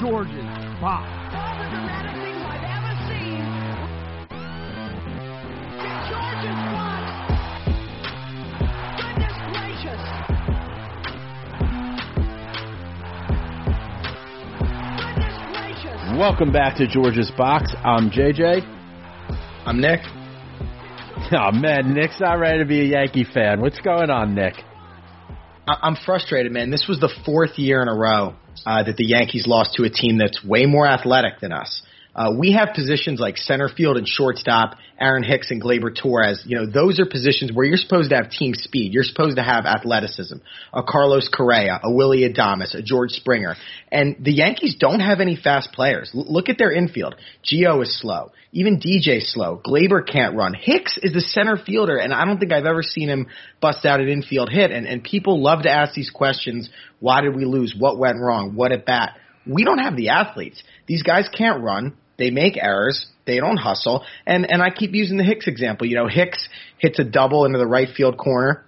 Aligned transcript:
George's 0.00 0.34
Box. 0.80 1.06
All 1.34 1.54
the 1.56 1.70
dramatic 1.70 2.18
things 2.18 2.42
I've 2.42 2.66
ever 2.66 2.94
seen. 3.06 3.38
George's 6.10 6.58
box. 6.74 7.06
Goodness 8.98 9.36
gracious. 9.54 10.02
Goodness 14.98 15.38
gracious. 15.52 16.00
Welcome 16.18 16.50
back 16.52 16.76
to 16.78 16.88
George's 16.88 17.30
Box. 17.36 17.72
I'm 17.84 18.10
JJ. 18.10 18.62
I'm 19.64 19.80
Nick. 19.80 20.00
Oh 21.32 21.52
man, 21.52 21.94
Nick's 21.94 22.20
not 22.20 22.40
ready 22.40 22.58
to 22.58 22.64
be 22.64 22.80
a 22.80 22.84
Yankee 22.84 23.24
fan. 23.24 23.60
What's 23.60 23.80
going 23.80 24.10
on, 24.10 24.34
Nick? 24.34 24.54
I'm 25.66 25.96
frustrated, 26.04 26.50
man. 26.52 26.70
This 26.70 26.86
was 26.88 26.98
the 26.98 27.08
fourth 27.24 27.58
year 27.58 27.80
in 27.80 27.88
a 27.88 27.94
row 27.94 28.34
uh, 28.66 28.82
that 28.82 28.96
the 28.96 29.06
Yankees 29.06 29.46
lost 29.46 29.74
to 29.74 29.84
a 29.84 29.90
team 29.90 30.18
that's 30.18 30.44
way 30.44 30.66
more 30.66 30.86
athletic 30.86 31.40
than 31.40 31.52
us. 31.52 31.82
Uh, 32.14 32.32
we 32.38 32.52
have 32.52 32.74
positions 32.74 33.18
like 33.18 33.36
center 33.36 33.68
field 33.68 33.96
and 33.96 34.06
shortstop, 34.06 34.76
Aaron 35.00 35.24
Hicks 35.24 35.50
and 35.50 35.60
Gleyber 35.60 35.94
Torres. 35.94 36.44
You 36.46 36.58
know, 36.58 36.66
those 36.66 37.00
are 37.00 37.06
positions 37.06 37.50
where 37.52 37.66
you're 37.66 37.76
supposed 37.76 38.10
to 38.10 38.16
have 38.16 38.30
team 38.30 38.54
speed. 38.54 38.92
You're 38.92 39.02
supposed 39.02 39.36
to 39.36 39.42
have 39.42 39.66
athleticism. 39.66 40.36
A 40.72 40.82
Carlos 40.82 41.28
Correa, 41.28 41.80
a 41.82 41.92
Willy 41.92 42.28
Adames, 42.28 42.74
a 42.74 42.82
George 42.82 43.10
Springer. 43.10 43.56
And 43.90 44.16
the 44.20 44.32
Yankees 44.32 44.76
don't 44.78 45.00
have 45.00 45.20
any 45.20 45.34
fast 45.34 45.72
players. 45.72 46.12
L- 46.14 46.26
look 46.28 46.48
at 46.48 46.56
their 46.56 46.70
infield. 46.70 47.16
Gio 47.44 47.82
is 47.82 48.00
slow. 48.00 48.30
Even 48.52 48.78
DJ's 48.78 49.32
slow. 49.32 49.60
Gleyber 49.66 50.06
can't 50.06 50.36
run. 50.36 50.54
Hicks 50.54 50.96
is 51.02 51.12
the 51.12 51.20
center 51.20 51.56
fielder, 51.56 51.96
and 51.96 52.14
I 52.14 52.24
don't 52.24 52.38
think 52.38 52.52
I've 52.52 52.66
ever 52.66 52.82
seen 52.82 53.08
him 53.08 53.26
bust 53.60 53.84
out 53.84 54.00
an 54.00 54.08
infield 54.08 54.50
hit. 54.50 54.70
And, 54.70 54.86
and 54.86 55.02
people 55.02 55.42
love 55.42 55.62
to 55.64 55.70
ask 55.70 55.94
these 55.94 56.10
questions. 56.10 56.70
Why 57.00 57.22
did 57.22 57.34
we 57.34 57.44
lose? 57.44 57.74
What 57.76 57.98
went 57.98 58.20
wrong? 58.20 58.54
What 58.54 58.70
at 58.70 58.86
bat? 58.86 59.18
We 59.46 59.64
don't 59.64 59.78
have 59.78 59.96
the 59.96 60.10
athletes. 60.10 60.62
These 60.86 61.02
guys 61.02 61.28
can't 61.36 61.62
run. 61.62 61.96
They 62.16 62.30
make 62.30 62.56
errors. 62.56 63.06
They 63.26 63.38
don't 63.38 63.56
hustle. 63.56 64.04
And 64.26 64.50
and 64.50 64.62
I 64.62 64.70
keep 64.70 64.92
using 64.92 65.16
the 65.16 65.24
Hicks 65.24 65.46
example. 65.46 65.86
You 65.86 65.96
know, 65.96 66.08
Hicks 66.08 66.48
hits 66.78 66.98
a 66.98 67.04
double 67.04 67.44
into 67.44 67.58
the 67.58 67.66
right 67.66 67.88
field 67.88 68.16
corner. 68.16 68.64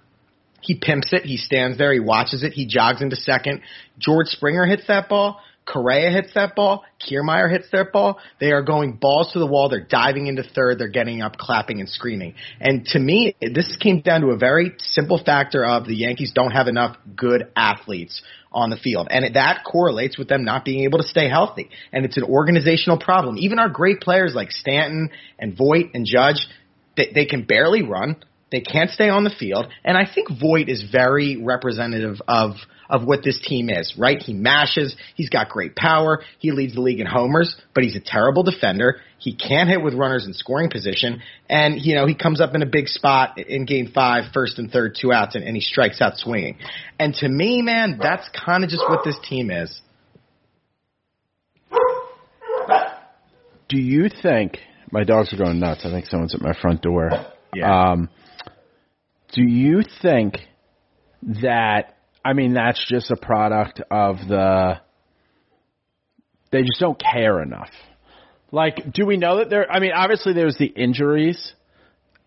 He 0.61 0.75
pimps 0.75 1.13
it. 1.13 1.23
He 1.23 1.37
stands 1.37 1.77
there. 1.77 1.93
He 1.93 1.99
watches 1.99 2.43
it. 2.43 2.53
He 2.53 2.65
jogs 2.65 3.01
into 3.01 3.15
second. 3.15 3.61
George 3.99 4.27
Springer 4.27 4.65
hits 4.65 4.87
that 4.87 5.07
ball. 5.07 5.39
Correa 5.67 6.09
hits 6.11 6.33
that 6.33 6.55
ball. 6.55 6.85
Kiermaier 6.99 7.51
hits 7.51 7.67
that 7.71 7.91
ball. 7.91 8.19
They 8.39 8.51
are 8.51 8.63
going 8.63 8.93
balls 8.93 9.33
to 9.33 9.39
the 9.39 9.45
wall. 9.45 9.69
They're 9.69 9.85
diving 9.85 10.27
into 10.27 10.43
third. 10.43 10.79
They're 10.79 10.87
getting 10.87 11.21
up, 11.21 11.37
clapping, 11.37 11.79
and 11.79 11.89
screaming. 11.89 12.35
And 12.59 12.85
to 12.87 12.99
me, 12.99 13.35
this 13.41 13.77
came 13.81 14.01
down 14.01 14.21
to 14.21 14.27
a 14.27 14.37
very 14.37 14.73
simple 14.77 15.21
factor 15.23 15.65
of 15.65 15.85
the 15.85 15.95
Yankees 15.95 16.31
don't 16.33 16.51
have 16.51 16.67
enough 16.67 16.97
good 17.15 17.51
athletes 17.55 18.21
on 18.51 18.69
the 18.69 18.77
field. 18.77 19.07
And 19.11 19.35
that 19.35 19.63
correlates 19.69 20.17
with 20.17 20.29
them 20.29 20.45
not 20.45 20.63
being 20.63 20.85
able 20.85 20.99
to 20.99 21.07
stay 21.07 21.29
healthy. 21.29 21.69
And 21.91 22.05
it's 22.05 22.17
an 22.17 22.23
organizational 22.23 22.97
problem. 22.97 23.37
Even 23.37 23.59
our 23.59 23.69
great 23.69 23.99
players 23.99 24.33
like 24.33 24.51
Stanton 24.51 25.09
and 25.37 25.57
Voit 25.57 25.91
and 25.93 26.05
Judge, 26.05 26.47
they, 26.95 27.11
they 27.13 27.25
can 27.25 27.43
barely 27.43 27.83
run. 27.83 28.15
They 28.51 28.61
can't 28.61 28.89
stay 28.89 29.09
on 29.09 29.25
the 29.25 29.35
field. 29.37 29.67
And 29.83 29.97
I 29.97 30.05
think 30.11 30.29
Voit 30.39 30.69
is 30.69 30.89
very 30.89 31.41
representative 31.43 32.21
of 32.27 32.51
of 32.89 33.05
what 33.05 33.23
this 33.23 33.39
team 33.41 33.69
is, 33.69 33.93
right? 33.97 34.21
He 34.21 34.33
mashes, 34.33 34.95
he's 35.15 35.29
got 35.29 35.49
great 35.49 35.75
power, 35.75 36.21
he 36.39 36.51
leads 36.51 36.75
the 36.75 36.81
league 36.81 36.99
in 36.99 37.07
homers, 37.07 37.55
but 37.73 37.83
he's 37.83 37.95
a 37.95 37.99
terrible 37.99 38.43
defender. 38.43 39.01
He 39.19 39.35
can't 39.35 39.69
hit 39.69 39.81
with 39.81 39.93
runners 39.93 40.25
in 40.25 40.33
scoring 40.33 40.69
position, 40.69 41.21
and 41.49 41.81
you 41.81 41.95
know, 41.95 42.05
he 42.05 42.15
comes 42.15 42.39
up 42.39 42.55
in 42.55 42.61
a 42.61 42.67
big 42.67 42.87
spot 42.87 43.37
in 43.39 43.65
game 43.65 43.91
five, 43.93 44.31
first 44.33 44.59
and 44.59 44.71
third, 44.71 44.97
two 44.99 45.11
outs, 45.11 45.35
and, 45.35 45.43
and 45.43 45.55
he 45.55 45.61
strikes 45.61 46.01
out 46.01 46.17
swinging. 46.17 46.57
And 46.99 47.13
to 47.15 47.27
me, 47.27 47.61
man, 47.61 47.99
that's 48.01 48.29
kind 48.29 48.63
of 48.63 48.69
just 48.69 48.83
what 48.87 49.03
this 49.03 49.17
team 49.27 49.49
is. 49.51 49.81
Do 53.69 53.77
you 53.77 54.09
think 54.21 54.59
my 54.91 55.03
dogs 55.03 55.33
are 55.33 55.37
going 55.37 55.59
nuts? 55.59 55.81
I 55.83 55.91
think 55.91 56.05
someone's 56.05 56.33
at 56.33 56.41
my 56.41 56.53
front 56.61 56.81
door. 56.81 57.09
Yeah. 57.53 57.91
Um, 57.91 58.09
do 59.33 59.43
you 59.43 59.81
think 60.01 60.37
that 61.21 61.96
I 62.27 62.33
mean 62.33 62.53
that's 62.53 62.83
just 62.89 63.09
a 63.09 63.15
product 63.15 63.81
of 63.89 64.17
the 64.27 64.81
they 66.51 66.61
just 66.61 66.79
don't 66.79 66.99
care 66.99 67.41
enough? 67.41 67.69
Like, 68.51 68.91
do 68.93 69.05
we 69.05 69.17
know 69.17 69.37
that 69.37 69.49
there? 69.49 69.69
I 69.69 69.79
mean, 69.79 69.91
obviously 69.93 70.33
there's 70.33 70.57
the 70.57 70.65
injuries. 70.65 71.53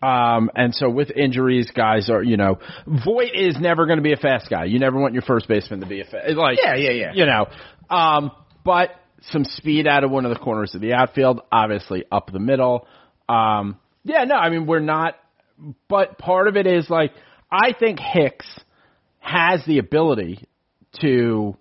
Um, 0.01 0.49
and 0.55 0.73
so 0.73 0.89
with 0.89 1.11
injuries, 1.11 1.69
guys 1.75 2.09
are, 2.09 2.23
you 2.23 2.37
know, 2.37 2.57
Voit 2.87 3.35
is 3.35 3.57
never 3.59 3.85
going 3.85 3.97
to 3.97 4.03
be 4.03 4.13
a 4.13 4.17
fast 4.17 4.49
guy. 4.49 4.65
You 4.65 4.79
never 4.79 4.99
want 4.99 5.13
your 5.13 5.21
first 5.21 5.47
baseman 5.47 5.81
to 5.81 5.85
be 5.85 6.01
a 6.01 6.05
fast, 6.05 6.35
like, 6.35 6.57
Yeah, 6.61 6.75
yeah, 6.75 6.91
yeah. 6.91 7.11
you 7.13 7.25
know, 7.25 7.47
um, 7.95 8.31
but 8.65 8.89
some 9.31 9.43
speed 9.43 9.85
out 9.85 10.03
of 10.03 10.09
one 10.09 10.25
of 10.25 10.33
the 10.33 10.39
corners 10.39 10.73
of 10.73 10.81
the 10.81 10.93
outfield, 10.93 11.41
obviously 11.51 12.03
up 12.11 12.31
the 12.31 12.39
middle. 12.39 12.87
Um, 13.29 13.79
yeah, 14.03 14.23
no, 14.23 14.35
I 14.35 14.49
mean, 14.49 14.65
we're 14.65 14.79
not, 14.79 15.15
but 15.87 16.17
part 16.17 16.47
of 16.47 16.57
it 16.57 16.65
is 16.65 16.89
like, 16.89 17.11
I 17.51 17.73
think 17.79 17.99
Hicks 17.99 18.47
has 19.21 19.63
the 19.65 19.77
ability 19.77 20.45
to 20.99 21.55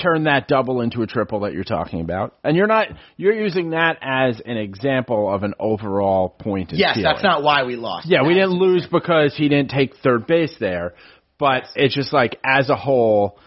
turn 0.00 0.24
that 0.24 0.48
double 0.48 0.80
into 0.80 1.02
a 1.02 1.06
triple 1.06 1.40
that 1.40 1.54
you're 1.54 1.64
talking 1.64 2.00
about. 2.00 2.36
And 2.44 2.56
you're 2.56 2.66
not, 2.66 2.88
you're 3.16 3.32
using 3.34 3.70
that 3.70 3.98
as 4.02 4.40
an 4.44 4.56
example 4.56 5.32
of 5.32 5.42
an 5.44 5.54
overall 5.58 6.28
point 6.28 6.72
in 6.72 6.78
Yes, 6.78 6.96
ceiling. 6.96 7.10
that's 7.10 7.24
not 7.24 7.42
why 7.42 7.64
we 7.64 7.76
lost. 7.76 8.08
Yeah, 8.08 8.22
we 8.26 8.34
didn't 8.34 8.58
lose 8.58 8.86
because 8.90 9.34
he 9.36 9.48
didn't 9.48 9.70
take 9.70 9.96
third 9.96 10.26
base 10.26 10.54
there, 10.60 10.94
but 11.38 11.64
it's 11.74 11.94
just 11.94 12.12
like 12.12 12.38
as 12.44 12.68
a 12.68 12.76
whole, 12.76 13.38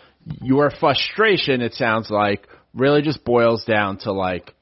your 0.42 0.72
frustration, 0.72 1.62
it 1.62 1.74
sounds 1.74 2.10
like, 2.10 2.48
really 2.74 3.02
just 3.02 3.24
boils 3.24 3.66
down 3.66 3.98
to 4.00 4.12
like, 4.12 4.54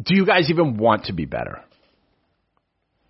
do 0.00 0.14
you 0.14 0.26
guys 0.26 0.50
even 0.50 0.76
want 0.76 1.04
to 1.04 1.12
be 1.12 1.24
better? 1.24 1.62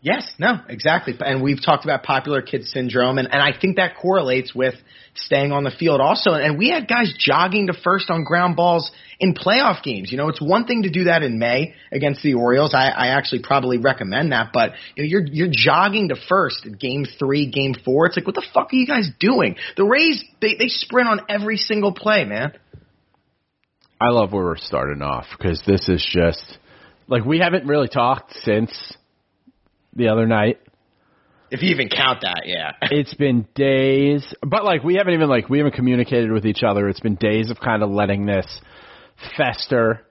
Yes, 0.01 0.33
no, 0.39 0.61
exactly. 0.69 1.15
And 1.19 1.43
we've 1.43 1.61
talked 1.61 1.85
about 1.85 2.05
popular 2.05 2.41
kid 2.41 2.65
syndrome, 2.67 3.19
and, 3.19 3.27
and 3.33 3.43
I 3.43 3.51
think 3.59 3.77
that 3.77 3.97
correlates 3.97 4.55
with 4.55 4.75
staying 5.15 5.51
on 5.51 5.65
the 5.65 5.73
field 5.73 6.01
also. 6.01 6.35
And 6.35 6.57
we 6.57 6.71
had 6.71 6.87
guys 6.87 7.13
jogging 7.19 7.67
to 7.67 7.73
first 7.73 8.09
on 8.09 8.23
ground 8.23 8.55
balls 8.55 8.93
in 9.19 9.35
playoff 9.35 9.83
games. 9.83 10.13
You 10.13 10.19
know, 10.19 10.29
it's 10.29 10.41
one 10.41 10.67
thing 10.67 10.85
to 10.85 10.91
do 10.91 11.05
that 11.05 11.25
in 11.25 11.41
May 11.41 11.75
against 11.91 12.23
the 12.23 12.35
Orioles. 12.35 12.75
I, 12.75 12.91
I 12.91 13.07
actually 13.09 13.43
probably 13.43 13.79
recommend 13.79 14.31
that, 14.31 14.51
but 14.53 14.75
you 14.95 15.03
know, 15.03 15.09
you're 15.09 15.27
you're 15.27 15.49
jogging 15.51 16.11
to 16.11 16.17
first 16.29 16.65
in 16.65 16.75
game 16.75 17.05
three, 17.19 17.51
game 17.51 17.75
four. 17.85 18.07
It's 18.07 18.17
like, 18.17 18.27
what 18.27 18.37
the 18.37 18.47
fuck 18.55 18.73
are 18.73 18.77
you 18.77 18.87
guys 18.87 19.11
doing? 19.19 19.57
The 19.77 19.85
Rays, 19.85 20.23
they 20.41 20.55
they 20.55 20.69
sprint 20.69 21.09
on 21.09 21.23
every 21.29 21.57
single 21.57 21.93
play, 21.93 22.25
man. 22.25 22.53
I 24.01 24.11
love 24.11 24.33
where 24.33 24.45
we're 24.45 24.59
starting 24.59 25.03
off 25.03 25.27
because 25.37 25.61
this 25.67 25.89
is 25.89 26.07
just 26.09 26.59
like 27.09 27.25
we 27.25 27.41
haven't 27.41 27.67
really 27.67 27.89
talked 27.89 28.33
since 28.45 28.71
the 29.95 30.09
other 30.09 30.27
night. 30.27 30.61
If 31.51 31.63
you 31.63 31.71
even 31.71 31.89
count 31.89 32.21
that, 32.23 32.43
yeah. 32.45 32.73
It's 32.91 33.15
been 33.15 33.47
days, 33.55 34.35
but 34.43 34.65
like 34.65 34.85
we 34.85 34.97
haven't 34.97 35.15
even 35.15 35.29
like 35.29 35.49
we 35.49 35.59
haven't 35.59 35.75
communicated 35.75 36.31
with 36.31 36.45
each 36.45 36.63
other. 36.63 36.89
It's 36.89 37.01
been 37.01 37.15
days 37.17 37.51
of 37.51 37.59
kind 37.59 37.83
of 37.83 37.91
letting 37.91 38.27
this 38.27 38.47
fester. 39.37 40.03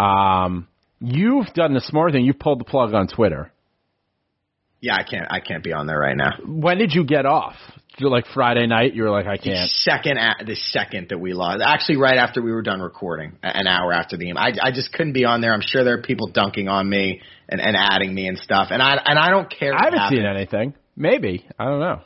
Um, 0.00 0.68
you've 1.00 1.48
done 1.54 1.74
the 1.74 1.80
smart 1.80 2.12
thing. 2.12 2.24
You've 2.24 2.38
pulled 2.38 2.60
the 2.60 2.64
plug 2.64 2.94
on 2.94 3.08
Twitter. 3.08 3.52
Yeah, 4.80 4.94
I 4.94 5.02
can't. 5.02 5.26
I 5.30 5.40
can't 5.40 5.62
be 5.62 5.72
on 5.72 5.86
there 5.86 5.98
right 5.98 6.16
now. 6.16 6.38
When 6.46 6.78
did 6.78 6.94
you 6.94 7.04
get 7.04 7.26
off? 7.26 7.56
Like 8.00 8.26
Friday 8.32 8.66
night? 8.66 8.94
You 8.94 9.04
were 9.04 9.10
like, 9.10 9.26
I 9.26 9.36
can't. 9.36 9.70
second, 9.70 10.18
the 10.46 10.54
second 10.54 11.08
that 11.10 11.18
we 11.18 11.32
lost, 11.32 11.62
actually, 11.64 11.96
right 11.96 12.16
after 12.16 12.40
we 12.42 12.52
were 12.52 12.62
done 12.62 12.80
recording, 12.80 13.38
an 13.42 13.66
hour 13.66 13.92
after 13.92 14.16
the 14.16 14.24
game, 14.24 14.36
I, 14.36 14.52
I 14.62 14.70
just 14.70 14.92
couldn't 14.92 15.12
be 15.14 15.24
on 15.24 15.40
there. 15.40 15.52
I'm 15.52 15.62
sure 15.62 15.84
there 15.84 15.98
are 15.98 16.02
people 16.02 16.28
dunking 16.28 16.68
on 16.68 16.88
me 16.88 17.20
and, 17.48 17.60
and 17.60 17.76
adding 17.76 18.14
me 18.14 18.28
and 18.28 18.38
stuff, 18.38 18.68
and 18.70 18.82
I 18.82 18.96
and 19.04 19.18
I 19.18 19.30
don't 19.30 19.50
care. 19.50 19.74
I 19.74 19.84
haven't 19.84 20.16
seen 20.16 20.26
anything. 20.26 20.74
Maybe 20.96 21.46
I 21.58 21.64
don't 21.64 21.80
know. 21.80 22.02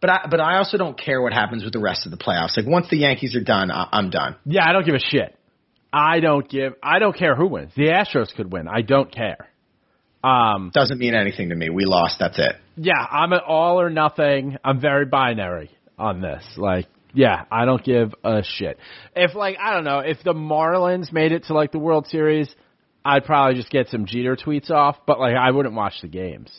But 0.00 0.10
I, 0.10 0.26
but 0.30 0.40
I 0.40 0.58
also 0.58 0.76
don't 0.76 0.98
care 0.98 1.22
what 1.22 1.32
happens 1.32 1.64
with 1.64 1.72
the 1.72 1.78
rest 1.78 2.04
of 2.04 2.10
the 2.10 2.18
playoffs. 2.18 2.56
Like 2.58 2.66
once 2.66 2.88
the 2.90 2.98
Yankees 2.98 3.34
are 3.36 3.42
done, 3.42 3.70
I, 3.70 3.88
I'm 3.90 4.10
done. 4.10 4.36
Yeah, 4.44 4.68
I 4.68 4.72
don't 4.72 4.84
give 4.84 4.94
a 4.94 4.98
shit. 4.98 5.34
I 5.94 6.20
don't 6.20 6.46
give. 6.48 6.74
I 6.82 6.98
don't 6.98 7.16
care 7.16 7.34
who 7.36 7.46
wins. 7.46 7.72
The 7.76 7.84
Astros 7.84 8.34
could 8.34 8.52
win. 8.52 8.68
I 8.68 8.82
don't 8.82 9.10
care. 9.10 9.48
Um, 10.24 10.70
Doesn't 10.74 10.98
mean 10.98 11.14
anything 11.14 11.50
to 11.50 11.54
me. 11.54 11.70
We 11.70 11.84
lost. 11.84 12.16
That's 12.18 12.38
it. 12.38 12.56
Yeah, 12.76 13.06
I'm 13.10 13.32
an 13.32 13.40
all 13.46 13.80
or 13.80 13.90
nothing. 13.90 14.56
I'm 14.64 14.80
very 14.80 15.06
binary 15.06 15.70
on 15.98 16.20
this. 16.20 16.44
Like, 16.56 16.86
yeah, 17.12 17.44
I 17.50 17.64
don't 17.64 17.82
give 17.82 18.14
a 18.24 18.42
shit. 18.42 18.78
If 19.14 19.34
like 19.34 19.56
I 19.60 19.74
don't 19.74 19.84
know, 19.84 20.00
if 20.00 20.22
the 20.24 20.34
Marlins 20.34 21.12
made 21.12 21.32
it 21.32 21.44
to 21.44 21.54
like 21.54 21.72
the 21.72 21.78
World 21.78 22.06
Series, 22.08 22.54
I'd 23.04 23.24
probably 23.24 23.54
just 23.54 23.70
get 23.70 23.88
some 23.88 24.06
Jeter 24.06 24.36
tweets 24.36 24.70
off. 24.70 24.96
But 25.06 25.20
like, 25.20 25.36
I 25.36 25.50
wouldn't 25.50 25.74
watch 25.74 25.94
the 26.02 26.08
games. 26.08 26.50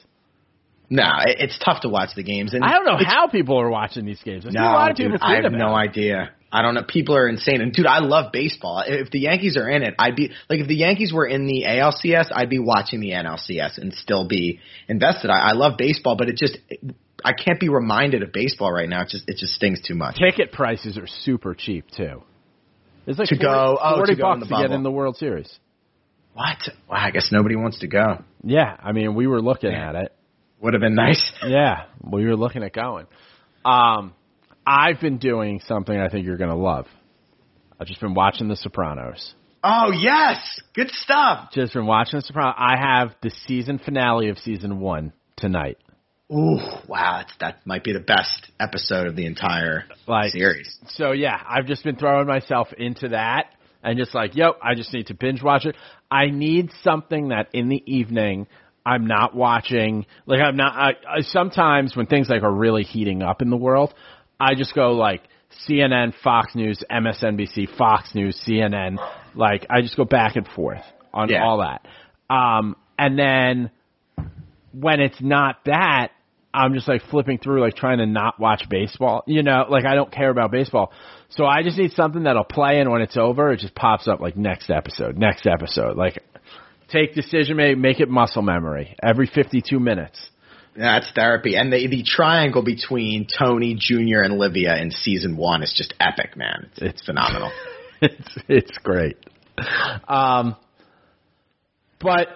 No, 0.89 1.03
it, 1.25 1.37
it's 1.39 1.59
tough 1.59 1.81
to 1.81 1.89
watch 1.89 2.09
the 2.15 2.23
games. 2.23 2.53
And 2.53 2.63
I 2.63 2.73
don't 2.73 2.85
know 2.85 2.97
how 3.03 3.27
people 3.27 3.59
are 3.59 3.69
watching 3.69 4.05
these 4.05 4.21
games. 4.23 4.45
I 4.45 4.49
No, 4.51 4.61
a 4.61 4.63
lot 4.63 4.91
of 4.91 4.97
dude, 4.97 5.11
people 5.11 5.27
I 5.27 5.41
have 5.41 5.51
no 5.51 5.73
idea. 5.73 6.31
I 6.51 6.61
don't 6.61 6.73
know. 6.73 6.83
People 6.87 7.15
are 7.17 7.27
insane. 7.27 7.61
And 7.61 7.73
dude, 7.73 7.85
I 7.85 7.99
love 7.99 8.31
baseball. 8.31 8.83
If 8.85 9.11
the 9.11 9.19
Yankees 9.19 9.57
are 9.57 9.69
in 9.69 9.83
it, 9.83 9.95
I'd 9.99 10.15
be 10.15 10.29
like, 10.49 10.59
if 10.59 10.67
the 10.67 10.75
Yankees 10.75 11.11
were 11.11 11.25
in 11.25 11.47
the 11.47 11.65
ALCS, 11.67 12.31
I'd 12.31 12.49
be 12.49 12.59
watching 12.59 13.01
the 13.01 13.11
NLCS 13.11 13.77
and 13.77 13.93
still 13.93 14.27
be 14.27 14.59
invested. 14.87 15.29
I, 15.29 15.49
I 15.49 15.51
love 15.53 15.73
baseball, 15.77 16.15
but 16.15 16.29
it 16.29 16.37
just, 16.37 16.57
I 17.23 17.33
can't 17.33 17.59
be 17.59 17.69
reminded 17.69 18.23
of 18.23 18.31
baseball 18.31 18.71
right 18.71 18.87
now. 18.87 19.01
It 19.01 19.09
just, 19.09 19.27
it 19.27 19.37
just 19.37 19.53
stings 19.53 19.81
too 19.81 19.95
much. 19.95 20.17
Ticket 20.17 20.51
prices 20.53 20.97
are 20.97 21.07
super 21.07 21.53
cheap 21.55 21.89
too. 21.91 22.23
It's 23.07 23.19
like 23.19 23.27
To 23.29 23.35
40, 23.35 23.41
go- 23.45 23.77
oh, 23.81 23.95
40 23.97 24.15
to 24.15 24.21
bucks 24.21 24.39
the 24.47 24.55
to 24.55 24.61
get 24.61 24.71
in 24.71 24.83
the 24.83 24.91
World 24.91 25.17
Series. 25.17 25.59
What? 26.33 26.57
Wow, 26.89 26.97
I 26.97 27.11
guess 27.11 27.29
nobody 27.31 27.55
wants 27.55 27.79
to 27.79 27.87
go. 27.87 28.23
Yeah, 28.43 28.75
I 28.81 28.91
mean, 28.91 29.15
we 29.15 29.25
were 29.27 29.41
looking 29.41 29.73
at 29.73 29.95
it. 29.95 30.13
Would 30.61 30.73
have 30.73 30.81
been 30.81 30.95
nice. 30.95 31.31
Yeah, 31.45 31.85
we 32.01 32.25
were 32.25 32.35
looking 32.35 32.63
at 32.63 32.73
going. 32.73 33.07
Um, 33.63 34.13
I've 34.65 34.99
been 34.99 35.17
doing 35.17 35.61
something 35.67 35.95
I 35.97 36.09
think 36.09 36.25
you're 36.25 36.37
going 36.37 36.49
to 36.49 36.55
love. 36.55 36.87
I've 37.79 37.87
just 37.87 37.99
been 38.01 38.13
watching 38.13 38.47
The 38.47 38.55
Sopranos. 38.55 39.33
Oh 39.63 39.91
yes, 39.91 40.59
good 40.73 40.91
stuff. 40.91 41.51
Just 41.51 41.73
been 41.73 41.85
watching 41.85 42.19
The 42.19 42.25
Sopranos. 42.25 42.55
I 42.57 42.75
have 42.79 43.15
the 43.21 43.31
season 43.47 43.79
finale 43.79 44.29
of 44.29 44.37
season 44.37 44.79
one 44.79 45.11
tonight. 45.35 45.77
Ooh, 46.31 46.57
wow, 46.87 47.17
that's, 47.21 47.33
that 47.39 47.67
might 47.67 47.83
be 47.83 47.93
the 47.93 47.99
best 47.99 48.49
episode 48.59 49.07
of 49.07 49.15
the 49.15 49.25
entire 49.25 49.83
Like- 50.07 50.31
series. 50.31 50.75
So 50.89 51.11
yeah, 51.11 51.39
I've 51.47 51.67
just 51.67 51.83
been 51.83 51.97
throwing 51.97 52.27
myself 52.27 52.69
into 52.77 53.09
that 53.09 53.47
and 53.83 53.97
just 53.99 54.15
like, 54.15 54.35
yo, 54.35 54.53
I 54.63 54.73
just 54.73 54.91
need 54.93 55.07
to 55.07 55.13
binge 55.13 55.43
watch 55.43 55.65
it. 55.65 55.75
I 56.09 56.27
need 56.27 56.71
something 56.83 57.27
that 57.29 57.49
in 57.53 57.69
the 57.69 57.83
evening 57.85 58.47
I'm 58.85 59.07
not 59.07 59.35
watching. 59.35 60.05
Like 60.27 60.39
I'm 60.41 60.55
not. 60.55 60.73
I, 60.75 60.89
I 61.09 61.21
sometimes 61.21 61.95
when 61.95 62.05
things 62.05 62.29
like 62.29 62.43
are 62.43 62.53
really 62.53 62.83
heating 62.83 63.23
up 63.23 63.41
in 63.41 63.49
the 63.49 63.57
world, 63.57 63.93
I 64.39 64.55
just 64.55 64.73
go 64.75 64.93
like 64.93 65.21
CNN, 65.67 66.13
Fox 66.23 66.55
News, 66.55 66.83
MSNBC, 66.91 67.77
Fox 67.77 68.13
News, 68.15 68.39
CNN. 68.47 68.97
Like 69.33 69.65
I 69.69 69.81
just 69.81 69.95
go 69.97 70.05
back 70.05 70.35
and 70.35 70.47
forth 70.47 70.83
on 71.13 71.29
Yeah. 71.29 71.43
all 71.43 71.59
that. 71.59 71.85
Um, 72.33 72.75
and 72.97 73.17
then 73.17 73.71
when 74.73 74.99
it's 74.99 75.21
not 75.21 75.57
that, 75.65 76.09
I'm 76.53 76.73
just 76.73 76.87
like 76.87 77.01
flipping 77.11 77.37
through, 77.37 77.59
like 77.61 77.75
trying 77.75 77.97
to 77.97 78.05
not 78.05 78.39
watch 78.39 78.63
baseball. 78.69 79.23
You 79.27 79.43
know, 79.43 79.65
like 79.69 79.85
I 79.85 79.95
don't 79.95 80.11
care 80.11 80.29
about 80.29 80.51
baseball. 80.51 80.91
So 81.29 81.45
I 81.45 81.63
just 81.63 81.77
need 81.77 81.91
something 81.91 82.23
that'll 82.23 82.45
play, 82.45 82.79
and 82.79 82.89
when 82.89 83.01
it's 83.01 83.17
over, 83.17 83.51
it 83.51 83.59
just 83.59 83.75
pops 83.75 84.07
up 84.07 84.21
like 84.21 84.37
next 84.37 84.69
episode, 84.69 85.17
next 85.17 85.45
episode. 85.47 85.97
Like 85.97 86.23
take 86.89 87.13
decision, 87.13 87.57
make 87.57 87.77
make 87.77 87.99
it 87.99 88.09
muscle 88.09 88.41
memory 88.41 88.95
every 89.03 89.27
52 89.27 89.79
minutes. 89.79 90.29
That's 90.75 91.09
therapy. 91.11 91.55
And 91.55 91.71
the 91.71 91.87
the 91.87 92.03
triangle 92.03 92.63
between 92.63 93.27
Tony 93.27 93.75
Jr. 93.75 94.21
and 94.23 94.37
Livia 94.37 94.77
in 94.81 94.91
season 94.91 95.37
one 95.37 95.63
is 95.63 95.73
just 95.75 95.93
epic, 95.99 96.35
man. 96.35 96.69
It's, 96.71 96.81
it's 96.81 97.05
phenomenal. 97.05 97.51
it's 98.01 98.37
it's 98.47 98.77
great. 98.79 99.17
Um, 100.07 100.55
but 101.99 102.27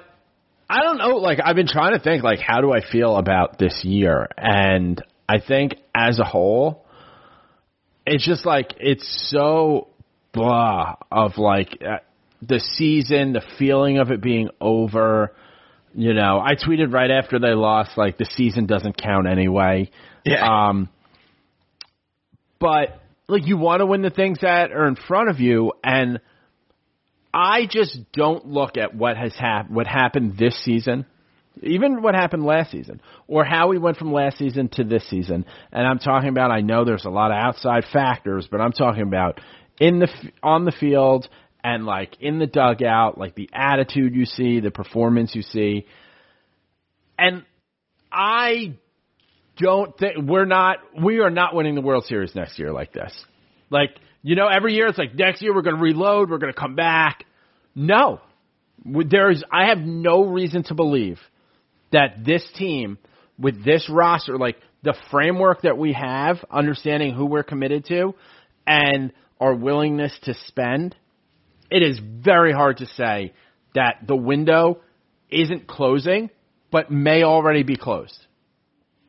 I 0.69 0.83
don't 0.83 0.97
know. 0.97 1.18
Like 1.18 1.39
I've 1.44 1.56
been 1.56 1.68
trying 1.68 1.94
to 1.94 2.00
think, 2.00 2.24
like 2.24 2.39
how 2.39 2.62
do 2.62 2.71
I 2.71 2.81
feel 2.81 3.18
about 3.18 3.57
this 3.57 3.83
year? 3.83 4.27
And 4.38 5.03
I 5.27 5.39
think 5.39 5.75
as 5.94 6.19
a 6.19 6.24
whole, 6.24 6.85
it's 8.06 8.25
just 8.25 8.45
like 8.45 8.74
it's 8.80 9.30
so 9.30 9.88
blah 10.31 10.95
of 11.12 11.38
like 11.38 11.81
uh, 11.81 11.97
the 12.42 12.59
season, 12.59 13.33
the 13.33 13.44
feeling 13.57 13.97
of 13.97 14.12
it 14.12 14.21
being 14.21 14.50
over. 14.62 15.33
You 15.94 16.13
know, 16.13 16.39
I 16.39 16.56
tweeted 16.56 16.94
right 16.94 17.09
after 17.09 17.39
they 17.39 17.53
lost, 17.53 17.97
like 17.97 18.18
the 18.18 18.25
season 18.25 18.68
doesn't 18.68 18.97
count 19.01 19.27
anyway. 19.27 19.89
Yeah. 20.24 20.45
Um, 20.69 20.89
but 22.59 23.01
like 23.27 23.47
you 23.47 23.57
want 23.57 23.80
to 23.80 23.86
win 23.86 24.01
the 24.01 24.09
things 24.09 24.39
that 24.41 24.71
are 24.71 24.88
in 24.88 24.95
front 24.95 25.30
of 25.30 25.39
you, 25.39 25.74
and 25.83 26.19
I 27.33 27.68
just 27.69 27.97
don't 28.12 28.47
look 28.47 28.77
at 28.77 28.95
what 28.95 29.18
has 29.18 29.33
hap- 29.36 29.69
what 29.69 29.88
happened 29.88 30.38
this 30.38 30.62
season, 30.63 31.06
even 31.62 32.01
what 32.01 32.15
happened 32.15 32.44
last 32.44 32.71
season, 32.71 33.01
or 33.27 33.45
how 33.45 33.68
we 33.68 33.77
went 33.77 33.97
from 33.97 34.12
last 34.12 34.38
season 34.38 34.69
to 34.74 34.83
this 34.83 35.07
season. 35.09 35.45
And 35.71 35.88
I'm 35.88 36.00
talking 36.00 36.30
about. 36.30 36.51
I 36.51 36.62
know 36.62 36.85
there's 36.85 37.06
a 37.06 37.09
lot 37.09 37.31
of 37.31 37.38
outside 37.38 37.85
factors, 37.92 38.47
but 38.50 38.62
I'm 38.62 38.74
talking 38.74 39.03
about 39.03 39.39
in 39.80 40.00
the 40.00 40.09
f- 40.09 40.31
on 40.44 40.65
the 40.65 40.71
field 40.71 41.27
and 41.63 41.85
like 41.85 42.17
in 42.19 42.39
the 42.39 42.47
dugout, 42.47 43.17
like 43.17 43.35
the 43.35 43.50
attitude 43.53 44.15
you 44.15 44.25
see, 44.25 44.59
the 44.59 44.71
performance 44.71 45.35
you 45.35 45.41
see, 45.41 45.85
and 47.17 47.44
I 48.11 48.75
don't 49.57 49.97
think 49.97 50.18
we're 50.23 50.45
not 50.45 50.78
we 51.01 51.19
are 51.19 51.30
not 51.30 51.54
winning 51.54 51.75
the 51.75 51.81
World 51.81 52.06
Series 52.06 52.33
next 52.33 52.57
year 52.57 52.71
like 52.71 52.94
this. 52.94 53.13
Like, 53.69 53.92
you 54.23 54.35
know, 54.35 54.47
every 54.47 54.73
year 54.73 54.87
it's 54.87 54.97
like 54.97 55.16
next 55.16 55.42
year 55.42 55.54
we're 55.54 55.61
going 55.61 55.75
to 55.75 55.81
reload, 55.81 56.30
we're 56.30 56.37
going 56.37 56.54
to 56.54 56.59
come 56.59 56.75
back. 56.75 57.25
No. 57.75 58.21
There's 58.85 59.44
I 59.51 59.68
have 59.68 59.80
no 59.80 60.23
reason 60.23 60.63
to 60.63 60.73
believe 60.73 61.19
that 61.92 62.23
this 62.25 62.45
team 62.56 62.97
with 63.37 63.63
this 63.63 63.89
roster 63.89 64.37
like 64.37 64.57
the 64.81 64.95
framework 65.11 65.63
that 65.63 65.78
we 65.78 65.94
have, 65.94 66.37
understanding 66.49 67.13
who 67.13 67.25
we're 67.25 67.44
committed 67.44 67.85
to 67.85 68.16
and 68.66 69.11
our 69.39 69.54
willingness 69.54 70.18
to 70.23 70.33
spend, 70.45 70.95
it 71.69 71.83
is 71.83 71.99
very 71.99 72.52
hard 72.52 72.78
to 72.78 72.85
say 72.85 73.33
that 73.76 73.99
the 74.06 74.16
window 74.16 74.81
isn't 75.30 75.68
closing 75.68 76.30
but 76.71 76.92
may 76.92 77.23
already 77.23 77.64
be 77.64 77.76
closed. 77.76 78.26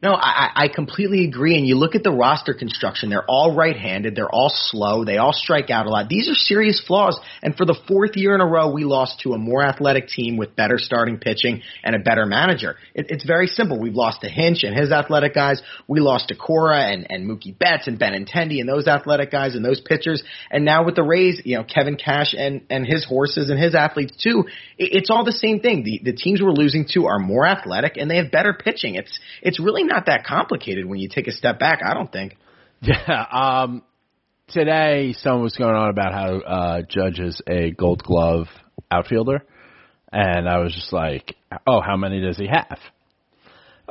No, 0.02 0.14
I, 0.14 0.50
I 0.54 0.68
completely 0.68 1.26
agree. 1.26 1.58
And 1.58 1.66
you 1.66 1.76
look 1.76 1.94
at 1.94 2.02
the 2.02 2.10
roster 2.10 2.54
construction; 2.54 3.10
they're 3.10 3.28
all 3.28 3.54
right-handed. 3.54 4.16
They're 4.16 4.30
all 4.30 4.50
slow. 4.50 5.04
They 5.04 5.18
all 5.18 5.34
strike 5.34 5.68
out 5.68 5.84
a 5.84 5.90
lot. 5.90 6.08
These 6.08 6.30
are 6.30 6.34
serious 6.34 6.80
flaws. 6.80 7.20
And 7.42 7.54
for 7.54 7.66
the 7.66 7.78
fourth 7.86 8.16
year 8.16 8.34
in 8.34 8.40
a 8.40 8.46
row, 8.46 8.72
we 8.72 8.84
lost 8.84 9.20
to 9.20 9.34
a 9.34 9.38
more 9.38 9.62
athletic 9.62 10.08
team 10.08 10.38
with 10.38 10.56
better 10.56 10.78
starting 10.78 11.18
pitching 11.18 11.60
and 11.84 11.94
a 11.94 11.98
better 11.98 12.24
manager. 12.24 12.76
It, 12.94 13.10
it's 13.10 13.26
very 13.26 13.46
simple. 13.46 13.78
We've 13.78 13.94
lost 13.94 14.22
to 14.22 14.30
Hinch 14.30 14.62
and 14.62 14.74
his 14.74 14.90
athletic 14.90 15.34
guys. 15.34 15.60
We 15.86 16.00
lost 16.00 16.28
to 16.28 16.34
Cora 16.34 16.80
and 16.80 17.06
and 17.10 17.28
Mookie 17.28 17.56
Betts 17.56 17.86
and 17.86 18.00
Benintendi 18.00 18.60
and 18.60 18.68
those 18.68 18.86
athletic 18.86 19.30
guys 19.30 19.54
and 19.54 19.62
those 19.62 19.82
pitchers. 19.82 20.22
And 20.50 20.64
now 20.64 20.82
with 20.86 20.94
the 20.94 21.02
Rays, 21.02 21.42
you 21.44 21.58
know 21.58 21.64
Kevin 21.64 21.96
Cash 21.96 22.32
and 22.32 22.62
and 22.70 22.86
his 22.86 23.04
horses 23.04 23.50
and 23.50 23.58
his 23.58 23.74
athletes 23.74 24.16
too. 24.16 24.44
It, 24.78 24.94
it's 24.94 25.10
all 25.10 25.26
the 25.26 25.32
same 25.32 25.60
thing. 25.60 25.84
The 25.84 26.00
the 26.10 26.16
teams 26.16 26.40
we're 26.40 26.52
losing 26.52 26.86
to 26.94 27.04
are 27.04 27.18
more 27.18 27.46
athletic 27.46 27.98
and 27.98 28.10
they 28.10 28.16
have 28.16 28.30
better 28.30 28.54
pitching. 28.54 28.94
It's 28.94 29.18
it's 29.42 29.60
really 29.60 29.89
not 29.90 30.06
that 30.06 30.24
complicated 30.24 30.86
when 30.86 30.98
you 30.98 31.08
take 31.08 31.26
a 31.26 31.32
step 31.32 31.58
back. 31.58 31.80
I 31.84 31.94
don't 31.94 32.10
think. 32.10 32.36
Yeah. 32.82 33.26
Um, 33.30 33.82
today, 34.48 35.14
someone 35.18 35.42
was 35.42 35.54
going 35.54 35.74
on 35.74 35.90
about 35.90 36.14
how 36.14 36.38
uh, 36.38 36.82
Judge 36.88 37.20
is 37.20 37.42
a 37.46 37.72
Gold 37.72 38.02
Glove 38.02 38.46
outfielder, 38.90 39.44
and 40.10 40.48
I 40.48 40.60
was 40.60 40.72
just 40.74 40.90
like, 40.90 41.36
"Oh, 41.66 41.82
how 41.82 41.98
many 41.98 42.22
does 42.22 42.38
he 42.38 42.46
have?" 42.46 42.78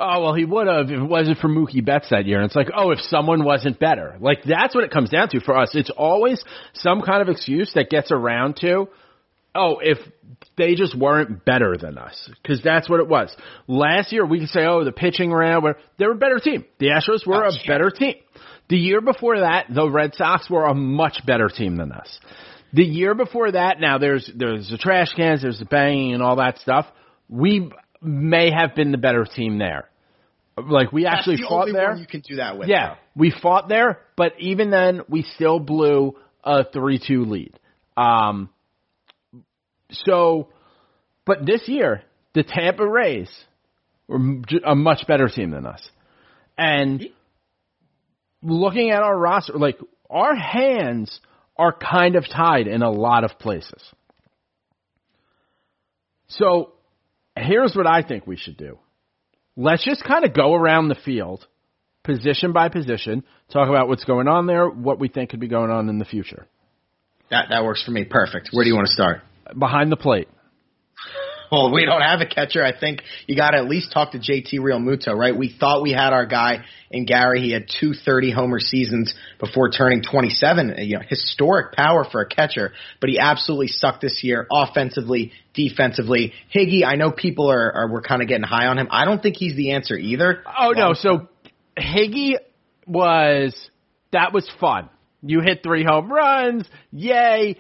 Oh 0.01 0.21
well, 0.21 0.33
he 0.33 0.45
would 0.45 0.67
have 0.67 0.85
if 0.85 0.97
it 0.97 1.03
wasn't 1.03 1.39
for 1.39 1.49
Mookie 1.49 1.83
Betts 1.83 2.07
that 2.09 2.25
year. 2.25 2.37
And 2.37 2.45
it's 2.45 2.55
like, 2.55 2.69
oh, 2.73 2.91
if 2.91 2.99
someone 3.01 3.43
wasn't 3.43 3.79
better, 3.79 4.15
like 4.21 4.43
that's 4.43 4.73
what 4.73 4.85
it 4.85 4.91
comes 4.91 5.09
down 5.09 5.27
to 5.29 5.41
for 5.41 5.57
us. 5.57 5.71
It's 5.73 5.89
always 5.89 6.41
some 6.73 7.01
kind 7.01 7.21
of 7.21 7.27
excuse 7.27 7.73
that 7.75 7.89
gets 7.89 8.09
around 8.09 8.55
to 8.61 8.87
oh, 9.55 9.79
if 9.81 9.97
they 10.57 10.75
just 10.75 10.97
weren't 10.97 11.43
better 11.45 11.75
than 11.77 11.97
us, 11.97 12.29
because 12.41 12.61
that's 12.63 12.89
what 12.89 12.99
it 12.99 13.07
was. 13.07 13.35
Last 13.67 14.11
year, 14.11 14.25
we 14.25 14.39
could 14.39 14.49
say, 14.49 14.65
oh, 14.65 14.83
the 14.83 14.91
pitching 14.91 15.33
ran, 15.33 15.61
where 15.63 15.77
they 15.97 16.05
were 16.05 16.13
a 16.13 16.17
better 16.17 16.39
team. 16.39 16.65
The 16.79 16.87
Astros 16.87 17.25
were 17.25 17.43
Oh, 17.45 17.49
a 17.49 17.51
yeah. 17.53 17.67
better 17.67 17.89
team. 17.89 18.15
The 18.69 18.77
year 18.77 19.01
before 19.01 19.39
that, 19.39 19.65
the 19.73 19.89
Red 19.89 20.13
Sox 20.15 20.49
were 20.49 20.65
a 20.65 20.75
much 20.75 21.25
better 21.25 21.49
team 21.49 21.77
than 21.77 21.91
us. 21.91 22.19
The 22.71 22.83
year 22.83 23.15
before 23.15 23.51
that, 23.51 23.79
now 23.79 23.97
there's 23.97 24.29
there's 24.35 24.69
the 24.69 24.77
trash 24.77 25.11
cans, 25.15 25.41
there's 25.41 25.57
the 25.57 25.65
banging 25.65 26.13
and 26.13 26.21
all 26.21 26.35
that 26.35 26.59
stuff. 26.59 26.85
We 27.27 27.71
may 28.01 28.51
have 28.51 28.75
been 28.75 28.91
the 28.91 28.99
better 28.99 29.25
team 29.25 29.57
there. 29.57 29.89
Like 30.55 30.91
we 30.91 31.05
actually 31.07 31.37
That's 31.37 31.47
the 31.49 31.49
fought 31.49 31.69
there. 31.73 31.95
you 31.95 32.05
can 32.05 32.19
do 32.21 32.35
that 32.35 32.59
with. 32.59 32.67
Yeah, 32.67 32.95
we 33.15 33.31
fought 33.31 33.69
there, 33.69 33.99
but 34.15 34.33
even 34.39 34.69
then, 34.69 35.01
we 35.09 35.23
still 35.23 35.59
blew 35.59 36.15
a 36.43 36.63
three-two 36.63 37.25
lead. 37.25 37.57
Um, 37.97 38.49
so, 39.91 40.49
but 41.25 41.45
this 41.45 41.67
year, 41.67 42.03
the 42.33 42.43
Tampa 42.43 42.85
Rays 42.85 43.29
were 44.07 44.19
a 44.65 44.75
much 44.75 45.05
better 45.07 45.27
team 45.27 45.51
than 45.51 45.65
us, 45.65 45.87
and 46.57 47.05
looking 48.41 48.91
at 48.91 49.01
our 49.01 49.17
roster, 49.17 49.53
like 49.53 49.79
our 50.09 50.35
hands 50.35 51.19
are 51.57 51.73
kind 51.73 52.15
of 52.15 52.25
tied 52.27 52.67
in 52.67 52.81
a 52.81 52.91
lot 52.91 53.23
of 53.23 53.37
places. 53.39 53.83
So, 56.27 56.73
here's 57.35 57.75
what 57.75 57.87
I 57.87 58.03
think 58.03 58.27
we 58.27 58.37
should 58.37 58.57
do 58.57 58.77
let's 59.57 59.83
just 59.83 60.03
kind 60.03 60.23
of 60.23 60.33
go 60.33 60.53
around 60.53 60.87
the 60.87 60.95
field, 60.95 61.45
position 62.03 62.53
by 62.53 62.69
position, 62.69 63.23
talk 63.51 63.67
about 63.67 63.87
what's 63.87 64.05
going 64.05 64.27
on 64.27 64.47
there, 64.47 64.69
what 64.69 64.99
we 64.99 65.09
think 65.09 65.31
could 65.31 65.39
be 65.39 65.47
going 65.47 65.69
on 65.69 65.89
in 65.89 65.99
the 65.99 66.05
future. 66.05 66.47
That 67.29 67.47
that 67.49 67.63
works 67.63 67.83
for 67.83 67.91
me. 67.91 68.05
Perfect. 68.05 68.49
Where 68.51 68.63
do 68.63 68.69
you 68.69 68.75
want 68.75 68.87
to 68.87 68.93
start? 68.93 69.21
Behind 69.57 69.91
the 69.91 69.97
plate. 69.97 70.27
Well, 71.51 71.73
we 71.73 71.85
don't 71.85 72.01
have 72.01 72.21
a 72.21 72.27
catcher. 72.27 72.63
I 72.63 72.77
think 72.77 73.01
you 73.25 73.35
got 73.35 73.51
to 73.51 73.57
at 73.57 73.67
least 73.67 73.91
talk 73.91 74.11
to 74.11 74.19
JT 74.19 74.59
Realmuto, 74.59 75.15
right? 75.15 75.35
We 75.35 75.55
thought 75.59 75.81
we 75.81 75.91
had 75.91 76.13
our 76.13 76.27
guy 76.27 76.63
in 76.91 77.05
Gary. 77.05 77.41
He 77.41 77.51
had 77.51 77.65
two 77.79 77.93
30 77.93 78.31
homer 78.31 78.59
seasons 78.59 79.15
before 79.39 79.71
turning 79.71 80.03
27. 80.03 80.75
You 80.77 80.97
know, 80.97 81.03
historic 81.07 81.73
power 81.73 82.05
for 82.09 82.21
a 82.21 82.27
catcher, 82.27 82.73
but 83.01 83.09
he 83.09 83.17
absolutely 83.17 83.67
sucked 83.67 84.01
this 84.01 84.23
year 84.23 84.45
offensively, 84.51 85.31
defensively. 85.55 86.33
Higgy, 86.53 86.85
I 86.85 86.95
know 86.95 87.11
people 87.11 87.49
are, 87.49 87.71
are 87.73 87.91
we're 87.91 88.03
kind 88.03 88.21
of 88.21 88.27
getting 88.27 88.43
high 88.43 88.67
on 88.67 88.77
him. 88.77 88.87
I 88.91 89.05
don't 89.05 89.21
think 89.21 89.35
he's 89.35 89.55
the 89.55 89.71
answer 89.71 89.97
either. 89.97 90.43
Oh 90.45 90.71
no, 90.71 90.89
um, 90.89 90.95
so 90.95 91.27
Higgy 91.75 92.35
was 92.85 93.55
that 94.11 94.33
was 94.33 94.49
fun. 94.59 94.89
You 95.21 95.41
hit 95.41 95.63
three 95.63 95.83
home 95.83 96.11
runs, 96.11 96.65
yay. 96.91 97.57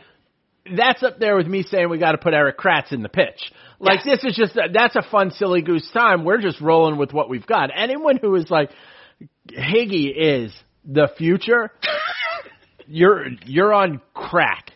That's 0.75 1.03
up 1.03 1.19
there 1.19 1.35
with 1.35 1.47
me 1.47 1.63
saying 1.63 1.89
we 1.89 1.97
got 1.97 2.13
to 2.13 2.17
put 2.17 2.33
Erik 2.33 2.57
Kratz 2.57 2.91
in 2.91 3.01
the 3.01 3.09
pitch. 3.09 3.51
Like 3.79 4.03
this 4.03 4.23
is 4.23 4.35
just 4.35 4.57
that's 4.73 4.95
a 4.95 5.01
fun 5.01 5.31
silly 5.31 5.61
goose 5.61 5.89
time. 5.91 6.25
We're 6.25 6.41
just 6.41 6.59
rolling 6.61 6.97
with 6.97 7.13
what 7.13 7.29
we've 7.29 7.45
got. 7.45 7.69
Anyone 7.75 8.17
who 8.17 8.35
is 8.35 8.49
like 8.49 8.71
Higgy 9.49 10.11
is 10.15 10.53
the 10.85 11.09
future, 11.17 11.71
you're 12.87 13.27
you're 13.45 13.73
on 13.73 14.01
crack. 14.13 14.71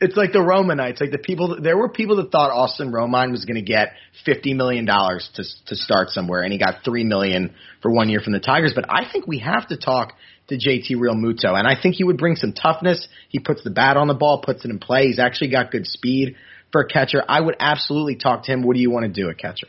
It's 0.00 0.16
like 0.16 0.32
the 0.32 0.38
Romanites. 0.38 1.00
Like 1.00 1.10
the 1.10 1.18
people, 1.18 1.60
there 1.60 1.76
were 1.76 1.88
people 1.88 2.16
that 2.16 2.30
thought 2.30 2.50
Austin 2.50 2.92
Romine 2.92 3.30
was 3.30 3.44
going 3.44 3.56
to 3.56 3.62
get 3.62 3.92
fifty 4.24 4.54
million 4.54 4.84
dollars 4.84 5.28
to 5.34 5.44
to 5.66 5.76
start 5.76 6.10
somewhere, 6.10 6.42
and 6.42 6.52
he 6.52 6.58
got 6.58 6.84
three 6.84 7.04
million 7.04 7.54
for 7.80 7.90
one 7.90 8.08
year 8.08 8.20
from 8.20 8.32
the 8.32 8.40
Tigers. 8.40 8.72
But 8.74 8.86
I 8.88 9.10
think 9.10 9.26
we 9.26 9.38
have 9.38 9.68
to 9.68 9.76
talk 9.76 10.14
to 10.48 10.56
JT 10.56 10.96
Realmuto, 10.96 11.56
and 11.56 11.66
I 11.66 11.80
think 11.80 11.94
he 11.94 12.04
would 12.04 12.18
bring 12.18 12.36
some 12.36 12.52
toughness. 12.52 13.06
He 13.28 13.38
puts 13.38 13.62
the 13.62 13.70
bat 13.70 13.96
on 13.96 14.08
the 14.08 14.14
ball, 14.14 14.42
puts 14.42 14.64
it 14.64 14.70
in 14.70 14.78
play. 14.78 15.06
He's 15.06 15.18
actually 15.18 15.50
got 15.50 15.70
good 15.70 15.86
speed 15.86 16.36
for 16.72 16.80
a 16.80 16.88
catcher. 16.88 17.22
I 17.26 17.40
would 17.40 17.56
absolutely 17.60 18.16
talk 18.16 18.44
to 18.44 18.52
him. 18.52 18.62
What 18.62 18.74
do 18.74 18.80
you 18.80 18.90
want 18.90 19.06
to 19.06 19.12
do 19.12 19.30
at 19.30 19.38
catcher? 19.38 19.68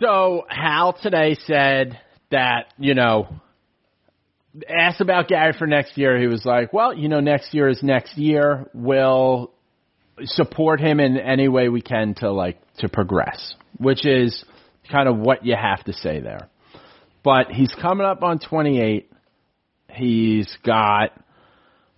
So 0.00 0.46
Hal 0.48 0.94
today 0.94 1.36
said 1.46 2.00
that, 2.30 2.72
you 2.78 2.94
know, 2.94 3.28
asked 4.68 5.00
about 5.00 5.28
Gary 5.28 5.52
for 5.58 5.66
next 5.66 5.98
year. 5.98 6.18
He 6.18 6.26
was 6.26 6.44
like, 6.44 6.72
well, 6.72 6.94
you 6.94 7.08
know, 7.08 7.20
next 7.20 7.52
year 7.52 7.68
is 7.68 7.82
next 7.82 8.16
year. 8.16 8.70
We'll 8.72 9.52
support 10.22 10.80
him 10.80 11.00
in 11.00 11.18
any 11.18 11.48
way 11.48 11.68
we 11.68 11.82
can 11.82 12.14
to 12.16 12.32
like, 12.32 12.60
to 12.78 12.88
progress, 12.88 13.54
which 13.78 14.06
is 14.06 14.44
kind 14.90 15.08
of 15.08 15.18
what 15.18 15.44
you 15.44 15.56
have 15.60 15.84
to 15.84 15.92
say 15.92 16.20
there. 16.20 16.48
But 17.22 17.50
he's 17.50 17.74
coming 17.80 18.06
up 18.06 18.22
on 18.22 18.38
28. 18.38 19.10
He's 19.94 20.56
got, 20.64 21.10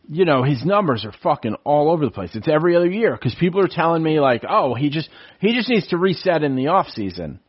you 0.08 0.24
know, 0.24 0.42
his 0.42 0.64
numbers 0.64 1.04
are 1.04 1.14
fucking 1.22 1.56
all 1.64 1.90
over 1.90 2.04
the 2.04 2.10
place. 2.10 2.30
It's 2.34 2.48
every 2.48 2.76
other 2.76 2.90
year 2.90 3.12
because 3.12 3.34
people 3.38 3.60
are 3.60 3.68
telling 3.68 4.02
me 4.02 4.20
like, 4.20 4.44
oh, 4.48 4.74
he 4.74 4.90
just, 4.90 5.08
he 5.40 5.54
just 5.54 5.68
needs 5.68 5.88
to 5.88 5.96
reset 5.96 6.42
in 6.42 6.56
the 6.56 6.68
off 6.68 6.88
season. 6.88 7.40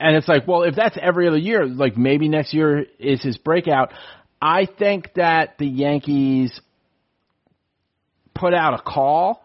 And 0.00 0.16
it's 0.16 0.28
like, 0.28 0.46
well, 0.46 0.62
if 0.62 0.76
that's 0.76 0.96
every 1.00 1.26
other 1.26 1.38
year, 1.38 1.66
like 1.66 1.96
maybe 1.96 2.28
next 2.28 2.54
year 2.54 2.86
is 2.98 3.22
his 3.22 3.36
breakout. 3.36 3.92
I 4.40 4.66
think 4.66 5.14
that 5.14 5.58
the 5.58 5.66
Yankees 5.66 6.60
put 8.34 8.54
out 8.54 8.74
a 8.74 8.82
call. 8.82 9.44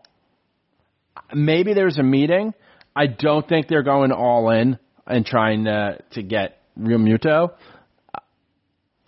Maybe 1.34 1.74
there's 1.74 1.98
a 1.98 2.04
meeting. 2.04 2.54
I 2.96 3.08
don't 3.08 3.48
think 3.48 3.68
they're 3.68 3.84
going 3.84 4.12
all 4.12 4.52
in 4.52 4.78
and 5.08 5.26
trying 5.26 5.66
to 5.66 6.00
to 6.12 6.22
get 6.22 6.60
Realmuto. 6.80 7.54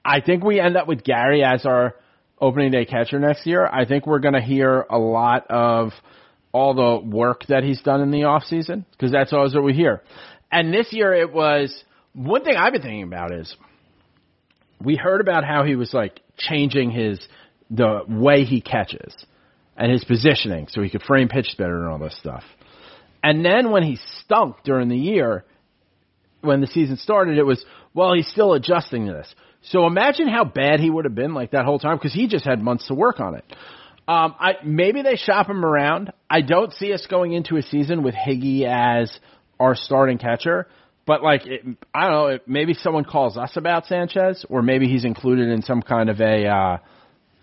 I 0.05 0.21
think 0.21 0.43
we 0.43 0.59
end 0.59 0.77
up 0.77 0.87
with 0.87 1.03
Gary 1.03 1.43
as 1.43 1.65
our 1.65 1.95
opening 2.39 2.71
day 2.71 2.85
catcher 2.85 3.19
next 3.19 3.47
year. 3.47 3.65
I 3.65 3.85
think 3.85 4.05
we're 4.05 4.19
going 4.19 4.35
to 4.35 4.41
hear 4.41 4.85
a 4.89 4.99
lot 4.99 5.47
of 5.49 5.91
all 6.51 6.75
the 6.75 7.05
work 7.05 7.45
that 7.47 7.63
he's 7.63 7.81
done 7.81 8.01
in 8.01 8.11
the 8.11 8.25
off 8.25 8.43
season 8.43 8.85
because 8.91 9.11
that's 9.11 9.33
always 9.33 9.55
what 9.55 9.63
we 9.63 9.73
hear. 9.73 10.03
And 10.51 10.71
this 10.71 10.93
year 10.93 11.13
it 11.13 11.33
was 11.33 11.83
one 12.13 12.43
thing 12.43 12.55
I've 12.55 12.71
been 12.71 12.83
thinking 12.83 13.03
about 13.03 13.33
is 13.33 13.53
we 14.79 14.95
heard 14.95 15.21
about 15.21 15.43
how 15.43 15.63
he 15.63 15.75
was 15.75 15.93
like 15.93 16.21
changing 16.37 16.91
his 16.91 17.19
the 17.69 18.01
way 18.07 18.43
he 18.43 18.61
catches 18.61 19.13
and 19.75 19.91
his 19.91 20.03
positioning 20.03 20.67
so 20.69 20.81
he 20.81 20.89
could 20.89 21.01
frame 21.01 21.27
pitch 21.27 21.55
better 21.57 21.83
and 21.83 21.91
all 21.91 21.99
this 21.99 22.17
stuff. 22.19 22.43
And 23.23 23.43
then 23.43 23.71
when 23.71 23.83
he 23.83 23.97
stunk 24.21 24.57
during 24.63 24.87
the 24.87 24.97
year, 24.97 25.45
when 26.45 26.61
the 26.61 26.67
season 26.67 26.97
started, 26.97 27.37
it 27.37 27.43
was, 27.43 27.63
well, 27.93 28.13
he's 28.13 28.27
still 28.27 28.53
adjusting 28.53 29.07
to 29.07 29.13
this. 29.13 29.33
So 29.63 29.87
imagine 29.87 30.27
how 30.27 30.45
bad 30.45 30.79
he 30.79 30.89
would 30.89 31.05
have 31.05 31.15
been 31.15 31.33
like 31.33 31.51
that 31.51 31.65
whole 31.65 31.79
time 31.79 31.97
because 31.97 32.13
he 32.13 32.27
just 32.27 32.45
had 32.45 32.61
months 32.61 32.87
to 32.87 32.93
work 32.93 33.19
on 33.19 33.35
it. 33.35 33.43
Um, 34.07 34.35
I 34.39 34.53
maybe 34.63 35.01
they 35.01 35.15
shop 35.15 35.49
him 35.49 35.65
around. 35.65 36.11
I 36.29 36.41
don't 36.41 36.71
see 36.73 36.93
us 36.93 37.07
going 37.09 37.33
into 37.33 37.57
a 37.57 37.63
season 37.63 38.03
with 38.03 38.13
Higgy 38.13 38.63
as 38.63 39.17
our 39.59 39.73
starting 39.73 40.19
catcher, 40.19 40.67
but 41.07 41.23
like 41.23 41.47
it, 41.47 41.61
I 41.93 42.03
don't 42.03 42.11
know, 42.11 42.27
it, 42.27 42.47
maybe 42.47 42.75
someone 42.75 43.05
calls 43.05 43.35
us 43.35 43.57
about 43.57 43.87
Sanchez, 43.87 44.45
or 44.47 44.61
maybe 44.61 44.87
he's 44.87 45.05
included 45.05 45.49
in 45.49 45.63
some 45.63 45.81
kind 45.81 46.11
of 46.11 46.21
a, 46.21 46.47
uh, 46.47 46.77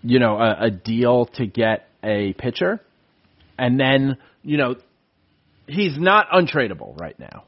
you 0.02 0.20
know, 0.20 0.38
a, 0.38 0.66
a 0.66 0.70
deal 0.70 1.26
to 1.34 1.46
get 1.46 1.88
a 2.04 2.32
pitcher, 2.34 2.80
and 3.58 3.80
then 3.80 4.18
you 4.44 4.56
know, 4.56 4.76
he's 5.66 5.98
not 5.98 6.28
untradeable 6.30 6.96
right 7.00 7.18
now. 7.18 7.42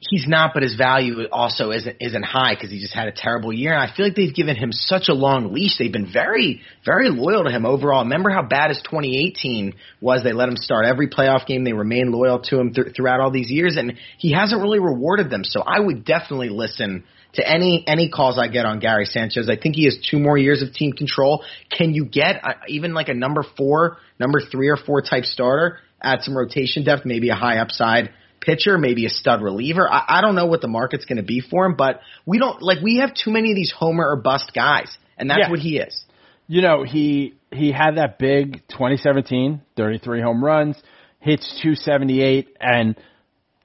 He's 0.00 0.26
not, 0.26 0.52
but 0.54 0.62
his 0.62 0.74
value 0.76 1.28
also 1.30 1.70
isn't 1.70 1.96
isn't 2.00 2.22
high 2.22 2.54
because 2.54 2.70
he 2.70 2.80
just 2.80 2.94
had 2.94 3.08
a 3.08 3.12
terrible 3.12 3.52
year. 3.52 3.72
And 3.72 3.80
I 3.80 3.94
feel 3.94 4.06
like 4.06 4.16
they've 4.16 4.34
given 4.34 4.56
him 4.56 4.72
such 4.72 5.08
a 5.08 5.14
long 5.14 5.52
leash. 5.52 5.76
They've 5.78 5.92
been 5.92 6.10
very 6.10 6.62
very 6.84 7.10
loyal 7.10 7.44
to 7.44 7.50
him 7.50 7.66
overall. 7.66 8.02
Remember 8.02 8.30
how 8.30 8.42
bad 8.42 8.70
his 8.70 8.80
2018 8.82 9.74
was? 10.00 10.22
They 10.24 10.32
let 10.32 10.48
him 10.48 10.56
start 10.56 10.86
every 10.86 11.08
playoff 11.08 11.46
game. 11.46 11.64
They 11.64 11.74
remained 11.74 12.10
loyal 12.10 12.40
to 12.44 12.58
him 12.58 12.72
th- 12.72 12.96
throughout 12.96 13.20
all 13.20 13.30
these 13.30 13.50
years, 13.50 13.76
and 13.76 13.94
he 14.18 14.32
hasn't 14.32 14.62
really 14.62 14.80
rewarded 14.80 15.30
them. 15.30 15.44
So 15.44 15.60
I 15.60 15.78
would 15.78 16.04
definitely 16.04 16.48
listen 16.48 17.04
to 17.34 17.46
any 17.46 17.84
any 17.86 18.08
calls 18.08 18.38
I 18.38 18.48
get 18.48 18.64
on 18.64 18.80
Gary 18.80 19.04
Sanchez. 19.04 19.48
I 19.50 19.56
think 19.56 19.76
he 19.76 19.84
has 19.84 19.98
two 20.10 20.18
more 20.18 20.38
years 20.38 20.62
of 20.62 20.72
team 20.72 20.92
control. 20.92 21.44
Can 21.70 21.92
you 21.92 22.06
get 22.06 22.40
uh, 22.42 22.54
even 22.68 22.94
like 22.94 23.08
a 23.08 23.14
number 23.14 23.44
four, 23.56 23.98
number 24.18 24.40
three 24.40 24.68
or 24.68 24.76
four 24.76 25.02
type 25.02 25.24
starter? 25.24 25.78
Add 26.02 26.22
some 26.22 26.34
rotation 26.34 26.82
depth, 26.84 27.04
maybe 27.04 27.28
a 27.28 27.34
high 27.34 27.58
upside 27.58 28.10
pitcher, 28.40 28.78
maybe 28.78 29.06
a 29.06 29.10
stud 29.10 29.42
reliever. 29.42 29.90
I, 29.90 30.04
I 30.08 30.20
don't 30.20 30.34
know 30.34 30.46
what 30.46 30.60
the 30.60 30.68
market's 30.68 31.04
going 31.04 31.18
to 31.18 31.22
be 31.22 31.40
for 31.40 31.66
him, 31.66 31.74
but 31.76 32.00
we 32.26 32.38
don't 32.38 32.62
like 32.62 32.80
we 32.82 32.98
have 32.98 33.12
too 33.14 33.30
many 33.30 33.50
of 33.52 33.56
these 33.56 33.72
homer 33.76 34.08
or 34.08 34.16
bust 34.16 34.52
guys, 34.54 34.96
and 35.18 35.28
that's 35.30 35.40
Yeah. 35.42 35.50
what 35.50 35.60
he 35.60 35.78
is. 35.78 36.04
you 36.46 36.62
know, 36.62 36.82
he 36.82 37.34
he 37.52 37.70
had 37.72 37.96
that 37.96 38.18
big 38.18 38.62
2017, 38.68 39.60
33 39.76 40.20
home 40.22 40.44
runs, 40.44 40.76
hits 41.20 41.46
278, 41.62 42.56
and 42.60 42.96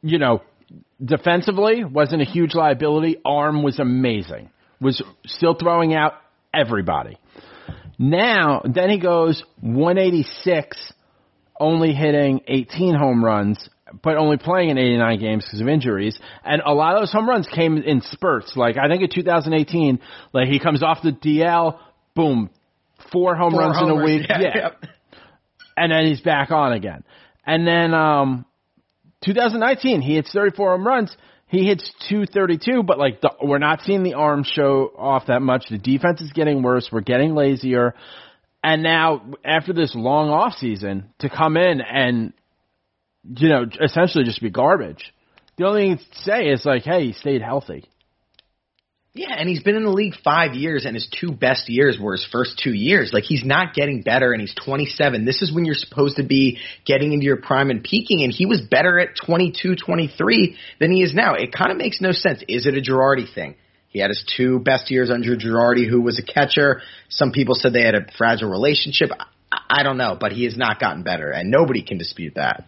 you 0.02 0.20
know, 0.20 0.42
defensively 1.04 1.84
wasn't 1.84 2.22
a 2.22 2.26
huge 2.26 2.54
liability. 2.54 3.18
Arm 3.26 3.64
was 3.64 3.80
amazing. 3.80 4.50
Was 4.82 5.02
still 5.26 5.56
throwing 5.56 5.94
out 5.96 6.14
everybody. 6.54 7.18
Now, 7.98 8.62
then 8.66 8.90
he 8.90 9.00
goes 9.00 9.42
186, 9.62 10.94
only 11.60 11.94
hitting 11.94 12.42
18 12.48 12.94
home 12.96 13.24
runs, 13.24 13.70
but 14.02 14.18
only 14.18 14.38
playing 14.38 14.70
in 14.70 14.78
89 14.78 15.20
games 15.20 15.46
because 15.46 15.62
of 15.62 15.68
injuries. 15.68 16.18
And 16.44 16.62
a 16.66 16.74
lot 16.74 16.96
of 16.96 17.02
those 17.02 17.12
home 17.12 17.30
runs 17.30 17.48
came 17.48 17.78
in 17.78 18.02
spurts. 18.02 18.54
Like 18.56 18.78
I 18.78 18.88
think 18.88 19.04
in 19.04 19.10
2018, 19.10 20.00
like 20.34 20.48
he 20.48 20.60
comes 20.60 20.82
off 20.84 21.00
the 21.04 21.12
DL, 21.12 21.78
boom, 22.16 22.50
four 23.12 23.36
home 23.36 23.52
Four 23.52 23.62
runs 23.62 23.78
in 23.82 23.90
a 23.90 24.04
week. 24.04 24.26
Yeah, 24.30 24.40
Yeah. 24.40 24.56
yep. 24.56 24.84
and 25.78 25.92
then 25.92 26.06
he's 26.08 26.22
back 26.22 26.52
on 26.52 26.74
again. 26.74 27.04
And 27.46 27.68
then 27.68 27.94
um 27.94 28.46
2019, 29.24 30.02
he 30.02 30.16
hits 30.16 30.32
34 30.32 30.78
home 30.78 30.88
runs. 30.88 31.16
He 31.48 31.66
hits 31.68 31.90
232, 32.10 32.84
but 32.84 32.98
like 32.98 33.22
the, 33.22 33.32
we're 33.42 33.60
not 33.60 33.82
seeing 33.82 34.04
the 34.04 34.16
arm 34.16 34.44
show 34.44 34.92
off 34.98 35.28
that 35.28 35.42
much. 35.42 35.66
The 35.70 35.78
defense 35.78 36.22
is 36.22 36.32
getting 36.32 36.64
worse. 36.64 36.90
We're 36.92 37.02
getting 37.02 37.36
lazier. 37.36 37.94
And 38.64 38.82
now 38.82 39.34
after 39.44 39.74
this 39.74 39.94
long 39.96 40.30
off 40.30 40.54
season 40.54 41.12
to 41.20 41.30
come 41.30 41.56
in 41.56 41.82
and 41.82 42.34
you 43.28 43.50
know 43.50 43.66
essentially 43.82 44.24
just 44.24 44.42
be 44.42 44.50
garbage. 44.50 45.14
The 45.58 45.66
only 45.66 45.88
thing 45.88 45.98
to 45.98 46.22
say 46.22 46.48
is 46.48 46.66
like, 46.66 46.84
hey, 46.84 47.08
he 47.08 47.14
stayed 47.14 47.42
healthy. 47.42 47.86
Yeah, 49.14 49.34
and 49.38 49.48
he's 49.48 49.64
been 49.64 49.78
in 49.78 49.86
the 49.86 49.92
league 49.92 50.16
five 50.26 50.56
years, 50.56 50.84
and 50.84 50.94
his 50.94 51.08
two 51.22 51.32
best 51.32 51.70
years 51.70 51.98
were 51.98 52.12
his 52.12 52.28
first 52.30 52.60
two 52.62 52.74
years. 52.74 53.12
Like 53.14 53.24
he's 53.24 53.46
not 53.46 53.74
getting 53.74 54.02
better, 54.02 54.34
and 54.34 54.42
he's 54.42 54.54
27. 54.54 55.24
This 55.24 55.42
is 55.42 55.54
when 55.54 55.64
you're 55.64 55.74
supposed 55.74 56.18
to 56.18 56.24
be 56.24 56.60
getting 56.86 57.14
into 57.14 57.26
your 57.26 57.38
prime 57.38 57.70
and 57.70 57.82
peaking, 57.82 58.24
and 58.24 58.34
he 58.34 58.46
was 58.46 58.60
better 58.60 59.00
at 59.00 59.16
22, 59.26 59.78
23 59.78 60.58
than 60.82 60.92
he 60.92 61.02
is 61.02 61.14
now. 61.14 61.36
It 61.36 61.54
kind 61.54 61.72
of 61.72 61.78
makes 61.78 62.02
no 62.02 62.12
sense. 62.12 62.44
Is 62.50 62.66
it 62.66 62.78
a 62.78 62.82
Girardi 62.82 63.34
thing? 63.34 63.56
He 63.88 64.00
had 64.00 64.10
his 64.10 64.30
two 64.36 64.60
best 64.60 64.92
years 64.92 65.10
under 65.10 65.38
Girardi, 65.38 65.90
who 65.90 66.02
was 66.02 66.20
a 66.20 66.34
catcher. 66.34 66.82
Some 67.08 67.32
people 67.32 67.56
said 67.56 67.72
they 67.72 67.86
had 67.86 67.96
a 67.96 68.06
fragile 68.18 68.50
relationship. 68.50 69.12
I, 69.50 69.62
I 69.80 69.84
don't 69.84 69.98
know, 69.98 70.18
but 70.20 70.34
he 70.34 70.44
has 70.44 70.58
not 70.58 70.82
gotten 70.82 71.04
better, 71.04 71.32
and 71.32 71.50
nobody 71.50 71.84
can 71.84 71.98
dispute 71.98 72.34
that. 72.36 72.66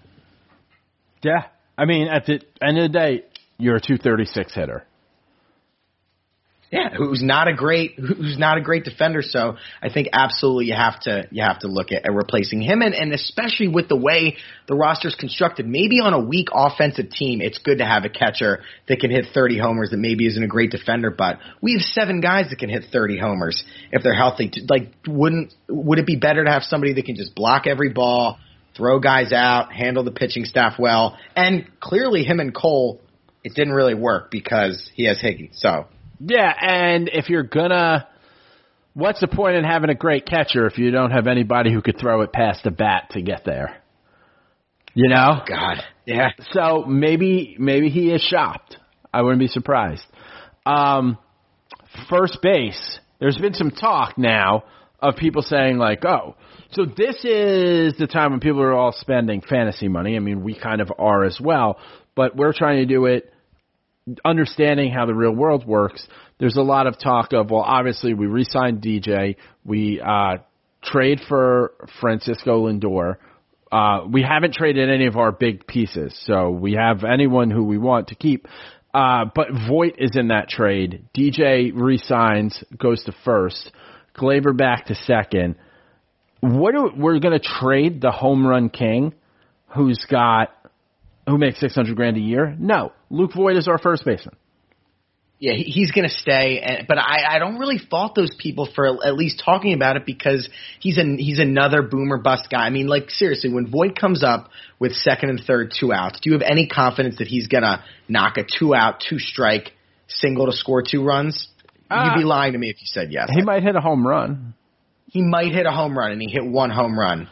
Yeah, 1.23 1.45
I 1.77 1.85
mean 1.85 2.07
at 2.07 2.25
the 2.25 2.41
end 2.61 2.77
of 2.77 2.91
the 2.91 2.99
day, 2.99 3.25
you're 3.57 3.77
a 3.77 3.81
236 3.81 4.53
hitter. 4.53 4.85
Yeah, 6.69 6.89
who's 6.97 7.23
not 7.23 7.47
a 7.47 7.53
great 7.53 7.93
who's 7.97 8.37
not 8.37 8.57
a 8.57 8.61
great 8.61 8.83
defender. 8.83 9.21
So 9.21 9.55
I 9.81 9.89
think 9.89 10.09
absolutely 10.11 10.65
you 10.65 10.73
have 10.73 10.99
to 11.01 11.23
you 11.31 11.41
have 11.41 11.59
to 11.59 11.67
look 11.67 11.93
at, 11.93 12.05
at 12.05 12.13
replacing 12.13 12.61
him, 12.61 12.81
and 12.81 12.93
and 12.93 13.13
especially 13.13 13.69
with 13.69 13.87
the 13.87 13.95
way 13.95 14.35
the 14.67 14.75
roster's 14.75 15.15
constructed. 15.15 15.65
Maybe 15.65 16.01
on 16.01 16.13
a 16.13 16.19
weak 16.19 16.49
offensive 16.53 17.09
team, 17.09 17.39
it's 17.39 17.57
good 17.59 17.77
to 17.77 17.85
have 17.85 18.03
a 18.03 18.09
catcher 18.09 18.63
that 18.89 18.99
can 18.99 19.11
hit 19.11 19.27
30 19.33 19.57
homers 19.59 19.91
that 19.91 19.97
maybe 19.97 20.27
isn't 20.27 20.43
a 20.43 20.47
great 20.47 20.71
defender, 20.71 21.09
but 21.09 21.39
we 21.61 21.71
have 21.71 21.81
seven 21.81 22.19
guys 22.19 22.49
that 22.49 22.59
can 22.59 22.69
hit 22.69 22.83
30 22.91 23.17
homers 23.17 23.63
if 23.93 24.03
they're 24.03 24.13
healthy. 24.13 24.51
Like, 24.69 24.91
wouldn't 25.07 25.53
would 25.69 25.99
it 25.99 26.05
be 26.05 26.17
better 26.17 26.43
to 26.43 26.51
have 26.51 26.63
somebody 26.63 26.91
that 26.93 27.05
can 27.05 27.15
just 27.15 27.33
block 27.33 27.65
every 27.65 27.93
ball, 27.93 28.39
throw 28.77 28.99
guys 28.99 29.33
out, 29.33 29.73
handle 29.73 30.03
the 30.03 30.11
pitching 30.11 30.45
staff 30.45 30.75
well, 30.79 31.17
and 31.35 31.67
clearly 31.79 32.23
him 32.23 32.39
and 32.39 32.53
Cole, 32.55 33.01
it 33.43 33.53
didn't 33.55 33.73
really 33.73 33.95
work 33.95 34.31
because 34.31 34.89
he 34.93 35.05
has 35.05 35.17
Higgy. 35.17 35.49
So. 35.53 35.87
Yeah, 36.19 36.53
and 36.59 37.09
if 37.11 37.29
you're 37.29 37.43
gonna, 37.43 38.07
what's 38.93 39.19
the 39.19 39.27
point 39.27 39.55
in 39.55 39.63
having 39.63 39.89
a 39.89 39.95
great 39.95 40.25
catcher 40.25 40.65
if 40.65 40.77
you 40.77 40.91
don't 40.91 41.11
have 41.11 41.27
anybody 41.27 41.73
who 41.73 41.81
could 41.81 41.99
throw 41.99 42.21
it 42.21 42.31
past 42.31 42.63
the 42.63 42.71
bat 42.71 43.09
to 43.11 43.21
get 43.21 43.43
there? 43.45 43.81
You 44.93 45.09
know? 45.09 45.41
God. 45.47 45.83
Yeah. 46.05 46.29
So 46.51 46.83
maybe 46.87 47.55
maybe 47.59 47.89
he 47.89 48.11
is 48.11 48.21
shopped. 48.21 48.77
I 49.13 49.21
wouldn't 49.21 49.39
be 49.39 49.47
surprised. 49.47 50.03
Um, 50.65 51.19
first 52.09 52.39
base. 52.41 52.99
There's 53.19 53.37
been 53.37 53.53
some 53.53 53.71
talk 53.71 54.17
now 54.17 54.63
of 54.99 55.15
people 55.15 55.41
saying 55.41 55.77
like, 55.77 56.03
oh, 56.05 56.35
so 56.71 56.85
this 56.85 57.15
is 57.23 57.97
the 57.97 58.07
time 58.11 58.31
when 58.31 58.39
people 58.39 58.61
are 58.61 58.73
all 58.73 58.91
spending 58.91 59.41
fantasy 59.41 59.87
money. 59.87 60.15
I 60.15 60.19
mean, 60.19 60.43
we 60.43 60.57
kind 60.57 60.81
of 60.81 60.91
are 60.97 61.23
as 61.23 61.39
well, 61.41 61.79
but 62.15 62.35
we're 62.35 62.53
trying 62.53 62.77
to 62.77 62.85
do 62.85 63.05
it 63.05 63.31
understanding 64.23 64.91
how 64.91 65.05
the 65.05 65.13
real 65.13 65.31
world 65.31 65.65
works, 65.65 66.05
there's 66.39 66.55
a 66.55 66.61
lot 66.61 66.87
of 66.87 66.99
talk 66.99 67.33
of, 67.33 67.49
well, 67.51 67.61
obviously 67.61 68.13
we 68.13 68.25
re-signed 68.25 68.81
DJ, 68.81 69.35
we 69.65 70.01
uh, 70.01 70.37
trade 70.83 71.19
for 71.27 71.73
Francisco 71.99 72.67
Lindor. 72.67 73.17
Uh, 73.71 74.05
we 74.09 74.21
haven't 74.21 74.53
traded 74.53 74.89
any 74.89 75.07
of 75.07 75.17
our 75.17 75.31
big 75.31 75.67
pieces, 75.67 76.17
so 76.25 76.49
we 76.49 76.73
have 76.73 77.03
anyone 77.03 77.51
who 77.51 77.63
we 77.65 77.77
want 77.77 78.07
to 78.07 78.15
keep. 78.15 78.47
Uh, 78.93 79.25
but 79.35 79.47
Voit 79.67 79.95
is 79.97 80.15
in 80.15 80.29
that 80.29 80.47
trade. 80.47 81.05
DJ 81.15 81.71
resigns, 81.75 82.63
goes 82.77 83.03
to 83.03 83.13
first. 83.25 83.71
Gleyber 84.17 84.55
back 84.55 84.85
to 84.85 84.95
second. 84.95 85.55
What 86.39 86.73
do, 86.73 86.91
we're 86.95 87.19
going 87.19 87.39
to 87.39 87.45
trade 87.45 88.01
the 88.01 88.11
home 88.11 88.45
run 88.45 88.69
king, 88.69 89.13
who's 89.67 90.05
got 90.09 90.53
who 91.27 91.37
makes 91.37 91.59
six 91.59 91.75
hundred 91.75 91.95
grand 91.95 92.17
a 92.17 92.21
year? 92.21 92.55
No, 92.57 92.93
Luke 93.09 93.31
Voit 93.35 93.57
is 93.57 93.67
our 93.67 93.77
first 93.77 94.05
baseman. 94.05 94.35
Yeah, 95.39 95.53
he's 95.53 95.91
going 95.91 96.07
to 96.07 96.13
stay, 96.13 96.61
and, 96.61 96.87
but 96.87 96.97
I, 96.97 97.35
I 97.35 97.39
don't 97.39 97.59
really 97.59 97.77
fault 97.77 98.15
those 98.15 98.33
people 98.39 98.67
for 98.73 98.87
at 99.05 99.13
least 99.15 99.39
talking 99.45 99.73
about 99.73 99.95
it 99.95 100.03
because 100.03 100.49
he's 100.79 100.97
an 100.97 101.19
he's 101.19 101.37
another 101.37 101.83
boomer 101.83 102.17
bust 102.17 102.47
guy. 102.49 102.65
I 102.65 102.71
mean, 102.71 102.87
like 102.87 103.11
seriously, 103.11 103.53
when 103.53 103.67
Voit 103.69 103.95
comes 103.95 104.23
up 104.23 104.49
with 104.79 104.93
second 104.93 105.29
and 105.29 105.39
third 105.39 105.73
two 105.79 105.93
outs, 105.93 106.19
do 106.21 106.31
you 106.31 106.33
have 106.33 106.41
any 106.41 106.67
confidence 106.67 107.17
that 107.19 107.27
he's 107.27 107.45
going 107.47 107.63
to 107.63 107.83
knock 108.07 108.37
a 108.37 108.43
two 108.43 108.73
out, 108.73 109.03
two 109.07 109.19
strike 109.19 109.73
single 110.07 110.47
to 110.47 110.53
score 110.53 110.81
two 110.81 111.03
runs? 111.03 111.47
Uh, 111.89 112.09
You'd 112.15 112.21
be 112.21 112.25
lying 112.25 112.53
to 112.53 112.57
me 112.57 112.69
if 112.69 112.77
you 112.79 112.87
said 112.87 113.11
yes. 113.11 113.29
He 113.31 113.43
might 113.43 113.61
hit 113.61 113.75
a 113.75 113.81
home 113.81 114.07
run. 114.07 114.55
He 115.07 115.21
might 115.21 115.51
hit 115.53 115.65
a 115.65 115.71
home 115.71 115.97
run, 115.97 116.11
and 116.11 116.21
he 116.21 116.29
hit 116.29 116.45
one 116.45 116.69
home 116.69 116.97
run 116.97 117.27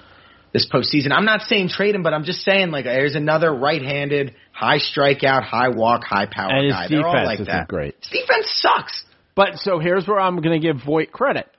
this 0.56 0.68
postseason. 0.72 1.12
I'm 1.12 1.26
not 1.26 1.42
saying 1.42 1.68
trade 1.68 1.96
him, 1.96 2.02
but 2.02 2.14
I'm 2.14 2.24
just 2.24 2.42
saying 2.44 2.72
like 2.72 2.86
there's 2.86 3.16
another 3.16 3.54
right-handed, 3.54 4.34
high 4.54 4.78
strikeout, 4.78 5.44
high 5.44 5.68
walk, 5.68 6.06
high 6.06 6.28
power 6.32 6.50
and 6.50 6.66
his 6.66 6.74
guy. 6.74 6.88
defense 6.88 7.02
They're 7.02 7.08
all 7.08 7.26
like 7.26 7.46
that. 7.46 7.68
great. 7.68 7.96
His 8.02 8.22
defense 8.22 8.48
sucks. 8.62 9.04
But 9.36 9.56
so 9.56 9.80
here's 9.80 10.08
where 10.08 10.18
I'm 10.18 10.42
going 10.42 10.60
to 10.60 10.66
give 10.66 10.82
Voit 10.86 11.12
credit, 11.12 11.50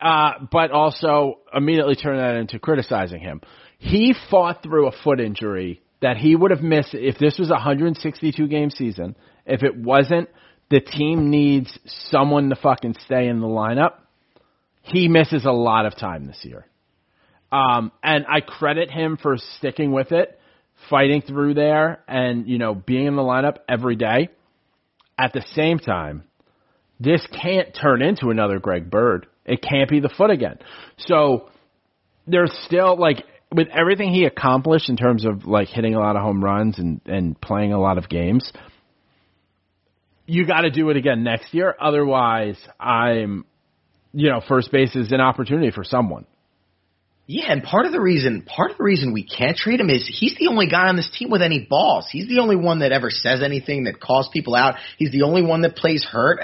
uh, 0.00 0.46
but 0.50 0.70
also 0.70 1.40
immediately 1.54 1.94
turn 1.94 2.16
that 2.16 2.36
into 2.36 2.58
criticizing 2.58 3.20
him. 3.20 3.42
He 3.76 4.14
fought 4.30 4.62
through 4.62 4.88
a 4.88 4.92
foot 5.04 5.20
injury 5.20 5.82
that 6.00 6.16
he 6.16 6.34
would 6.34 6.50
have 6.50 6.62
missed 6.62 6.94
if 6.94 7.18
this 7.18 7.38
was 7.38 7.50
a 7.50 7.54
162 7.54 8.48
game 8.48 8.70
season. 8.70 9.14
If 9.44 9.62
it 9.62 9.76
wasn't, 9.76 10.30
the 10.70 10.80
team 10.80 11.28
needs 11.28 11.78
someone 11.84 12.48
to 12.48 12.56
fucking 12.56 12.96
stay 13.04 13.28
in 13.28 13.40
the 13.40 13.46
lineup. 13.46 13.92
He 14.88 15.08
misses 15.08 15.44
a 15.44 15.52
lot 15.52 15.86
of 15.86 15.96
time 15.96 16.26
this 16.26 16.40
year. 16.42 16.66
Um, 17.50 17.92
and 18.02 18.26
I 18.26 18.40
credit 18.40 18.90
him 18.90 19.18
for 19.20 19.36
sticking 19.58 19.92
with 19.92 20.12
it, 20.12 20.38
fighting 20.90 21.22
through 21.22 21.54
there, 21.54 22.02
and 22.06 22.46
you 22.48 22.58
know 22.58 22.74
being 22.74 23.06
in 23.06 23.16
the 23.16 23.22
lineup 23.22 23.58
every 23.68 23.96
day. 23.96 24.28
At 25.18 25.32
the 25.32 25.44
same 25.54 25.78
time, 25.78 26.24
this 27.00 27.26
can't 27.42 27.74
turn 27.74 28.02
into 28.02 28.28
another 28.28 28.58
Greg 28.58 28.90
Bird. 28.90 29.26
It 29.44 29.62
can't 29.62 29.88
be 29.88 30.00
the 30.00 30.10
foot 30.10 30.30
again. 30.30 30.58
So 30.98 31.48
there's 32.26 32.52
still 32.66 32.96
like 32.98 33.24
with 33.50 33.68
everything 33.68 34.12
he 34.12 34.24
accomplished 34.24 34.88
in 34.88 34.96
terms 34.96 35.24
of 35.24 35.46
like 35.46 35.68
hitting 35.68 35.94
a 35.94 36.00
lot 36.00 36.16
of 36.16 36.22
home 36.22 36.44
runs 36.44 36.78
and 36.78 37.00
and 37.06 37.40
playing 37.40 37.72
a 37.72 37.80
lot 37.80 37.98
of 37.98 38.08
games. 38.08 38.52
You 40.26 40.46
got 40.46 40.60
to 40.60 40.70
do 40.70 40.90
it 40.90 40.96
again 40.98 41.24
next 41.24 41.54
year. 41.54 41.74
Otherwise, 41.80 42.58
I'm, 42.78 43.46
you 44.12 44.30
know, 44.30 44.40
first 44.46 44.72
base 44.72 44.94
is 44.96 45.12
an 45.12 45.20
opportunity 45.20 45.70
for 45.70 45.84
someone. 45.84 46.26
Yeah, 47.30 47.52
and 47.52 47.62
part 47.62 47.84
of 47.84 47.92
the 47.92 48.00
reason 48.00 48.40
part 48.42 48.70
of 48.70 48.78
the 48.78 48.84
reason 48.84 49.12
we 49.12 49.22
can't 49.22 49.54
trade 49.54 49.80
him 49.80 49.90
is 49.90 50.08
he's 50.10 50.34
the 50.38 50.46
only 50.48 50.66
guy 50.66 50.88
on 50.88 50.96
this 50.96 51.10
team 51.10 51.30
with 51.30 51.42
any 51.42 51.66
balls. 51.68 52.08
He's 52.10 52.26
the 52.26 52.38
only 52.38 52.56
one 52.56 52.78
that 52.78 52.90
ever 52.90 53.10
says 53.10 53.42
anything 53.42 53.84
that 53.84 54.00
calls 54.00 54.30
people 54.32 54.54
out. 54.54 54.76
He's 54.96 55.12
the 55.12 55.22
only 55.22 55.42
one 55.42 55.60
that 55.60 55.76
plays 55.76 56.04
hurt. 56.04 56.40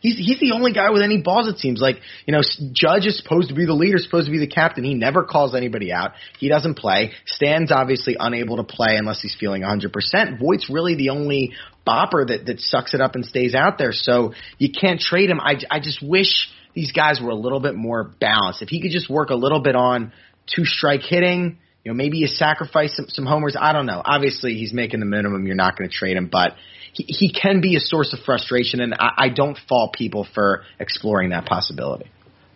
He's 0.00 0.16
he's 0.16 0.38
the 0.38 0.52
only 0.52 0.72
guy 0.72 0.90
with 0.90 1.02
any 1.02 1.20
balls. 1.20 1.48
It 1.48 1.58
seems 1.58 1.80
like 1.80 1.96
you 2.24 2.32
know 2.32 2.42
Judge 2.72 3.06
is 3.06 3.18
supposed 3.20 3.48
to 3.48 3.54
be 3.56 3.66
the 3.66 3.74
leader, 3.74 3.98
supposed 3.98 4.26
to 4.26 4.32
be 4.32 4.38
the 4.38 4.46
captain. 4.46 4.84
He 4.84 4.94
never 4.94 5.24
calls 5.24 5.56
anybody 5.56 5.92
out. 5.92 6.12
He 6.38 6.48
doesn't 6.48 6.78
play. 6.78 7.14
Stan's 7.26 7.72
obviously 7.72 8.16
unable 8.18 8.58
to 8.58 8.64
play 8.64 8.96
unless 8.96 9.20
he's 9.20 9.36
feeling 9.38 9.62
100%. 9.62 10.38
Voit's 10.38 10.70
really 10.70 10.94
the 10.94 11.10
only 11.10 11.54
bopper 11.84 12.24
that 12.28 12.46
that 12.46 12.60
sucks 12.60 12.94
it 12.94 13.00
up 13.00 13.16
and 13.16 13.24
stays 13.24 13.56
out 13.56 13.76
there. 13.76 13.92
So 13.92 14.34
you 14.58 14.70
can't 14.70 15.00
trade 15.00 15.30
him. 15.30 15.40
I 15.40 15.54
I 15.68 15.80
just 15.80 16.00
wish 16.00 16.48
these 16.74 16.92
guys 16.92 17.20
were 17.22 17.30
a 17.30 17.36
little 17.36 17.60
bit 17.60 17.74
more 17.74 18.04
balanced. 18.04 18.62
If 18.62 18.68
he 18.68 18.80
could 18.80 18.90
just 18.90 19.10
work 19.10 19.30
a 19.30 19.34
little 19.34 19.60
bit 19.60 19.76
on 19.76 20.12
two 20.54 20.64
strike 20.64 21.02
hitting. 21.02 21.58
You 21.84 21.92
know, 21.92 21.96
maybe 21.96 22.18
you 22.18 22.26
sacrifice 22.26 22.96
some, 22.96 23.06
some 23.08 23.24
homers. 23.24 23.56
I 23.58 23.72
don't 23.72 23.86
know. 23.86 24.02
Obviously, 24.04 24.54
he's 24.54 24.72
making 24.72 25.00
the 25.00 25.06
minimum. 25.06 25.46
You're 25.46 25.56
not 25.56 25.76
going 25.76 25.88
to 25.88 25.94
trade 25.94 26.16
him, 26.16 26.28
but 26.30 26.54
he, 26.92 27.04
he 27.04 27.32
can 27.32 27.60
be 27.60 27.76
a 27.76 27.80
source 27.80 28.12
of 28.12 28.20
frustration, 28.24 28.80
and 28.80 28.94
I, 28.94 29.10
I 29.16 29.28
don't 29.28 29.56
fault 29.68 29.94
people 29.94 30.26
for 30.34 30.64
exploring 30.78 31.30
that 31.30 31.46
possibility. 31.46 32.10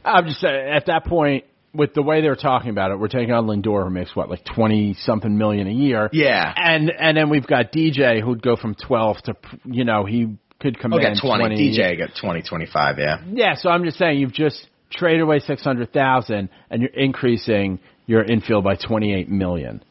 I'm 0.05 0.27
just 0.27 0.40
saying, 0.40 0.68
at 0.68 0.87
that 0.87 1.07
point, 1.07 1.44
with 1.75 1.94
the 1.94 2.03
way 2.03 2.20
they're 2.20 2.37
talking 2.37 2.70
about 2.70 2.90
it, 2.90 2.98
we're 2.98 3.09
taking 3.09 3.33
on 3.33 3.46
Lindor, 3.46 3.85
who 3.85 3.90
makes 3.90 4.14
what, 4.14 4.29
like 4.29 4.44
twenty 4.44 4.94
something 4.94 5.38
million 5.38 5.66
a 5.66 5.72
year. 5.72 6.11
Yeah. 6.12 6.53
and 6.55 6.90
and 6.90 7.16
then 7.16 7.31
we've 7.31 7.46
got 7.46 7.72
DJ, 7.72 8.20
who'd 8.22 8.42
go 8.42 8.57
from 8.57 8.75
twelve 8.75 9.18
to, 9.22 9.35
you 9.64 9.85
know, 9.85 10.05
he 10.05 10.37
could 10.62 10.77
He'll 10.77 10.90
command 10.90 11.16
get 11.16 11.20
20. 11.20 11.57
DJ 11.57 11.98
got 11.98 12.11
20, 12.18 12.42
25, 12.42 12.98
yeah. 12.98 13.16
Yeah, 13.31 13.55
so 13.57 13.68
I'm 13.68 13.85
just 13.85 13.98
saying, 13.98 14.18
you've 14.18 14.33
just 14.33 14.66
traded 14.92 15.22
away 15.22 15.40
six 15.40 15.62
hundred 15.62 15.92
thousand, 15.92 16.51
and 16.70 16.83
you're 16.83 16.92
increasing 16.92 17.81
your 18.07 18.22
infield 18.22 18.64
by 18.64 18.77
twenty 18.77 19.14
eight 19.14 19.29
million. 19.29 19.83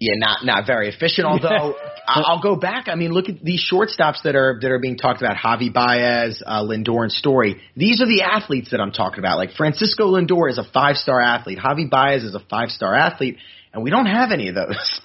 Yeah, 0.00 0.14
not 0.16 0.44
not 0.44 0.66
very 0.66 0.88
efficient. 0.88 1.26
Although 1.28 1.76
I'll 2.06 2.42
go 2.42 2.56
back. 2.56 2.88
I 2.88 2.94
mean, 2.94 3.12
look 3.12 3.28
at 3.28 3.42
these 3.42 3.66
shortstops 3.70 4.22
that 4.24 4.34
are 4.34 4.58
that 4.60 4.70
are 4.70 4.78
being 4.78 4.96
talked 4.96 5.20
about: 5.20 5.36
Javi 5.36 5.72
Baez, 5.72 6.42
uh, 6.44 6.62
Lindor, 6.62 7.02
and 7.02 7.12
Story. 7.12 7.60
These 7.76 8.02
are 8.02 8.06
the 8.06 8.22
athletes 8.22 8.70
that 8.72 8.80
I'm 8.80 8.92
talking 8.92 9.18
about. 9.18 9.38
Like 9.38 9.52
Francisco 9.52 10.12
Lindor 10.12 10.50
is 10.50 10.58
a 10.58 10.64
five 10.64 10.96
star 10.96 11.20
athlete. 11.20 11.58
Javi 11.58 11.88
Baez 11.88 12.24
is 12.24 12.34
a 12.34 12.40
five 12.50 12.70
star 12.70 12.94
athlete, 12.94 13.38
and 13.72 13.82
we 13.82 13.90
don't 13.90 14.06
have 14.06 14.32
any 14.32 14.48
of 14.48 14.54
those. 14.54 15.00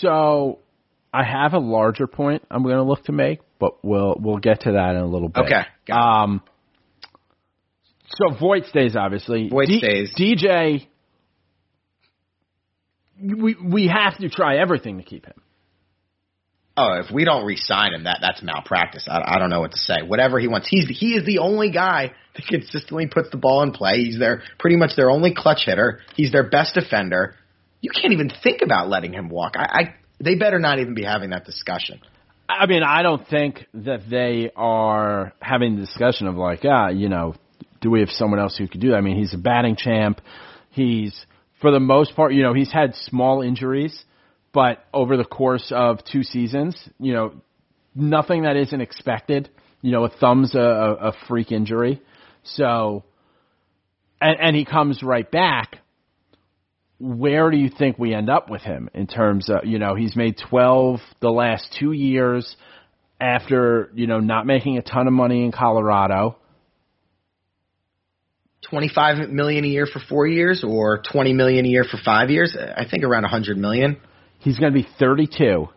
So 0.00 0.60
I 1.12 1.24
have 1.24 1.54
a 1.54 1.58
larger 1.58 2.06
point 2.06 2.44
I'm 2.50 2.62
going 2.62 2.76
to 2.76 2.82
look 2.82 3.04
to 3.04 3.12
make, 3.12 3.40
but 3.58 3.82
we'll 3.84 4.16
we'll 4.18 4.38
get 4.38 4.62
to 4.62 4.72
that 4.72 4.90
in 4.90 5.02
a 5.02 5.06
little 5.06 5.28
bit. 5.28 5.44
Okay, 5.46 5.62
got 5.86 5.96
it. 5.96 6.22
Um. 6.22 6.42
So 8.10 8.34
Voit 8.38 8.66
stays 8.66 8.96
obviously. 8.96 9.48
Voit 9.48 9.66
D- 9.66 9.78
stays. 9.78 10.14
DJ. 10.18 10.86
We 13.20 13.56
we 13.62 13.88
have 13.88 14.18
to 14.18 14.28
try 14.28 14.58
everything 14.58 14.98
to 14.98 15.04
keep 15.04 15.26
him. 15.26 15.40
Oh, 16.80 16.92
if 17.04 17.10
we 17.12 17.24
don't 17.24 17.44
re-sign 17.44 17.92
him, 17.92 18.04
that 18.04 18.18
that's 18.20 18.40
malpractice. 18.40 19.08
I, 19.10 19.34
I 19.34 19.38
don't 19.40 19.50
know 19.50 19.58
what 19.58 19.72
to 19.72 19.78
say. 19.78 19.96
Whatever 20.06 20.38
he 20.38 20.46
wants, 20.46 20.68
he's 20.70 20.86
he 20.88 21.14
is 21.14 21.26
the 21.26 21.38
only 21.38 21.72
guy 21.72 22.12
that 22.36 22.46
consistently 22.46 23.08
puts 23.08 23.30
the 23.30 23.36
ball 23.36 23.64
in 23.64 23.72
play. 23.72 24.04
He's 24.04 24.16
their 24.16 24.42
pretty 24.60 24.76
much 24.76 24.90
their 24.94 25.10
only 25.10 25.34
clutch 25.34 25.62
hitter. 25.64 26.00
He's 26.14 26.30
their 26.30 26.48
best 26.48 26.74
defender. 26.74 27.34
You 27.80 27.90
can't 27.90 28.12
even 28.12 28.30
think 28.44 28.62
about 28.62 28.88
letting 28.88 29.12
him 29.12 29.28
walk. 29.28 29.54
I, 29.56 29.64
I 29.64 29.94
they 30.20 30.34
better 30.34 30.58
not 30.58 30.78
even 30.78 30.94
be 30.94 31.04
having 31.04 31.30
that 31.30 31.44
discussion. 31.44 32.00
I 32.48 32.66
mean, 32.66 32.82
I 32.82 33.02
don't 33.02 33.26
think 33.28 33.66
that 33.74 34.08
they 34.08 34.50
are 34.56 35.32
having 35.40 35.76
the 35.76 35.82
discussion 35.82 36.26
of 36.26 36.36
like, 36.36 36.60
ah, 36.64 36.88
you 36.88 37.08
know, 37.08 37.34
do 37.80 37.90
we 37.90 38.00
have 38.00 38.08
someone 38.08 38.40
else 38.40 38.56
who 38.56 38.66
could 38.66 38.80
do 38.80 38.90
that? 38.90 38.96
I 38.96 39.00
mean, 39.00 39.16
he's 39.16 39.34
a 39.34 39.38
batting 39.38 39.76
champ. 39.76 40.20
He's, 40.70 41.14
for 41.60 41.70
the 41.70 41.80
most 41.80 42.16
part, 42.16 42.32
you 42.32 42.42
know, 42.42 42.54
he's 42.54 42.72
had 42.72 42.94
small 42.94 43.42
injuries, 43.42 44.04
but 44.52 44.84
over 44.94 45.16
the 45.16 45.24
course 45.24 45.70
of 45.74 46.04
two 46.04 46.22
seasons, 46.22 46.76
you 46.98 47.12
know, 47.12 47.34
nothing 47.94 48.42
that 48.42 48.56
isn't 48.56 48.80
expected. 48.80 49.50
You 49.82 49.92
know, 49.92 50.04
a 50.04 50.08
thumb's 50.08 50.54
a, 50.54 50.58
a, 50.58 50.94
a 51.08 51.12
freak 51.28 51.52
injury. 51.52 52.00
So, 52.42 53.04
and, 54.20 54.40
and 54.40 54.56
he 54.56 54.64
comes 54.64 55.02
right 55.02 55.30
back 55.30 55.78
where 56.98 57.50
do 57.50 57.56
you 57.56 57.70
think 57.70 57.98
we 57.98 58.12
end 58.12 58.28
up 58.28 58.50
with 58.50 58.62
him 58.62 58.90
in 58.92 59.06
terms 59.06 59.48
of, 59.48 59.64
you 59.64 59.78
know, 59.78 59.94
he's 59.94 60.16
made 60.16 60.36
12 60.50 61.00
the 61.20 61.30
last 61.30 61.76
two 61.78 61.92
years 61.92 62.56
after, 63.20 63.90
you 63.94 64.06
know, 64.06 64.20
not 64.20 64.46
making 64.46 64.78
a 64.78 64.82
ton 64.82 65.06
of 65.06 65.12
money 65.12 65.44
in 65.44 65.52
Colorado. 65.52 66.36
Twenty-five 68.70 69.30
million 69.30 69.64
a 69.64 69.68
year 69.68 69.86
for 69.86 70.00
four 70.08 70.26
years, 70.26 70.64
or 70.66 71.00
twenty 71.10 71.32
million 71.32 71.64
a 71.64 71.68
year 71.68 71.84
for 71.84 71.96
five 72.04 72.28
years. 72.28 72.54
I 72.58 72.84
think 72.90 73.04
around 73.04 73.24
a 73.24 73.28
hundred 73.28 73.56
million. 73.56 73.96
He's 74.40 74.58
going 74.58 74.72
to 74.72 74.78
be 74.78 74.86
32. 74.98 75.68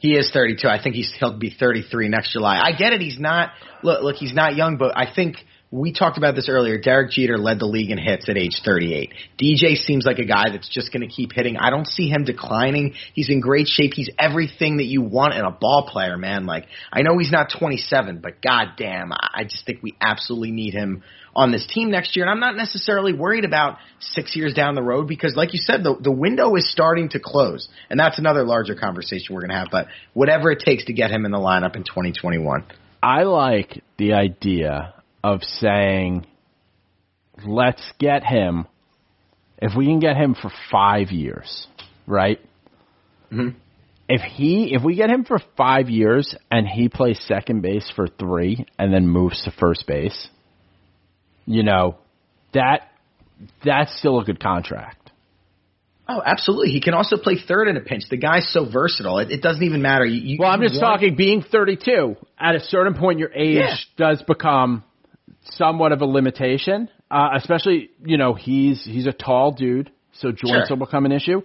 He 0.00 0.14
is 0.14 0.30
32. 0.32 0.66
I 0.66 0.82
think 0.82 0.96
he's 0.96 1.14
he'll 1.18 1.38
be 1.38 1.54
33 1.58 2.08
next 2.08 2.32
July. 2.32 2.60
I 2.62 2.72
get 2.72 2.92
it. 2.92 3.00
He's 3.00 3.18
not 3.18 3.50
look 3.82 4.02
look. 4.02 4.16
He's 4.16 4.34
not 4.34 4.56
young, 4.56 4.76
but 4.76 4.96
I 4.96 5.14
think 5.14 5.36
we 5.72 5.92
talked 5.92 6.18
about 6.18 6.34
this 6.34 6.48
earlier. 6.48 6.78
Derek 6.78 7.12
Jeter 7.12 7.38
led 7.38 7.60
the 7.60 7.66
league 7.66 7.90
in 7.90 7.98
hits 7.98 8.28
at 8.28 8.36
age 8.36 8.60
38. 8.64 9.14
DJ 9.40 9.76
seems 9.76 10.04
like 10.04 10.18
a 10.18 10.24
guy 10.24 10.50
that's 10.50 10.68
just 10.68 10.92
going 10.92 11.08
to 11.08 11.14
keep 11.14 11.32
hitting. 11.32 11.56
I 11.56 11.70
don't 11.70 11.86
see 11.86 12.08
him 12.08 12.24
declining. 12.24 12.94
He's 13.14 13.30
in 13.30 13.40
great 13.40 13.68
shape. 13.68 13.92
He's 13.94 14.10
everything 14.18 14.78
that 14.78 14.86
you 14.86 15.00
want 15.00 15.34
in 15.34 15.44
a 15.44 15.52
ball 15.52 15.88
player, 15.88 16.16
man. 16.16 16.44
Like 16.44 16.66
I 16.92 17.02
know 17.02 17.18
he's 17.18 17.30
not 17.30 17.52
27, 17.56 18.18
but 18.18 18.42
goddamn, 18.42 19.12
I 19.12 19.44
just 19.44 19.64
think 19.64 19.80
we 19.80 19.94
absolutely 20.00 20.50
need 20.50 20.74
him 20.74 21.04
on 21.36 21.52
this 21.52 21.64
team 21.72 21.92
next 21.92 22.16
year. 22.16 22.24
And 22.24 22.32
I'm 22.32 22.40
not 22.40 22.56
necessarily 22.56 23.12
worried 23.12 23.44
about 23.44 23.78
six 24.00 24.34
years 24.34 24.52
down 24.52 24.74
the 24.74 24.82
road 24.82 25.06
because, 25.06 25.36
like 25.36 25.52
you 25.52 25.60
said, 25.62 25.84
the 25.84 25.94
the 26.00 26.10
window 26.10 26.56
is 26.56 26.68
starting 26.68 27.10
to 27.10 27.20
close, 27.20 27.68
and 27.88 28.00
that's 28.00 28.18
another 28.18 28.42
larger 28.42 28.74
conversation 28.74 29.36
we're 29.36 29.42
going 29.42 29.50
to 29.50 29.56
have. 29.56 29.68
But 29.70 29.86
whatever 30.14 30.50
it 30.50 30.58
takes 30.64 30.86
to 30.86 30.92
get 30.92 31.12
him 31.12 31.24
in 31.24 31.30
the 31.30 31.38
lineup 31.38 31.76
in 31.76 31.84
2021. 31.84 32.64
I 33.02 33.22
like 33.22 33.82
the 33.96 34.12
idea 34.12 34.94
of 35.22 35.42
saying, 35.42 36.26
let's 37.46 37.82
get 37.98 38.24
him, 38.24 38.66
if 39.58 39.72
we 39.76 39.86
can 39.86 40.00
get 40.00 40.16
him 40.16 40.34
for 40.40 40.50
five 40.70 41.10
years, 41.10 41.66
right? 42.06 42.40
Mhm. 43.32 43.54
If 44.08 44.22
he, 44.22 44.74
if 44.74 44.82
we 44.82 44.96
get 44.96 45.08
him 45.10 45.24
for 45.24 45.38
five 45.56 45.88
years 45.88 46.34
and 46.50 46.66
he 46.66 46.88
plays 46.88 47.20
second 47.28 47.60
base 47.62 47.88
for 47.94 48.08
three 48.08 48.66
and 48.78 48.92
then 48.92 49.06
moves 49.06 49.42
to 49.44 49.52
first 49.52 49.86
base, 49.86 50.28
you 51.46 51.62
know, 51.62 51.98
that, 52.52 52.88
that's 53.64 53.96
still 53.98 54.18
a 54.18 54.24
good 54.24 54.40
contract. 54.40 54.96
Oh, 56.08 56.20
absolutely. 56.26 56.70
He 56.70 56.80
can 56.80 56.92
also 56.94 57.16
play 57.16 57.36
third 57.46 57.68
in 57.68 57.76
a 57.76 57.80
pinch. 57.80 58.02
The 58.10 58.16
guy's 58.16 58.50
so 58.52 58.68
versatile. 58.68 59.18
It, 59.20 59.30
it 59.30 59.42
doesn't 59.42 59.62
even 59.62 59.80
matter. 59.80 60.04
You, 60.04 60.38
Well, 60.40 60.50
I'm 60.50 60.60
just 60.60 60.80
want- 60.82 61.00
talking 61.00 61.14
being 61.14 61.42
32. 61.42 62.16
At 62.36 62.56
a 62.56 62.60
certain 62.60 62.94
point, 62.94 63.20
your 63.20 63.32
age 63.32 63.58
Yeah. 63.58 63.76
does 63.96 64.20
become 64.24 64.82
somewhat 65.42 65.92
of 65.92 66.00
a 66.00 66.06
limitation. 66.06 66.88
Uh, 67.10 67.30
especially, 67.36 67.90
you 68.04 68.16
know, 68.16 68.34
he's 68.34 68.84
he's 68.84 69.06
a 69.06 69.12
tall 69.12 69.52
dude, 69.52 69.90
so 70.12 70.30
joints 70.30 70.68
Sure. 70.68 70.76
will 70.76 70.86
become 70.86 71.06
an 71.06 71.12
issue. 71.12 71.42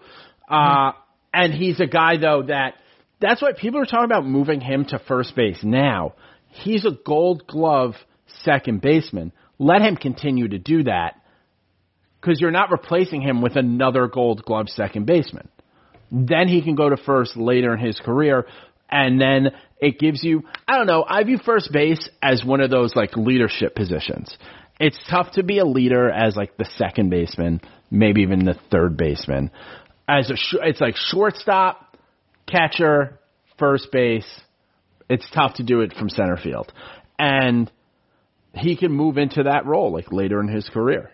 Uh, 0.50 0.92
and 1.34 1.54
he's 1.54 1.80
a 1.80 1.88
guy 1.88 2.18
though 2.18 2.44
that 2.44 2.76
that's 3.20 3.42
why 3.42 3.52
people 3.54 3.80
are 3.82 3.86
talking 3.86 4.06
about 4.06 4.26
moving 4.26 4.62
him 4.62 4.86
to 4.86 5.00
first 5.00 5.36
base 5.36 5.60
now. 5.64 6.14
He's 6.50 6.86
a 6.86 6.92
Gold 6.92 7.48
Glove 7.48 7.96
second 8.44 8.82
baseman. 8.82 9.32
Let 9.58 9.82
him 9.82 9.96
continue 9.96 10.48
to 10.50 10.60
do 10.60 10.84
that 10.84 11.22
because 12.22 12.40
you're 12.40 12.52
not 12.52 12.72
replacing 12.72 13.22
him 13.22 13.42
with 13.42 13.56
another 13.56 14.08
Gold 14.08 14.44
Glove 14.44 14.70
second 14.70 15.06
baseman 15.06 15.50
then 16.12 16.48
he 16.48 16.62
can 16.62 16.76
go 16.76 16.90
to 16.90 16.98
first 16.98 17.36
later 17.36 17.74
in 17.74 17.80
his 17.80 18.00
career 18.00 18.46
and 18.90 19.20
then 19.20 19.52
it 19.80 20.00
gives 20.00 20.24
you 20.24 20.44
I 20.68 20.78
don't 20.78 20.88
know, 20.88 21.06
I 21.08 21.24
view 21.24 21.38
first 21.38 21.72
base 21.72 22.10
as 22.22 22.44
one 22.44 22.62
of 22.62 22.70
those 22.70 22.96
like 22.96 23.16
leadership 23.16 23.76
positions. 23.76 24.36
It's 24.80 25.00
tough 25.10 25.32
to 25.34 25.44
be 25.44 25.60
a 25.60 25.66
leader 25.66 26.10
as 26.10 26.36
like 26.36 26.58
the 26.58 26.70
second 26.78 27.10
baseman, 27.10 27.62
maybe 27.90 28.22
even 28.22 28.46
the 28.46 28.60
third 28.72 28.98
baseman. 28.98 29.52
As 30.08 30.30
a 30.30 30.36
sh- 30.36 30.56
it's 30.62 30.82
like 30.82 30.96
shortstop, 30.98 31.98
catcher, 32.48 33.20
first 33.58 33.92
base. 33.92 34.28
It's 35.10 35.28
tough 35.34 35.56
to 35.56 35.64
do 35.64 35.82
it 35.82 35.94
from 35.94 36.10
center 36.10 36.38
field. 36.38 36.74
And 37.18 37.72
he 38.54 38.76
can 38.76 38.92
move 38.92 39.18
into 39.18 39.44
that 39.44 39.66
role 39.66 39.94
like 39.94 40.12
later 40.12 40.40
in 40.42 40.48
his 40.48 40.68
career. 40.70 41.12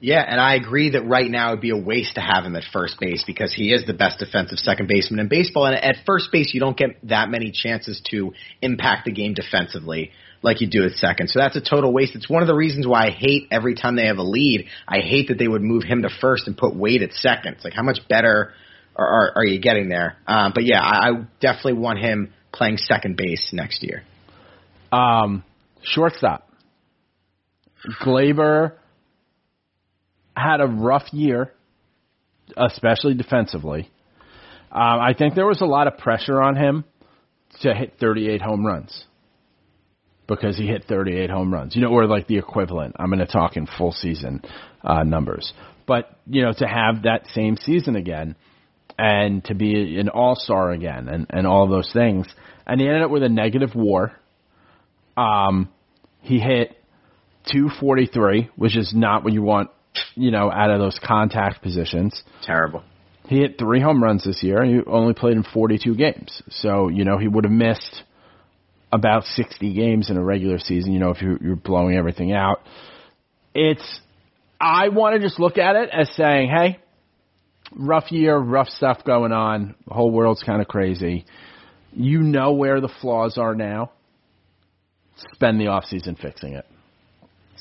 Yeah, 0.00 0.22
and 0.26 0.40
I 0.40 0.54
agree 0.56 0.90
that 0.90 1.06
right 1.06 1.30
now 1.30 1.50
it'd 1.50 1.62
be 1.62 1.70
a 1.70 1.76
waste 1.76 2.16
to 2.16 2.20
have 2.20 2.44
him 2.44 2.56
at 2.56 2.64
first 2.72 3.00
base 3.00 3.24
because 3.26 3.54
he 3.54 3.72
is 3.72 3.86
the 3.86 3.94
best 3.94 4.18
defensive 4.18 4.58
second 4.58 4.86
baseman 4.86 5.20
in 5.20 5.28
baseball. 5.28 5.66
And 5.66 5.76
at 5.76 6.04
first 6.04 6.30
base, 6.30 6.52
you 6.52 6.60
don't 6.60 6.76
get 6.76 7.08
that 7.08 7.30
many 7.30 7.52
chances 7.52 8.02
to 8.10 8.34
impact 8.60 9.06
the 9.06 9.12
game 9.12 9.34
defensively 9.34 10.10
like 10.42 10.60
you 10.60 10.68
do 10.68 10.84
at 10.84 10.92
second. 10.92 11.30
So 11.30 11.38
that's 11.38 11.56
a 11.56 11.60
total 11.60 11.90
waste. 11.92 12.14
It's 12.14 12.28
one 12.28 12.42
of 12.42 12.48
the 12.48 12.54
reasons 12.54 12.86
why 12.86 13.06
I 13.06 13.10
hate 13.10 13.48
every 13.50 13.74
time 13.74 13.96
they 13.96 14.06
have 14.06 14.18
a 14.18 14.22
lead. 14.22 14.66
I 14.86 14.98
hate 14.98 15.28
that 15.28 15.38
they 15.38 15.48
would 15.48 15.62
move 15.62 15.84
him 15.84 16.02
to 16.02 16.10
first 16.20 16.46
and 16.46 16.56
put 16.56 16.76
Wade 16.76 17.02
at 17.02 17.12
second. 17.14 17.54
It's 17.54 17.64
like 17.64 17.72
how 17.72 17.82
much 17.82 18.00
better 18.06 18.52
are, 18.94 19.06
are, 19.06 19.32
are 19.36 19.46
you 19.46 19.58
getting 19.58 19.88
there? 19.88 20.18
Um, 20.26 20.52
but 20.54 20.64
yeah, 20.64 20.82
I, 20.82 21.08
I 21.08 21.10
definitely 21.40 21.74
want 21.74 21.98
him 21.98 22.34
playing 22.52 22.76
second 22.76 23.16
base 23.16 23.50
next 23.52 23.82
year. 23.82 24.02
Um, 24.92 25.44
shortstop. 25.82 26.48
Gleyber 28.02 28.72
had 30.36 30.60
a 30.60 30.66
rough 30.66 31.12
year, 31.12 31.52
especially 32.56 33.14
defensively. 33.14 33.90
Um, 34.72 35.00
I 35.00 35.14
think 35.16 35.34
there 35.34 35.46
was 35.46 35.60
a 35.60 35.66
lot 35.66 35.86
of 35.86 35.98
pressure 35.98 36.42
on 36.42 36.56
him 36.56 36.84
to 37.62 37.72
hit 37.72 37.94
38 38.00 38.42
home 38.42 38.66
runs 38.66 39.04
because 40.26 40.56
he 40.56 40.66
hit 40.66 40.84
38 40.88 41.30
home 41.30 41.52
runs. 41.52 41.76
You 41.76 41.82
know, 41.82 41.90
or 41.90 42.06
like 42.06 42.26
the 42.26 42.38
equivalent. 42.38 42.96
I'm 42.98 43.06
going 43.06 43.24
to 43.24 43.26
talk 43.26 43.56
in 43.56 43.66
full 43.66 43.92
season 43.92 44.42
uh, 44.82 45.04
numbers, 45.04 45.52
but 45.86 46.18
you 46.26 46.42
know, 46.42 46.52
to 46.52 46.66
have 46.66 47.02
that 47.02 47.26
same 47.34 47.56
season 47.56 47.96
again 47.96 48.36
and 48.98 49.44
to 49.44 49.54
be 49.54 49.98
an 49.98 50.08
all 50.08 50.34
star 50.36 50.70
again 50.70 51.08
and 51.08 51.26
and 51.30 51.46
all 51.46 51.68
those 51.68 51.90
things, 51.92 52.26
and 52.66 52.80
he 52.80 52.86
ended 52.86 53.02
up 53.02 53.10
with 53.10 53.22
a 53.22 53.28
negative 53.28 53.70
WAR. 53.74 54.12
Um, 55.16 55.68
he 56.20 56.40
hit 56.40 56.76
243, 57.52 58.50
which 58.56 58.76
is 58.76 58.92
not 58.94 59.22
what 59.22 59.32
you 59.32 59.42
want, 59.42 59.70
you 60.14 60.30
know, 60.30 60.50
out 60.50 60.70
of 60.70 60.78
those 60.78 60.98
contact 61.04 61.62
positions. 61.62 62.22
Terrible. 62.42 62.82
He 63.26 63.38
hit 63.38 63.58
three 63.58 63.80
home 63.80 64.02
runs 64.02 64.24
this 64.24 64.42
year. 64.42 64.64
He 64.64 64.80
only 64.86 65.14
played 65.14 65.36
in 65.36 65.44
42 65.44 65.96
games. 65.96 66.42
So, 66.50 66.88
you 66.88 67.04
know, 67.04 67.18
he 67.18 67.26
would 67.26 67.44
have 67.44 67.52
missed 67.52 68.02
about 68.92 69.24
60 69.24 69.74
games 69.74 70.10
in 70.10 70.16
a 70.16 70.22
regular 70.22 70.58
season, 70.58 70.92
you 70.92 71.00
know, 71.00 71.10
if 71.10 71.20
you're, 71.20 71.38
you're 71.42 71.56
blowing 71.56 71.96
everything 71.96 72.32
out. 72.32 72.60
It's, 73.54 74.00
I 74.60 74.88
want 74.88 75.16
to 75.16 75.20
just 75.20 75.40
look 75.40 75.58
at 75.58 75.74
it 75.74 75.90
as 75.90 76.08
saying, 76.14 76.48
hey, 76.48 76.78
rough 77.74 78.12
year, 78.12 78.36
rough 78.36 78.68
stuff 78.68 79.04
going 79.04 79.32
on. 79.32 79.74
The 79.88 79.94
whole 79.94 80.10
world's 80.10 80.42
kind 80.42 80.60
of 80.60 80.68
crazy. 80.68 81.24
You 81.92 82.20
know 82.20 82.52
where 82.52 82.80
the 82.80 82.90
flaws 83.00 83.38
are 83.38 83.54
now. 83.54 83.92
Spend 85.34 85.60
the 85.60 85.66
offseason 85.66 86.18
fixing 86.20 86.54
it. 86.54 86.66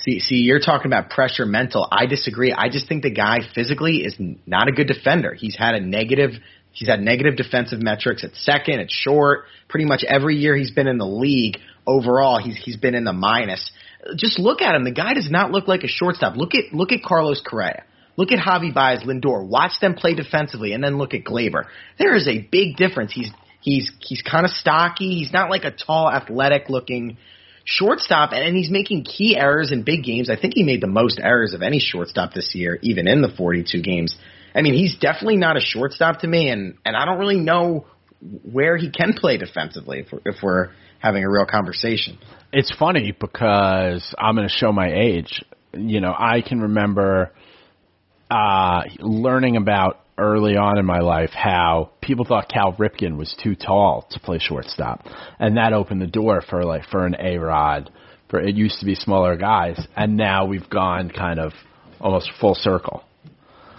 See, 0.04 0.20
see, 0.20 0.36
you're 0.36 0.60
talking 0.60 0.88
about 0.88 1.10
pressure 1.10 1.46
mental. 1.46 1.88
I 1.90 2.08
disagree. 2.08 2.52
I 2.52 2.68
just 2.68 2.90
think 2.90 3.04
the 3.04 3.12
guy 3.12 3.40
physically 3.56 4.04
is 4.04 4.16
not 4.46 4.68
a 4.68 4.74
good 4.74 4.88
defender. 4.88 5.34
He's 5.34 5.56
had 5.58 5.76
a 5.76 5.80
negative, 5.80 6.32
he's 6.74 6.90
had 6.90 7.00
negative 7.00 7.38
defensive 7.38 7.82
metrics 7.82 8.26
at 8.26 8.36
second, 8.36 8.82
at 8.82 8.92
short. 8.92 9.46
Pretty 9.70 9.86
much 9.86 10.04
every 10.06 10.36
year 10.36 10.58
he's 10.58 10.72
been 10.72 10.88
in 10.88 10.98
the 10.98 11.08
league 11.08 11.58
overall, 11.88 12.38
he's 12.38 12.58
he's 12.58 12.76
been 12.76 12.96
in 12.96 13.06
the 13.06 13.14
minus. 13.14 13.72
Just 14.18 14.40
look 14.40 14.62
at 14.62 14.76
him. 14.76 14.84
The 14.84 14.92
guy 14.92 15.14
does 15.14 15.32
not 15.32 15.52
look 15.52 15.70
like 15.70 15.84
a 15.84 15.88
shortstop. 15.88 16.36
Look 16.36 16.54
at 16.54 16.74
look 16.74 16.92
at 16.92 17.02
Carlos 17.02 17.42
Correa. 17.46 17.84
Look 18.18 18.34
at 18.34 18.40
Javi 18.40 18.74
Baez, 18.74 19.04
Lindor. 19.04 19.48
Watch 19.48 19.80
them 19.80 19.96
play 19.96 20.16
defensively, 20.16 20.74
and 20.74 20.84
then 20.84 20.98
look 20.98 21.14
at 21.14 21.24
Gleyber. 21.24 21.64
There 21.98 22.14
is 22.14 22.28
a 22.28 22.42
big 22.52 22.76
difference. 22.76 23.14
He's 23.14 23.32
he's 23.62 23.90
he's 24.02 24.22
kind 24.22 24.44
of 24.44 24.52
stocky. 24.52 25.16
He's 25.16 25.32
not 25.32 25.50
like 25.50 25.64
a 25.64 25.72
tall, 25.72 26.12
athletic 26.12 26.70
looking 26.70 27.18
shortstop, 27.64 28.32
and 28.34 28.56
he's 28.56 28.70
making 28.70 29.04
key 29.04 29.38
errors 29.38 29.72
in 29.72 29.84
big 29.84 30.04
games. 30.04 30.30
I 30.30 30.36
think 30.36 30.54
he 30.56 30.64
made 30.64 30.82
the 30.82 30.88
most 30.88 31.20
errors 31.22 31.54
of 31.54 31.62
any 31.62 31.80
shortstop 31.80 32.34
this 32.34 32.54
year, 32.54 32.80
even 32.82 33.08
in 33.08 33.22
the 33.22 33.30
42 33.30 33.82
games. 33.82 34.16
I 34.56 34.62
mean, 34.62 34.74
he's 34.74 34.98
definitely 34.98 35.38
not 35.38 35.58
a 35.58 35.62
shortstop 35.62 36.20
to 36.20 36.28
me, 36.28 36.50
and 36.50 36.78
and 36.86 36.96
I 36.96 37.06
don't 37.06 37.20
really 37.20 37.40
know 37.40 37.86
where 38.22 38.78
he 38.78 38.90
can 38.90 39.14
play 39.14 39.38
defensively 39.38 40.00
if 40.00 40.12
we're, 40.12 40.22
if 40.26 40.36
we're 40.42 40.70
having 41.00 41.24
a 41.24 41.30
real 41.30 41.46
conversation. 41.46 42.18
It's 42.52 42.74
funny 42.74 43.16
because 43.20 44.14
I'm 44.18 44.36
going 44.36 44.48
to 44.48 44.54
show 44.54 44.72
my 44.72 44.94
age. 44.94 45.44
You 45.74 46.00
know, 46.00 46.14
I 46.18 46.42
can 46.42 46.62
remember 46.62 47.32
uh, 48.30 48.84
learning 49.00 49.58
about 49.58 50.03
early 50.18 50.56
on 50.56 50.78
in 50.78 50.86
my 50.86 51.00
life 51.00 51.32
how 51.32 51.92
people 52.02 52.26
thought 52.26 52.50
Cal 52.50 52.74
Ripken 52.74 53.18
was 53.18 53.36
too 53.44 53.56
tall 53.56 54.08
to 54.12 54.20
play 54.20 54.40
shortstop, 54.40 55.06
and 55.40 55.58
that 55.58 55.74
opened 55.74 56.02
the 56.02 56.08
door 56.08 56.42
for 56.48 56.64
like 56.64 56.86
for 56.86 57.06
an 57.06 57.16
A 57.20 57.38
Rod. 57.38 57.92
For 58.30 58.40
it 58.40 58.56
used 58.56 58.80
to 58.80 58.86
be 58.86 58.96
smaller 58.96 59.36
guys, 59.36 59.80
and 59.96 60.18
now 60.18 60.46
we've 60.46 60.70
gone 60.70 61.12
kind 61.12 61.40
of 61.40 61.54
almost 62.00 62.32
full 62.40 62.56
circle. 62.56 63.04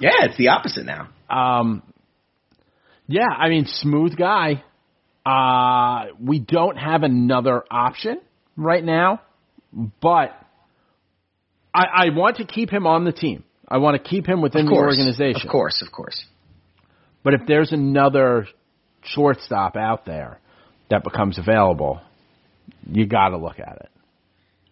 Yeah, 0.00 0.12
it's 0.22 0.36
the 0.36 0.48
opposite 0.48 0.86
now. 0.86 1.08
Um, 1.28 1.82
yeah, 3.06 3.28
I 3.28 3.48
mean, 3.48 3.66
smooth 3.66 4.16
guy. 4.16 4.62
Uh, 5.26 6.12
we 6.20 6.38
don't 6.38 6.76
have 6.76 7.02
another 7.02 7.64
option 7.70 8.20
right 8.56 8.84
now, 8.84 9.22
but 9.72 10.30
I, 11.72 11.84
I 11.94 12.08
want 12.10 12.36
to 12.36 12.46
keep 12.46 12.70
him 12.70 12.86
on 12.86 13.04
the 13.04 13.12
team. 13.12 13.44
I 13.74 13.78
want 13.78 14.00
to 14.00 14.08
keep 14.08 14.24
him 14.24 14.40
within 14.40 14.66
Of 14.66 14.68
the 14.68 14.76
organization. 14.76 15.48
Of 15.48 15.50
course, 15.50 15.82
of 15.82 15.90
course. 15.90 16.24
But 17.24 17.34
if 17.34 17.40
there's 17.48 17.72
another 17.72 18.46
shortstop 19.02 19.74
out 19.74 20.06
there 20.06 20.38
that 20.90 21.02
becomes 21.02 21.40
available, 21.40 22.00
you 22.88 23.06
got 23.06 23.30
to 23.30 23.36
look 23.36 23.58
at 23.58 23.76
it. 23.80 23.88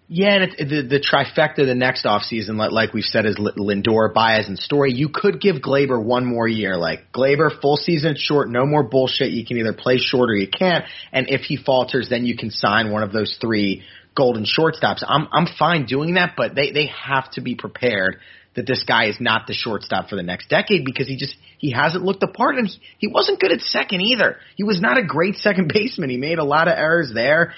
Yeah, 0.07 0.35
and 0.35 0.45
it, 0.45 0.69
the 0.69 0.83
the 0.83 1.01
trifecta 1.01 1.67
the 1.67 1.75
next 1.75 2.05
offseason, 2.05 2.57
like, 2.57 2.71
like 2.71 2.93
we've 2.95 3.03
said, 3.03 3.27
is 3.27 3.37
Lindor, 3.39 4.15
Baez, 4.15 4.47
and 4.47 4.57
Story. 4.57 4.93
You 4.93 5.09
could 5.09 5.41
give 5.41 5.57
Gleyber 5.57 6.01
one 6.01 6.25
more 6.25 6.47
year. 6.47 6.77
Like 6.77 7.11
Gleyber, 7.13 7.61
full 7.61 7.77
season 7.77 8.15
short, 8.17 8.51
no 8.51 8.67
more 8.67 8.85
bullshit. 8.85 9.33
You 9.33 9.45
can 9.45 9.59
either 9.59 9.73
play 9.73 9.97
short 9.99 10.31
or 10.31 10.37
you 10.37 10.47
can't. 10.49 10.85
And 11.11 11.29
if 11.29 11.41
he 11.41 11.57
falters, 11.57 12.09
then 12.09 12.25
you 12.25 12.37
can 12.37 12.51
sign 12.51 12.93
one 12.93 13.03
of 13.03 13.11
those 13.11 13.37
three 13.41 13.83
golden 14.15 14.45
shortstops. 14.45 15.03
I'm 15.05 15.27
I'm 15.33 15.47
fine 15.59 15.87
doing 15.87 16.15
that, 16.15 16.35
but 16.37 16.55
they 16.55 16.71
they 16.71 16.87
have 16.87 17.29
to 17.33 17.41
be 17.41 17.57
prepared 17.57 18.21
that 18.55 18.67
this 18.67 18.83
guy 18.87 19.07
is 19.07 19.17
not 19.21 19.47
the 19.47 19.55
shortstop 19.55 20.09
for 20.09 20.17
the 20.17 20.23
next 20.23 20.49
decade 20.49 20.85
because 20.85 21.09
he 21.09 21.17
just 21.17 21.37
he 21.59 21.71
hasn't 21.73 22.05
looked 22.05 22.21
the 22.21 22.27
part 22.29 22.57
and 22.57 22.69
he, 22.69 22.81
he 22.99 23.07
wasn't 23.09 23.41
good 23.41 23.53
at 23.53 23.61
second 23.61 24.01
either. 24.01 24.37
He 24.57 24.65
was 24.65 24.81
not 24.81 24.99
a 24.99 25.05
great 25.05 25.37
second 25.37 25.71
baseman. 25.75 26.11
He 26.11 26.17
made 26.19 26.39
a 26.39 26.45
lot 26.45 26.69
of 26.69 26.77
errors 26.77 27.11
there. 27.15 27.55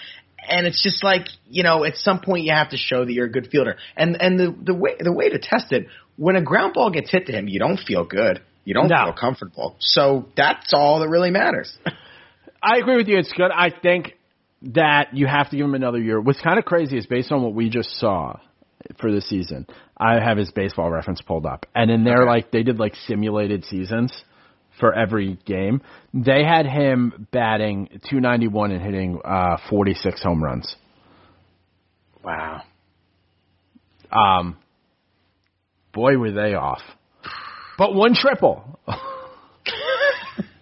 And 0.47 0.67
it's 0.67 0.83
just 0.83 1.03
like, 1.03 1.27
you 1.49 1.63
know, 1.63 1.85
at 1.85 1.97
some 1.97 2.21
point 2.21 2.45
you 2.45 2.53
have 2.53 2.71
to 2.71 2.77
show 2.77 3.05
that 3.05 3.11
you're 3.13 3.27
a 3.27 3.33
good 3.33 3.49
fielder. 3.51 3.77
And 3.97 4.21
and 4.21 4.39
the 4.39 4.55
the 4.65 4.75
way 4.75 4.97
the 5.01 5.13
way 5.13 5.31
to 5.31 5.39
test 5.39 5.73
it, 5.73 5.87
when 6.17 6.37
a 6.37 6.43
ground 6.43 6.75
ball 6.75 6.91
gets 6.91 7.11
hit 7.11 7.27
to 7.27 7.33
him, 7.33 7.49
you 7.49 7.59
don't 7.59 7.79
feel 7.79 8.05
good. 8.05 8.43
You 8.65 8.75
don't 8.75 8.89
No. 8.89 9.05
feel 9.07 9.15
comfortable. 9.15 9.77
So 9.79 10.27
that's 10.37 10.73
all 10.75 11.01
that 11.01 11.09
really 11.09 11.31
matters. 11.31 11.77
I 12.63 12.79
agree 12.79 12.97
with 12.97 13.09
you. 13.09 13.19
It's 13.19 13.33
good. 13.33 13.51
I 13.51 13.71
think 13.71 14.17
that 14.63 15.15
you 15.15 15.27
have 15.27 15.51
to 15.51 15.57
give 15.57 15.65
him 15.67 15.75
another 15.75 15.99
year. 15.99 16.21
What's 16.21 16.41
kind 16.41 16.59
of 16.59 16.65
crazy 16.65 16.97
is 16.97 17.07
based 17.07 17.31
on 17.33 17.43
what 17.43 17.53
we 17.55 17.69
just 17.69 17.91
saw 17.99 18.39
for 19.01 19.11
the 19.13 19.21
season. 19.21 19.67
I 19.97 20.15
have 20.21 20.37
his 20.39 20.51
baseball 20.53 20.91
reference 20.91 21.21
pulled 21.21 21.47
up, 21.47 21.67
and 21.75 21.91
in 21.91 22.05
there, 22.05 22.23
Okay. 22.23 22.29
like 22.31 22.51
they 22.51 22.63
did 22.63 22.79
like 22.79 22.95
simulated 23.07 23.65
seasons 23.65 24.13
for 24.81 24.93
every 24.95 25.39
game. 25.47 25.83
They 26.13 26.43
had 26.45 26.67
him 26.67 27.29
batting 27.33 27.89
291 28.11 28.73
and 28.73 28.83
hitting 28.83 29.21
uh, 29.25 29.57
46 29.71 30.23
home 30.23 30.43
runs. 30.43 30.75
wow. 32.25 32.63
Um, 34.11 34.57
boy, 35.93 36.17
were 36.19 36.33
they 36.33 36.55
off. 36.55 36.83
But 37.79 37.95
one 37.95 38.15
triple. 38.15 38.79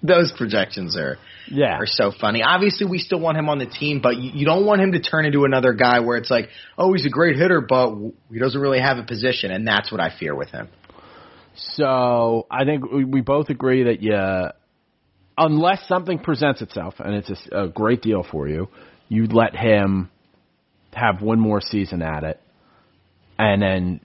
Those 0.03 0.33
projections 0.33 0.97
are 0.97 1.19
Yeah. 1.49 1.79
are 1.79 1.87
so 1.87 2.11
funny. 2.11 2.43
Obviously, 2.43 2.87
we 2.87 2.99
still 2.99 3.21
want 3.21 3.37
him 3.39 3.49
on 3.49 3.59
the 3.59 3.67
team, 3.67 4.01
but 4.03 4.17
you, 4.17 4.33
you 4.35 4.45
don't 4.47 4.67
want 4.67 4.81
him 4.81 4.93
to 4.93 5.01
turn 5.01 5.27
into 5.27 5.45
another 5.45 5.73
guy 5.75 6.01
where 6.01 6.17
it's 6.17 6.31
like, 6.31 6.49
oh, 6.77 6.93
he's 6.93 7.07
a 7.07 7.11
great 7.11 7.37
hitter, 7.37 7.61
but 7.61 7.95
he 8.33 8.39
doesn't 8.39 8.61
really 8.61 8.81
have 8.81 8.99
a 8.99 9.05
position, 9.05 9.51
and 9.51 9.67
that's 9.67 9.93
what 9.93 10.01
I 10.01 10.11
fear 10.19 10.35
with 10.35 10.51
him. 10.51 10.69
So 11.55 12.47
I 12.51 12.65
think 12.65 12.91
we, 12.91 13.05
we 13.05 13.21
both 13.21 13.51
agree 13.51 13.85
that 13.85 14.03
you, 14.03 14.51
unless 15.37 15.87
something 15.87 16.19
presents 16.19 16.63
itself 16.63 16.95
and 16.99 17.15
it's 17.15 17.31
a 17.53 17.65
a, 17.65 17.69
great 17.69 18.03
deal 18.03 18.25
for 18.29 18.49
you, 18.49 18.69
you 19.09 19.27
let 19.27 19.55
him 19.55 20.11
have 20.93 21.23
one 21.23 21.39
more 21.41 21.61
season 21.61 22.03
at 22.03 22.25
it, 22.25 22.41
and 23.39 23.63
then 23.63 24.01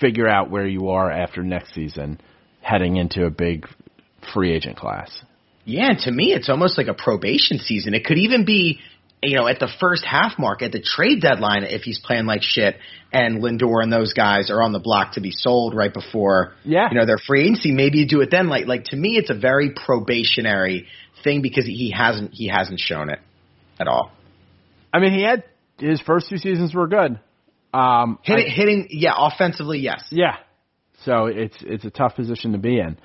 figure 0.00 0.28
out 0.28 0.50
where 0.50 0.66
you 0.66 0.88
are 0.90 1.10
after 1.10 1.42
next 1.42 1.74
season, 1.74 2.20
heading 2.60 2.96
into 2.96 3.24
a 3.26 3.30
big 3.30 3.66
free 4.32 4.52
agent 4.52 4.76
class. 4.76 5.10
Yeah, 5.64 5.90
and 5.90 5.98
to 6.00 6.10
me, 6.12 6.32
it's 6.32 6.48
almost 6.48 6.76
like 6.78 6.88
a 6.88 6.94
probation 6.94 7.58
season. 7.58 7.94
It 7.94 8.04
could 8.04 8.18
even 8.18 8.44
be, 8.44 8.80
you 9.22 9.36
know, 9.36 9.46
at 9.48 9.58
the 9.60 9.68
first 9.80 10.04
half 10.04 10.38
mark, 10.38 10.60
at 10.62 10.72
the 10.72 10.80
trade 10.82 11.22
deadline, 11.22 11.64
if 11.64 11.82
he's 11.82 11.98
playing 11.98 12.26
like 12.26 12.42
shit, 12.42 12.76
and 13.12 13.42
Lindor 13.42 13.82
and 13.82 13.90
those 13.92 14.12
guys 14.12 14.50
are 14.50 14.60
on 14.62 14.72
the 14.72 14.78
block 14.78 15.12
to 15.14 15.20
be 15.20 15.30
sold 15.30 15.74
right 15.74 15.92
before, 15.94 16.52
Yeah. 16.64 16.88
you 16.90 16.98
know, 16.98 17.06
their 17.06 17.16
free 17.18 17.42
agency. 17.44 17.72
Maybe 17.72 17.98
you 17.98 18.06
do 18.08 18.20
it 18.20 18.30
then. 18.30 18.48
Like, 18.48 18.66
like 18.66 18.84
to 18.86 18.96
me, 18.96 19.16
it's 19.16 19.30
a 19.30 19.34
very 19.34 19.70
probationary 19.70 20.86
thing 21.22 21.40
because 21.40 21.64
he 21.64 21.90
hasn't 21.96 22.32
he 22.34 22.48
hasn't 22.48 22.80
shown 22.80 23.08
it 23.08 23.20
at 23.80 23.88
all. 23.88 24.12
I 24.92 24.98
mean, 24.98 25.12
he 25.12 25.22
had 25.22 25.44
his 25.78 26.00
first 26.02 26.28
two 26.28 26.36
seasons 26.36 26.74
were 26.74 26.86
good. 26.88 27.18
Um, 27.72 28.18
Hitting, 28.22 28.46
I- 28.46 28.50
hitting, 28.50 28.86
yeah, 28.90 29.14
offensively, 29.16 29.78
yes. 29.80 30.04
Yeah. 30.10 30.36
So 31.04 31.26
it's 31.26 31.56
it's 31.60 31.84
a 31.84 31.90
tough 31.90 32.14
position 32.16 32.52
to 32.52 32.58
be 32.58 32.78
in, 32.78 32.96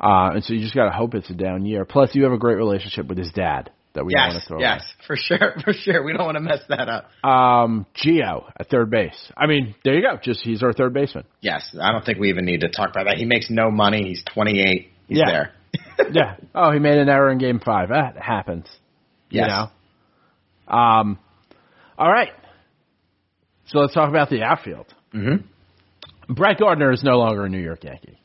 uh, 0.00 0.30
and 0.34 0.44
so 0.44 0.52
you 0.54 0.60
just 0.60 0.74
got 0.74 0.86
to 0.86 0.90
hope 0.92 1.14
it's 1.14 1.30
a 1.30 1.34
down 1.34 1.64
year. 1.66 1.84
Plus, 1.84 2.14
you 2.14 2.24
have 2.24 2.32
a 2.32 2.38
great 2.38 2.56
relationship 2.56 3.06
with 3.06 3.18
his 3.18 3.30
dad 3.32 3.70
that 3.94 4.04
we 4.04 4.12
don't 4.12 4.22
want 4.22 4.34
Yes, 4.34 4.42
to 4.42 4.48
throw. 4.48 4.58
yes, 4.60 4.80
yes, 4.82 5.06
for 5.06 5.16
sure, 5.18 5.54
for 5.64 5.72
sure. 5.72 6.02
We 6.04 6.12
don't 6.12 6.24
want 6.24 6.36
to 6.36 6.40
mess 6.40 6.60
that 6.68 6.88
up. 6.88 7.10
away. 7.22 7.32
Um, 7.32 7.86
Gio 7.96 8.50
at 8.58 8.68
third 8.68 8.90
base. 8.90 9.32
I 9.36 9.46
mean, 9.46 9.74
there 9.84 9.94
you 9.94 10.02
go. 10.02 10.18
Just 10.22 10.40
he's 10.42 10.62
our 10.62 10.72
third 10.72 10.92
baseman. 10.94 11.24
Yes, 11.40 11.74
I 11.80 11.92
don't 11.92 12.04
think 12.04 12.18
we 12.18 12.28
even 12.30 12.44
need 12.44 12.60
to 12.62 12.68
talk 12.68 12.90
about 12.90 13.04
that. 13.06 13.16
He 13.18 13.24
makes 13.24 13.48
no 13.50 13.70
money. 13.70 14.02
He's 14.08 14.22
28. 14.34 14.90
He's 15.06 15.18
Yeah. 15.18 15.24
there. 15.26 15.52
yeah. 16.12 16.36
Oh, 16.54 16.70
he 16.72 16.78
made 16.80 16.98
an 16.98 17.08
error 17.08 17.30
in 17.30 17.38
Game 17.38 17.60
Five. 17.64 17.88
That 17.90 18.16
happens. 18.20 18.66
Yes. 19.30 19.48
You 19.48 20.72
know. 20.74 20.76
Um. 20.76 21.18
All 21.98 22.10
right. 22.10 22.30
So 23.66 23.78
let's 23.78 23.94
talk 23.94 24.08
about 24.08 24.28
the 24.30 24.42
outfield. 24.42 24.86
Mm-hmm. 25.14 26.32
Brett 26.34 26.58
Gardner 26.58 26.92
is 26.92 27.02
no 27.04 27.18
longer 27.18 27.44
a 27.44 27.48
New 27.48 27.58
York 27.60 27.84
Yankee. 27.84 28.18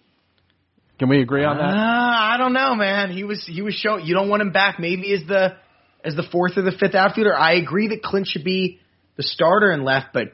Can 1.00 1.10
we 1.10 1.22
agree 1.22 1.44
on 1.46 1.58
Uh, 1.58 1.62
that? 1.62 1.76
I 1.76 2.36
don't 2.38 2.54
know, 2.54 2.76
man. 2.76 3.10
He 3.12 3.24
was 3.24 3.46
he 3.46 3.62
was 3.62 3.74
showing. 3.74 4.06
You 4.06 4.14
don't 4.14 4.30
want 4.30 4.42
him 4.42 4.52
back. 4.52 4.80
Maybe 4.80 5.14
as 5.14 5.26
the 5.28 5.56
as 6.04 6.16
the 6.16 6.24
fourth 6.32 6.58
or 6.58 6.62
the 6.62 6.72
fifth 6.74 6.94
outfielder. 6.96 7.36
I 7.36 7.54
agree 7.54 7.88
that 7.90 8.04
Clint 8.04 8.28
should 8.28 8.44
be 8.44 8.80
the 9.16 9.24
starter 9.24 9.72
in 9.72 9.84
left, 9.84 10.08
but 10.14 10.34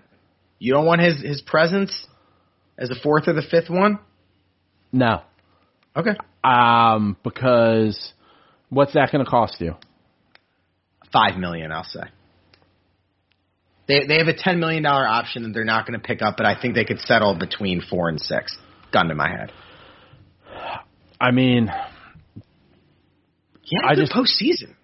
you 0.59 0.73
don't 0.73 0.85
want 0.85 1.01
his 1.01 1.21
his 1.21 1.41
presence 1.41 2.07
as 2.77 2.89
the 2.89 2.95
fourth 3.01 3.27
or 3.27 3.33
the 3.33 3.41
fifth 3.43 3.69
one. 3.69 3.99
No. 4.91 5.21
Okay, 5.97 6.15
Um, 6.43 7.15
because 7.23 8.11
what's 8.69 8.93
that 8.93 9.11
going 9.11 9.23
to 9.23 9.29
cost 9.31 9.61
you? 9.61 9.75
five 11.13 11.37
million. 11.37 11.71
I'll 11.71 11.83
say. 11.85 12.01
They 13.87 14.05
they 14.07 14.17
have 14.17 14.27
a 14.27 14.33
ten 14.33 14.59
million 14.59 14.83
dollar 14.83 15.07
option 15.07 15.43
that 15.43 15.53
they're 15.53 15.63
not 15.63 15.85
going 15.87 15.97
to 15.99 16.05
pick 16.05 16.21
up, 16.21 16.35
but 16.37 16.45
I 16.45 16.59
think 16.59 16.73
they 16.75 16.83
could 16.85 16.99
settle 16.99 17.35
between 17.37 17.81
four 17.81 18.09
and 18.09 18.19
six. 18.19 18.57
Gun 18.91 19.07
to 19.09 19.15
my 19.15 19.29
head. 19.29 19.51
I 21.19 21.31
mean, 21.31 21.71
Yeah, 23.63 23.79
I 23.83 23.95
just- 23.95 24.11
postseason. 24.11 24.75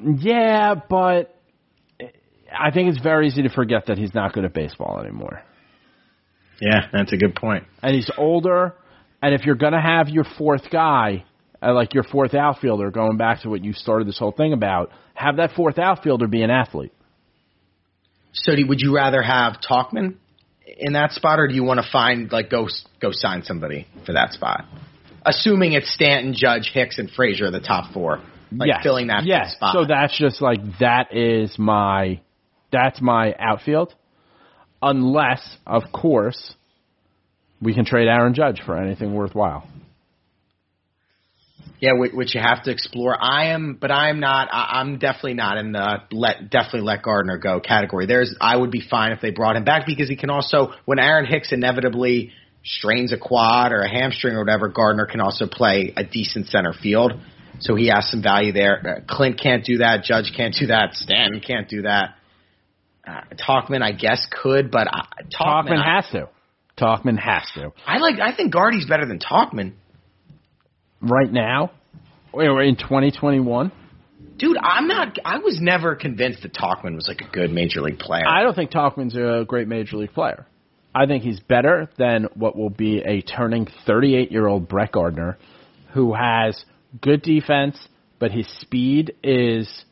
yeah, 0.00 0.74
but 0.74 1.34
I 2.56 2.70
think 2.70 2.88
it's 2.90 2.98
very 3.02 3.26
easy 3.26 3.42
to 3.42 3.48
forget 3.48 3.86
that 3.86 3.98
he's 3.98 4.14
not 4.14 4.32
good 4.32 4.44
at 4.44 4.52
baseball 4.52 5.00
anymore. 5.00 5.42
Yeah, 6.60 6.86
that's 6.92 7.12
a 7.12 7.16
good 7.16 7.34
point. 7.34 7.64
And 7.82 7.94
he's 7.94 8.10
older, 8.16 8.74
and 9.22 9.34
if 9.34 9.44
you're 9.44 9.56
going 9.56 9.72
to 9.72 9.80
have 9.80 10.08
your 10.08 10.24
fourth 10.24 10.70
guy, 10.70 11.24
uh, 11.62 11.74
like 11.74 11.94
your 11.94 12.04
fourth 12.04 12.34
outfielder, 12.34 12.90
going 12.90 13.16
back 13.16 13.40
to 13.42 13.50
what 13.50 13.64
you 13.64 13.72
started 13.72 14.06
this 14.06 14.18
whole 14.18 14.30
thing 14.32 14.52
about, 14.52 14.90
have 15.14 15.36
that 15.36 15.52
fourth 15.52 15.78
outfielder 15.78 16.26
be 16.28 16.42
an 16.42 16.50
athlete. 16.50 16.92
So, 18.32 18.52
would 18.66 18.80
you 18.80 18.94
rather 18.94 19.22
have 19.22 19.58
Tauchman 19.60 20.14
in 20.78 20.94
that 20.94 21.12
spot, 21.12 21.38
or 21.38 21.46
do 21.46 21.54
you 21.54 21.62
want 21.62 21.80
to 21.80 21.86
find 21.90 22.30
like 22.32 22.50
go 22.50 22.68
go 23.00 23.10
sign 23.12 23.42
somebody 23.44 23.86
for 24.06 24.12
that 24.12 24.32
spot? 24.32 24.64
Assuming 25.24 25.72
it's 25.72 25.92
Stanton, 25.92 26.34
Judge, 26.36 26.70
Hicks, 26.72 26.98
and 26.98 27.10
Frazier, 27.10 27.50
the 27.50 27.60
top 27.60 27.92
four, 27.92 28.20
like 28.52 28.68
yes. 28.68 28.82
filling 28.82 29.06
that 29.08 29.24
yes. 29.24 29.54
spot. 29.54 29.74
So 29.74 29.86
that's 29.86 30.16
just 30.18 30.42
like 30.42 30.60
that 30.80 31.14
is 31.14 31.58
my 31.58 32.20
that's 32.70 33.00
my 33.00 33.34
outfield. 33.38 33.94
Unless, 34.82 35.56
of 35.66 35.84
course, 35.92 36.54
we 37.62 37.72
can 37.72 37.86
trade 37.86 38.06
Aaron 38.06 38.34
Judge 38.34 38.60
for 38.66 38.76
anything 38.76 39.14
worthwhile. 39.14 39.66
Yeah, 41.80 41.94
which, 41.94 42.12
which 42.12 42.34
you 42.34 42.40
have 42.40 42.62
to 42.64 42.70
explore. 42.70 43.16
I 43.18 43.52
am, 43.52 43.76
but 43.80 43.90
I 43.90 44.10
am 44.10 44.20
not. 44.20 44.48
I'm 44.50 44.98
definitely 44.98 45.34
not 45.34 45.58
in 45.58 45.72
the 45.72 46.02
let 46.12 46.50
definitely 46.50 46.82
let 46.82 47.02
Gardner 47.02 47.38
go 47.38 47.60
category. 47.60 48.06
There's, 48.06 48.34
I 48.40 48.56
would 48.56 48.70
be 48.70 48.82
fine 48.88 49.12
if 49.12 49.20
they 49.20 49.30
brought 49.30 49.56
him 49.56 49.64
back 49.64 49.86
because 49.86 50.08
he 50.08 50.16
can 50.16 50.30
also, 50.30 50.72
when 50.84 50.98
Aaron 50.98 51.26
Hicks 51.26 51.52
inevitably 51.52 52.32
strains 52.64 53.12
a 53.12 53.18
quad 53.18 53.72
or 53.72 53.82
a 53.82 53.88
hamstring 53.88 54.34
or 54.34 54.40
whatever, 54.40 54.68
Gardner 54.68 55.06
can 55.06 55.20
also 55.20 55.46
play 55.46 55.92
a 55.96 56.04
decent 56.04 56.46
center 56.48 56.72
field. 56.72 57.12
So 57.60 57.76
he 57.76 57.88
has 57.88 58.10
some 58.10 58.22
value 58.22 58.52
there. 58.52 58.82
Uh, 58.86 59.00
Clint 59.08 59.40
can't 59.40 59.64
do 59.64 59.78
that. 59.78 60.02
Judge 60.02 60.32
can't 60.36 60.54
do 60.58 60.66
that. 60.66 60.94
Stanton 60.94 61.40
can't 61.40 61.68
do 61.68 61.82
that. 61.82 62.16
Uh, 63.06 63.20
Tauchman, 63.36 63.82
I 63.82 63.92
guess, 63.92 64.26
could, 64.30 64.70
but 64.70 64.88
uh, 64.88 65.02
Tauchman, 65.38 65.68
Tauchman 65.68 65.78
I, 65.78 65.96
has 65.96 66.06
to. 66.12 66.28
Tauchman 66.78 67.18
has 67.18 67.42
to. 67.54 67.72
I 67.86 67.98
like. 67.98 68.18
I 68.18 68.34
think 68.34 68.52
Guardy's 68.52 68.86
better 68.86 69.06
than 69.06 69.18
Tauchman. 69.18 69.74
Right 71.00 71.30
now, 71.30 71.70
or 72.32 72.62
in 72.62 72.76
2021, 72.76 73.70
Dude, 74.36 74.56
I'm 74.60 74.88
not. 74.88 75.18
I 75.24 75.38
was 75.38 75.58
never 75.60 75.94
convinced 75.94 76.42
that 76.42 76.54
Tauchman 76.54 76.94
was 76.96 77.06
like 77.06 77.20
a 77.20 77.30
good 77.30 77.52
major 77.52 77.80
league 77.80 77.98
player. 77.98 78.26
I 78.26 78.42
don't 78.42 78.54
think 78.54 78.70
Tauchman's 78.70 79.16
a 79.16 79.44
great 79.46 79.68
major 79.68 79.96
league 79.96 80.12
player. 80.12 80.46
I 80.94 81.06
think 81.06 81.24
he's 81.24 81.40
better 81.40 81.88
than 81.98 82.28
what 82.34 82.56
will 82.56 82.70
be 82.70 82.98
a 83.00 83.20
turning 83.20 83.66
38 83.86 84.30
year 84.30 84.46
old 84.46 84.68
Brett 84.68 84.92
Gardner, 84.92 85.38
who 85.92 86.14
has 86.14 86.64
good 87.00 87.22
defense, 87.22 87.76
but 88.18 88.30
his 88.30 88.46
speed 88.60 89.14
is 89.22 89.84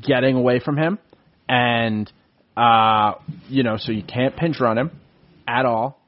getting 0.00 0.36
away 0.36 0.60
from 0.60 0.76
him, 0.76 0.98
and 1.48 2.10
uh, 2.56 3.14
you 3.48 3.62
know, 3.62 3.76
so 3.78 3.92
you 3.92 4.02
can't 4.04 4.36
pinch 4.36 4.60
run 4.60 4.78
him 4.78 4.90
at 5.46 5.64
all. 5.66 5.98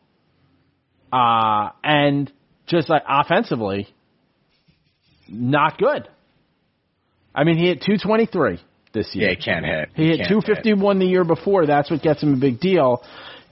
Uh, 1.12 1.70
and 1.83 2.33
just 2.66 2.88
like 2.88 3.03
offensively, 3.09 3.88
not 5.29 5.79
good. 5.79 6.09
I 7.35 7.44
mean, 7.44 7.57
he 7.57 7.66
hit 7.66 7.81
223 7.81 8.61
this 8.92 9.14
year. 9.14 9.29
yeah, 9.29 9.35
he 9.37 9.42
can't 9.42 9.64
hit. 9.64 9.88
He 9.94 10.07
hit 10.09 10.16
Can't 10.18 10.29
251 10.29 10.98
the 10.98 11.07
year 11.07 11.24
before. 11.24 11.66
That's 11.66 11.90
what 11.90 12.00
gets 12.03 12.22
him 12.22 12.35
a 12.35 12.37
big 12.37 12.61
deal. 12.61 13.03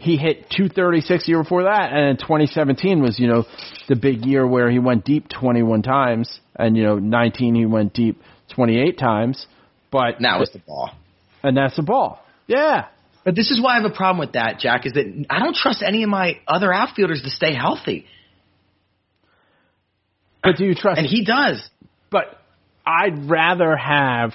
He 0.03 0.17
hit 0.17 0.51
236 0.51 1.25
the 1.27 1.31
year 1.31 1.43
before 1.43 1.63
that, 1.63 1.93
and 1.93 2.09
in 2.11 2.17
2017 2.17 3.01
was 3.03 3.19
you 3.21 3.29
know 3.29 3.45
the 3.89 3.95
big 3.97 4.27
year 4.27 4.45
where 4.47 4.69
he 4.71 4.81
went 4.81 5.05
deep 5.05 5.29
21 5.29 5.83
times, 5.83 6.41
and 6.57 6.77
you 6.77 6.83
know 6.83 6.99
19 6.99 7.55
he 7.55 7.67
went 7.67 7.95
deep 7.95 8.21
28 8.55 8.99
times. 8.99 9.47
But 9.93 10.21
Now 10.21 10.43
it's 10.43 10.53
the 10.53 10.59
ball. 10.59 10.91
and 11.45 11.57
that's 11.57 11.77
the 11.77 11.83
ball. 11.83 12.19
Yeah, 12.49 12.87
But 13.25 13.37
this 13.37 13.51
is 13.53 13.63
why 13.63 13.75
I 13.77 13.81
have 13.81 13.91
a 13.91 13.95
problem 13.95 14.19
with 14.19 14.33
that, 14.33 14.59
Jack. 14.59 14.87
Is 14.87 14.93
that 14.95 15.27
I 15.31 15.39
don't 15.39 15.55
trust 15.55 15.83
any 15.87 16.03
of 16.03 16.09
my 16.09 16.41
other 16.49 16.73
outfielders 16.73 17.23
to 17.23 17.31
stay 17.31 17.55
healthy, 17.55 18.07
but 20.43 20.57
do 20.57 20.65
you 20.65 20.75
trust? 20.75 20.99
and 20.99 21.07
he 21.07 21.25
does. 21.25 21.63
but 22.11 22.39
I'd 22.85 23.31
rather 23.31 23.77
have 23.77 24.33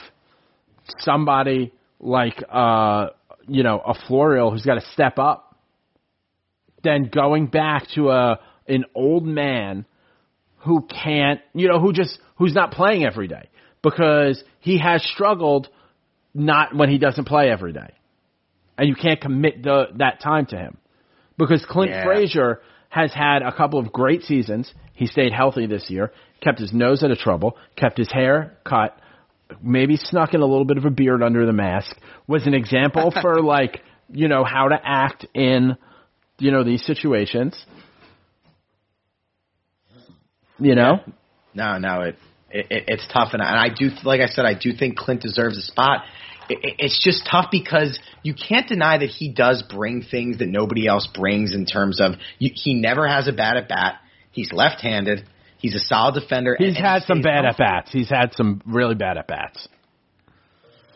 somebody 0.99 1.73
like 1.99 2.41
uh 2.49 3.07
you 3.47 3.63
know 3.63 3.79
a 3.85 3.93
Florial 3.93 4.51
who's 4.51 4.63
got 4.65 4.75
to 4.75 4.85
step 4.93 5.19
up 5.19 5.46
than 6.87 7.09
going 7.13 7.47
back 7.47 7.87
to 7.95 8.09
a 8.09 8.39
an 8.67 8.85
old 8.95 9.25
man 9.25 9.85
who 10.59 10.81
can't 10.81 11.41
you 11.53 11.67
know 11.67 11.79
who 11.79 11.91
just 11.91 12.17
who's 12.37 12.53
not 12.53 12.71
playing 12.71 13.05
every 13.05 13.27
day 13.27 13.49
because 13.81 14.41
he 14.59 14.79
has 14.79 15.03
struggled 15.03 15.67
not 16.33 16.75
when 16.75 16.89
he 16.89 16.97
doesn't 16.97 17.25
play 17.25 17.49
every 17.51 17.73
day 17.73 17.93
and 18.77 18.87
you 18.87 18.95
can't 18.95 19.19
commit 19.19 19.61
the 19.63 19.87
that 19.97 20.21
time 20.21 20.45
to 20.45 20.57
him 20.57 20.77
because 21.37 21.65
Clint 21.65 21.91
Yeah. 21.91 22.05
Frazier 22.05 22.61
has 22.89 23.13
had 23.13 23.41
a 23.41 23.51
couple 23.51 23.79
of 23.79 23.91
great 23.91 24.23
seasons. 24.23 24.71
He 24.93 25.07
stayed 25.07 25.33
healthy 25.33 25.67
this 25.67 25.89
year, 25.89 26.11
kept 26.41 26.59
his 26.59 26.71
nose 26.73 27.03
out 27.03 27.11
of 27.11 27.17
trouble, 27.17 27.57
kept 27.75 27.97
his 27.97 28.11
hair 28.11 28.57
cut, 28.63 28.97
maybe 29.61 29.97
snuck 29.97 30.33
in 30.33 30.41
a 30.41 30.45
little 30.45 30.65
bit 30.65 30.77
of 30.77 30.85
a 30.85 30.89
beard 30.89 31.21
under 31.21 31.45
the 31.45 31.53
mask. 31.53 31.95
Was 32.27 32.47
an 32.47 32.53
example 32.53 33.11
for 33.21 33.41
like 33.41 33.81
you 34.09 34.29
know 34.29 34.45
how 34.45 34.69
to 34.69 34.79
act 34.81 35.25
in 35.33 35.77
you 36.39 36.51
know 36.51 36.63
these 36.63 36.85
situations. 36.85 37.55
You 40.59 40.75
know, 40.75 40.99
No, 41.53 41.77
no, 41.77 42.01
it, 42.01 42.15
it 42.49 42.67
it- 42.71 42.83
it's 42.87 43.07
tough, 43.13 43.33
and 43.33 43.41
I, 43.41 43.49
and 43.51 43.59
I 43.59 43.69
do 43.75 43.89
like 44.03 44.21
I 44.21 44.27
said, 44.27 44.45
I 44.45 44.53
do 44.55 44.73
think 44.73 44.97
Clint 44.97 45.21
deserves 45.21 45.57
a 45.57 45.61
spot. 45.61 46.03
It, 46.49 46.59
it- 46.63 46.75
it's 46.79 47.03
just 47.03 47.27
tough 47.29 47.49
because 47.51 47.99
you 48.23 48.33
can't 48.33 48.67
deny 48.67 48.97
that 48.97 49.09
he 49.09 49.29
does 49.31 49.61
bring 49.63 50.01
things 50.01 50.39
that 50.39 50.47
nobody 50.47 50.87
else 50.87 51.07
brings 51.13 51.53
in 51.53 51.65
terms 51.65 51.99
of 52.01 52.13
you, 52.39 52.51
he 52.53 52.73
never 52.73 53.07
has 53.07 53.27
a 53.27 53.33
bad 53.33 53.57
at 53.57 53.67
bat. 53.67 53.95
He's 54.31 54.51
left-handed. 54.51 55.27
He's 55.59 55.75
a 55.75 55.79
solid 55.79 56.13
defender. 56.15 56.55
he's 56.57 56.75
and 56.75 56.85
had 56.85 57.01
he 57.01 57.07
some 57.07 57.21
bad 57.21 57.45
at 57.45 57.57
bats. 57.57 57.91
He's 57.91 58.09
had 58.09 58.33
some 58.35 58.61
really 58.65 58.93
bad 58.95 59.17
at 59.17 59.27
bats. 59.27 59.67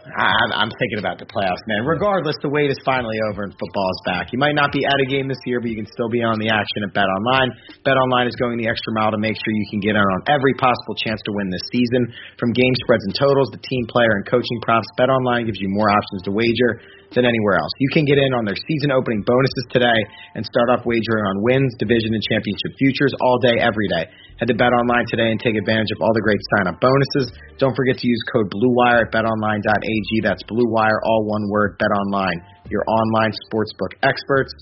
I'm, 0.02 0.52
I'm 0.66 0.72
thinking 0.82 0.98
about 0.98 1.22
the 1.22 1.30
playoffs, 1.30 1.62
man. 1.70 1.86
Regardless, 1.86 2.34
the 2.42 2.50
wait 2.50 2.74
is 2.74 2.80
finally 2.82 3.22
over 3.30 3.46
and 3.46 3.54
football 3.54 3.90
is 3.94 4.02
back. 4.02 4.34
You 4.34 4.42
might 4.42 4.58
not 4.58 4.74
be 4.74 4.82
at 4.82 4.98
a 4.98 5.06
game 5.06 5.30
this 5.30 5.38
year, 5.46 5.62
but 5.62 5.70
you 5.70 5.78
can 5.78 5.86
still 5.86 6.10
be 6.10 6.26
on 6.26 6.42
the 6.42 6.50
action 6.50 6.82
at 6.82 6.90
Bet 6.90 7.06
Online. 7.06 7.54
Bet 7.86 7.94
Online 7.94 8.26
is 8.26 8.34
going 8.42 8.58
the 8.58 8.66
extra 8.66 8.98
mile 8.98 9.14
to 9.14 9.22
make 9.22 9.38
sure 9.38 9.54
you 9.54 9.70
can 9.70 9.78
get 9.78 9.94
in 9.94 10.02
on 10.02 10.20
every 10.26 10.58
possible 10.58 10.98
chance 10.98 11.22
to 11.30 11.32
win 11.38 11.54
this 11.54 11.62
season. 11.70 12.10
From 12.42 12.50
game 12.50 12.74
spreads 12.82 13.06
and 13.06 13.14
totals 13.14 13.54
to 13.54 13.62
team 13.62 13.86
player 13.94 14.18
and 14.18 14.26
coaching 14.26 14.58
props, 14.66 14.90
Bet 14.98 15.14
Online 15.14 15.46
gives 15.46 15.62
you 15.62 15.70
more 15.70 15.94
options 15.94 16.26
to 16.26 16.32
wager 16.34 16.82
than 17.12 17.28
anywhere 17.28 17.60
else. 17.60 17.72
You 17.80 17.90
can 17.92 18.08
get 18.08 18.18
in 18.18 18.32
on 18.34 18.48
their 18.48 18.56
season 18.56 18.92
opening 18.92 19.24
bonuses 19.28 19.66
today 19.72 20.00
and 20.36 20.48
start 20.48 20.72
off 20.72 20.88
wagering 20.88 21.26
on 21.28 21.44
wins, 21.44 21.76
division, 21.76 22.16
and 22.16 22.24
championship 22.24 22.72
futures 22.80 23.12
all 23.20 23.38
day, 23.44 23.60
every 23.60 23.88
day. 23.92 24.08
Head 24.40 24.48
to 24.48 24.56
Bet 24.56 24.72
Online 24.72 25.06
today 25.12 25.30
and 25.30 25.40
take 25.40 25.60
advantage 25.60 25.92
of 25.92 26.00
all 26.00 26.14
the 26.16 26.24
great 26.24 26.40
sign-up 26.56 26.80
bonuses. 26.80 27.36
Don't 27.60 27.76
forget 27.76 28.00
to 28.00 28.08
use 28.08 28.22
code 28.32 28.48
BlueWire 28.48 29.06
at 29.06 29.12
BetOnline.ag. 29.12 30.10
That's 30.24 30.44
BlueWire, 30.48 31.00
all 31.04 31.28
one 31.28 31.46
word. 31.52 31.78
Bet 31.78 31.92
Online, 31.92 32.40
your 32.72 32.84
online 32.88 33.36
sportsbook 33.48 34.00
experts. 34.02 34.56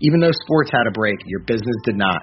Even 0.00 0.20
though 0.20 0.32
sports 0.44 0.70
had 0.72 0.88
a 0.88 0.92
break, 0.92 1.16
your 1.26 1.40
business 1.40 1.76
did 1.84 1.96
not. 1.96 2.22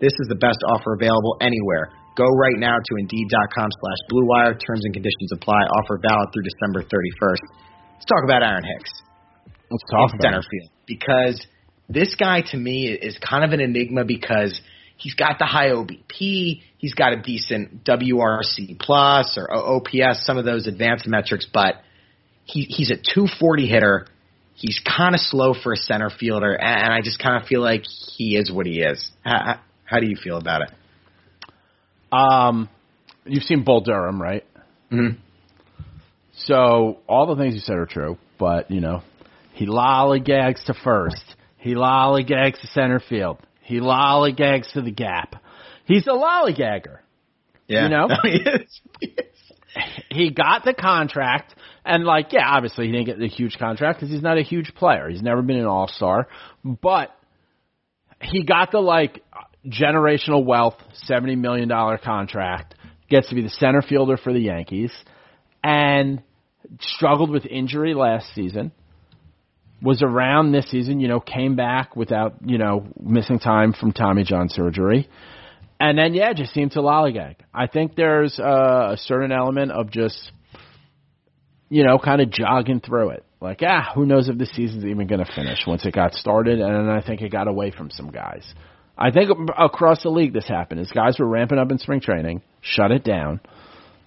This 0.00 0.12
is 0.12 0.28
the 0.28 0.36
best 0.36 0.58
offer 0.68 0.94
available 0.94 1.36
anywhere. 1.40 1.90
Go 2.16 2.24
right 2.24 2.56
now 2.56 2.76
to 2.76 2.92
Indeed.com 2.98 3.68
slash 3.68 4.00
BlueWire. 4.12 4.56
Terms 4.60 4.84
and 4.84 4.92
conditions 4.92 5.32
apply. 5.32 5.60
Offer 5.80 6.00
valid 6.00 6.28
through 6.32 6.44
December 6.44 6.82
31st. 6.82 7.44
Let's 7.96 8.06
talk 8.06 8.24
about 8.24 8.42
Aaron 8.42 8.64
Hicks 8.64 8.92
Let's 9.70 9.84
talk 9.90 10.10
in 10.12 10.20
about 10.20 10.22
center 10.22 10.42
field 10.42 10.70
because 10.86 11.46
this 11.88 12.14
guy 12.14 12.42
to 12.50 12.56
me 12.56 12.88
is 12.88 13.18
kind 13.18 13.44
of 13.44 13.52
an 13.52 13.60
enigma 13.60 14.04
because 14.04 14.60
he's 14.96 15.14
got 15.14 15.38
the 15.38 15.46
high 15.46 15.68
OBP, 15.68 16.62
he's 16.78 16.94
got 16.94 17.12
a 17.12 17.22
decent 17.22 17.84
WRC 17.84 18.78
plus 18.78 19.36
or 19.38 19.52
OPS, 19.52 20.24
some 20.24 20.38
of 20.38 20.44
those 20.44 20.66
advanced 20.66 21.06
metrics, 21.06 21.46
but 21.52 21.76
he 22.44 22.62
he's 22.62 22.90
a 22.90 22.96
240 22.96 23.66
hitter. 23.66 24.06
He's 24.54 24.80
kind 24.86 25.14
of 25.14 25.20
slow 25.20 25.52
for 25.52 25.72
a 25.72 25.76
center 25.76 26.10
fielder, 26.10 26.54
and 26.54 26.84
and 26.84 26.92
I 26.92 27.00
just 27.02 27.18
kind 27.18 27.42
of 27.42 27.48
feel 27.48 27.60
like 27.60 27.82
he 28.16 28.36
is 28.36 28.50
what 28.50 28.66
he 28.66 28.80
is. 28.80 29.10
How, 29.22 29.60
how 29.86 30.00
do 30.00 30.06
you 30.06 30.16
feel 30.22 30.36
about 30.36 30.62
it? 30.62 30.70
Um, 32.12 32.68
you've 33.24 33.44
seen 33.44 33.64
Bull 33.64 33.80
Durham, 33.80 34.20
right? 34.20 34.44
Mhm. 34.92 35.16
So 36.32 36.98
all 37.08 37.26
the 37.26 37.36
things 37.36 37.54
you 37.54 37.60
said 37.60 37.76
are 37.76 37.86
true, 37.86 38.18
but 38.38 38.70
you 38.70 38.80
know, 38.80 39.02
he 39.52 39.66
lollygags 39.66 40.64
to 40.66 40.74
first. 40.74 41.22
He 41.56 41.74
lollygags 41.74 42.60
to 42.60 42.66
center 42.68 43.00
field. 43.00 43.38
He 43.62 43.80
lollygags 43.80 44.72
to 44.74 44.82
the 44.82 44.90
gap. 44.90 45.42
He's 45.86 46.06
a 46.06 46.10
lollygagger. 46.10 46.98
Yeah. 47.66 47.84
You 47.84 47.88
know? 47.88 48.08
he 48.22 48.36
is. 48.38 48.80
He 49.00 49.06
is. 49.06 49.26
He 50.10 50.30
got 50.30 50.64
the 50.64 50.72
contract, 50.72 51.54
and 51.84 52.04
like, 52.04 52.32
yeah, 52.32 52.48
obviously 52.48 52.86
he 52.86 52.92
didn't 52.92 53.06
get 53.06 53.18
the 53.18 53.28
huge 53.28 53.58
contract 53.58 53.98
because 54.00 54.12
he's 54.12 54.22
not 54.22 54.38
a 54.38 54.42
huge 54.42 54.74
player. 54.74 55.08
He's 55.08 55.22
never 55.22 55.42
been 55.42 55.58
an 55.58 55.66
all 55.66 55.88
star, 55.88 56.28
but 56.64 57.10
he 58.22 58.42
got 58.44 58.70
the 58.72 58.78
like 58.78 59.22
generational 59.66 60.44
wealth, 60.44 60.76
seventy 61.04 61.36
million 61.36 61.68
dollar 61.68 61.98
contract. 61.98 62.74
Gets 63.08 63.28
to 63.28 63.34
be 63.34 63.42
the 63.42 63.50
center 63.50 63.82
fielder 63.82 64.16
for 64.16 64.32
the 64.32 64.40
Yankees, 64.40 64.92
and 65.62 66.22
struggled 66.80 67.30
with 67.30 67.46
injury 67.46 67.94
last 67.94 68.34
season. 68.34 68.72
Was 69.82 70.02
around 70.02 70.52
this 70.52 70.70
season, 70.70 71.00
you 71.00 71.08
know, 71.08 71.20
came 71.20 71.54
back 71.54 71.94
without, 71.94 72.36
you 72.44 72.56
know, 72.56 72.86
missing 72.98 73.38
time 73.38 73.74
from 73.74 73.92
Tommy 73.92 74.24
John 74.24 74.48
surgery. 74.48 75.06
And 75.78 75.98
then, 75.98 76.14
yeah, 76.14 76.32
just 76.32 76.54
seemed 76.54 76.72
to 76.72 76.78
lollygag. 76.78 77.36
I 77.52 77.66
think 77.66 77.94
there's 77.94 78.40
uh, 78.40 78.92
a 78.92 78.96
certain 78.96 79.32
element 79.32 79.72
of 79.72 79.90
just, 79.90 80.32
you 81.68 81.84
know, 81.84 81.98
kind 81.98 82.22
of 82.22 82.30
jogging 82.30 82.80
through 82.80 83.10
it. 83.10 83.24
Like, 83.38 83.60
ah, 83.62 83.90
who 83.94 84.06
knows 84.06 84.30
if 84.30 84.38
the 84.38 84.46
season's 84.46 84.86
even 84.86 85.06
going 85.06 85.22
to 85.22 85.30
finish 85.30 85.58
once 85.66 85.84
it 85.84 85.92
got 85.92 86.14
started. 86.14 86.58
And 86.58 86.74
then 86.74 86.88
I 86.88 87.02
think 87.06 87.20
it 87.20 87.30
got 87.30 87.46
away 87.46 87.70
from 87.70 87.90
some 87.90 88.10
guys. 88.10 88.44
I 88.98 89.10
think 89.10 89.30
across 89.58 90.02
the 90.02 90.10
league 90.10 90.32
this 90.32 90.48
happened. 90.48 90.80
Is 90.80 90.90
guys 90.90 91.18
were 91.18 91.26
ramping 91.26 91.58
up 91.58 91.70
in 91.70 91.78
spring 91.78 92.00
training, 92.00 92.42
shut 92.60 92.90
it 92.90 93.04
down. 93.04 93.40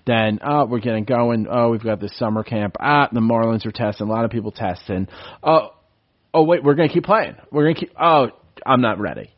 Then, 0.05 0.39
oh, 0.43 0.65
we're 0.65 0.79
getting 0.79 1.03
going. 1.03 1.45
Oh, 1.49 1.69
we've 1.69 1.83
got 1.83 1.99
this 1.99 2.17
summer 2.17 2.43
camp. 2.43 2.77
Ah, 2.79 3.09
the 3.11 3.19
Marlins 3.19 3.65
are 3.67 3.71
testing. 3.71 4.07
A 4.07 4.09
lot 4.09 4.25
of 4.25 4.31
people 4.31 4.51
testing. 4.51 5.07
Oh, 5.43 5.69
oh, 6.33 6.43
wait, 6.43 6.63
we're 6.63 6.73
going 6.73 6.87
to 6.87 6.93
keep 6.93 7.03
playing. 7.03 7.35
We're 7.51 7.65
going 7.65 7.75
to 7.75 7.79
keep. 7.81 7.91
Oh, 7.99 8.29
I'm 8.65 8.81
not 8.81 8.99
ready. 8.99 9.29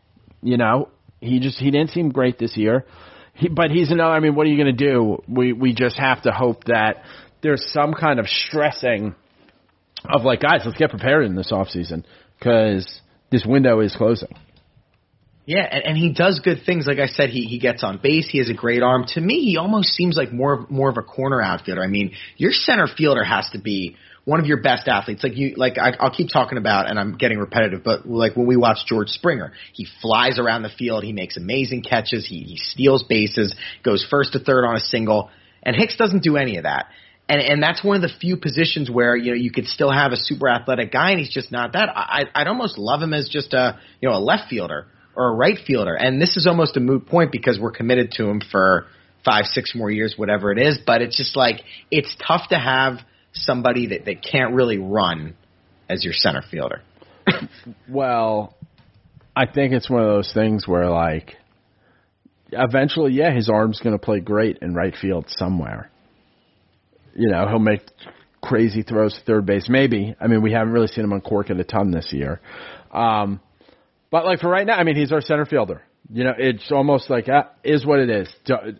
You 0.41 0.55
know, 0.55 0.89
he 1.19 1.39
just 1.39 1.59
he 1.59 1.71
didn't 1.71 1.89
seem 1.89 2.09
great 2.09 2.39
this 2.39 2.55
year. 2.55 2.85
He, 3.33 3.49
but 3.49 3.71
he's 3.71 3.91
another. 3.91 4.13
I 4.13 4.21
mean, 4.21 4.33
what 4.33 4.47
are 4.47 4.49
you 4.49 4.63
going 4.63 4.75
to 4.75 4.85
do? 4.85 5.23
We 5.27 5.51
we 5.51 5.73
just 5.73 5.97
have 5.97 6.21
to 6.21 6.31
hope 6.31 6.63
that 6.65 7.03
there's 7.41 7.69
some 7.73 7.93
kind 7.93 8.19
of 8.19 8.27
stressing 8.27 9.15
of 10.07 10.23
like, 10.23 10.39
guys, 10.39 10.61
let's 10.65 10.77
get 10.77 10.89
prepared 10.89 11.25
in 11.25 11.35
this 11.35 11.51
off 11.51 11.69
season 11.69 12.05
because 12.39 13.01
this 13.29 13.45
window 13.45 13.81
is 13.81 13.95
closing. 13.95 14.33
Yeah, 15.51 15.67
and, 15.69 15.83
and 15.83 15.97
he 15.97 16.13
does 16.13 16.39
good 16.39 16.59
things. 16.65 16.87
Like 16.87 16.99
I 16.99 17.07
said, 17.07 17.29
he 17.29 17.41
he 17.41 17.59
gets 17.59 17.83
on 17.83 17.99
base. 18.01 18.29
He 18.29 18.37
has 18.37 18.49
a 18.49 18.53
great 18.53 18.81
arm. 18.81 19.03
To 19.15 19.19
me, 19.19 19.43
he 19.43 19.57
almost 19.57 19.89
seems 19.89 20.15
like 20.15 20.31
more 20.31 20.65
more 20.69 20.89
of 20.89 20.95
a 20.95 21.01
corner 21.01 21.41
outfielder. 21.41 21.83
I 21.83 21.87
mean, 21.87 22.13
your 22.37 22.53
center 22.53 22.87
fielder 22.87 23.25
has 23.25 23.49
to 23.51 23.59
be 23.59 23.97
one 24.23 24.39
of 24.39 24.45
your 24.45 24.61
best 24.61 24.87
athletes. 24.87 25.25
Like 25.25 25.35
you, 25.35 25.55
like 25.57 25.77
I, 25.77 25.91
I'll 25.99 26.15
keep 26.15 26.29
talking 26.31 26.57
about, 26.57 26.89
and 26.89 26.97
I'm 26.97 27.17
getting 27.17 27.37
repetitive, 27.37 27.83
but 27.83 28.07
like 28.07 28.37
when 28.37 28.47
we 28.47 28.55
watch 28.55 28.85
George 28.85 29.09
Springer, 29.09 29.51
he 29.73 29.87
flies 30.01 30.39
around 30.39 30.61
the 30.63 30.69
field. 30.69 31.03
He 31.03 31.11
makes 31.11 31.35
amazing 31.35 31.83
catches. 31.83 32.25
He 32.25 32.43
he 32.43 32.55
steals 32.55 33.03
bases, 33.03 33.53
goes 33.83 34.07
first 34.09 34.31
to 34.31 34.39
third 34.39 34.63
on 34.63 34.77
a 34.77 34.79
single, 34.79 35.31
and 35.63 35.75
Hicks 35.75 35.97
doesn't 35.97 36.23
do 36.23 36.37
any 36.37 36.55
of 36.55 36.63
that. 36.63 36.85
And 37.27 37.41
and 37.41 37.61
that's 37.61 37.83
one 37.83 37.97
of 37.97 38.01
the 38.03 38.17
few 38.21 38.37
positions 38.37 38.89
where 38.89 39.17
you 39.17 39.31
know 39.31 39.37
you 39.37 39.51
could 39.51 39.67
still 39.67 39.91
have 39.91 40.13
a 40.13 40.17
super 40.17 40.47
athletic 40.47 40.93
guy, 40.93 41.11
and 41.11 41.19
he's 41.19 41.33
just 41.33 41.51
not 41.51 41.73
that. 41.73 41.89
I 41.93 42.23
I'd 42.33 42.47
almost 42.47 42.77
love 42.77 43.01
him 43.01 43.13
as 43.13 43.27
just 43.27 43.53
a 43.53 43.81
you 43.99 44.07
know 44.07 44.15
a 44.15 44.23
left 44.23 44.49
fielder 44.49 44.87
or 45.21 45.29
a 45.29 45.35
right 45.35 45.57
fielder. 45.65 45.93
And 45.93 46.21
this 46.21 46.35
is 46.37 46.47
almost 46.47 46.77
a 46.77 46.79
moot 46.79 47.07
point 47.07 47.31
because 47.31 47.59
we're 47.59 47.71
committed 47.71 48.11
to 48.13 48.27
him 48.27 48.41
for 48.51 48.87
five, 49.23 49.45
six 49.45 49.75
more 49.75 49.91
years, 49.91 50.15
whatever 50.17 50.51
it 50.51 50.57
is. 50.57 50.79
But 50.85 51.01
it's 51.01 51.15
just 51.15 51.35
like 51.35 51.61
it's 51.91 52.15
tough 52.27 52.49
to 52.49 52.57
have 52.57 52.99
somebody 53.33 53.87
that, 53.87 54.05
that 54.05 54.23
can't 54.23 54.53
really 54.53 54.77
run 54.77 55.35
as 55.89 56.03
your 56.03 56.13
center 56.13 56.43
fielder. 56.49 56.81
Well, 57.87 58.55
I 59.35 59.45
think 59.45 59.73
it's 59.73 59.89
one 59.89 60.01
of 60.01 60.07
those 60.07 60.31
things 60.33 60.67
where 60.67 60.89
like 60.89 61.35
eventually, 62.51 63.13
yeah, 63.13 63.31
his 63.33 63.49
arm's 63.49 63.79
going 63.79 63.97
to 63.97 64.03
play 64.03 64.19
great 64.19 64.57
in 64.61 64.73
right 64.73 64.95
field 64.99 65.25
somewhere. 65.29 65.91
You 67.15 67.29
know, 67.29 67.47
he'll 67.47 67.59
make 67.59 67.81
crazy 68.41 68.81
throws 68.81 69.13
to 69.13 69.21
third 69.25 69.45
base. 69.45 69.67
Maybe. 69.69 70.15
I 70.19 70.27
mean, 70.27 70.41
we 70.41 70.51
haven't 70.51 70.73
really 70.73 70.87
seen 70.87 71.03
him 71.03 71.13
uncork 71.13 71.49
it 71.49 71.59
a 71.59 71.63
ton 71.63 71.91
this 71.91 72.11
year. 72.11 72.41
Um, 72.91 73.39
but 74.11 74.25
like 74.25 74.39
for 74.39 74.49
right 74.49 74.67
now, 74.67 74.75
I 74.75 74.83
mean, 74.83 74.95
he's 74.95 75.11
our 75.11 75.21
center 75.21 75.45
fielder. 75.45 75.81
You 76.13 76.25
know, 76.25 76.33
it's 76.37 76.69
almost 76.71 77.09
like 77.09 77.29
uh, 77.29 77.43
is 77.63 77.85
what 77.85 77.99
it 77.99 78.09
is. 78.09 78.27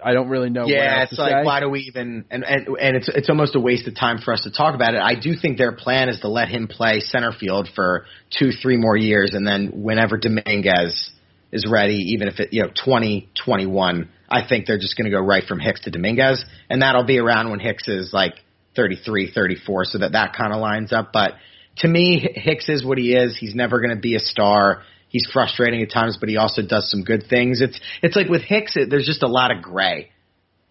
I 0.04 0.14
don't 0.14 0.28
really 0.28 0.50
know. 0.50 0.66
Yeah, 0.68 1.04
it's 1.04 1.18
like 1.18 1.32
say. 1.32 1.44
why 1.46 1.62
do 1.62 1.70
we 1.70 1.82
even 1.82 2.26
and, 2.30 2.44
and 2.44 2.68
and 2.68 2.98
it's 2.98 3.08
it's 3.08 3.30
almost 3.30 3.56
a 3.56 3.60
waste 3.60 3.88
of 3.88 3.96
time 3.96 4.18
for 4.18 4.34
us 4.34 4.42
to 4.42 4.52
talk 4.52 4.76
about 4.76 4.96
it. 4.96 5.00
I 5.02 5.16
do 5.16 5.34
think 5.42 5.58
their 5.58 5.72
plan 5.72 6.10
is 6.10 6.20
to 6.22 6.28
let 6.28 6.50
him 6.50 6.68
play 6.68 7.00
center 7.00 7.32
field 7.32 7.70
for 7.74 8.06
two, 8.38 8.50
three 8.52 8.76
more 8.76 8.98
years, 8.98 9.32
and 9.34 9.48
then 9.48 9.82
whenever 9.82 10.18
Dominguez 10.18 11.12
is 11.54 11.66
ready, 11.72 12.14
even 12.14 12.28
if 12.28 12.42
it 12.42 12.52
you 12.52 12.64
know 12.64 12.70
twenty 12.84 13.30
twenty 13.46 13.66
one, 13.66 14.10
I 14.30 14.46
think 14.46 14.66
they're 14.66 14.80
just 14.80 14.98
going 14.98 15.10
to 15.10 15.16
go 15.16 15.24
right 15.24 15.44
from 15.46 15.60
Hicks 15.60 15.82
to 15.82 15.92
Dominguez, 15.92 16.44
and 16.70 16.82
that'll 16.82 17.06
be 17.06 17.20
around 17.20 17.50
when 17.50 17.62
Hicks 17.62 17.88
is 17.88 18.12
like 18.12 18.34
33, 18.76 19.32
34, 19.34 19.86
so 19.86 19.98
that 20.00 20.14
that 20.14 20.34
kind 20.34 20.54
of 20.54 20.60
lines 20.60 20.92
up. 20.92 21.12
But 21.14 21.34
to 21.78 21.88
me, 21.88 22.20
Hicks 22.36 22.68
is 22.70 22.84
what 22.84 22.98
he 22.98 23.14
is. 23.14 23.38
He's 23.38 23.56
never 23.56 23.80
going 23.80 23.96
to 23.96 24.02
be 24.02 24.16
a 24.16 24.20
star. 24.20 24.84
He's 25.12 25.28
frustrating 25.32 25.82
at 25.82 25.92
times, 25.92 26.18
but 26.18 26.30
he 26.30 26.38
also 26.38 26.62
does 26.62 26.90
some 26.90 27.04
good 27.04 27.26
things. 27.30 27.60
It's 27.62 27.80
it's 28.02 28.16
like 28.16 28.30
with 28.30 28.44
Hicks, 28.44 28.78
it, 28.78 28.90
there's 28.90 29.06
just 29.06 29.24
a 29.24 29.28
lot 29.28 29.52
of 29.52 29.62
gray. 29.62 30.10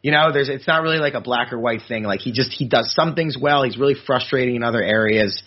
You 0.02 0.12
know, 0.12 0.32
there's 0.32 0.48
it's 0.48 0.66
not 0.66 0.82
really 0.82 0.96
like 0.96 1.12
a 1.12 1.20
black 1.20 1.52
or 1.52 1.58
white 1.58 1.82
thing. 1.86 2.04
Like 2.04 2.20
he 2.20 2.32
just 2.32 2.50
he 2.50 2.66
does 2.66 2.94
some 2.94 3.14
things 3.14 3.36
well. 3.38 3.64
He's 3.64 3.76
really 3.76 3.96
frustrating 4.06 4.56
in 4.56 4.62
other 4.62 4.82
areas, 4.82 5.42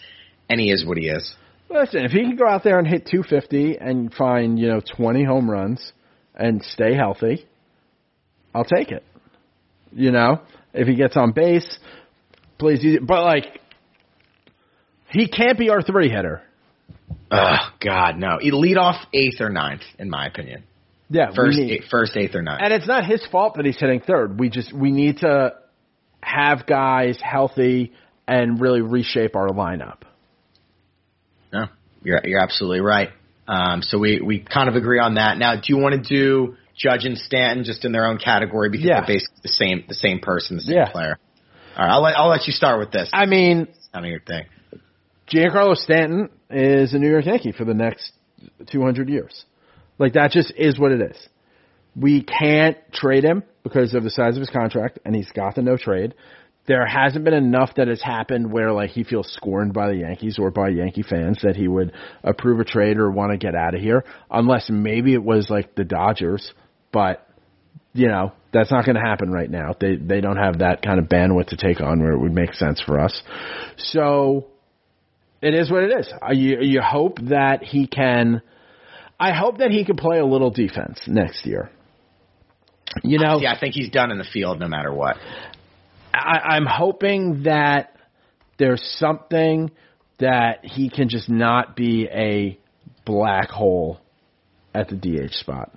and 0.48 0.62
he 0.62 0.70
is 0.70 0.86
what 0.86 1.00
he 1.00 1.08
is. 1.08 1.34
Listen, 1.72 2.06
if 2.06 2.12
he 2.12 2.20
can 2.20 2.36
go 2.36 2.48
out 2.48 2.64
there 2.64 2.78
and 2.78 2.88
hit 2.88 3.08
250 3.08 3.78
and 3.80 4.14
find 4.14 4.60
you 4.60 4.68
know 4.68 4.80
20 4.96 5.24
home 5.24 5.50
runs 5.50 5.92
and 6.36 6.62
stay 6.64 6.94
healthy, 6.94 7.48
I'll 8.54 8.64
take 8.64 8.92
it. 8.92 9.04
You 9.92 10.12
know, 10.12 10.42
if 10.72 10.88
he 10.88 10.94
gets 10.94 11.18
on 11.18 11.32
base, 11.32 11.80
plays 12.60 12.86
easy, 12.86 13.00
but 13.00 13.24
like 13.24 13.60
he 15.10 15.28
can't 15.28 15.58
be 15.58 15.72
our 15.72 15.82
three 15.82 16.10
hitter. 16.10 16.44
Oh 17.32 17.58
God, 17.84 18.18
no! 18.18 18.38
He 18.40 18.52
lead 18.52 18.78
off 18.78 18.96
eighth 19.14 19.42
or 19.42 19.50
ninth, 19.50 19.82
in 20.00 20.10
my 20.10 20.28
opinion. 20.28 20.64
Yeah, 21.10 21.32
First, 21.36 21.58
need- 21.60 21.72
eight, 21.72 21.84
first, 21.92 22.16
eighth 22.16 22.36
or 22.36 22.42
ninth. 22.42 22.62
and 22.64 22.74
it's 22.74 22.88
not 22.88 23.06
his 23.06 23.26
fault 23.32 23.56
that 23.56 23.66
he's 23.66 23.80
hitting 23.80 24.00
third. 24.02 24.40
We 24.40 24.50
just 24.50 24.74
we 24.74 24.92
need 24.92 25.18
to 25.20 25.54
have 26.22 26.66
guys 26.66 27.20
healthy 27.22 27.92
and 28.28 28.60
really 28.60 28.82
reshape 28.82 29.36
our 29.36 29.50
lineup. 29.50 29.98
No, 31.52 31.66
you're 32.04 32.22
you're 32.24 32.40
absolutely 32.40 32.82
right. 32.82 33.10
Um, 33.48 33.82
so 33.82 33.98
we 34.00 34.22
we 34.22 34.40
kind 34.40 34.70
of 34.70 34.76
agree 34.76 35.00
on 35.00 35.16
that. 35.16 35.38
Now, 35.38 35.56
do 35.56 35.62
you 35.68 35.78
want 35.78 36.02
to 36.02 36.10
do 36.10 36.56
Judge 36.78 37.06
and 37.06 37.18
Stanton 37.18 37.66
just 37.66 37.86
in 37.86 37.92
their 37.92 38.06
own 38.08 38.18
category 38.18 38.70
because 38.70 38.86
Yeah. 38.88 39.02
they're 39.02 39.16
basically 39.16 39.40
the 39.44 39.50
same 39.50 39.84
the 39.88 39.94
same 39.96 40.20
person, 40.20 40.56
the 40.58 40.64
same 40.64 40.76
Yeah. 40.78 40.90
player? 40.92 41.20
All 41.78 41.86
right, 41.86 41.92
I'll 41.94 42.02
let 42.02 42.18
I'll 42.18 42.30
let 42.30 42.48
you 42.48 42.54
start 42.54 42.80
with 42.80 42.92
this. 42.92 43.10
I 43.14 43.26
mean, 43.26 43.68
Kind 43.94 44.06
of 44.06 44.10
your 44.12 44.22
thing. 44.22 44.46
Giancarlo 45.28 45.76
Stanton 45.76 46.30
is 46.54 46.94
a 46.94 47.00
New 47.00 47.10
York 47.10 47.26
Yankee 47.26 47.52
for 47.52 47.66
the 47.66 47.74
next 47.74 48.12
200 48.72 49.10
years. 49.10 49.46
Like 50.00 50.14
that 50.14 50.32
just 50.32 50.54
is 50.58 50.80
what 50.80 50.92
it 50.92 51.02
is. 51.02 51.28
We 51.96 52.24
can't 52.24 52.78
trade 52.92 53.24
him 53.24 53.44
because 53.64 53.94
of 53.94 54.04
the 54.04 54.10
size 54.10 54.36
of 54.36 54.42
his 54.42 54.50
contract, 54.50 55.00
and 55.06 55.16
he's 55.16 55.32
got 55.32 55.56
the 55.56 55.62
no 55.62 55.78
trade. 55.78 56.16
There 56.66 56.86
hasn't 56.86 57.26
been 57.26 57.34
enough 57.34 57.76
that 57.76 57.90
has 57.90 58.02
happened 58.02 58.52
where 58.52 58.72
like 58.72 58.92
he 58.92 59.04
feels 59.04 59.32
scorned 59.34 59.74
by 59.74 59.90
the 59.90 59.98
Yankees 59.98 60.40
or 60.40 60.50
by 60.50 60.70
Yankee 60.70 61.04
fans 61.04 61.40
that 61.44 61.56
he 61.56 61.68
would 61.68 61.92
approve 62.24 62.60
a 62.60 62.64
trade 62.64 62.98
or 62.98 63.12
want 63.12 63.32
to 63.32 63.38
get 63.38 63.54
out 63.54 63.76
of 63.76 63.82
here, 63.82 64.06
unless 64.32 64.70
maybe 64.70 65.14
it 65.14 65.24
was 65.24 65.50
like 65.50 65.76
the 65.76 65.84
Dodgers, 65.84 66.54
but 66.92 67.28
you 67.94 68.08
know 68.08 68.32
that's 68.52 68.72
not 68.72 68.86
going 68.86 68.96
to 68.96 69.02
happen 69.02 69.32
right 69.32 69.50
now. 69.50 69.76
They 69.80 69.98
they 69.98 70.22
don't 70.22 70.38
have 70.38 70.60
that 70.60 70.82
kind 70.82 71.00
of 71.00 71.06
bandwidth 71.06 71.48
to 71.48 71.58
take 71.58 71.82
on 71.82 72.02
where 72.02 72.14
it 72.14 72.20
would 72.20 72.34
make 72.34 72.54
sense 72.54 72.82
for 72.82 73.00
us. 73.00 73.22
So 73.78 74.48
it 75.44 75.54
is 75.54 75.70
what 75.70 75.84
it 75.84 75.92
is. 76.00 76.12
Uh, 76.22 76.32
You 76.32 76.62
you 76.62 76.82
hope 76.82 77.20
that 77.30 77.64
he 77.64 77.88
can. 77.88 78.42
I 79.20 79.34
hope 79.34 79.60
that 79.60 79.72
he 79.72 79.86
can 79.86 79.96
play 79.96 80.20
a 80.20 80.26
little 80.26 80.50
defense 80.50 81.02
next 81.08 81.46
year. 81.46 81.70
You 83.04 83.20
know, 83.20 83.40
Yeah, 83.40 83.54
I 83.54 83.60
think 83.60 83.74
he's 83.74 83.90
done 83.90 84.12
in 84.12 84.18
the 84.18 84.24
field 84.24 84.60
no 84.60 84.68
matter 84.68 84.94
what. 84.94 85.18
I, 86.14 86.56
I'm 86.56 86.66
hoping 86.66 87.44
that 87.44 87.96
there's 88.58 88.84
something 89.00 89.72
that 90.20 90.64
he 90.64 90.90
can 90.90 91.10
just 91.10 91.30
not 91.30 91.76
be 91.76 92.08
a 92.08 92.60
black 93.06 93.50
hole 93.50 94.00
at 94.74 94.90
the 94.90 94.96
DH 94.96 95.34
spot. 95.34 95.72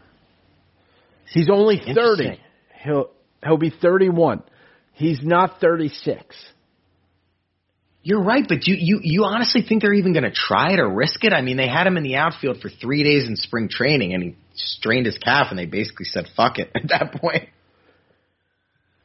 He's 1.33 1.49
only 1.51 1.81
30. 1.95 2.41
He'll 2.85 3.11
he'll 3.43 3.57
be 3.57 3.71
31. 3.71 4.43
He's 4.93 5.21
not 5.23 5.61
36. 5.61 6.37
You're 8.07 8.23
right, 8.23 8.45
but 8.49 8.69
you 8.69 8.77
you 8.79 9.01
you 9.03 9.25
honestly 9.25 9.63
think 9.69 9.83
they're 9.83 9.93
even 9.93 10.13
going 10.13 10.23
to 10.23 10.31
try 10.31 10.73
it 10.75 10.79
or 10.79 10.89
risk 10.89 11.25
it? 11.25 11.33
I 11.33 11.41
mean, 11.41 11.57
they 11.57 11.67
had 11.67 11.89
him 11.89 11.97
in 11.97 12.05
the 12.05 12.15
outfield 12.15 12.61
for 12.61 12.69
three 12.69 13.03
days 13.03 13.27
in 13.27 13.35
spring 13.35 13.69
training, 13.69 14.15
and 14.15 14.23
he 14.23 14.37
strained 14.55 15.07
his 15.07 15.19
calf, 15.19 15.49
and 15.51 15.59
they 15.59 15.67
basically 15.67 16.05
said 16.05 16.27
"fuck 16.37 16.61
it" 16.61 16.71
at 16.77 16.87
that 16.91 17.21
point. 17.21 17.49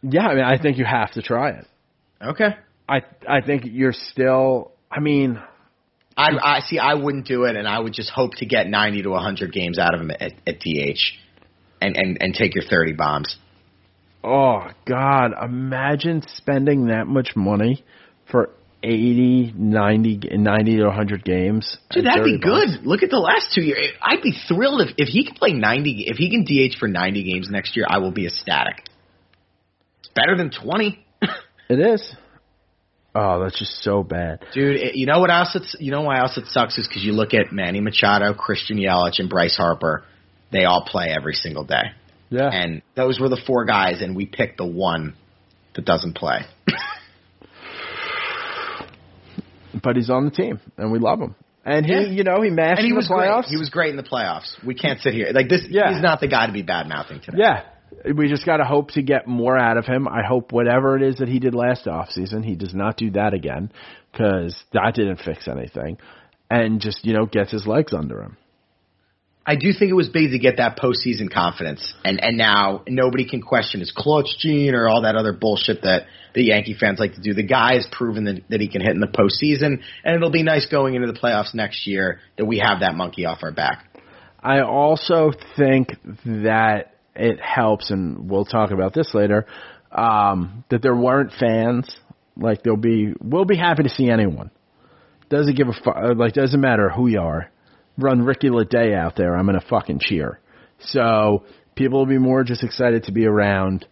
Yeah, 0.04 0.28
I 0.28 0.36
mean, 0.36 0.44
I 0.44 0.62
think 0.62 0.78
you 0.78 0.86
have 0.86 1.14
to 1.14 1.24
try 1.24 1.50
it. 1.50 1.68
Okay. 2.22 2.50
I 2.88 3.02
I 3.28 3.42
think 3.42 3.64
you're 3.66 3.92
still. 3.92 4.72
I 4.92 5.00
mean, 5.00 5.42
I, 6.16 6.38
I 6.40 6.60
see. 6.60 6.78
I 6.78 6.94
wouldn't 6.94 7.26
do 7.26 7.46
it, 7.46 7.56
and 7.56 7.68
I 7.68 7.80
would 7.80 7.94
just 7.94 8.12
hope 8.12 8.36
to 8.36 8.46
get 8.46 8.68
90 8.68 9.02
to 9.02 9.10
100 9.10 9.52
games 9.52 9.80
out 9.80 9.96
of 9.96 10.02
him 10.02 10.12
at, 10.12 10.34
at 10.46 10.60
DH, 10.60 11.00
and 11.82 11.98
and 11.98 12.20
and 12.22 12.36
take 12.36 12.54
your 12.54 12.66
30 12.66 12.94
bombs. 12.94 13.36
oh 14.24 14.68
God, 14.86 15.32
imagine 15.44 16.22
spending 16.36 16.90
that 16.90 17.08
much 17.08 17.36
money 17.36 17.84
for 18.30 18.52
80, 18.84 19.54
90, 19.56 20.20
90 20.38 20.78
to 20.78 20.84
100 20.86 21.24
games. 21.24 21.78
Dude, 21.92 22.06
that'd 22.06 22.24
be 22.24 22.38
30 22.38 22.38
bucks. 22.38 22.78
good. 22.78 22.86
Look 22.88 23.04
at 23.04 23.10
the 23.10 23.18
last 23.20 23.54
two 23.54 23.62
years. 23.62 23.88
I'd 24.02 24.22
be 24.22 24.34
thrilled 24.48 24.82
if 24.82 24.96
if 24.98 25.08
he 25.08 25.26
can 25.26 25.36
play 25.36 25.54
90. 25.54 26.06
If 26.08 26.18
he 26.18 26.30
can 26.32 26.44
DH 26.44 26.78
for 26.80 26.88
90 26.88 27.24
games 27.24 27.50
next 27.50 27.76
year, 27.76 27.86
I 27.88 28.00
will 28.00 28.12
be 28.12 28.26
ecstatic. 28.26 28.84
It's 30.00 30.10
better 30.16 30.36
than 30.38 30.50
20. 30.52 31.06
It 31.70 31.80
is. 31.80 32.14
Oh, 33.16 33.42
that's 33.42 33.58
just 33.58 33.82
so 33.82 34.04
bad. 34.04 34.44
Dude, 34.54 34.76
it, 34.76 34.96
you 34.96 35.06
know 35.06 35.20
what 35.20 35.32
else? 35.32 35.56
It's 35.56 35.74
you 35.80 35.90
know 35.92 36.02
why 36.02 36.20
else 36.20 36.38
it 36.38 36.48
sucks 36.48 36.78
is 36.78 36.86
because 36.88 37.02
you 37.04 37.14
look 37.14 37.34
at 37.34 37.54
Manny 37.54 37.80
Machado, 37.80 38.34
Christian 38.34 38.78
Yelich, 38.78 39.20
and 39.20 39.30
Bryce 39.30 39.56
Harper. 39.56 40.04
They 40.52 40.66
all 40.66 40.84
play 40.86 41.08
every 41.18 41.34
single 41.34 41.64
day, 41.64 41.92
Yeah. 42.30 42.50
and 42.52 42.82
those 42.96 43.22
were 43.22 43.30
the 43.30 43.40
four 43.48 43.64
guys, 43.64 44.02
and 44.02 44.18
we 44.18 44.26
picked 44.26 44.58
the 44.58 44.66
one 44.66 45.16
that 45.76 45.86
doesn't 45.86 46.16
play. 46.16 46.42
but 49.84 49.96
he's 49.96 50.10
on 50.10 50.26
the 50.26 50.32
team, 50.32 50.60
and 50.78 50.92
we 50.92 51.00
love 51.00 51.20
him. 51.20 51.36
And 51.64 51.86
he, 51.86 51.94
Yeah. 51.94 52.00
you 52.02 52.24
know, 52.24 52.42
he 52.42 52.50
mashed 52.50 52.80
and 52.80 52.86
he 52.86 52.90
in 52.90 52.96
was 52.96 53.08
the 53.08 53.14
playoffs. 53.14 53.42
great. 53.44 53.52
He 53.52 53.58
was 53.58 53.70
great 53.70 53.90
in 53.92 53.96
the 53.98 54.04
playoffs. 54.04 54.52
We 54.66 54.74
can't 54.74 55.00
sit 55.00 55.14
here 55.14 55.32
like 55.34 55.48
this. 55.48 55.62
Yeah. 55.70 55.94
He's 55.94 56.02
not 56.02 56.20
the 56.20 56.28
guy 56.28 56.48
to 56.48 56.54
be 56.54 56.64
bad 56.64 56.88
mouthing 56.90 57.20
today. 57.22 57.38
Yeah. 57.40 57.64
We 58.16 58.30
just 58.30 58.46
got 58.46 58.58
to 58.58 58.64
hope 58.64 58.92
to 58.92 59.04
get 59.04 59.28
more 59.28 59.58
out 59.58 59.78
of 59.78 59.86
him. 59.86 60.08
I 60.08 60.24
hope 60.28 60.52
whatever 60.52 60.96
it 60.96 61.04
is 61.04 61.18
that 61.18 61.28
he 61.28 61.38
did 61.40 61.54
last 61.54 61.86
offseason, 61.86 62.44
he 62.44 62.56
does 62.56 62.74
not 62.74 62.98
do 62.98 63.12
that 63.12 63.34
again 63.36 63.72
because 64.12 64.56
that 64.74 64.96
didn't 64.96 65.18
fix 65.18 65.48
anything. 65.48 65.98
And 66.50 66.82
just, 66.82 67.06
you 67.06 67.14
know, 67.14 67.26
gets 67.26 67.52
his 67.52 67.68
legs 67.68 67.94
under 67.94 68.22
him. 68.24 68.38
I 69.44 69.56
do 69.56 69.74
think 69.74 69.90
it 69.90 69.96
was 69.96 70.08
big 70.08 70.32
to 70.32 70.40
get 70.40 70.58
that 70.58 70.78
postseason 70.78 71.32
confidence, 71.32 71.94
and 72.06 72.24
and 72.24 72.38
now 72.38 72.84
nobody 72.88 73.28
can 73.28 73.42
question 73.42 73.80
his 73.80 73.92
clutch 73.92 74.38
gene 74.38 74.76
or 74.76 74.88
all 74.88 75.02
that 75.02 75.16
other 75.16 75.34
bullshit 75.34 75.82
that 75.82 76.04
the 76.36 76.44
Yankee 76.44 76.76
fans 76.80 77.00
like 77.00 77.16
to 77.16 77.22
do. 77.22 77.34
The 77.34 77.44
guy 77.44 77.74
has 77.74 77.88
proven 77.92 78.26
that, 78.26 78.44
that 78.50 78.62
he 78.62 78.68
can 78.68 78.82
hit 78.82 78.92
in 78.92 79.00
the 79.00 79.08
postseason, 79.08 79.82
and 80.04 80.16
it'll 80.16 80.32
be 80.32 80.44
nice 80.44 80.68
going 80.68 80.94
into 80.94 81.12
the 81.12 81.18
playoffs 81.18 81.56
next 81.56 81.88
year 81.88 82.20
that 82.38 82.46
we 82.46 82.60
have 82.60 82.82
that 82.82 82.94
monkey 82.94 83.26
off 83.26 83.40
our 83.42 83.52
back. 83.52 83.88
I 84.44 84.62
also 84.62 85.32
think 85.58 85.90
that 86.26 86.96
it 87.16 87.40
helps, 87.40 87.92
and 87.92 88.30
we'll 88.30 88.46
talk 88.46 88.72
about 88.72 88.94
this 88.94 89.14
later, 89.14 89.46
um, 89.92 90.64
that 90.70 90.82
there 90.82 90.96
weren't 90.96 91.32
fans. 91.40 91.94
Like, 92.38 92.64
there'll 92.64 92.78
be, 92.78 93.14
we'll 93.22 93.46
be 93.46 93.58
happy 93.58 93.84
to 93.84 93.90
see 93.90 94.10
anyone. 94.10 94.50
Doesn't 95.30 95.56
give 95.56 95.68
a 95.68 95.74
fu- 95.74 96.14
like, 96.16 96.34
doesn't 96.34 96.60
matter 96.60 96.90
who 96.90 97.08
you 97.08 97.20
are. 97.20 97.52
Run 97.98 98.24
Ricky 98.24 98.50
Ledee 98.50 98.96
out 98.96 99.16
there, 99.16 99.36
I'm 99.36 99.46
gonna 99.46 99.62
fucking 99.62 100.00
cheer. 100.00 100.40
So 100.80 101.44
people 101.76 102.00
will 102.00 102.06
be 102.06 102.18
more 102.18 102.44
just 102.44 102.64
excited 102.64 103.04
to 103.06 103.12
be 103.12 103.26
around, 103.26 103.86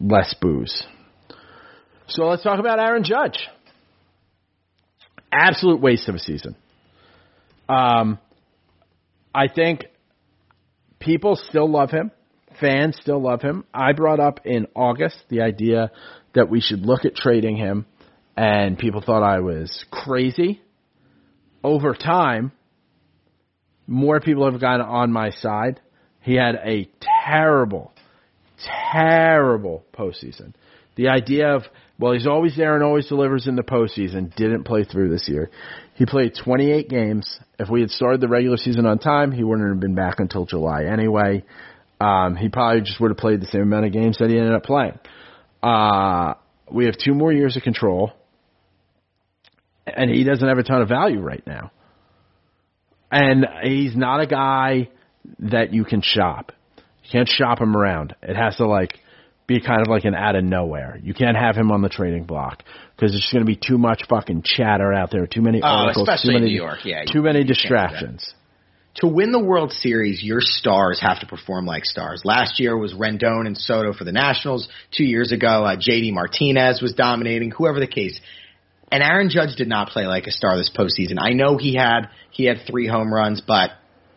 less 0.00 0.34
booze. 0.40 0.84
So 2.06 2.24
let's 2.24 2.42
talk 2.42 2.60
about 2.60 2.78
Aaron 2.78 3.04
Judge. 3.04 3.48
Absolute 5.32 5.80
waste 5.80 6.08
of 6.08 6.14
a 6.14 6.18
season. 6.18 6.54
Um, 7.68 8.18
I 9.34 9.48
think 9.48 9.86
people 11.00 11.36
still 11.36 11.68
love 11.68 11.90
him. 11.90 12.10
Fans 12.60 12.96
still 13.00 13.20
love 13.20 13.42
him. 13.42 13.64
I 13.74 13.92
brought 13.92 14.20
up 14.20 14.40
in 14.44 14.66
August 14.76 15.16
the 15.28 15.40
idea 15.40 15.90
that 16.34 16.48
we 16.48 16.60
should 16.60 16.80
look 16.80 17.04
at 17.04 17.16
trading 17.16 17.56
him, 17.56 17.86
and 18.36 18.78
people 18.78 19.00
thought 19.00 19.22
I 19.22 19.40
was 19.40 19.84
crazy. 19.90 20.60
Over 21.64 21.94
time, 21.94 22.52
more 23.86 24.20
people 24.20 24.50
have 24.50 24.60
gotten 24.60 24.86
on 24.86 25.12
my 25.12 25.30
side. 25.30 25.80
He 26.20 26.34
had 26.34 26.56
a 26.56 26.88
terrible, 27.24 27.92
terrible 28.92 29.84
postseason. 29.94 30.54
The 30.96 31.08
idea 31.08 31.54
of, 31.54 31.64
well, 31.98 32.12
he's 32.12 32.26
always 32.26 32.56
there 32.56 32.74
and 32.74 32.84
always 32.84 33.08
delivers 33.08 33.46
in 33.46 33.56
the 33.56 33.62
postseason 33.62 34.34
didn't 34.36 34.64
play 34.64 34.84
through 34.84 35.10
this 35.10 35.28
year. 35.28 35.50
He 35.94 36.06
played 36.06 36.34
28 36.42 36.88
games. 36.88 37.38
If 37.58 37.68
we 37.68 37.80
had 37.80 37.90
started 37.90 38.20
the 38.20 38.28
regular 38.28 38.56
season 38.56 38.86
on 38.86 38.98
time, 38.98 39.32
he 39.32 39.44
wouldn't 39.44 39.68
have 39.68 39.80
been 39.80 39.94
back 39.94 40.20
until 40.20 40.46
July 40.46 40.84
anyway. 40.84 41.44
Um, 42.00 42.36
he 42.36 42.48
probably 42.48 42.82
just 42.82 43.00
would 43.00 43.10
have 43.10 43.18
played 43.18 43.40
the 43.40 43.46
same 43.46 43.62
amount 43.62 43.86
of 43.86 43.92
games 43.92 44.18
that 44.18 44.30
he 44.30 44.38
ended 44.38 44.54
up 44.54 44.64
playing. 44.64 44.98
Uh, 45.62 46.34
we 46.70 46.86
have 46.86 46.96
two 46.96 47.14
more 47.14 47.32
years 47.32 47.56
of 47.56 47.62
control, 47.62 48.12
and 49.86 50.10
he 50.10 50.24
doesn't 50.24 50.46
have 50.46 50.58
a 50.58 50.62
ton 50.62 50.82
of 50.82 50.88
value 50.88 51.20
right 51.20 51.44
now. 51.46 51.70
And 53.14 53.46
he's 53.62 53.96
not 53.96 54.20
a 54.20 54.26
guy 54.26 54.88
that 55.38 55.72
you 55.72 55.84
can 55.84 56.00
shop. 56.02 56.52
You 57.04 57.10
can't 57.12 57.28
shop 57.28 57.60
him 57.60 57.76
around. 57.76 58.14
It 58.22 58.34
has 58.36 58.56
to 58.56 58.66
like 58.66 58.98
be 59.46 59.60
kind 59.60 59.82
of 59.82 59.88
like 59.88 60.04
an 60.04 60.14
out 60.14 60.36
of 60.36 60.44
nowhere. 60.44 60.98
You 61.02 61.14
can't 61.14 61.36
have 61.36 61.54
him 61.54 61.70
on 61.70 61.82
the 61.82 61.88
trading 61.88 62.24
block 62.24 62.62
because 62.96 63.12
there's 63.12 63.28
going 63.32 63.44
to 63.44 63.46
be 63.46 63.56
too 63.56 63.78
much 63.78 64.04
fucking 64.08 64.42
chatter 64.44 64.92
out 64.92 65.10
there, 65.10 65.26
too 65.26 65.42
many 65.42 65.60
Oh, 65.62 65.66
articles, 65.66 66.08
especially 66.08 66.32
too 66.32 66.36
in 66.38 66.42
many, 66.44 66.52
New 66.54 66.62
York, 66.62 66.78
yeah, 66.84 67.04
too 67.04 67.18
you- 67.18 67.22
many 67.22 67.40
you 67.40 67.44
can't 67.44 67.48
do 67.48 67.54
that. 67.54 67.60
distractions. 67.60 68.34
To 68.98 69.08
win 69.08 69.32
the 69.32 69.40
World 69.42 69.72
Series, 69.72 70.22
your 70.22 70.40
stars 70.40 71.00
have 71.00 71.18
to 71.20 71.26
perform 71.26 71.66
like 71.66 71.84
stars. 71.84 72.22
Last 72.24 72.60
year 72.60 72.76
was 72.78 72.94
Rendon 72.94 73.46
and 73.46 73.58
Soto 73.58 73.92
for 73.92 74.04
the 74.04 74.12
Nationals. 74.12 74.68
Two 74.92 75.02
years 75.04 75.32
ago, 75.32 75.64
uh, 75.64 75.76
JD 75.76 76.12
Martinez 76.12 76.80
was 76.80 76.94
dominating. 76.94 77.50
Whoever 77.50 77.80
the 77.80 77.88
case, 77.88 78.20
and 78.90 79.02
Aaron 79.02 79.28
Judge 79.30 79.56
did 79.56 79.68
not 79.68 79.88
play 79.88 80.06
like 80.06 80.26
a 80.26 80.30
star 80.30 80.56
this 80.56 80.70
postseason. 80.74 81.16
I 81.18 81.30
know 81.30 81.56
he 81.56 81.74
had 81.74 82.08
he 82.30 82.44
had 82.44 82.58
three 82.66 82.86
home 82.86 83.12
runs, 83.12 83.40
but 83.40 83.70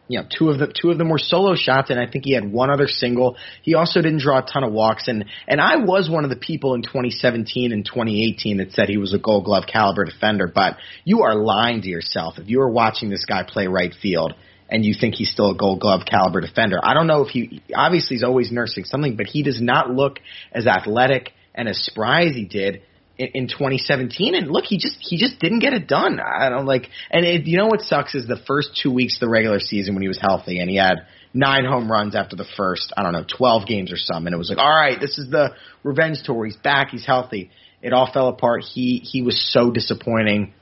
you 0.08 0.20
know 0.20 0.26
two 0.30 0.50
of 0.50 0.60
the 0.60 0.68
two 0.68 0.92
of 0.92 0.98
them 0.98 1.10
were 1.10 1.20
solo 1.20 1.56
shots, 1.56 1.90
and 1.90 2.00
I 2.00 2.10
think 2.10 2.26
he 2.26 2.34
had 2.34 2.52
one 2.52 2.70
other 2.70 2.88
single. 2.88 3.38
He 3.64 3.76
also 3.76 4.02
didn't 4.02 4.22
draw 4.22 4.40
a 4.40 4.42
ton 4.42 4.64
of 4.64 4.72
walks, 4.72 5.08
and 5.08 5.26
and 5.48 5.62
I 5.62 5.78
was 5.78 6.10
one 6.10 6.24
of 6.24 6.30
the 6.30 6.36
people 6.36 6.74
in 6.74 6.82
2017 6.82 7.72
and 7.72 7.86
2018 7.86 8.58
that 8.58 8.72
said 8.74 8.90
he 8.90 8.98
was 8.98 9.14
a 9.14 9.20
Gold 9.20 9.46
Glove 9.46 9.64
caliber 9.72 10.06
defender. 10.06 10.52
But 10.54 10.78
you 11.04 11.24
are 11.24 11.36
lying 11.36 11.82
to 11.82 11.90
yourself 11.90 12.38
if 12.38 12.50
you 12.50 12.62
are 12.62 12.70
watching 12.70 13.10
this 13.10 13.26
guy 13.26 13.44
play 13.44 13.68
right 13.68 13.94
field 14.02 14.34
and 14.70 14.84
you 14.84 14.94
think 15.00 15.16
he's 15.16 15.32
still 15.32 15.52
a 15.52 15.56
Gold 15.56 15.80
Glove 15.80 16.02
caliber 16.06 16.42
defender. 16.42 16.80
I 16.82 16.94
don't 16.94 17.08
know 17.08 17.22
if 17.22 17.30
he 17.30 17.62
obviously 17.74 18.16
he's 18.16 18.24
always 18.24 18.52
nursing 18.52 18.84
something, 18.84 19.16
but 19.16 19.28
he 19.28 19.44
does 19.44 19.62
not 19.62 19.90
look 19.90 20.20
as 20.52 20.68
athletic 20.68 21.32
and 21.56 21.68
as 21.68 21.78
spry 21.84 22.26
as 22.26 22.36
he 22.36 22.46
did 22.46 22.82
in, 23.18 23.28
in 23.34 23.48
2017. 23.48 24.36
And 24.36 24.50
look, 24.50 24.66
he 24.66 24.78
just 24.78 24.98
he 25.00 25.18
just 25.18 25.40
didn't 25.40 25.60
get 25.60 25.74
it 25.74 25.88
done. 25.88 26.20
I 26.20 26.50
don't 26.50 26.66
like. 26.66 26.88
And 27.12 27.26
it, 27.26 27.46
you 27.46 27.58
know 27.58 27.68
what 27.68 27.82
sucks 27.82 28.16
is 28.16 28.28
the 28.28 28.40
first 28.48 28.80
two 28.82 28.92
weeks 28.92 29.16
of 29.16 29.22
the 29.22 29.30
regular 29.30 29.60
season 29.60 29.96
when 29.96 30.02
he 30.02 30.08
was 30.08 30.20
healthy 30.20 30.60
and 30.60 30.70
he 30.70 30.78
had 30.78 31.08
nine 31.34 31.66
home 31.66 31.92
runs 31.92 32.16
after 32.16 32.36
the 32.36 32.46
first 32.56 32.94
I 32.96 33.04
don't 33.04 33.14
know 33.14 33.26
12 33.38 33.68
games 33.68 33.92
or 33.92 33.98
something. 33.98 34.28
And 34.28 34.36
it 34.36 34.38
was 34.38 34.50
like, 34.50 34.60
all 34.60 34.76
right, 34.76 35.00
this 35.00 35.18
is 35.18 35.30
the 35.30 35.56
revenge 35.84 36.20
tour. 36.24 36.46
He's 36.46 36.58
back. 36.58 36.90
He's 36.90 37.06
healthy. 37.06 37.52
It 37.82 37.94
all 37.94 38.12
fell 38.12 38.30
apart. 38.30 38.64
He 38.64 39.00
he 39.00 39.22
was 39.22 39.52
so 39.52 39.72
disappointing 39.72 40.54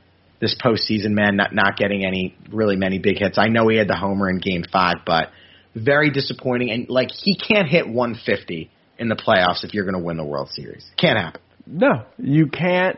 this 0.41 0.55
postseason, 0.63 1.11
man, 1.11 1.37
not 1.37 1.53
not 1.53 1.77
getting 1.77 2.05
any 2.05 2.35
really 2.51 2.75
many 2.75 2.99
big 2.99 3.17
hits. 3.17 3.37
I 3.37 3.47
know 3.47 3.67
he 3.67 3.77
had 3.77 3.87
the 3.87 3.95
homer 3.95 4.29
in 4.29 4.39
Game 4.39 4.63
Five, 4.71 4.97
but 5.05 5.29
very 5.75 6.09
disappointing. 6.09 6.71
And 6.71 6.89
like 6.89 7.09
he 7.11 7.35
can't 7.35 7.67
hit 7.67 7.87
150 7.87 8.69
in 8.97 9.09
the 9.09 9.15
playoffs 9.15 9.63
if 9.63 9.73
you're 9.73 9.85
going 9.85 9.97
to 9.97 10.03
win 10.03 10.17
the 10.17 10.25
World 10.25 10.49
Series. 10.49 10.85
Can't 10.97 11.17
happen. 11.17 11.41
No, 11.66 12.05
you 12.18 12.47
can't 12.47 12.97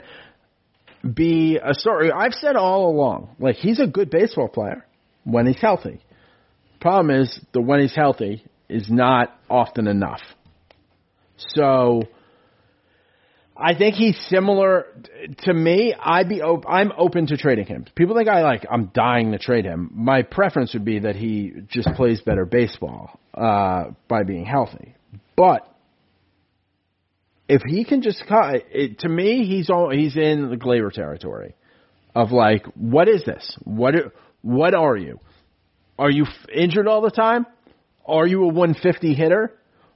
be 1.13 1.57
a 1.63 1.73
story. 1.73 2.11
I've 2.11 2.33
said 2.33 2.55
all 2.55 2.89
along, 2.89 3.35
like 3.39 3.55
he's 3.55 3.79
a 3.79 3.87
good 3.87 4.09
baseball 4.09 4.47
player 4.47 4.85
when 5.23 5.47
he's 5.47 5.61
healthy. 5.61 6.01
Problem 6.79 7.21
is, 7.21 7.39
the 7.53 7.61
when 7.61 7.81
he's 7.81 7.95
healthy 7.95 8.43
is 8.69 8.89
not 8.89 9.35
often 9.49 9.87
enough. 9.87 10.21
So, 11.37 12.03
I 13.59 13.75
think 13.75 13.95
he's 13.95 14.17
similar 14.29 14.85
to 15.39 15.53
me. 15.53 15.95
I'd 15.99 16.29
be 16.29 16.41
op- 16.41 16.65
I'm 16.69 16.91
open 16.95 17.27
to 17.27 17.37
trading 17.37 17.65
him. 17.65 17.85
People 17.95 18.15
think 18.15 18.29
I 18.29 18.43
like 18.43 18.65
I'm 18.69 18.91
dying 18.93 19.31
to 19.31 19.39
trade 19.39 19.65
him. 19.65 19.89
My 19.93 20.21
preference 20.21 20.73
would 20.73 20.85
be 20.85 20.99
that 20.99 21.15
he 21.15 21.53
just 21.69 21.89
plays 21.95 22.21
better 22.21 22.45
baseball 22.45 23.19
uh, 23.33 23.91
by 24.07 24.23
being 24.23 24.45
healthy. 24.45 24.95
But 25.35 25.66
if 27.47 27.61
he 27.65 27.85
can 27.85 28.01
just 28.01 28.23
cut 28.27 28.63
it, 28.71 28.99
to 28.99 29.09
me, 29.09 29.45
he's 29.45 29.69
all, 29.69 29.89
he's 29.89 30.17
in 30.17 30.49
the 30.49 30.57
Gleyber 30.57 30.91
territory 30.91 31.55
of 32.15 32.31
like, 32.31 32.65
what 32.75 33.07
is 33.07 33.23
this? 33.25 33.55
What 33.63 33.95
are- 33.95 34.11
what 34.41 34.73
are 34.73 34.97
you? 34.97 35.19
Are 35.99 36.09
you 36.11 36.25
f- 36.25 36.49
injured 36.53 36.87
all 36.87 37.01
the 37.01 37.11
time? 37.11 37.45
Are 38.05 38.25
you 38.27 38.43
a 38.43 38.47
150 38.47 39.13
hitter? 39.13 39.51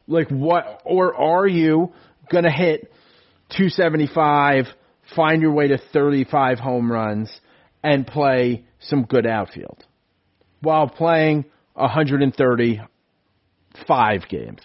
Like 0.08 0.30
what? 0.30 0.82
Or 0.84 1.16
are 1.16 1.48
you 1.48 1.94
gonna 2.32 2.52
hit 2.52 2.92
275, 3.50 4.68
find 5.16 5.42
your 5.42 5.52
way 5.52 5.68
to 5.70 5.78
35 5.78 6.60
home 6.60 6.92
runs, 6.92 7.32
and 7.84 8.06
play 8.06 8.66
some 8.80 9.04
good 9.04 9.26
outfield 9.28 9.86
while 10.62 10.88
playing 10.88 11.46
135 11.76 14.28
games? 14.28 14.62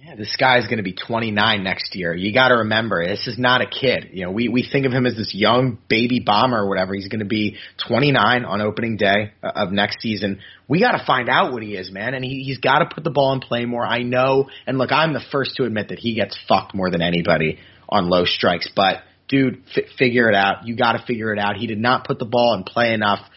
Yeah, 0.00 0.14
this 0.14 0.36
guy's 0.38 0.66
going 0.66 0.76
to 0.76 0.84
be 0.84 0.92
29 0.92 1.64
next 1.64 1.96
year. 1.96 2.14
You 2.14 2.32
got 2.32 2.48
to 2.48 2.58
remember, 2.58 3.04
this 3.04 3.26
is 3.26 3.36
not 3.36 3.62
a 3.62 3.66
kid. 3.66 4.10
You 4.12 4.26
know, 4.26 4.30
we 4.30 4.48
we 4.48 4.62
think 4.62 4.86
of 4.86 4.92
him 4.92 5.06
as 5.06 5.16
this 5.16 5.34
young 5.34 5.76
baby 5.88 6.20
bomber 6.24 6.58
or 6.58 6.68
whatever. 6.68 6.94
He's 6.94 7.08
going 7.08 7.18
to 7.18 7.26
be 7.26 7.56
29 7.88 8.44
on 8.44 8.60
opening 8.60 8.96
day 8.96 9.32
uh, 9.42 9.50
of 9.56 9.72
next 9.72 10.00
season. 10.00 10.38
We 10.68 10.78
got 10.78 10.92
to 10.92 11.04
find 11.04 11.28
out 11.28 11.52
what 11.52 11.64
he 11.64 11.74
is, 11.74 11.90
man, 11.90 12.14
and 12.14 12.24
he, 12.24 12.44
he's 12.44 12.58
got 12.58 12.78
to 12.78 12.94
put 12.94 13.02
the 13.02 13.10
ball 13.10 13.32
in 13.32 13.40
play 13.40 13.64
more. 13.64 13.84
I 13.84 14.02
know, 14.02 14.48
and 14.68 14.78
look, 14.78 14.92
I'm 14.92 15.14
the 15.14 15.24
first 15.32 15.56
to 15.56 15.64
admit 15.64 15.88
that 15.88 15.98
he 15.98 16.14
gets 16.14 16.38
fucked 16.46 16.76
more 16.76 16.90
than 16.90 17.02
anybody 17.02 17.58
on 17.88 18.08
low 18.08 18.24
strikes, 18.24 18.70
but 18.76 19.02
dude, 19.26 19.64
f- 19.76 19.90
figure 19.98 20.28
it 20.28 20.36
out. 20.36 20.64
You 20.64 20.76
got 20.76 20.92
to 20.92 21.04
figure 21.04 21.32
it 21.32 21.40
out. 21.40 21.56
He 21.56 21.66
did 21.66 21.78
not 21.78 22.06
put 22.06 22.20
the 22.20 22.24
ball 22.24 22.54
in 22.54 22.62
play 22.62 22.92
enough. 22.92 23.28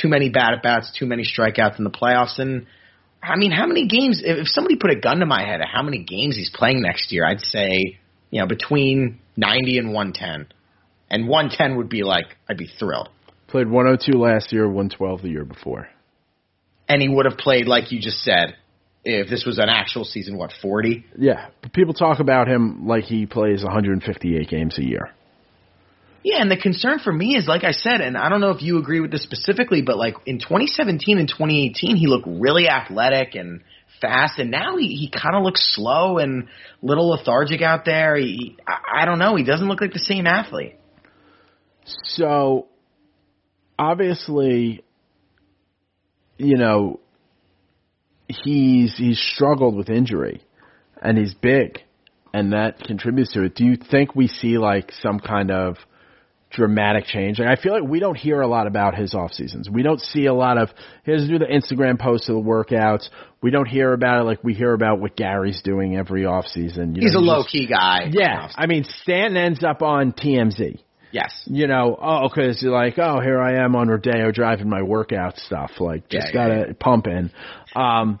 Too 0.00 0.06
many 0.06 0.30
bad 0.30 0.54
at 0.54 0.62
bats, 0.62 0.92
too 0.96 1.06
many 1.06 1.24
strikeouts 1.24 1.78
in 1.78 1.84
the 1.84 1.90
playoffs, 1.90 2.38
and 2.38 2.66
I 3.26 3.36
mean, 3.36 3.50
how 3.50 3.66
many 3.66 3.86
games? 3.86 4.22
If 4.24 4.48
somebody 4.48 4.76
put 4.76 4.90
a 4.90 4.96
gun 4.96 5.18
to 5.18 5.26
my 5.26 5.44
head 5.44 5.60
of 5.60 5.66
how 5.72 5.82
many 5.82 6.04
games 6.04 6.36
he's 6.36 6.50
playing 6.52 6.82
next 6.82 7.12
year, 7.12 7.26
I'd 7.26 7.40
say 7.40 7.98
you 8.30 8.40
know 8.40 8.46
between 8.46 9.20
90 9.36 9.78
and 9.78 9.92
110, 9.92 10.48
and 11.10 11.28
110 11.28 11.76
would 11.76 11.88
be 11.88 12.02
like 12.02 12.26
I'd 12.48 12.56
be 12.56 12.68
thrilled. 12.78 13.08
Played 13.48 13.68
102 13.68 14.18
last 14.18 14.52
year, 14.52 14.66
112 14.66 15.22
the 15.22 15.28
year 15.28 15.44
before. 15.44 15.88
And 16.88 17.02
he 17.02 17.08
would 17.08 17.26
have 17.26 17.38
played 17.38 17.66
like 17.66 17.92
you 17.92 18.00
just 18.00 18.22
said. 18.22 18.56
If 19.08 19.30
this 19.30 19.44
was 19.46 19.58
an 19.58 19.68
actual 19.68 20.04
season, 20.04 20.36
what 20.36 20.50
40? 20.60 21.04
Yeah, 21.16 21.50
but 21.62 21.72
people 21.72 21.94
talk 21.94 22.18
about 22.18 22.48
him 22.48 22.88
like 22.88 23.04
he 23.04 23.24
plays 23.24 23.62
158 23.62 24.48
games 24.48 24.76
a 24.78 24.82
year. 24.82 25.12
Yeah, 26.26 26.40
and 26.40 26.50
the 26.50 26.56
concern 26.56 26.98
for 26.98 27.12
me 27.12 27.36
is, 27.36 27.46
like 27.46 27.62
I 27.62 27.70
said, 27.70 28.00
and 28.00 28.16
I 28.16 28.28
don't 28.28 28.40
know 28.40 28.50
if 28.50 28.60
you 28.60 28.78
agree 28.78 28.98
with 28.98 29.12
this 29.12 29.22
specifically, 29.22 29.80
but 29.80 29.96
like 29.96 30.16
in 30.26 30.40
2017 30.40 31.18
and 31.18 31.28
2018, 31.28 31.94
he 31.94 32.08
looked 32.08 32.26
really 32.26 32.68
athletic 32.68 33.36
and 33.36 33.62
fast, 34.00 34.40
and 34.40 34.50
now 34.50 34.76
he, 34.76 34.88
he 34.88 35.08
kind 35.08 35.36
of 35.36 35.44
looks 35.44 35.76
slow 35.76 36.18
and 36.18 36.48
little 36.82 37.10
lethargic 37.10 37.62
out 37.62 37.84
there. 37.84 38.16
He, 38.16 38.56
I, 38.66 39.02
I 39.02 39.04
don't 39.04 39.20
know, 39.20 39.36
he 39.36 39.44
doesn't 39.44 39.68
look 39.68 39.80
like 39.80 39.92
the 39.92 40.00
same 40.00 40.26
athlete. 40.26 40.74
So, 41.84 42.66
obviously, 43.78 44.82
you 46.38 46.56
know, 46.56 46.98
he's 48.26 48.96
he's 48.96 49.20
struggled 49.20 49.76
with 49.76 49.88
injury, 49.90 50.42
and 51.00 51.16
he's 51.16 51.34
big, 51.34 51.78
and 52.34 52.52
that 52.52 52.80
contributes 52.80 53.32
to 53.34 53.44
it. 53.44 53.54
Do 53.54 53.64
you 53.64 53.76
think 53.76 54.16
we 54.16 54.26
see 54.26 54.58
like 54.58 54.90
some 54.90 55.20
kind 55.20 55.52
of 55.52 55.76
dramatic 56.50 57.04
change? 57.06 57.38
Like, 57.38 57.48
I 57.48 57.60
feel 57.60 57.72
like 57.72 57.88
we 57.88 58.00
don't 58.00 58.16
hear 58.16 58.40
a 58.40 58.46
lot 58.46 58.66
about 58.66 58.94
his 58.94 59.14
off 59.14 59.32
seasons. 59.32 59.68
We 59.70 59.82
don't 59.82 60.00
see 60.00 60.26
a 60.26 60.34
lot 60.34 60.58
of 60.58 60.70
he 61.04 61.12
doesn't 61.12 61.28
do 61.28 61.38
the 61.38 61.46
Instagram 61.46 61.98
posts 61.98 62.28
of 62.28 62.36
the 62.36 62.40
workouts. 62.40 63.08
We 63.42 63.50
don't 63.50 63.66
hear 63.68 63.92
about 63.92 64.20
it 64.20 64.24
like 64.24 64.42
we 64.42 64.54
hear 64.54 64.72
about 64.72 65.00
what 65.00 65.16
Gary's 65.16 65.60
doing 65.62 65.96
every 65.96 66.24
off 66.26 66.46
season. 66.46 66.94
You 66.94 67.02
He's 67.02 67.12
know, 67.14 67.20
a 67.20 67.20
low 67.20 67.38
just- 67.42 67.50
key 67.52 67.66
guy. 67.66 68.08
Yeah, 68.10 68.48
I 68.56 68.66
mean, 68.66 68.84
Stanton 69.02 69.36
ends 69.36 69.62
up 69.64 69.82
on 69.82 70.12
TMZ 70.12 70.80
Yes. 71.12 71.32
you 71.46 71.66
know, 71.66 71.96
oh, 72.00 72.28
because 72.28 72.60
you're 72.62 72.72
like, 72.72 72.98
oh, 72.98 73.20
here 73.20 73.40
I 73.40 73.64
am 73.64 73.74
on 73.76 73.88
Rodeo 73.88 74.32
driving 74.32 74.68
my 74.68 74.82
workout 74.82 75.38
stuff, 75.38 75.70
like 75.80 76.08
just 76.08 76.28
Yeah, 76.28 76.32
gotta 76.32 76.64
yeah, 76.68 76.72
pump 76.78 77.06
in. 77.06 77.30
Um, 77.74 78.18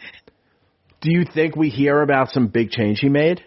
do 1.02 1.10
you 1.12 1.24
think 1.32 1.56
we 1.56 1.68
hear 1.68 2.00
about 2.00 2.30
some 2.30 2.46
big 2.48 2.70
change 2.70 3.00
he 3.00 3.08
made? 3.08 3.42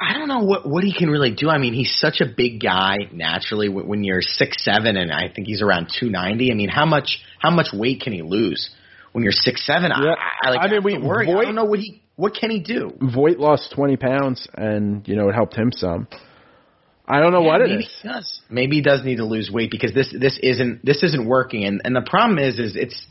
I 0.00 0.14
don't 0.14 0.28
know 0.28 0.40
what 0.40 0.66
what 0.68 0.82
he 0.82 0.94
can 0.96 1.10
really 1.10 1.32
do. 1.32 1.48
I 1.50 1.58
mean, 1.58 1.74
he's 1.74 1.94
such 2.00 2.20
a 2.20 2.26
big 2.26 2.60
guy 2.60 2.96
naturally. 3.12 3.68
When 3.68 3.86
when 3.86 4.04
you're 4.04 4.22
six 4.22 4.64
seven, 4.64 4.96
and 4.96 5.12
I 5.12 5.28
think 5.34 5.46
he's 5.46 5.62
around 5.62 5.92
two 5.98 6.08
ninety. 6.08 6.50
I 6.50 6.54
mean, 6.54 6.70
how 6.70 6.86
much 6.86 7.18
how 7.38 7.50
much 7.50 7.68
weight 7.72 8.00
can 8.00 8.12
he 8.12 8.22
lose 8.22 8.70
when 9.12 9.22
you're 9.24 9.32
six 9.32 9.66
seven? 9.66 9.90
Yeah. 9.90 10.14
I, 10.14 10.48
I, 10.48 10.50
like, 10.50 10.60
I 10.62 10.78
mean, 10.78 10.82
we- 10.82 10.98
worry. 11.06 11.28
I 11.28 11.44
don't 11.44 11.54
know 11.54 11.64
what 11.64 11.80
he 11.80 12.02
what 12.16 12.34
can 12.34 12.50
he 12.50 12.60
do. 12.60 12.92
Voit 13.00 13.38
lost 13.38 13.72
20 13.74 13.96
pounds, 13.96 14.46
and 14.54 15.06
you 15.06 15.16
know 15.16 15.28
it 15.28 15.34
helped 15.34 15.54
him 15.54 15.70
some. 15.72 16.06
I 17.06 17.18
don't 17.20 17.32
know 17.32 17.40
what 17.40 17.60
it 17.60 17.68
maybe 17.68 17.82
is. 17.84 17.98
he 18.02 18.08
does. 18.08 18.40
Maybe 18.48 18.76
he 18.76 18.82
does 18.82 19.04
need 19.04 19.16
to 19.16 19.24
lose 19.24 19.50
weight 19.52 19.70
because 19.70 19.92
this 19.92 20.14
this 20.18 20.38
isn't 20.42 20.84
this 20.84 21.02
isn't 21.02 21.26
working. 21.26 21.64
And 21.64 21.80
and 21.84 21.94
the 21.94 22.06
problem 22.08 22.38
is 22.38 22.58
is 22.58 22.76
it's 22.76 23.06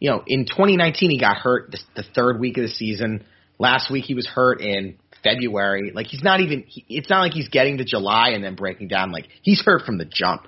you 0.00 0.10
know 0.10 0.22
in 0.26 0.46
2019 0.46 1.10
he 1.10 1.20
got 1.20 1.36
hurt 1.36 1.70
the, 1.70 1.78
the 1.96 2.02
third 2.14 2.40
week 2.40 2.56
of 2.56 2.62
the 2.62 2.70
season. 2.70 3.24
Last 3.58 3.90
week 3.92 4.04
he 4.06 4.14
was 4.14 4.26
hurt 4.26 4.60
in 4.60 4.96
February. 5.22 5.92
Like 5.94 6.06
he's 6.06 6.22
not 6.22 6.40
even. 6.40 6.64
He, 6.66 6.84
it's 6.88 7.10
not 7.10 7.20
like 7.20 7.32
he's 7.32 7.48
getting 7.48 7.78
to 7.78 7.84
July 7.84 8.30
and 8.30 8.42
then 8.42 8.54
breaking 8.54 8.88
down. 8.88 9.12
Like 9.12 9.28
he's 9.42 9.62
hurt 9.62 9.82
from 9.82 9.98
the 9.98 10.04
jump. 10.04 10.46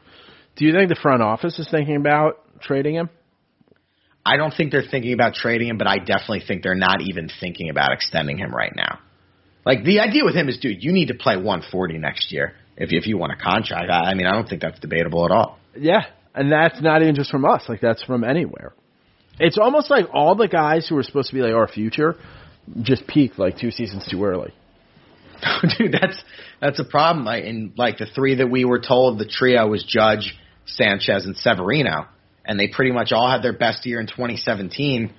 Do 0.56 0.64
you 0.64 0.72
think 0.72 0.88
the 0.88 0.98
front 1.00 1.22
office 1.22 1.58
is 1.58 1.68
thinking 1.70 1.96
about 1.96 2.40
trading 2.60 2.94
him? 2.94 3.10
I 4.26 4.36
don't 4.36 4.52
think 4.52 4.72
they're 4.72 4.84
thinking 4.88 5.12
about 5.12 5.34
trading 5.34 5.68
him, 5.68 5.76
but 5.76 5.86
I 5.86 5.98
definitely 5.98 6.42
think 6.46 6.62
they're 6.62 6.74
not 6.74 7.02
even 7.02 7.28
thinking 7.40 7.68
about 7.68 7.92
extending 7.92 8.38
him 8.38 8.54
right 8.54 8.72
now. 8.74 9.00
Like 9.66 9.84
the 9.84 10.00
idea 10.00 10.24
with 10.24 10.34
him 10.34 10.48
is, 10.48 10.58
dude, 10.58 10.82
you 10.82 10.92
need 10.92 11.08
to 11.08 11.14
play 11.14 11.36
140 11.36 11.98
next 11.98 12.32
year 12.32 12.54
if 12.76 12.90
if 12.92 13.06
you 13.06 13.18
want 13.18 13.32
a 13.32 13.36
contract. 13.36 13.90
I, 13.90 14.10
I 14.10 14.14
mean, 14.14 14.26
I 14.26 14.32
don't 14.32 14.48
think 14.48 14.62
that's 14.62 14.80
debatable 14.80 15.24
at 15.24 15.30
all. 15.30 15.58
Yeah, 15.76 16.04
and 16.34 16.50
that's 16.50 16.80
not 16.80 17.02
even 17.02 17.14
just 17.14 17.30
from 17.30 17.44
us. 17.44 17.64
Like 17.68 17.80
that's 17.80 18.02
from 18.02 18.24
anywhere. 18.24 18.72
It's 19.38 19.58
almost 19.58 19.90
like 19.90 20.06
all 20.12 20.34
the 20.34 20.48
guys 20.48 20.86
who 20.88 20.94
were 20.94 21.02
supposed 21.02 21.28
to 21.30 21.34
be 21.34 21.40
like 21.40 21.54
our 21.54 21.68
future 21.68 22.16
just 22.82 23.06
peaked 23.06 23.38
like 23.38 23.58
two 23.58 23.70
seasons 23.70 24.06
too 24.08 24.24
early. 24.24 24.52
dude, 25.78 25.92
that's 25.92 26.22
that's 26.60 26.78
a 26.78 26.84
problem. 26.84 27.24
Like, 27.24 27.44
and 27.44 27.72
like 27.76 27.98
the 27.98 28.06
three 28.06 28.36
that 28.36 28.50
we 28.50 28.64
were 28.64 28.80
told, 28.80 29.18
the 29.18 29.26
trio 29.26 29.68
was 29.68 29.84
Judge, 29.84 30.36
Sanchez, 30.66 31.26
and 31.26 31.36
Severino, 31.36 32.06
and 32.44 32.58
they 32.58 32.68
pretty 32.68 32.92
much 32.92 33.12
all 33.12 33.30
had 33.30 33.42
their 33.42 33.52
best 33.52 33.86
year 33.86 34.00
in 34.00 34.06
2017. 34.06 35.12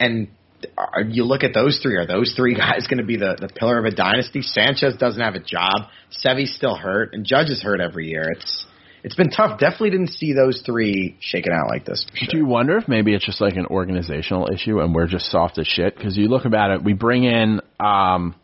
And 0.00 0.28
are, 0.76 1.02
you 1.02 1.24
look 1.24 1.44
at 1.44 1.54
those 1.54 1.78
three. 1.82 1.96
Are 1.96 2.06
those 2.06 2.34
three 2.36 2.54
guys 2.56 2.86
going 2.88 2.98
to 2.98 3.06
be 3.06 3.16
the 3.16 3.36
the 3.40 3.48
pillar 3.48 3.78
of 3.78 3.84
a 3.84 3.94
dynasty? 3.94 4.42
Sanchez 4.42 4.96
doesn't 4.96 5.20
have 5.20 5.34
a 5.34 5.40
job. 5.40 5.88
Sevy's 6.10 6.54
still 6.54 6.76
hurt, 6.76 7.14
and 7.14 7.24
Judge 7.24 7.50
is 7.50 7.62
hurt 7.62 7.80
every 7.80 8.08
year. 8.08 8.30
It's 8.30 8.66
it's 9.04 9.14
been 9.14 9.30
tough. 9.30 9.58
Definitely 9.60 9.90
didn't 9.90 10.10
see 10.10 10.32
those 10.32 10.62
three 10.66 11.16
shaking 11.20 11.52
out 11.52 11.68
like 11.68 11.84
this. 11.84 12.04
Sure. 12.14 12.28
Do 12.30 12.36
you 12.36 12.46
wonder 12.46 12.76
if 12.78 12.88
maybe 12.88 13.14
it's 13.14 13.24
just 13.24 13.40
like 13.40 13.56
an 13.56 13.66
organizational 13.66 14.48
issue 14.52 14.80
and 14.80 14.94
we're 14.94 15.06
just 15.06 15.30
soft 15.30 15.58
as 15.58 15.66
shit? 15.66 15.96
Because 15.96 16.16
you 16.16 16.28
look 16.28 16.44
about 16.44 16.72
it, 16.72 16.82
we 16.82 16.94
bring 16.94 17.24
in, 17.24 17.60
um, 17.78 18.34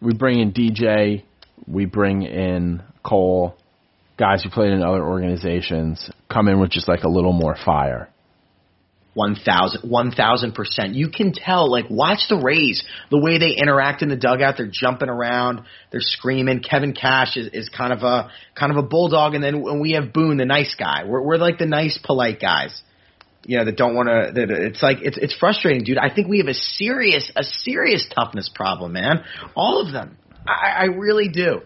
we 0.00 0.14
bring 0.14 0.40
in 0.40 0.52
DJ, 0.52 1.24
we 1.66 1.84
bring 1.84 2.22
in 2.22 2.82
Cole, 3.04 3.54
guys 4.18 4.42
who 4.42 4.50
played 4.50 4.72
in 4.72 4.82
other 4.82 5.02
organizations, 5.02 6.10
come 6.30 6.48
in 6.48 6.60
with 6.60 6.70
just 6.70 6.88
like 6.88 7.02
a 7.02 7.08
little 7.08 7.32
more 7.32 7.56
fire. 7.64 8.08
One 9.14 9.34
thousand, 9.34 9.90
one 9.90 10.12
thousand 10.12 10.54
percent. 10.54 10.94
You 10.94 11.08
can 11.10 11.32
tell. 11.32 11.68
Like, 11.68 11.86
watch 11.90 12.20
the 12.28 12.36
Rays. 12.36 12.84
The 13.10 13.18
way 13.18 13.38
they 13.38 13.56
interact 13.60 14.02
in 14.02 14.08
the 14.08 14.16
dugout, 14.16 14.54
they're 14.56 14.70
jumping 14.72 15.08
around, 15.08 15.62
they're 15.90 16.00
screaming. 16.00 16.62
Kevin 16.62 16.92
Cash 16.92 17.36
is, 17.36 17.48
is 17.52 17.68
kind 17.68 17.92
of 17.92 18.02
a 18.04 18.30
kind 18.54 18.70
of 18.70 18.78
a 18.78 18.86
bulldog, 18.86 19.34
and 19.34 19.42
then 19.42 19.62
when 19.62 19.80
we 19.80 19.92
have 19.92 20.12
Boone, 20.12 20.36
the 20.36 20.44
nice 20.44 20.76
guy. 20.78 21.04
We're 21.06 21.22
we're 21.22 21.38
like 21.38 21.58
the 21.58 21.66
nice, 21.66 21.98
polite 22.02 22.40
guys. 22.40 22.80
You 23.44 23.58
know 23.58 23.64
that 23.64 23.76
don't 23.76 23.94
want 23.94 24.08
to. 24.08 24.32
That 24.34 24.50
it's 24.50 24.82
like 24.82 24.98
it's 25.00 25.16
it's 25.16 25.34
frustrating, 25.34 25.84
dude. 25.84 25.98
I 25.98 26.12
think 26.14 26.28
we 26.28 26.38
have 26.38 26.48
a 26.48 26.54
serious 26.54 27.30
a 27.34 27.42
serious 27.42 28.06
toughness 28.14 28.50
problem, 28.54 28.92
man. 28.92 29.24
All 29.54 29.80
of 29.80 29.92
them. 29.92 30.18
I, 30.46 30.82
I 30.82 30.84
really 30.84 31.28
do. 31.28 31.62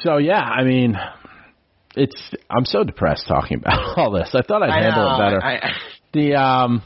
So 0.00 0.18
yeah, 0.18 0.40
I 0.40 0.64
mean, 0.64 0.96
it's 1.96 2.34
I'm 2.50 2.64
so 2.64 2.84
depressed 2.84 3.26
talking 3.26 3.58
about 3.58 3.98
all 3.98 4.10
this. 4.12 4.30
I 4.34 4.42
thought 4.42 4.62
I'd 4.62 4.70
I 4.70 4.82
handle 4.82 5.04
know, 5.04 5.14
it 5.14 5.18
better. 5.18 5.44
I, 5.44 5.56
I, 5.56 5.72
The 6.12 6.34
um, 6.34 6.82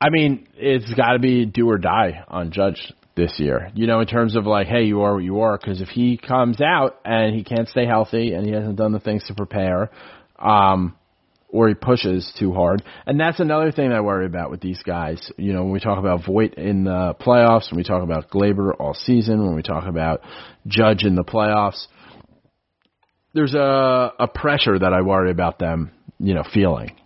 I 0.00 0.10
mean, 0.10 0.48
it's 0.56 0.92
got 0.94 1.12
to 1.12 1.18
be 1.18 1.46
do 1.46 1.68
or 1.68 1.78
die 1.78 2.24
on 2.28 2.52
Judge 2.52 2.92
this 3.16 3.34
year. 3.38 3.70
You 3.74 3.86
know, 3.86 4.00
in 4.00 4.06
terms 4.06 4.36
of 4.36 4.46
like, 4.46 4.66
hey, 4.66 4.84
you 4.84 5.02
are 5.02 5.14
what 5.14 5.24
you 5.24 5.40
are. 5.40 5.58
Because 5.58 5.80
if 5.80 5.88
he 5.88 6.16
comes 6.16 6.60
out 6.60 6.98
and 7.04 7.34
he 7.34 7.44
can't 7.44 7.68
stay 7.68 7.86
healthy 7.86 8.32
and 8.32 8.46
he 8.46 8.52
hasn't 8.52 8.76
done 8.76 8.92
the 8.92 9.00
things 9.00 9.24
to 9.26 9.34
prepare, 9.34 9.90
um, 10.38 10.96
or 11.48 11.68
he 11.68 11.74
pushes 11.74 12.32
too 12.38 12.52
hard, 12.52 12.82
and 13.06 13.18
that's 13.18 13.40
another 13.40 13.72
thing 13.72 13.88
that 13.88 13.96
I 13.96 14.00
worry 14.00 14.26
about 14.26 14.50
with 14.50 14.60
these 14.60 14.80
guys. 14.84 15.32
You 15.36 15.52
know, 15.52 15.64
when 15.64 15.72
we 15.72 15.80
talk 15.80 15.98
about 15.98 16.24
Voit 16.24 16.54
in 16.54 16.84
the 16.84 17.14
playoffs, 17.20 17.70
when 17.70 17.78
we 17.78 17.82
talk 17.82 18.02
about 18.02 18.30
Gleyber 18.30 18.72
all 18.78 18.94
season, 18.94 19.44
when 19.44 19.56
we 19.56 19.62
talk 19.62 19.86
about 19.86 20.20
Judge 20.66 21.02
in 21.02 21.16
the 21.16 21.24
playoffs, 21.24 21.86
there's 23.34 23.54
a 23.54 24.12
a 24.18 24.28
pressure 24.28 24.78
that 24.78 24.92
I 24.92 25.02
worry 25.02 25.30
about 25.30 25.58
them, 25.58 25.90
you 26.18 26.34
know, 26.34 26.44
feeling. 26.54 26.99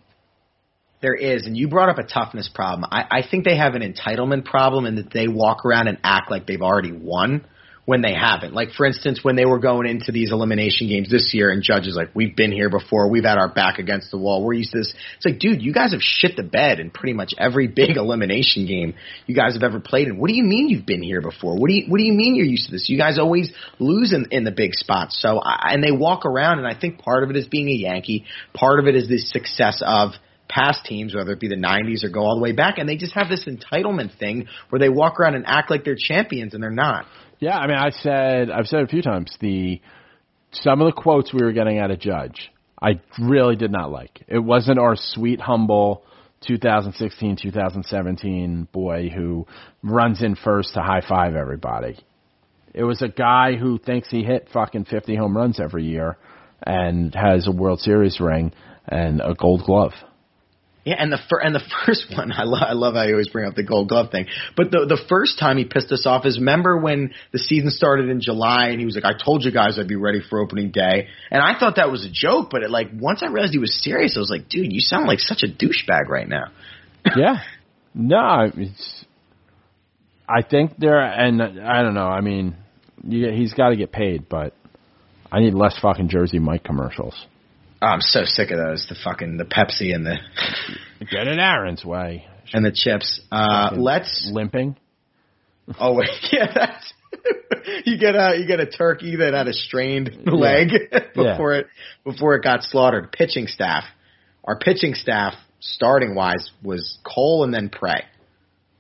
There 1.05 1.15
is, 1.15 1.45
and 1.45 1.55
you 1.55 1.69
brought 1.69 1.91
up 1.91 1.99
a 1.99 2.03
toughness 2.03 2.49
problem. 2.49 2.89
I, 2.91 3.05
I 3.11 3.23
think 3.31 3.45
they 3.45 3.59
have 3.59 3.75
an 3.75 3.83
entitlement 3.83 4.47
problem 4.47 4.87
in 4.87 4.95
that 4.95 5.13
they 5.13 5.29
walk 5.29 5.67
around 5.67 5.87
and 5.87 5.99
act 6.03 6.31
like 6.31 6.47
they've 6.47 6.63
already 6.63 6.93
won 6.93 7.45
when 7.85 8.01
they 8.01 8.15
haven't. 8.15 8.55
Like 8.55 8.71
for 8.71 8.87
instance, 8.87 9.21
when 9.23 9.37
they 9.37 9.45
were 9.45 9.59
going 9.59 9.87
into 9.87 10.13
these 10.13 10.33
elimination 10.33 10.89
games 10.89 11.11
this 11.11 11.35
year, 11.35 11.51
and 11.51 11.63
judges 11.63 11.95
like, 11.95 12.09
"We've 12.15 12.35
been 12.35 12.53
here 12.53 12.71
before. 12.71 13.11
We've 13.11 13.27
had 13.27 13.37
our 13.37 13.51
back 13.53 13.79
against 13.79 14.13
the 14.13 14.17
wall. 14.17 14.43
We're 14.43 14.55
used 14.55 14.73
to 14.73 14.79
this." 14.79 14.95
It's 15.17 15.27
like, 15.27 15.39
dude, 15.41 15.61
you 15.61 15.75
guys 15.75 15.93
have 15.93 16.01
shit 16.01 16.37
the 16.37 16.43
bed 16.43 16.81
in 16.81 16.89
pretty 16.89 17.13
much 17.13 17.35
every 17.37 17.67
big 17.83 17.99
elimination 17.99 18.65
game 18.65 18.95
you 19.27 19.35
guys 19.35 19.53
have 19.53 19.63
ever 19.63 19.81
played 19.81 20.09
in. 20.09 20.17
What 20.17 20.29
do 20.29 20.35
you 20.35 20.43
mean 20.43 20.71
you've 20.71 20.87
been 20.87 21.03
here 21.03 21.21
before? 21.21 21.55
What 21.59 21.69
do 21.69 21.75
you 21.75 21.85
What 21.87 21.99
do 21.99 22.05
you 22.05 22.15
mean 22.15 22.35
you're 22.35 22.47
used 22.47 22.65
to 22.69 22.73
this? 22.73 22.89
You 22.89 22.97
guys 22.97 23.19
always 23.19 23.53
lose 23.79 24.15
in, 24.15 24.29
in 24.31 24.45
the 24.45 24.53
big 24.53 24.73
spots. 24.73 25.21
So, 25.21 25.39
and 25.45 25.85
they 25.85 25.93
walk 25.93 26.25
around, 26.25 26.61
and 26.61 26.67
I 26.67 26.81
think 26.81 26.99
part 26.99 27.25
of 27.25 27.29
it 27.29 27.37
is 27.37 27.47
being 27.47 27.69
a 27.69 27.75
Yankee. 27.75 28.25
Part 28.55 28.81
of 28.81 28.87
it 28.87 28.97
is 28.97 29.07
the 29.07 29.19
success 29.19 29.83
of 29.85 30.13
past 30.49 30.85
teams, 30.85 31.15
whether 31.15 31.33
it 31.33 31.41
be 31.41 31.49
the 31.49 31.57
90s 31.57 32.05
or 32.05 32.11
go 32.11 32.21
all 32.21 32.37
the 32.37 32.43
way 32.43 32.53
back, 32.53 32.79
and 32.79 32.89
they 32.89 32.97
just 32.97 33.15
have 33.15 33.29
this 33.29 33.47
entitlement 33.47 34.17
thing 34.19 34.47
where 34.69 34.79
they 34.79 34.89
walk 34.89 35.19
around 35.19 35.35
and 35.35 35.45
act 35.47 35.71
like 35.71 35.85
they're 35.85 35.97
champions 35.99 36.55
and 36.55 36.63
they're 36.63 36.71
not. 36.71 37.07
Yeah, 37.39 37.59
I 37.59 37.67
mean, 37.67 37.77
I 37.77 37.91
said 37.91 38.51
I've 38.51 38.67
said 38.67 38.81
a 38.81 38.87
few 38.87 39.03
times 39.03 39.37
the 39.41 39.81
some 40.53 40.81
of 40.81 40.87
the 40.87 41.01
quotes 41.01 41.33
we 41.33 41.43
were 41.43 41.53
getting 41.53 41.79
out 41.79 41.91
of 41.91 41.99
Judge, 41.99 42.53
I 42.81 43.01
really 43.19 43.57
did 43.57 43.73
not 43.73 43.91
like. 43.91 44.23
It 44.29 44.39
wasn't 44.39 44.79
our 44.79 44.95
sweet, 44.97 45.41
humble 45.41 46.05
2016, 46.47 47.37
2017 47.43 48.69
boy 48.73 49.11
who 49.15 49.47
runs 49.83 50.23
in 50.23 50.37
first 50.37 50.75
to 50.75 50.81
high 50.81 51.03
five 51.07 51.35
everybody. 51.35 51.99
It 52.73 52.85
was 52.85 53.03
a 53.03 53.09
guy 53.09 53.55
who 53.55 53.79
thinks 53.79 54.11
he 54.11 54.25
hit 54.25 54.49
fucking 54.53 54.87
50 54.87 55.17
home 55.17 55.37
runs 55.37 55.61
every 55.61 55.85
year 55.85 56.17
and 56.63 57.15
has 57.15 57.47
a 57.47 57.53
World 57.53 57.81
Series 57.81 58.21
ring 58.21 58.53
and 58.87 59.21
a 59.21 59.35
Gold 59.35 59.63
Glove. 59.65 59.93
Yeah, 60.85 60.97
and 60.99 61.11
the 61.11 61.19
fir- 61.31 61.41
and 61.41 61.55
the 61.55 61.63
first 61.87 62.07
one, 62.15 62.31
I 62.31 62.45
love 62.45 62.63
I 62.67 62.73
love 62.73 62.95
how 62.95 63.05
you 63.05 63.13
always 63.13 63.29
bring 63.29 63.47
up 63.47 63.55
the 63.55 63.63
Gold 63.63 63.89
Glove 63.89 64.11
thing. 64.11 64.27
But 64.57 64.71
the 64.71 64.85
the 64.87 65.03
first 65.09 65.39
time 65.39 65.57
he 65.57 65.65
pissed 65.65 65.91
us 65.93 66.07
off 66.07 66.27
is 66.27 66.39
remember 66.39 66.77
when 66.77 67.15
the 67.33 67.39
season 67.39 67.71
started 67.71 68.11
in 68.11 68.21
July 68.21 68.69
and 68.69 68.79
he 68.79 68.87
was 68.87 68.95
like, 68.95 69.05
"I 69.05 69.17
told 69.17 69.45
you 69.45 69.51
guys 69.51 69.79
I'd 69.79 69.89
be 69.89 69.97
ready 69.97 70.21
for 70.29 70.41
opening 70.41 70.71
day," 70.71 71.09
and 71.31 71.43
I 71.43 71.59
thought 71.59 71.77
that 71.77 71.91
was 71.91 72.05
a 72.05 72.11
joke. 72.11 72.49
But 72.51 72.63
it, 72.63 72.71
like 72.71 72.89
once 72.93 73.23
I 73.23 73.27
realized 73.27 73.55
he 73.55 73.59
was 73.59 73.83
serious, 73.83 74.17
I 74.17 74.21
was 74.21 74.31
like, 74.31 74.49
"Dude, 74.49 74.73
you 74.73 74.81
sound 74.81 75.07
like 75.07 75.21
such 75.21 75.43
a 75.43 75.49
douchebag 75.49 76.09
right 76.09 76.29
now." 76.29 76.53
yeah. 77.17 77.37
No, 77.95 78.51
it's. 78.55 79.05
I 80.29 80.43
think 80.43 80.77
there, 80.79 81.01
and 81.01 81.41
I 81.43 81.83
don't 81.83 81.95
know. 81.95 82.07
I 82.07 82.21
mean, 82.21 82.57
you, 83.07 83.31
he's 83.31 83.55
got 83.55 83.71
to 83.71 83.77
get 83.77 83.93
paid, 83.93 84.29
but 84.29 84.55
I 85.31 85.41
need 85.41 85.55
less 85.55 85.79
fucking 85.81 86.09
Jersey 86.09 86.39
Mike 86.39 86.65
commercials. 86.65 87.15
Oh, 87.85 87.89
I'm 87.89 88.01
so 88.01 88.25
sick 88.25 88.51
of 88.51 88.57
those. 88.57 88.87
The 88.89 88.95
fucking 89.05 89.37
the 89.37 89.45
Pepsi 89.45 89.95
and 89.95 90.07
the 90.07 90.17
Get 91.01 91.29
it 91.29 91.39
Aaron's 91.39 91.85
way. 91.85 92.25
and 92.55 92.65
the 92.65 92.73
chips. 92.73 93.21
Uh, 93.31 93.73
let's. 93.77 94.31
limping. 94.33 94.77
Oh 95.79 95.93
wait, 95.93 96.09
yeah, 96.33 96.47
that's. 96.55 96.93
you 97.85 97.99
get 97.99 98.15
a 98.15 98.39
you 98.39 98.47
get 98.47 98.61
a 98.61 98.67
turkey 98.67 99.17
that 99.17 99.35
had 99.35 99.49
a 99.49 99.53
strained 99.53 100.11
leg 100.27 100.69
before 101.15 101.55
it 101.55 101.67
before 102.05 102.37
it 102.37 102.43
got 102.43 102.63
slaughtered. 102.63 103.13
Pitching 103.13 103.49
staff, 103.49 103.85
our 104.45 104.59
pitching 104.59 104.95
staff, 104.95 105.35
starting 105.61 106.15
wise, 106.15 106.53
was 106.63 106.97
Cole 107.05 107.45
and 107.45 107.53
then 107.53 107.69
pray. 107.69 108.05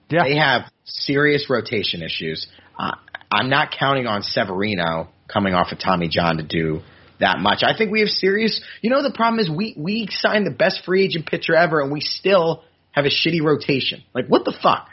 Yeah. 0.08 0.24
They 0.24 0.36
have 0.36 0.62
serious 0.84 1.50
rotation 1.50 2.02
issues. 2.02 2.46
Uh, 2.78 2.92
I'm 3.30 3.50
not 3.50 3.74
counting 3.78 4.06
on 4.06 4.22
Severino 4.22 5.08
coming 5.28 5.52
off 5.52 5.72
of 5.72 5.78
Tommy 5.78 6.08
John 6.08 6.38
to 6.38 6.42
do 6.42 6.80
that 7.20 7.38
much. 7.38 7.62
I 7.62 7.76
think 7.76 7.90
we 7.90 8.00
have 8.00 8.08
serious. 8.08 8.60
You 8.80 8.90
know, 8.90 9.02
the 9.02 9.12
problem 9.12 9.40
is 9.40 9.50
we 9.50 9.74
we 9.76 10.08
signed 10.10 10.46
the 10.46 10.50
best 10.50 10.84
free 10.84 11.04
agent 11.04 11.26
pitcher 11.26 11.54
ever, 11.54 11.80
and 11.80 11.92
we 11.92 12.00
still 12.00 12.64
have 12.92 13.04
a 13.04 13.10
shitty 13.10 13.42
rotation. 13.42 14.02
Like, 14.14 14.26
what 14.28 14.44
the 14.44 14.56
fuck? 14.62 14.88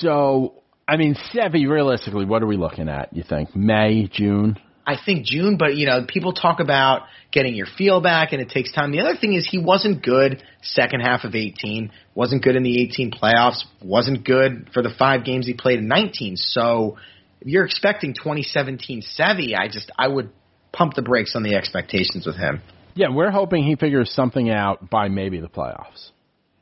So, 0.00 0.62
I 0.86 0.96
mean, 0.96 1.16
Sevy, 1.32 1.68
realistically, 1.68 2.24
what 2.24 2.42
are 2.42 2.46
we 2.46 2.56
looking 2.56 2.88
at? 2.88 3.14
You 3.14 3.22
think 3.22 3.56
May, 3.56 4.08
June? 4.12 4.58
I 4.86 4.96
think 5.02 5.24
June, 5.24 5.56
but 5.58 5.76
you 5.76 5.86
know, 5.86 6.04
people 6.06 6.32
talk 6.32 6.58
about 6.58 7.02
getting 7.30 7.54
your 7.54 7.66
feel 7.66 8.00
back, 8.00 8.32
and 8.32 8.42
it 8.42 8.50
takes 8.50 8.72
time. 8.72 8.90
The 8.90 9.00
other 9.00 9.16
thing 9.16 9.32
is 9.34 9.48
he 9.48 9.58
wasn't 9.58 10.02
good 10.02 10.42
second 10.62 11.00
half 11.00 11.24
of 11.24 11.34
18, 11.34 11.92
wasn't 12.14 12.42
good 12.42 12.56
in 12.56 12.62
the 12.62 12.82
18 12.82 13.12
playoffs, 13.12 13.62
wasn't 13.80 14.24
good 14.24 14.70
for 14.74 14.82
the 14.82 14.90
five 14.98 15.24
games 15.24 15.46
he 15.46 15.54
played 15.54 15.78
in 15.78 15.88
19. 15.88 16.36
So, 16.36 16.98
if 17.40 17.48
you're 17.48 17.64
expecting 17.64 18.14
2017 18.14 19.02
Sevy, 19.02 19.56
I 19.56 19.68
just 19.68 19.90
I 19.96 20.08
would 20.08 20.30
pump 20.72 20.94
the 20.94 21.02
brakes 21.02 21.34
on 21.36 21.42
the 21.42 21.54
expectations 21.54 22.26
with 22.26 22.36
him. 22.36 22.62
Yeah, 22.94 23.08
we're 23.10 23.30
hoping 23.30 23.64
he 23.64 23.76
figures 23.76 24.12
something 24.12 24.50
out 24.50 24.90
by 24.90 25.08
maybe 25.08 25.40
the 25.40 25.48
playoffs. 25.48 26.10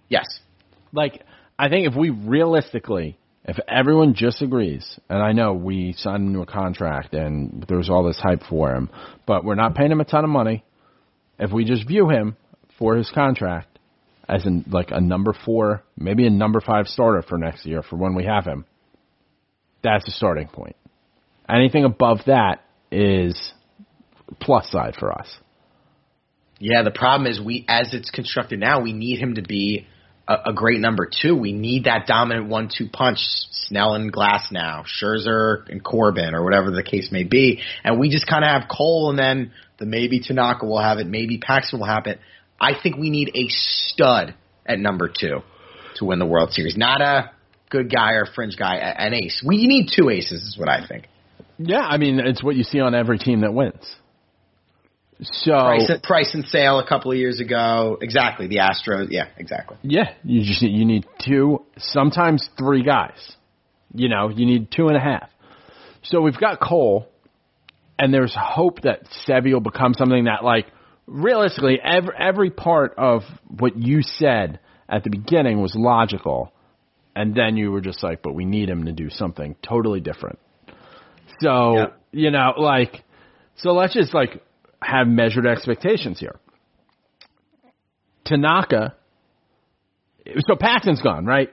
Yes, 0.09 0.27
Like, 0.93 1.23
I 1.59 1.69
think 1.69 1.87
if 1.87 1.95
we 1.95 2.11
realistically, 2.11 3.17
if 3.45 3.57
everyone 3.69 4.15
just 4.15 4.43
agrees, 4.43 4.99
and 5.09 5.23
I 5.23 5.33
know 5.33 5.55
we 5.55 5.95
signed 5.97 6.29
him 6.29 6.35
to 6.35 6.41
a 6.41 6.47
contract 6.47 7.15
and 7.15 7.65
there's 7.69 7.89
all 7.89 8.05
this 8.05 8.19
hype 8.19 8.43
for 8.49 8.75
him, 8.75 8.91
but 9.27 9.45
we're 9.45 9.55
not 9.55 9.75
paying 9.75 9.93
him 9.93 10.01
a 10.01 10.05
ton 10.05 10.25
of 10.25 10.31
money. 10.31 10.65
If 11.39 11.53
we 11.53 11.65
just 11.65 11.87
view 11.87 12.09
him 12.09 12.37
for 12.79 12.97
his 12.97 13.11
contract 13.11 13.79
as 14.29 14.47
in 14.47 14.65
like 14.69 14.91
a 14.91 15.01
number 15.01 15.35
four, 15.45 15.83
maybe 15.97 16.27
a 16.27 16.31
number 16.31 16.61
five 16.61 16.87
starter 16.87 17.23
for 17.23 17.37
next 17.39 17.67
year 17.67 17.83
for 17.83 17.97
when 17.97 18.15
we 18.15 18.25
have 18.25 18.45
him, 18.45 18.65
that's 19.83 20.07
a 20.09 20.13
starting 20.13 20.49
point. 20.49 20.77
Anything 21.49 21.85
above 21.85 22.21
that 22.27 22.63
is 22.93 23.53
plus 24.39 24.71
side 24.71 24.95
for 24.99 25.13
us. 25.13 25.29
Yeah, 26.59 26.83
the 26.83 26.91
problem 26.91 27.31
is 27.31 27.41
we, 27.41 27.65
as 27.69 27.95
it's 27.95 28.11
constructed 28.11 28.61
now, 28.61 28.83
we 28.83 28.93
need 28.93 29.19
him 29.19 29.37
to 29.37 29.43
be 29.43 29.87
a, 30.29 30.51
a 30.51 30.53
great 30.53 30.81
number 30.81 31.09
two. 31.11 31.35
We 31.35 31.53
need 31.53 31.85
that 31.85 32.07
dominant 32.07 32.49
one-two 32.49 32.89
punch. 32.93 33.19
Snell 33.71 33.95
and 33.95 34.13
Glasnow, 34.13 34.85
Scherzer 34.85 35.69
and 35.69 35.83
Corbin, 35.83 36.35
or 36.35 36.43
whatever 36.43 36.73
the 36.73 36.83
case 36.83 37.11
may 37.13 37.23
be, 37.23 37.63
and 37.85 38.01
we 38.01 38.11
just 38.11 38.27
kind 38.27 38.45
of 38.45 38.51
have 38.51 38.69
Cole, 38.69 39.11
and 39.11 39.19
then 39.19 39.53
the 39.79 39.87
maybe 39.87 40.21
Tanaka 40.21 40.67
will 40.67 40.83
have 40.83 40.99
it, 40.99 41.07
maybe 41.07 41.39
Paxton 41.39 41.79
will 41.79 41.87
have 41.87 42.07
it. 42.07 42.19
I 42.61 42.73
think 42.81 42.97
we 42.97 43.11
need 43.11 43.31
a 43.35 43.47
stud 43.49 44.35
at 44.67 44.81
number 44.81 45.09
two 45.09 45.43
to 45.97 46.05
win 46.05 46.19
the 46.19 46.27
World 46.27 46.51
Series, 46.51 46.77
not 46.77 47.01
a 47.01 47.31
good 47.71 47.93
guy 47.93 48.15
or 48.15 48.27
fringe 48.27 48.57
guy, 48.57 48.75
an 48.77 49.15
ace. 49.15 49.41
We 49.47 49.69
need 49.69 49.91
two 49.97 50.11
aces, 50.11 50.43
is 50.43 50.59
what 50.59 50.69
I 50.69 50.85
think. 50.87 51.07
Yeah, 51.59 51.83
I 51.83 51.97
mean, 51.97 52.19
it's 52.19 52.43
what 52.43 52.57
you 52.57 52.65
see 52.65 52.81
on 52.81 52.95
every 52.95 53.19
team 53.19 53.43
that 53.43 53.55
wins. 53.55 53.95
So 55.23 55.53
Price, 55.53 55.91
price 56.03 56.35
and 56.35 56.45
Sale 56.47 56.79
a 56.79 56.87
couple 56.87 57.13
of 57.13 57.19
years 57.19 57.41
ago, 57.41 57.99
exactly. 58.01 58.47
The 58.47 58.57
Astros, 58.59 59.09
yeah, 59.11 59.27
exactly. 59.37 59.77
Yeah, 59.83 60.15
you 60.25 60.43
just 60.45 60.63
you 60.63 60.85
need 60.87 61.05
two, 61.25 61.65
sometimes 61.77 62.49
three 62.59 62.83
guys. 62.83 63.37
You 63.95 64.09
know, 64.09 64.31
you 64.31 64.47
need 64.47 64.71
two 64.71 64.89
and 64.89 64.97
a 64.97 65.01
half. 65.01 65.29
So 66.05 66.23
we've 66.23 66.39
got 66.39 66.61
Cole, 66.61 67.07
and 67.99 68.15
there's 68.15 68.35
hope 68.35 68.83
that 68.83 69.03
Sevy 69.27 69.53
will 69.53 69.61
become 69.61 69.93
something 69.93 70.25
that, 70.25 70.43
like, 70.43 70.67
realistically, 71.07 71.79
every 71.83 72.15
every 72.19 72.51
part 72.51 72.95
of 72.97 73.23
what 73.47 73.77
you 73.77 74.01
said 74.03 74.61
at 74.89 75.05
the 75.05 75.11
beginning 75.11 75.61
was 75.61 75.75
logical, 75.75 76.51
and 77.15 77.35
then 77.35 77.59
you 77.59 77.71
were 77.71 77.83
just 77.83 78.03
like, 78.03 78.23
but 78.23 78.33
we 78.33 78.47
need 78.47 78.71
him 78.71 78.87
to 78.87 78.93
do 78.93 79.11
something 79.11 79.55
totally 79.63 80.01
different. 80.01 80.39
So 81.43 81.75
Yeah. 81.75 81.87
you 82.13 82.31
know, 82.31 82.55
like, 82.57 83.03
so 83.57 83.73
let's 83.73 83.93
just 83.93 84.15
like 84.15 84.43
have 84.83 85.07
measured 85.07 85.47
expectations 85.47 86.19
here. 86.19 86.39
Tanaka. 88.25 88.95
So 90.47 90.55
Paxton's 90.57 91.01
gone, 91.01 91.27
right? 91.27 91.51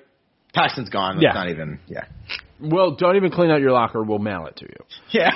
Paxton's 0.54 0.90
gone. 0.90 1.20
Yeah. 1.22 1.34
Not 1.34 1.50
even, 1.50 1.80
yeah. 1.88 2.06
Well, 2.60 2.96
don't 2.96 3.16
even 3.16 3.32
clean 3.32 3.52
out 3.52 3.60
your 3.62 3.72
locker. 3.72 4.04
We'll 4.04 4.20
mail 4.20 4.46
it 4.48 4.58
to 4.58 4.66
you. 4.66 4.86
Yeah. 5.12 5.32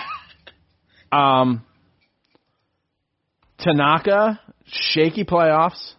Um, 1.11 1.63
Tanaka, 3.59 4.39
shaky 4.65 5.23
playoffs. 5.23 5.93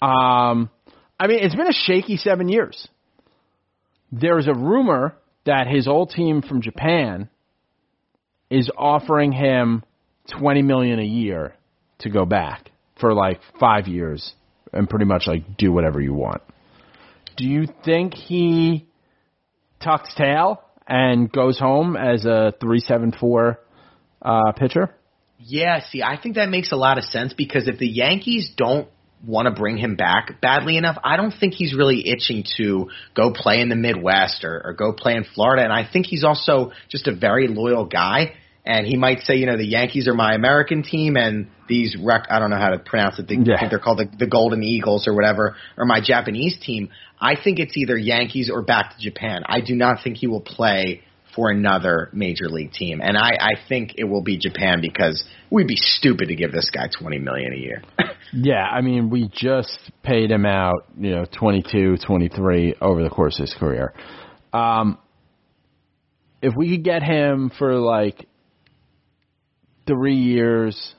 Um, 0.00 0.70
I 1.18 1.26
mean, 1.26 1.40
it's 1.40 1.54
been 1.54 1.68
a 1.68 1.72
shaky 1.72 2.16
seven 2.16 2.48
years. 2.48 2.88
There's 4.10 4.46
a 4.46 4.54
rumor 4.54 5.16
that 5.44 5.66
his 5.66 5.88
old 5.88 6.10
team 6.10 6.42
from 6.42 6.62
Japan 6.62 7.28
is 8.50 8.70
offering 8.76 9.32
him 9.32 9.82
twenty 10.30 10.62
million 10.62 10.98
a 10.98 11.04
year 11.04 11.54
to 12.00 12.10
go 12.10 12.24
back 12.24 12.70
for 13.00 13.14
like 13.14 13.40
five 13.58 13.88
years 13.88 14.34
and 14.72 14.88
pretty 14.88 15.04
much 15.04 15.26
like 15.26 15.56
do 15.56 15.72
whatever 15.72 16.00
you 16.00 16.14
want. 16.14 16.42
Do 17.36 17.44
you 17.44 17.66
think 17.84 18.14
he 18.14 18.86
tucks 19.82 20.14
tail 20.14 20.62
and 20.86 21.30
goes 21.30 21.58
home 21.58 21.96
as 21.96 22.24
a 22.24 22.54
three 22.60 22.80
seven 22.80 23.12
four 23.12 23.60
uh, 24.20 24.52
pitcher? 24.52 24.94
Yeah, 25.38 25.80
see, 25.80 26.02
I 26.02 26.18
think 26.22 26.36
that 26.36 26.50
makes 26.50 26.70
a 26.70 26.76
lot 26.76 26.98
of 26.98 27.04
sense 27.04 27.34
because 27.34 27.66
if 27.66 27.78
the 27.78 27.88
Yankees 27.88 28.52
don't 28.56 28.88
want 29.26 29.46
to 29.46 29.52
bring 29.52 29.76
him 29.76 29.96
back 29.96 30.40
badly 30.40 30.76
enough, 30.76 30.98
I 31.02 31.16
don't 31.16 31.32
think 31.32 31.54
he's 31.54 31.74
really 31.74 32.08
itching 32.08 32.44
to 32.58 32.90
go 33.14 33.32
play 33.32 33.60
in 33.60 33.68
the 33.68 33.76
Midwest 33.76 34.44
or, 34.44 34.62
or 34.64 34.72
go 34.74 34.92
play 34.92 35.14
in 35.14 35.24
Florida. 35.34 35.64
And 35.64 35.72
I 35.72 35.88
think 35.90 36.06
he's 36.06 36.24
also 36.24 36.72
just 36.88 37.08
a 37.08 37.14
very 37.14 37.48
loyal 37.48 37.86
guy. 37.86 38.34
And 38.64 38.86
he 38.86 38.96
might 38.96 39.20
say, 39.20 39.34
you 39.34 39.46
know, 39.46 39.56
the 39.56 39.66
Yankees 39.66 40.06
are 40.06 40.14
my 40.14 40.34
American 40.34 40.82
team 40.84 41.16
and 41.16 41.48
these 41.68 41.96
rec- 42.00 42.28
I 42.30 42.38
don't 42.38 42.50
know 42.50 42.58
how 42.58 42.70
to 42.70 42.78
pronounce 42.78 43.18
it. 43.18 43.26
They, 43.26 43.34
Yeah. 43.34 43.56
I 43.56 43.58
think 43.58 43.70
they're 43.70 43.80
called 43.80 43.98
the, 43.98 44.08
the 44.16 44.28
Golden 44.28 44.62
Eagles 44.62 45.08
or 45.08 45.14
whatever, 45.14 45.56
or 45.76 45.84
my 45.84 46.00
Japanese 46.00 46.56
team. 46.60 46.90
I 47.20 47.34
think 47.42 47.58
it's 47.58 47.76
either 47.76 47.96
Yankees 47.96 48.50
or 48.52 48.62
back 48.62 48.96
to 48.96 49.02
Japan. 49.02 49.42
I 49.46 49.60
do 49.60 49.74
not 49.74 50.04
think 50.04 50.16
he 50.16 50.28
will 50.28 50.40
play 50.40 51.02
for 51.34 51.50
another 51.50 52.10
major 52.12 52.48
league 52.48 52.72
team. 52.72 53.00
And 53.02 53.16
I, 53.16 53.30
I 53.40 53.68
think 53.68 53.94
it 53.96 54.04
will 54.04 54.22
be 54.22 54.36
Japan 54.38 54.80
because 54.80 55.24
we'd 55.50 55.66
be 55.66 55.76
stupid 55.76 56.28
to 56.28 56.34
give 56.34 56.52
this 56.52 56.70
guy 56.70 56.88
twenty 56.88 57.18
million 57.18 57.52
a 57.52 57.56
year. 57.56 57.82
Yeah, 58.34 58.64
I 58.64 58.80
mean, 58.80 59.10
we 59.10 59.28
just 59.30 59.78
paid 60.02 60.30
him 60.30 60.46
out, 60.46 60.86
you 60.98 61.10
know, 61.10 61.26
22, 61.26 61.98
23 61.98 62.76
over 62.80 63.02
the 63.02 63.10
course 63.10 63.38
of 63.38 63.42
his 63.42 63.54
career. 63.54 63.92
Um, 64.54 64.96
if 66.40 66.54
we 66.56 66.70
could 66.70 66.82
get 66.82 67.02
him 67.02 67.50
for 67.58 67.74
like 67.74 68.26
three 69.86 70.16
years, 70.16 70.94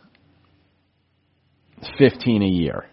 15 1.98 2.42
a 2.42 2.46
year, 2.48 2.86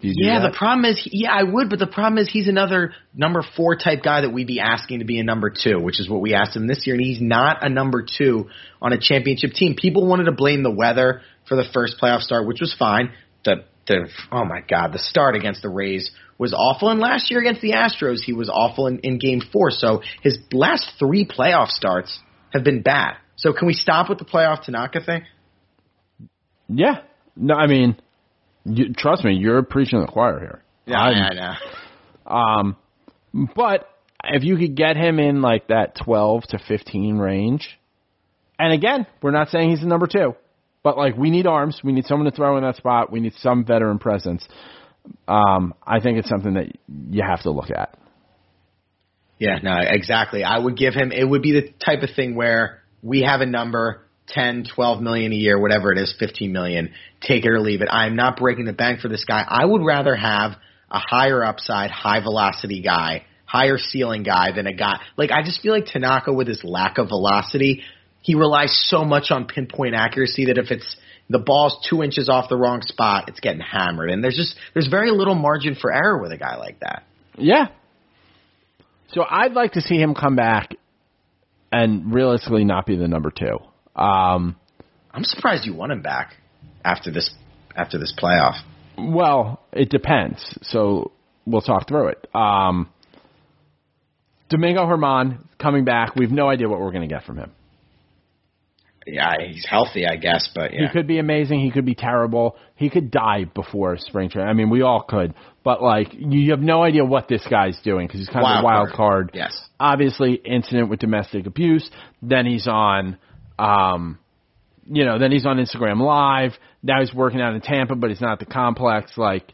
Do 0.00 0.08
you 0.08 0.14
do 0.14 0.26
Yeah, 0.26 0.40
that? 0.40 0.52
the 0.52 0.56
problem 0.56 0.84
is, 0.84 1.00
yeah, 1.10 1.32
I 1.32 1.42
would, 1.44 1.70
but 1.70 1.78
the 1.78 1.86
problem 1.86 2.18
is 2.18 2.28
he's 2.28 2.48
another 2.48 2.92
number 3.14 3.42
four 3.56 3.76
type 3.76 4.02
guy 4.02 4.22
that 4.22 4.30
we'd 4.30 4.46
be 4.48 4.60
asking 4.60 4.98
to 4.98 5.04
be 5.04 5.18
a 5.18 5.24
number 5.24 5.50
two, 5.50 5.80
which 5.80 6.00
is 6.00 6.08
what 6.08 6.20
we 6.20 6.34
asked 6.34 6.56
him 6.56 6.66
this 6.66 6.86
year, 6.86 6.96
and 6.96 7.04
he's 7.04 7.20
not 7.20 7.64
a 7.64 7.68
number 7.68 8.04
two 8.18 8.48
on 8.80 8.92
a 8.92 8.98
championship 8.98 9.52
team. 9.52 9.76
People 9.76 10.06
wanted 10.06 10.24
to 10.24 10.32
blame 10.32 10.62
the 10.62 10.70
weather 10.72 11.22
for 11.48 11.56
the 11.56 11.64
first 11.72 11.96
playoff 12.00 12.20
start, 12.20 12.46
which 12.46 12.60
was 12.60 12.74
fine. 12.76 13.12
The 13.44 13.64
the 13.86 14.08
oh 14.30 14.44
my 14.44 14.60
god, 14.68 14.92
the 14.92 14.98
start 14.98 15.34
against 15.34 15.62
the 15.62 15.68
Rays 15.68 16.10
was 16.38 16.52
awful, 16.52 16.88
and 16.90 17.00
last 17.00 17.30
year 17.30 17.40
against 17.40 17.60
the 17.60 17.72
Astros, 17.72 18.20
he 18.20 18.32
was 18.32 18.48
awful 18.48 18.86
in, 18.86 18.98
in 19.00 19.18
Game 19.18 19.40
Four. 19.52 19.70
So 19.70 20.02
his 20.22 20.38
last 20.52 20.90
three 20.98 21.26
playoff 21.26 21.68
starts 21.68 22.18
have 22.52 22.64
been 22.64 22.82
bad. 22.82 23.14
So 23.42 23.52
can 23.52 23.66
we 23.66 23.72
stop 23.74 24.08
with 24.08 24.18
the 24.18 24.24
playoff 24.24 24.62
Tanaka 24.64 25.00
thing? 25.00 25.22
yeah. 26.68 27.00
No, 27.34 27.54
I 27.54 27.66
mean, 27.66 27.96
you, 28.64 28.92
trust 28.92 29.24
me, 29.24 29.34
you're 29.34 29.62
preaching 29.64 29.98
to 29.98 30.06
the 30.06 30.12
choir 30.12 30.38
here. 30.38 30.62
I'm- 30.96 31.14
I 31.14 31.34
know. 31.34 32.34
Um, 32.34 32.76
but 33.56 33.88
if 34.22 34.44
you 34.44 34.56
could 34.56 34.76
get 34.76 34.96
him 34.96 35.18
in 35.18 35.42
like 35.42 35.66
that 35.68 35.96
12 35.96 36.44
to 36.50 36.58
15 36.58 37.18
range, 37.18 37.80
and 38.60 38.72
again, 38.72 39.06
we're 39.22 39.32
not 39.32 39.48
saying 39.48 39.70
he's 39.70 39.80
the 39.80 39.86
number 39.86 40.06
two, 40.06 40.36
but 40.84 40.96
like 40.96 41.16
we 41.16 41.30
need 41.30 41.46
arms, 41.48 41.80
we 41.82 41.90
need 41.90 42.06
someone 42.06 42.30
to 42.30 42.36
throw 42.36 42.56
in 42.58 42.62
that 42.62 42.76
spot, 42.76 43.10
we 43.10 43.18
need 43.18 43.34
some 43.38 43.64
veteran 43.64 43.98
presence. 43.98 44.46
Um, 45.26 45.74
I 45.84 45.98
think 45.98 46.18
it's 46.18 46.28
something 46.28 46.54
that 46.54 46.66
you 47.10 47.22
have 47.28 47.42
to 47.42 47.50
look 47.50 47.70
at. 47.70 47.98
Yeah, 49.40 49.58
no, 49.60 49.78
exactly. 49.80 50.44
I 50.44 50.58
would 50.58 50.76
give 50.76 50.94
him, 50.94 51.10
it 51.10 51.24
would 51.24 51.42
be 51.42 51.52
the 51.52 51.72
type 51.84 52.02
of 52.02 52.10
thing 52.14 52.36
where 52.36 52.81
we 53.02 53.22
have 53.22 53.40
a 53.40 53.46
number, 53.46 54.02
10, 54.28 54.64
12 54.74 55.02
million 55.02 55.32
a 55.32 55.36
year, 55.36 55.58
whatever 55.58 55.92
it 55.92 55.98
is, 55.98 56.14
15 56.18 56.52
million, 56.52 56.92
take 57.20 57.44
it 57.44 57.50
or 57.50 57.60
leave 57.60 57.82
it. 57.82 57.88
I'm 57.90 58.16
not 58.16 58.36
breaking 58.36 58.64
the 58.64 58.72
bank 58.72 59.00
for 59.00 59.08
this 59.08 59.24
guy. 59.24 59.44
I 59.46 59.64
would 59.64 59.84
rather 59.84 60.14
have 60.14 60.52
a 60.90 60.98
higher 60.98 61.44
upside, 61.44 61.90
high 61.90 62.20
velocity 62.20 62.82
guy, 62.82 63.24
higher 63.44 63.78
ceiling 63.78 64.22
guy 64.22 64.52
than 64.54 64.66
a 64.66 64.72
guy, 64.72 65.00
like 65.16 65.30
I 65.30 65.42
just 65.42 65.60
feel 65.60 65.72
like 65.72 65.86
Tanaka 65.86 66.32
with 66.32 66.48
his 66.48 66.62
lack 66.64 66.98
of 66.98 67.08
velocity, 67.08 67.82
he 68.20 68.34
relies 68.34 68.86
so 68.88 69.04
much 69.04 69.30
on 69.30 69.46
pinpoint 69.46 69.94
accuracy 69.94 70.46
that 70.46 70.58
if 70.58 70.70
it's, 70.70 70.96
the 71.28 71.38
ball's 71.38 71.86
two 71.88 72.02
inches 72.02 72.28
off 72.28 72.48
the 72.48 72.56
wrong 72.56 72.82
spot, 72.82 73.28
it's 73.28 73.40
getting 73.40 73.60
hammered. 73.60 74.10
And 74.10 74.22
there's 74.22 74.36
just, 74.36 74.54
there's 74.74 74.88
very 74.88 75.10
little 75.10 75.34
margin 75.34 75.74
for 75.74 75.92
error 75.92 76.20
with 76.20 76.30
a 76.30 76.36
guy 76.36 76.56
like 76.56 76.80
that. 76.80 77.04
Yeah. 77.38 77.68
So 79.12 79.24
I'd 79.28 79.52
like 79.52 79.72
to 79.72 79.80
see 79.80 79.96
him 79.96 80.14
come 80.14 80.36
back 80.36 80.74
and 81.72 82.14
realistically 82.14 82.64
not 82.64 82.86
be 82.86 82.96
the 82.96 83.08
number 83.08 83.30
two. 83.30 83.58
Um, 84.00 84.56
I'm 85.10 85.24
surprised 85.24 85.66
you 85.66 85.74
want 85.74 85.92
him 85.92 86.02
back 86.02 86.34
after 86.84 87.10
this 87.10 87.34
after 87.74 87.98
this 87.98 88.14
playoff. 88.22 88.54
Well, 88.98 89.60
it 89.72 89.88
depends. 89.88 90.40
So 90.62 91.12
we'll 91.46 91.62
talk 91.62 91.88
through 91.88 92.08
it. 92.08 92.28
Um, 92.34 92.90
Domingo 94.50 94.86
German 94.86 95.48
coming 95.58 95.84
back. 95.84 96.14
We've 96.14 96.30
no 96.30 96.48
idea 96.48 96.68
what 96.68 96.80
we're 96.80 96.92
going 96.92 97.08
to 97.08 97.12
get 97.12 97.24
from 97.24 97.38
him. 97.38 97.52
Yeah, 99.06 99.34
he's 99.44 99.66
healthy, 99.68 100.06
I 100.06 100.16
guess, 100.16 100.48
but 100.54 100.72
yeah. 100.72 100.86
He 100.86 100.92
could 100.92 101.08
be 101.08 101.18
amazing. 101.18 101.60
He 101.60 101.70
could 101.72 101.84
be 101.86 101.94
terrible. 101.94 102.56
He 102.76 102.88
could 102.88 103.10
die 103.10 103.44
before 103.44 103.96
spring 103.98 104.30
training. 104.30 104.48
I 104.48 104.52
mean, 104.52 104.70
we 104.70 104.82
all 104.82 105.02
could. 105.02 105.34
But 105.64 105.82
like, 105.82 106.08
you 106.12 106.50
have 106.50 106.60
no 106.60 106.82
idea 106.82 107.04
what 107.04 107.28
this 107.28 107.46
guy's 107.48 107.78
doing 107.82 108.06
because 108.06 108.20
he's 108.20 108.28
kind 108.28 108.44
of 108.44 108.62
a 108.62 108.64
wild 108.64 108.90
card. 108.92 109.30
Yes. 109.32 109.56
Obviously, 109.78 110.34
incident 110.34 110.88
with 110.90 110.98
domestic 110.98 111.46
abuse. 111.46 111.88
Then 112.20 112.46
he's 112.46 112.66
on, 112.66 113.16
um, 113.58 114.18
you 114.90 115.04
know, 115.04 115.18
then 115.18 115.30
he's 115.30 115.46
on 115.46 115.58
Instagram 115.58 116.00
Live. 116.00 116.52
Now 116.82 117.00
he's 117.00 117.14
working 117.14 117.40
out 117.40 117.54
in 117.54 117.60
Tampa, 117.60 117.94
but 117.94 118.10
he's 118.10 118.20
not 118.20 118.32
at 118.32 118.38
the 118.40 118.52
complex. 118.52 119.12
Like, 119.16 119.52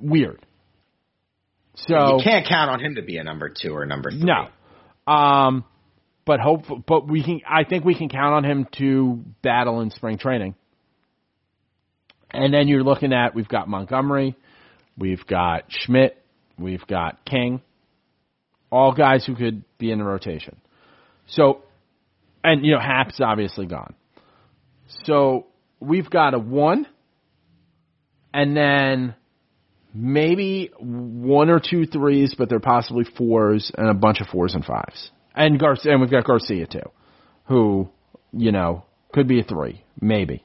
weird. 0.00 0.44
So 1.74 2.16
you 2.16 2.24
can't 2.24 2.46
count 2.48 2.70
on 2.70 2.80
him 2.80 2.94
to 2.96 3.02
be 3.02 3.18
a 3.18 3.24
number 3.24 3.50
two 3.50 3.74
or 3.74 3.86
number 3.86 4.10
three. 4.10 4.24
no. 4.24 4.48
Um, 5.12 5.64
but 6.26 6.40
hope, 6.40 6.64
but 6.86 7.08
we 7.08 7.22
can. 7.22 7.40
I 7.48 7.64
think 7.64 7.84
we 7.84 7.94
can 7.94 8.08
count 8.08 8.34
on 8.34 8.44
him 8.44 8.66
to 8.78 9.24
battle 9.42 9.80
in 9.80 9.90
spring 9.90 10.18
training. 10.18 10.54
And 12.30 12.52
then 12.52 12.68
you're 12.68 12.84
looking 12.84 13.14
at 13.14 13.34
we've 13.34 13.48
got 13.48 13.68
Montgomery, 13.68 14.36
we've 14.98 15.24
got 15.26 15.64
Schmidt, 15.68 16.22
we've 16.58 16.86
got 16.86 17.24
King, 17.24 17.62
all 18.70 18.92
guys 18.92 19.24
who 19.24 19.34
could 19.34 19.62
be 19.78 19.90
in 19.90 19.98
the 19.98 20.04
rotation. 20.04 20.56
So, 21.28 21.62
and 22.42 22.64
you 22.64 22.72
know 22.72 22.80
Happ's 22.80 23.20
obviously 23.20 23.66
gone. 23.66 23.94
So 25.04 25.46
we've 25.80 26.08
got 26.10 26.34
a 26.34 26.38
one, 26.38 26.86
and 28.32 28.56
then 28.56 29.14
maybe 29.94 30.70
one 30.78 31.50
or 31.50 31.60
two 31.60 31.86
threes, 31.86 32.34
but 32.36 32.48
they're 32.48 32.60
possibly 32.60 33.04
fours 33.16 33.70
and 33.76 33.88
a 33.88 33.94
bunch 33.94 34.20
of 34.20 34.26
fours 34.28 34.54
and 34.54 34.64
fives. 34.64 35.10
And 35.34 35.58
Garcia, 35.58 35.92
and 35.92 36.00
we've 36.00 36.10
got 36.10 36.24
Garcia 36.24 36.66
too, 36.66 36.90
who 37.46 37.88
you 38.32 38.52
know 38.52 38.84
could 39.12 39.28
be 39.28 39.40
a 39.40 39.44
three, 39.44 39.84
maybe, 40.00 40.44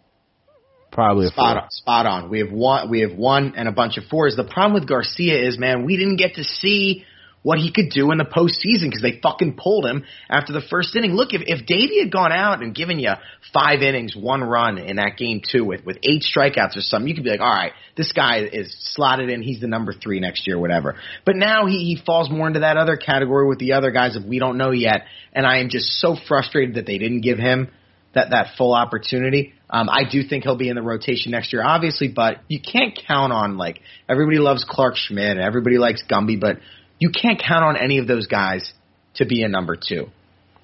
probably 0.93 1.25
a 1.25 1.29
Spot 1.29 1.57
on, 1.57 1.69
spot 1.71 2.05
on. 2.05 2.29
We 2.29 2.39
have 2.39 2.51
one, 2.51 2.89
we 2.89 3.01
have 3.01 3.13
one 3.13 3.53
and 3.55 3.67
a 3.67 3.71
bunch 3.71 3.97
of 3.97 4.05
fours. 4.05 4.35
The 4.35 4.43
problem 4.43 4.73
with 4.73 4.87
Garcia 4.87 5.47
is, 5.47 5.57
man, 5.57 5.85
we 5.85 5.97
didn't 5.97 6.17
get 6.17 6.35
to 6.35 6.43
see 6.43 7.05
what 7.43 7.59
he 7.59 7.71
could 7.71 7.89
do 7.89 8.11
in 8.11 8.17
the 8.17 8.23
postseason 8.23 8.89
because 8.89 9.01
they 9.01 9.19
fucking 9.21 9.55
pulled 9.61 9.85
him 9.85 10.05
after 10.29 10.53
the 10.53 10.61
first 10.61 10.95
inning. 10.95 11.11
Look, 11.11 11.33
if 11.33 11.41
if 11.45 11.67
Deivi 11.67 12.01
had 12.01 12.11
gone 12.11 12.31
out 12.31 12.63
and 12.63 12.73
given 12.73 12.99
you 12.99 13.11
five 13.53 13.81
innings, 13.81 14.15
one 14.15 14.41
run 14.41 14.77
in 14.77 14.95
that 14.95 15.17
game 15.17 15.41
two 15.47 15.65
with 15.65 15.85
with 15.85 15.97
eight 16.03 16.23
strikeouts 16.23 16.77
or 16.77 16.81
something, 16.81 17.09
you 17.09 17.15
could 17.15 17.25
be 17.25 17.29
like, 17.29 17.41
all 17.41 17.53
right, 17.53 17.73
this 17.95 18.11
guy 18.13 18.39
is 18.45 18.73
slotted 18.93 19.29
in. 19.29 19.41
He's 19.41 19.59
the 19.59 19.67
number 19.67 19.93
three 19.93 20.19
next 20.19 20.47
year, 20.47 20.57
whatever. 20.57 20.95
But 21.25 21.35
now 21.35 21.65
he 21.65 21.79
he 21.79 22.01
falls 22.03 22.29
more 22.31 22.47
into 22.47 22.61
that 22.61 22.77
other 22.77 22.95
category 22.95 23.47
with 23.47 23.59
the 23.59 23.73
other 23.73 23.91
guys 23.91 24.13
that 24.13 24.25
we 24.25 24.39
don't 24.39 24.57
know 24.57 24.71
yet. 24.71 25.03
And 25.33 25.45
I 25.45 25.57
am 25.57 25.69
just 25.69 25.99
so 25.99 26.15
frustrated 26.27 26.75
that 26.75 26.85
they 26.85 26.97
didn't 26.97 27.21
give 27.21 27.37
him 27.37 27.69
that 28.13 28.29
that 28.31 28.55
full 28.57 28.73
opportunity. 28.73 29.53
Um, 29.69 29.89
I 29.89 30.03
do 30.09 30.21
think 30.27 30.43
he'll 30.43 30.57
be 30.57 30.69
in 30.69 30.75
the 30.75 30.81
rotation 30.83 31.31
next 31.31 31.51
year, 31.51 31.63
obviously, 31.65 32.07
but 32.07 32.37
you 32.47 32.59
can't 32.61 32.97
count 33.07 33.33
on 33.33 33.57
like 33.57 33.79
everybody 34.07 34.37
loves 34.37 34.65
Clarke 34.67 34.95
Schmidt 34.97 35.31
and 35.31 35.39
everybody 35.39 35.77
likes 35.77 36.03
Gumby, 36.09 36.39
but 36.39 36.57
you 36.99 37.09
can't 37.09 37.41
count 37.41 37.63
on 37.63 37.77
any 37.77 37.97
of 37.97 38.07
those 38.07 38.27
guys 38.27 38.71
to 39.15 39.25
be 39.25 39.41
a 39.43 39.47
number 39.47 39.75
two. 39.75 40.07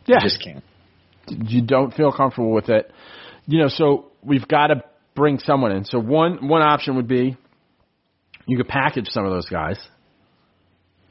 Yeah, 0.06 0.18
You 0.22 0.30
just 0.30 0.44
can't. 0.44 0.64
you 1.50 1.62
don't 1.62 1.94
feel 1.94 2.12
comfortable 2.12 2.52
with 2.52 2.70
it. 2.70 2.92
You 3.48 3.60
know, 3.60 3.68
so 3.68 4.12
we've 4.24 4.48
got 4.48 4.68
to 4.68 4.84
bring 5.16 5.40
someone 5.40 5.72
in. 5.72 5.86
So 5.86 6.00
one 6.00 6.48
one 6.48 6.62
option 6.62 6.96
would 6.98 7.08
be 7.08 7.36
you 8.46 8.58
could 8.58 8.68
package 8.68 9.08
some 9.10 9.26
of 9.26 9.32
those 9.32 9.48
guys. 9.50 9.80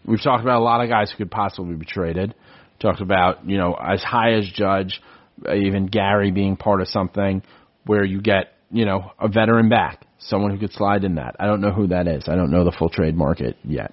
We've 0.05 0.23
talked 0.23 0.43
about 0.43 0.61
a 0.61 0.65
lot 0.65 0.83
of 0.83 0.89
guys 0.89 1.11
who 1.11 1.19
could 1.19 1.31
possibly 1.31 1.75
be 1.75 1.85
traded. 1.85 2.35
Talked 2.81 3.01
about 3.01 3.49
you 3.49 3.59
know 3.59 3.75
as 3.75 4.03
high 4.03 4.35
as 4.35 4.49
Judge, 4.55 5.01
Uh, 5.47 5.55
even 5.55 5.87
Gary 5.87 6.31
being 6.31 6.57
part 6.57 6.81
of 6.81 6.89
something 6.89 7.43
where 7.85 8.05
you 8.05 8.21
get 8.21 8.53
you 8.71 8.85
know 8.85 9.13
a 9.19 9.29
veteran 9.29 9.69
back, 9.69 10.07
someone 10.19 10.51
who 10.51 10.59
could 10.59 10.73
slide 10.73 11.05
in 11.05 11.17
that. 11.17 11.37
I 11.39 11.47
don't 11.47 11.61
know 11.61 11.73
who 11.73 11.89
that 11.89 12.09
is. 12.09 12.25
I 12.29 12.35
don't 12.35 12.51
know 12.51 12.65
the 12.65 12.77
full 12.77 12.91
trade 12.91 13.17
market 13.17 13.57
yet. 13.65 13.93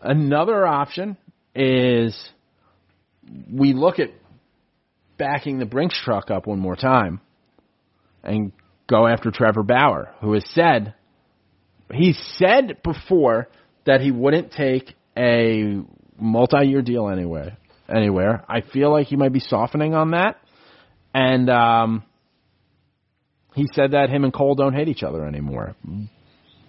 Another 0.00 0.66
option 0.66 1.16
is 1.54 2.16
we 3.50 3.72
look 3.72 3.98
at 3.98 4.10
backing 5.16 5.58
the 5.58 5.66
Brinks 5.66 6.00
truck 6.02 6.30
up 6.30 6.46
one 6.46 6.58
more 6.58 6.76
time 6.76 7.20
and 8.24 8.52
go 8.88 9.06
after 9.06 9.30
Trevor 9.30 9.62
Bauer, 9.62 10.14
who 10.20 10.32
has 10.32 10.44
said 10.50 10.94
he 11.92 12.14
said 12.36 12.78
before 12.82 13.48
that 13.84 14.00
he 14.00 14.10
wouldn't 14.10 14.52
take 14.52 14.94
a 15.16 15.80
multi-year 16.18 16.82
deal 16.82 17.08
anywhere. 17.08 17.58
Anywhere, 17.94 18.44
I 18.48 18.62
feel 18.62 18.90
like 18.90 19.08
he 19.08 19.16
might 19.16 19.32
be 19.32 19.40
softening 19.40 19.94
on 19.94 20.12
that, 20.12 20.36
and 21.12 21.50
um, 21.50 22.04
he 23.54 23.68
said 23.74 23.90
that 23.92 24.08
him 24.08 24.24
and 24.24 24.32
Cole 24.32 24.54
don't 24.54 24.74
hate 24.74 24.88
each 24.88 25.02
other 25.02 25.26
anymore. 25.26 25.76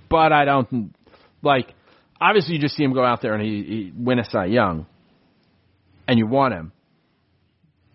But 0.09 0.33
I 0.33 0.43
don't 0.43 0.93
like. 1.41 1.73
Obviously, 2.19 2.55
you 2.55 2.61
just 2.61 2.75
see 2.75 2.83
him 2.83 2.93
go 2.93 3.03
out 3.03 3.21
there 3.21 3.33
and 3.33 3.43
he, 3.43 3.63
he 3.63 3.93
win 3.95 4.19
a 4.19 4.25
Cy 4.25 4.45
Young, 4.45 4.85
and 6.07 6.19
you 6.19 6.27
want 6.27 6.53
him. 6.53 6.71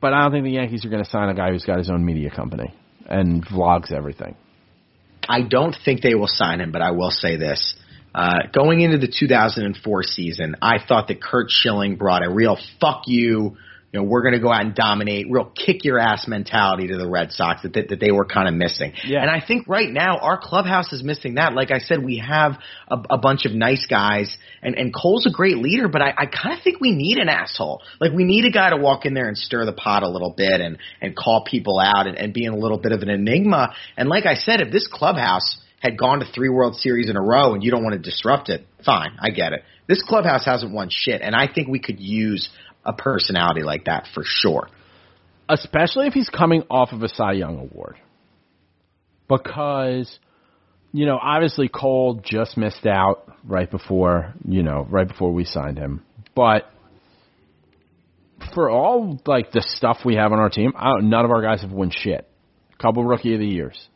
But 0.01 0.15
I 0.15 0.23
don't 0.23 0.33
think 0.33 0.45
the 0.45 0.53
Yankees 0.53 0.85
are 0.85 0.91
going 0.91 1.05
to 1.05 1.11
sign 1.11 1.29
a 1.29 1.35
guy 1.35 1.51
who's 1.51 1.65
got 1.65 1.79
his 1.79 1.91
own 1.91 2.05
media 2.05 2.31
company 2.31 2.75
and 3.07 3.45
vlogs 3.45 3.93
everything. 3.93 4.37
I 5.29 5.43
don't 5.43 5.77
think 5.85 6.01
they 6.03 6.15
will 6.15 6.29
sign 6.29 6.61
him, 6.61 6.73
but 6.73 6.83
I 6.83 6.93
will 6.93 7.11
say 7.11 7.37
this. 7.37 7.75
Uh, 8.15 8.39
going 8.53 8.81
into 8.81 8.99
the 8.99 9.07
2004 9.09 10.03
season, 10.03 10.57
I 10.63 10.79
thought 10.87 11.09
that 11.09 11.23
Curt 11.23 11.51
Schilling 11.51 11.97
brought 11.97 12.25
a 12.25 12.31
real 12.31 12.59
fuck 12.81 13.03
you, 13.07 13.57
you 13.93 14.01
know, 14.01 14.05
we're 14.05 14.21
going 14.21 14.35
to 14.35 14.41
go 14.41 14.53
out 14.53 14.61
and 14.61 14.75
dominate, 14.75 15.27
real 15.31 15.47
kick 15.47 15.83
your 15.83 15.99
ass 15.99 16.29
mentality 16.29 16.89
to 16.89 16.99
the 16.99 17.09
Red 17.09 17.33
Sox 17.33 17.63
that, 17.63 17.73
that, 17.73 17.89
that 17.89 18.01
they 18.01 18.11
were 18.11 18.27
kind 18.27 18.47
of 18.47 18.55
missing. 18.55 18.93
Yeah. 19.05 19.23
And 19.23 19.31
I 19.31 19.43
think 19.45 19.67
right 19.67 19.89
now 19.89 20.19
our 20.19 20.39
clubhouse 20.39 20.93
is 20.93 21.03
missing 21.03 21.37
that. 21.37 21.55
Like 21.55 21.71
I 21.71 21.79
said, 21.79 22.05
we 22.05 22.19
have 22.19 22.59
a, 22.89 22.99
a 23.11 23.19
bunch 23.19 23.47
of 23.47 23.53
nice 23.53 23.87
guys 23.89 24.37
and, 24.63 24.75
and 24.75 24.95
Cole's 24.95 25.27
a 25.27 25.31
great 25.31 25.57
leader, 25.57 25.89
but 25.89 26.03
I, 26.03 26.13
I 26.19 26.27
kind 26.27 26.55
of 26.57 26.63
think 26.63 26.81
we 26.81 26.91
need 26.91 27.17
an 27.17 27.31
asshole. 27.31 27.81
Like 27.99 28.13
we 28.13 28.25
need 28.25 28.45
a 28.45 28.51
guy 28.51 28.71
to 28.71 28.77
walk 28.77 29.07
in 29.07 29.15
there 29.15 29.27
and 29.27 29.39
stir 29.39 29.65
the 29.65 29.73
pot 29.73 30.03
a 30.03 30.09
little 30.09 30.35
bit 30.37 30.61
and, 30.61 30.77
and 31.01 31.17
call 31.17 31.45
people 31.45 31.79
out 31.79 32.07
and, 32.07 32.19
and 32.19 32.35
be 32.35 32.45
a 32.45 32.53
little 32.53 32.79
bit 32.79 32.93
of 32.93 33.01
an 33.01 33.09
enigma. 33.09 33.75
And 33.97 34.11
like 34.11 34.27
I 34.27 34.35
said, 34.35 34.61
if 34.61 34.71
this 34.71 34.87
clubhouse 34.87 35.57
had 35.81 35.97
gone 35.97 36.21
to 36.21 36.27
three 36.35 36.49
World 36.49 36.77
Series 36.77 37.09
in 37.09 37.17
a 37.17 37.23
row 37.23 37.55
and 37.55 37.63
you 37.63 37.71
don't 37.71 37.85
want 37.85 37.95
to 37.95 37.99
disrupt 37.99 38.49
it, 38.49 38.67
fine, 38.85 39.17
I 39.21 39.31
get 39.31 39.53
it. 39.53 39.63
This 39.87 40.03
clubhouse 40.03 40.45
hasn't 40.45 40.73
won 40.73 40.89
shit, 40.91 41.23
and 41.23 41.35
I 41.35 41.47
think 41.53 41.69
we 41.69 41.79
could 41.79 42.01
use 42.01 42.49
a 42.85 42.93
personality 42.93 43.63
like 43.63 43.85
that 43.85 44.07
for 44.13 44.23
sure. 44.25 44.69
especially 45.49 46.07
if 46.07 46.13
he's 46.13 46.29
coming 46.29 46.63
off 46.71 46.93
of 46.93 47.03
a 47.03 47.09
Cy 47.09 47.33
Young 47.33 47.59
award. 47.59 47.97
Because, 49.29 50.19
you 50.93 51.07
know, 51.07 51.19
obviously 51.21 51.69
Cole 51.69 52.21
just 52.25 52.57
missed 52.57 52.87
out 52.87 53.31
right 53.45 53.71
before, 53.71 54.35
you 54.47 54.63
know, 54.63 54.87
right 54.89 55.07
before 55.07 55.33
we 55.33 55.45
signed 55.45 55.79
him. 55.79 56.05
But 56.35 56.71
for 58.55 58.71
all 58.71 59.21
like 59.27 59.53
the 59.53 59.63
stuff 59.63 59.99
we 60.05 60.15
have 60.15 60.33
on 60.33 60.39
our 60.39 60.49
team, 60.49 60.73
none 60.77 61.25
of 61.25 61.31
our 61.31 61.43
guys 61.43 61.63
have 61.63 61.73
won 61.73 61.91
shit. 61.91 62.27
A 62.73 62.83
Couple 62.83 63.05
rookie 63.05 63.35
of 63.35 63.41
the 63.41 63.47
years. 63.47 63.89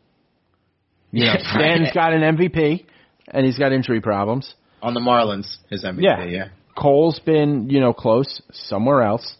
You 1.12 1.26
know, 1.26 1.34
Stan's 1.38 1.90
got 1.92 2.12
an 2.12 2.22
MVP 2.22 2.84
and 3.28 3.46
he's 3.46 3.58
got 3.58 3.72
injury 3.72 4.00
problems. 4.00 4.54
On 4.82 4.94
the 4.94 5.00
Marlins, 5.00 5.58
his 5.70 5.84
MVP, 5.84 6.02
Yeah. 6.02 6.24
yeah. 6.24 6.48
Cole's 6.76 7.20
been, 7.20 7.68
you 7.70 7.80
know, 7.80 7.92
close 7.92 8.40
somewhere 8.50 9.02
else. 9.02 9.36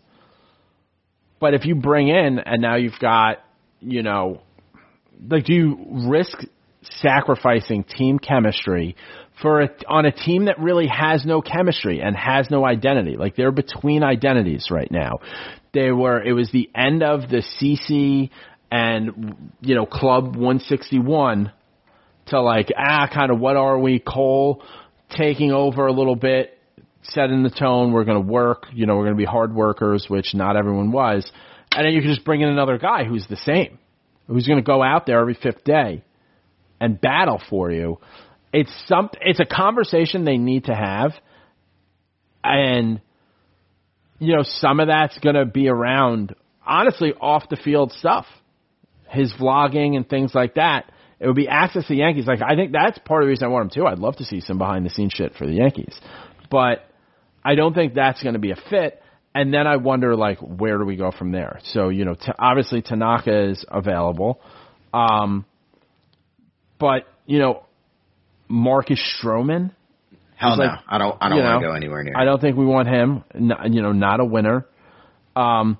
But 1.40 1.54
if 1.54 1.64
you 1.64 1.74
bring 1.74 2.08
in 2.08 2.38
and 2.38 2.60
now 2.62 2.76
you've 2.76 2.98
got, 3.00 3.38
you 3.80 4.02
know, 4.02 4.42
like 5.28 5.44
do 5.46 5.54
you 5.54 5.78
risk 6.08 6.38
sacrificing 6.82 7.84
team 7.84 8.18
chemistry 8.18 8.96
for 9.40 9.62
a, 9.62 9.70
on 9.88 10.04
a 10.04 10.12
team 10.12 10.44
that 10.44 10.58
really 10.60 10.86
has 10.86 11.24
no 11.24 11.40
chemistry 11.40 12.00
and 12.00 12.14
has 12.16 12.50
no 12.50 12.64
identity? 12.64 13.16
Like 13.16 13.34
they're 13.34 13.50
between 13.50 14.04
identities 14.04 14.68
right 14.70 14.90
now. 14.90 15.20
They 15.72 15.90
were 15.90 16.22
it 16.22 16.32
was 16.32 16.50
the 16.52 16.70
end 16.74 17.02
of 17.02 17.28
the 17.30 17.42
CC 17.60 18.30
and 18.70 19.52
you 19.62 19.74
know 19.74 19.86
Club 19.86 20.36
161 20.36 21.50
to 22.32 22.40
like 22.40 22.72
ah 22.76 23.08
kind 23.12 23.30
of 23.30 23.38
what 23.38 23.56
are 23.56 23.78
we 23.78 23.98
Cole? 23.98 24.62
Taking 25.16 25.52
over 25.52 25.86
a 25.86 25.92
little 25.92 26.16
bit 26.16 26.58
setting 27.04 27.42
the 27.42 27.50
tone 27.50 27.92
we're 27.92 28.04
going 28.04 28.22
to 28.22 28.32
work 28.32 28.66
you 28.72 28.86
know 28.86 28.94
we're 28.94 29.04
going 29.04 29.16
to 29.16 29.18
be 29.18 29.24
hard 29.24 29.52
workers 29.52 30.06
which 30.08 30.34
not 30.34 30.56
everyone 30.56 30.92
was. 30.92 31.30
And 31.74 31.86
then 31.86 31.92
you 31.94 32.00
can 32.00 32.10
just 32.10 32.24
bring 32.24 32.40
in 32.40 32.48
another 32.48 32.78
guy 32.78 33.04
who's 33.04 33.26
the 33.28 33.36
same 33.36 33.78
who's 34.26 34.46
going 34.46 34.58
to 34.58 34.64
go 34.64 34.82
out 34.82 35.06
there 35.06 35.20
every 35.20 35.34
fifth 35.34 35.64
day 35.64 36.02
and 36.80 37.00
battle 37.00 37.40
for 37.50 37.70
you. 37.70 37.98
It's 38.52 38.72
some 38.86 39.10
it's 39.20 39.40
a 39.40 39.44
conversation 39.44 40.24
they 40.24 40.38
need 40.38 40.64
to 40.64 40.74
have. 40.74 41.12
And 42.44 43.00
you 44.18 44.36
know 44.36 44.42
some 44.44 44.80
of 44.80 44.88
that's 44.88 45.18
going 45.18 45.36
to 45.36 45.44
be 45.44 45.68
around 45.68 46.34
honestly 46.66 47.12
off 47.20 47.48
the 47.48 47.56
field 47.56 47.92
stuff 47.92 48.26
his 49.12 49.32
vlogging 49.34 49.96
and 49.96 50.08
things 50.08 50.34
like 50.34 50.54
that. 50.54 50.90
It 51.22 51.28
would 51.28 51.36
be 51.36 51.46
access 51.46 51.84
to 51.84 51.88
the 51.90 52.00
Yankees. 52.00 52.26
Like 52.26 52.42
I 52.42 52.56
think 52.56 52.72
that's 52.72 52.98
part 52.98 53.22
of 53.22 53.26
the 53.26 53.28
reason 53.28 53.44
I 53.44 53.48
want 53.48 53.64
him 53.66 53.70
too. 53.82 53.86
I'd 53.86 54.00
love 54.00 54.16
to 54.16 54.24
see 54.24 54.40
some 54.40 54.58
behind 54.58 54.84
the 54.84 54.90
scenes 54.90 55.12
shit 55.12 55.34
for 55.34 55.46
the 55.46 55.52
Yankees, 55.52 55.94
but 56.50 56.84
I 57.44 57.54
don't 57.54 57.74
think 57.74 57.94
that's 57.94 58.20
going 58.20 58.32
to 58.32 58.40
be 58.40 58.50
a 58.50 58.56
fit. 58.56 59.00
And 59.32 59.54
then 59.54 59.68
I 59.68 59.76
wonder 59.76 60.16
like 60.16 60.38
where 60.40 60.78
do 60.78 60.84
we 60.84 60.96
go 60.96 61.12
from 61.12 61.30
there? 61.30 61.60
So 61.62 61.90
you 61.90 62.04
know, 62.04 62.14
t- 62.14 62.32
obviously 62.36 62.82
Tanaka 62.82 63.50
is 63.50 63.64
available, 63.68 64.40
um, 64.92 65.46
but 66.80 67.06
you 67.24 67.38
know, 67.38 67.62
Marcus 68.48 69.00
Stroman. 69.22 69.70
Hell 70.34 70.56
no, 70.56 70.64
like, 70.64 70.78
I 70.88 70.98
don't. 70.98 71.16
I 71.20 71.28
don't 71.28 71.38
want 71.38 71.62
to 71.62 71.68
go 71.68 71.72
anywhere 71.72 72.02
near. 72.02 72.16
I 72.16 72.24
don't 72.24 72.40
think 72.40 72.56
we 72.56 72.66
want 72.66 72.88
him. 72.88 73.22
You 73.32 73.80
know, 73.80 73.92
not 73.92 74.18
a 74.18 74.24
winner. 74.24 74.66
Um, 75.36 75.78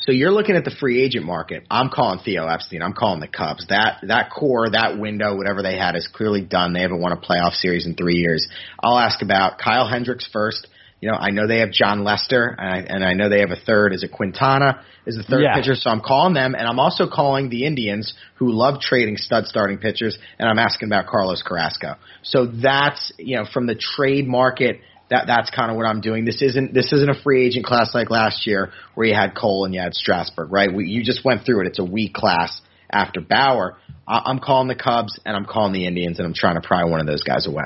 So 0.00 0.10
you're 0.10 0.32
looking 0.32 0.56
at 0.56 0.64
the 0.64 0.74
free 0.80 1.02
agent 1.02 1.26
market. 1.26 1.64
I'm 1.70 1.90
calling 1.90 2.18
Theo 2.24 2.46
Epstein. 2.46 2.80
I'm 2.82 2.94
calling 2.94 3.20
the 3.20 3.28
Cubs. 3.28 3.66
That 3.68 3.98
that 4.08 4.30
core, 4.30 4.70
that 4.70 4.98
window, 4.98 5.36
whatever 5.36 5.62
they 5.62 5.76
had 5.76 5.96
is 5.96 6.08
clearly 6.10 6.40
done. 6.40 6.72
They 6.72 6.80
haven't 6.80 7.00
won 7.00 7.12
a 7.12 7.16
playoff 7.18 7.52
series 7.52 7.86
in 7.86 7.94
three 7.94 8.16
years. 8.16 8.48
I'll 8.82 8.98
ask 8.98 9.20
about 9.20 9.58
Kyle 9.58 9.86
Hendricks 9.86 10.26
first. 10.32 10.66
You 11.02 11.10
know, 11.10 11.16
I 11.16 11.30
know 11.30 11.46
they 11.46 11.58
have 11.58 11.72
Jon 11.72 12.04
Lester, 12.04 12.54
and 12.58 12.60
I, 12.60 12.78
and 12.94 13.04
I 13.04 13.12
know 13.12 13.28
they 13.28 13.40
have 13.40 13.50
a 13.50 13.56
third. 13.56 13.92
Is 13.92 14.02
it 14.02 14.12
Quintana? 14.12 14.82
Is 15.04 15.16
the 15.16 15.24
third 15.24 15.42
Yeah. 15.42 15.56
pitcher? 15.56 15.74
So 15.74 15.90
I'm 15.90 16.00
calling 16.00 16.32
them, 16.32 16.54
and 16.54 16.66
I'm 16.66 16.78
also 16.78 17.08
calling 17.08 17.48
the 17.48 17.64
Indians, 17.66 18.14
who 18.36 18.52
love 18.52 18.80
trading 18.80 19.16
stud 19.16 19.46
starting 19.46 19.78
pitchers, 19.78 20.16
and 20.38 20.48
I'm 20.48 20.60
asking 20.60 20.88
about 20.88 21.06
Carlos 21.08 21.42
Carrasco. 21.42 21.96
So 22.22 22.46
that's 22.46 23.12
you 23.18 23.36
know 23.36 23.44
from 23.44 23.66
the 23.66 23.74
trade 23.74 24.26
market 24.26 24.80
that 25.12 25.26
that's 25.26 25.50
kind 25.50 25.70
of 25.70 25.76
what 25.76 25.84
I'm 25.84 26.00
doing. 26.00 26.24
This 26.24 26.40
isn't 26.40 26.72
this 26.72 26.90
isn't 26.90 27.10
a 27.10 27.22
free 27.22 27.46
agent 27.46 27.66
class 27.66 27.94
like 27.94 28.08
last 28.08 28.46
year 28.46 28.72
where 28.94 29.06
you 29.06 29.14
had 29.14 29.34
Cole 29.34 29.66
and 29.66 29.74
you 29.74 29.80
had 29.80 29.92
Strasburg, 29.92 30.50
right? 30.50 30.72
We, 30.72 30.86
you 30.86 31.04
just 31.04 31.22
went 31.22 31.44
through 31.44 31.60
it. 31.60 31.66
It's 31.66 31.78
a 31.78 31.84
weak 31.84 32.14
class 32.14 32.60
after 32.90 33.20
Bauer. 33.20 33.76
I, 34.08 34.22
I'm 34.24 34.38
calling 34.38 34.68
the 34.68 34.74
Cubs 34.74 35.20
and 35.26 35.36
I'm 35.36 35.44
calling 35.44 35.74
the 35.74 35.86
Indians 35.86 36.18
and 36.18 36.26
I'm 36.26 36.32
trying 36.34 36.54
to 36.60 36.66
pry 36.66 36.84
one 36.84 37.00
of 37.00 37.06
those 37.06 37.22
guys 37.22 37.46
away. 37.46 37.64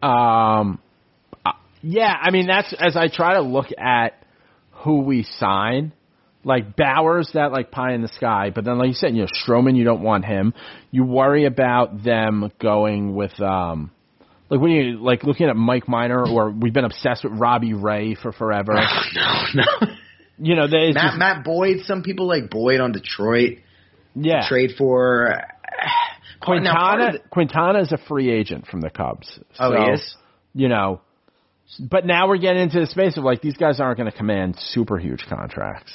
Um, 0.00 0.78
uh, 1.44 1.52
yeah, 1.82 2.14
I 2.20 2.30
mean 2.30 2.46
that's 2.46 2.72
as 2.78 2.96
I 2.96 3.08
try 3.08 3.34
to 3.34 3.42
look 3.42 3.66
at 3.76 4.24
who 4.70 5.00
we 5.00 5.24
sign. 5.24 5.92
Like 6.42 6.74
Bauer's, 6.74 7.30
that 7.34 7.52
like 7.52 7.70
pie 7.70 7.92
in 7.92 8.00
the 8.00 8.08
sky, 8.08 8.50
but 8.54 8.64
then 8.64 8.78
like 8.78 8.88
you 8.88 8.94
said, 8.94 9.14
you 9.14 9.22
know 9.22 9.28
Stroman, 9.44 9.76
you 9.76 9.84
don't 9.84 10.02
want 10.02 10.24
him. 10.24 10.54
You 10.90 11.04
worry 11.04 11.44
about 11.44 12.02
them 12.02 12.50
going 12.58 13.14
with 13.14 13.38
um, 13.42 13.90
like 14.50 14.60
when 14.60 14.70
you 14.72 14.98
like 15.02 15.22
looking 15.24 15.48
at 15.48 15.56
Mike 15.56 15.88
Minor, 15.88 16.26
or 16.26 16.50
we've 16.50 16.72
been 16.74 16.84
obsessed 16.84 17.24
with 17.24 17.32
Robbie 17.34 17.74
Ray 17.74 18.14
for 18.14 18.32
forever. 18.32 18.72
no, 19.14 19.44
no. 19.54 19.88
You 20.38 20.56
know, 20.56 20.66
they 20.68 20.92
Matt 20.92 21.18
Matt 21.18 21.44
Boyd. 21.44 21.82
Some 21.84 22.02
people 22.02 22.26
like 22.26 22.50
Boyd 22.50 22.80
on 22.80 22.92
Detroit. 22.92 23.58
yeah. 24.14 24.48
Trade 24.48 24.72
for 24.76 25.28
part 26.40 26.58
of 26.58 26.64
Quintana 26.64 27.18
Quintana 27.30 27.80
is 27.80 27.92
a 27.92 27.98
free 28.08 28.30
agent 28.30 28.66
from 28.66 28.80
the 28.80 28.90
Cubs. 28.90 29.38
Oh, 29.58 29.72
so, 29.72 29.82
he 29.84 29.90
is. 29.92 30.16
You 30.52 30.68
know, 30.68 31.00
but 31.78 32.04
now 32.04 32.26
we're 32.26 32.38
getting 32.38 32.62
into 32.62 32.80
the 32.80 32.86
space 32.86 33.16
of 33.16 33.24
like 33.24 33.40
these 33.42 33.56
guys 33.56 33.78
aren't 33.78 33.98
going 33.98 34.10
to 34.10 34.16
command 34.16 34.56
super 34.58 34.98
huge 34.98 35.24
contracts. 35.28 35.92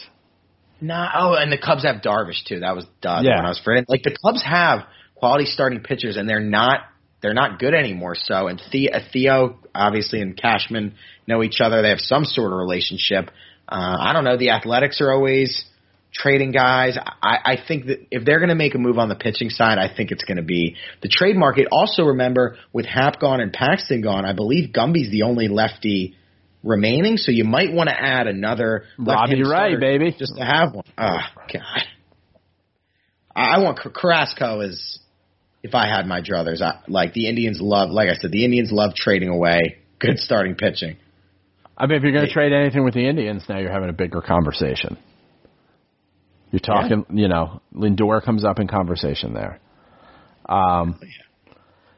No, 0.79 1.07
oh, 1.15 1.33
and 1.33 1.51
the 1.51 1.57
Cubs 1.57 1.83
have 1.83 2.01
Darvish 2.01 2.45
too. 2.47 2.59
That 2.59 2.75
was 2.75 2.85
done 3.01 3.25
Yeah. 3.25 3.37
when 3.37 3.45
I 3.45 3.49
was 3.49 3.59
forgetting. 3.63 3.85
Like 3.89 4.03
the 4.03 4.15
Cubs 4.23 4.43
have 4.43 4.81
quality 5.15 5.45
starting 5.45 5.81
pitchers, 5.81 6.17
and 6.17 6.29
they're 6.29 6.39
not 6.39 6.81
they're 7.25 7.33
not 7.33 7.57
good 7.57 7.73
anymore. 7.73 8.13
So, 8.15 8.47
and 8.47 8.61
Theo, 8.71 8.91
Theo 9.11 9.57
obviously 9.73 10.21
and 10.21 10.37
Cashman 10.39 10.93
know 11.25 11.41
each 11.41 11.59
other. 11.59 11.81
They 11.81 11.89
have 11.89 11.99
some 11.99 12.23
sort 12.23 12.53
of 12.53 12.59
relationship. 12.59 13.31
Uh, 13.67 13.97
I 13.99 14.13
don't 14.13 14.23
know. 14.23 14.37
The 14.37 14.51
Athletics 14.51 15.01
are 15.01 15.11
always 15.11 15.65
trading 16.13 16.51
guys. 16.51 16.99
I, 17.23 17.37
I 17.43 17.57
think 17.67 17.87
that 17.87 18.05
if 18.11 18.25
they're 18.25 18.37
going 18.37 18.49
to 18.49 18.55
make 18.55 18.75
a 18.75 18.77
move 18.77 18.99
on 18.99 19.09
the 19.09 19.15
pitching 19.15 19.49
side, 19.49 19.79
I 19.79 19.91
think 19.91 20.11
it's 20.11 20.23
going 20.23 20.37
to 20.37 20.43
be 20.43 20.75
the 21.01 21.09
trade 21.09 21.35
market. 21.35 21.67
Also, 21.71 22.03
remember 22.03 22.57
with 22.71 22.85
Happ 22.85 23.19
gone 23.19 23.41
and 23.41 23.51
Paxton 23.51 24.03
gone, 24.03 24.23
I 24.23 24.33
believe 24.33 24.71
Gumby's 24.71 25.09
the 25.09 25.23
only 25.23 25.47
lefty 25.47 26.15
remaining. 26.63 27.17
So 27.17 27.31
you 27.31 27.43
might 27.43 27.73
want 27.73 27.89
to 27.89 27.99
add 27.99 28.27
another 28.27 28.83
Robbie 28.99 29.41
Ray, 29.43 29.77
baby. 29.79 30.15
just 30.15 30.35
to 30.37 30.45
have 30.45 30.75
one. 30.75 30.85
Oh 30.95 31.17
God, 31.51 31.83
I, 33.35 33.57
want 33.63 33.79
Car- 33.79 33.91
Carrasco 33.91 34.59
as 34.59 34.99
if 35.65 35.73
I 35.73 35.87
had 35.87 36.05
my 36.05 36.21
druthers. 36.21 36.61
I, 36.61 36.79
like 36.87 37.13
the 37.13 37.27
Indians 37.27 37.59
love, 37.59 37.89
like 37.89 38.09
I 38.09 38.13
said, 38.13 38.31
the 38.31 38.45
Indians 38.45 38.71
love 38.71 38.93
trading 38.95 39.29
away 39.29 39.79
good 39.99 40.19
starting 40.19 40.55
pitching. 40.55 40.97
I 41.77 41.87
mean, 41.87 41.97
if 41.97 42.03
you're 42.03 42.11
going 42.11 42.27
to 42.27 42.31
trade 42.31 42.53
anything 42.53 42.85
with 42.85 42.93
the 42.93 43.07
Indians, 43.07 43.43
now 43.49 43.57
you're 43.57 43.71
having 43.71 43.89
a 43.89 43.93
bigger 43.93 44.21
conversation. 44.21 44.97
You're 46.51 46.59
talking, 46.59 47.05
you 47.09 47.27
know, 47.27 47.61
Lindor 47.73 48.23
comes 48.23 48.45
up 48.45 48.59
in 48.59 48.67
conversation 48.67 49.33
there. 49.33 49.59
Um, 50.47 50.99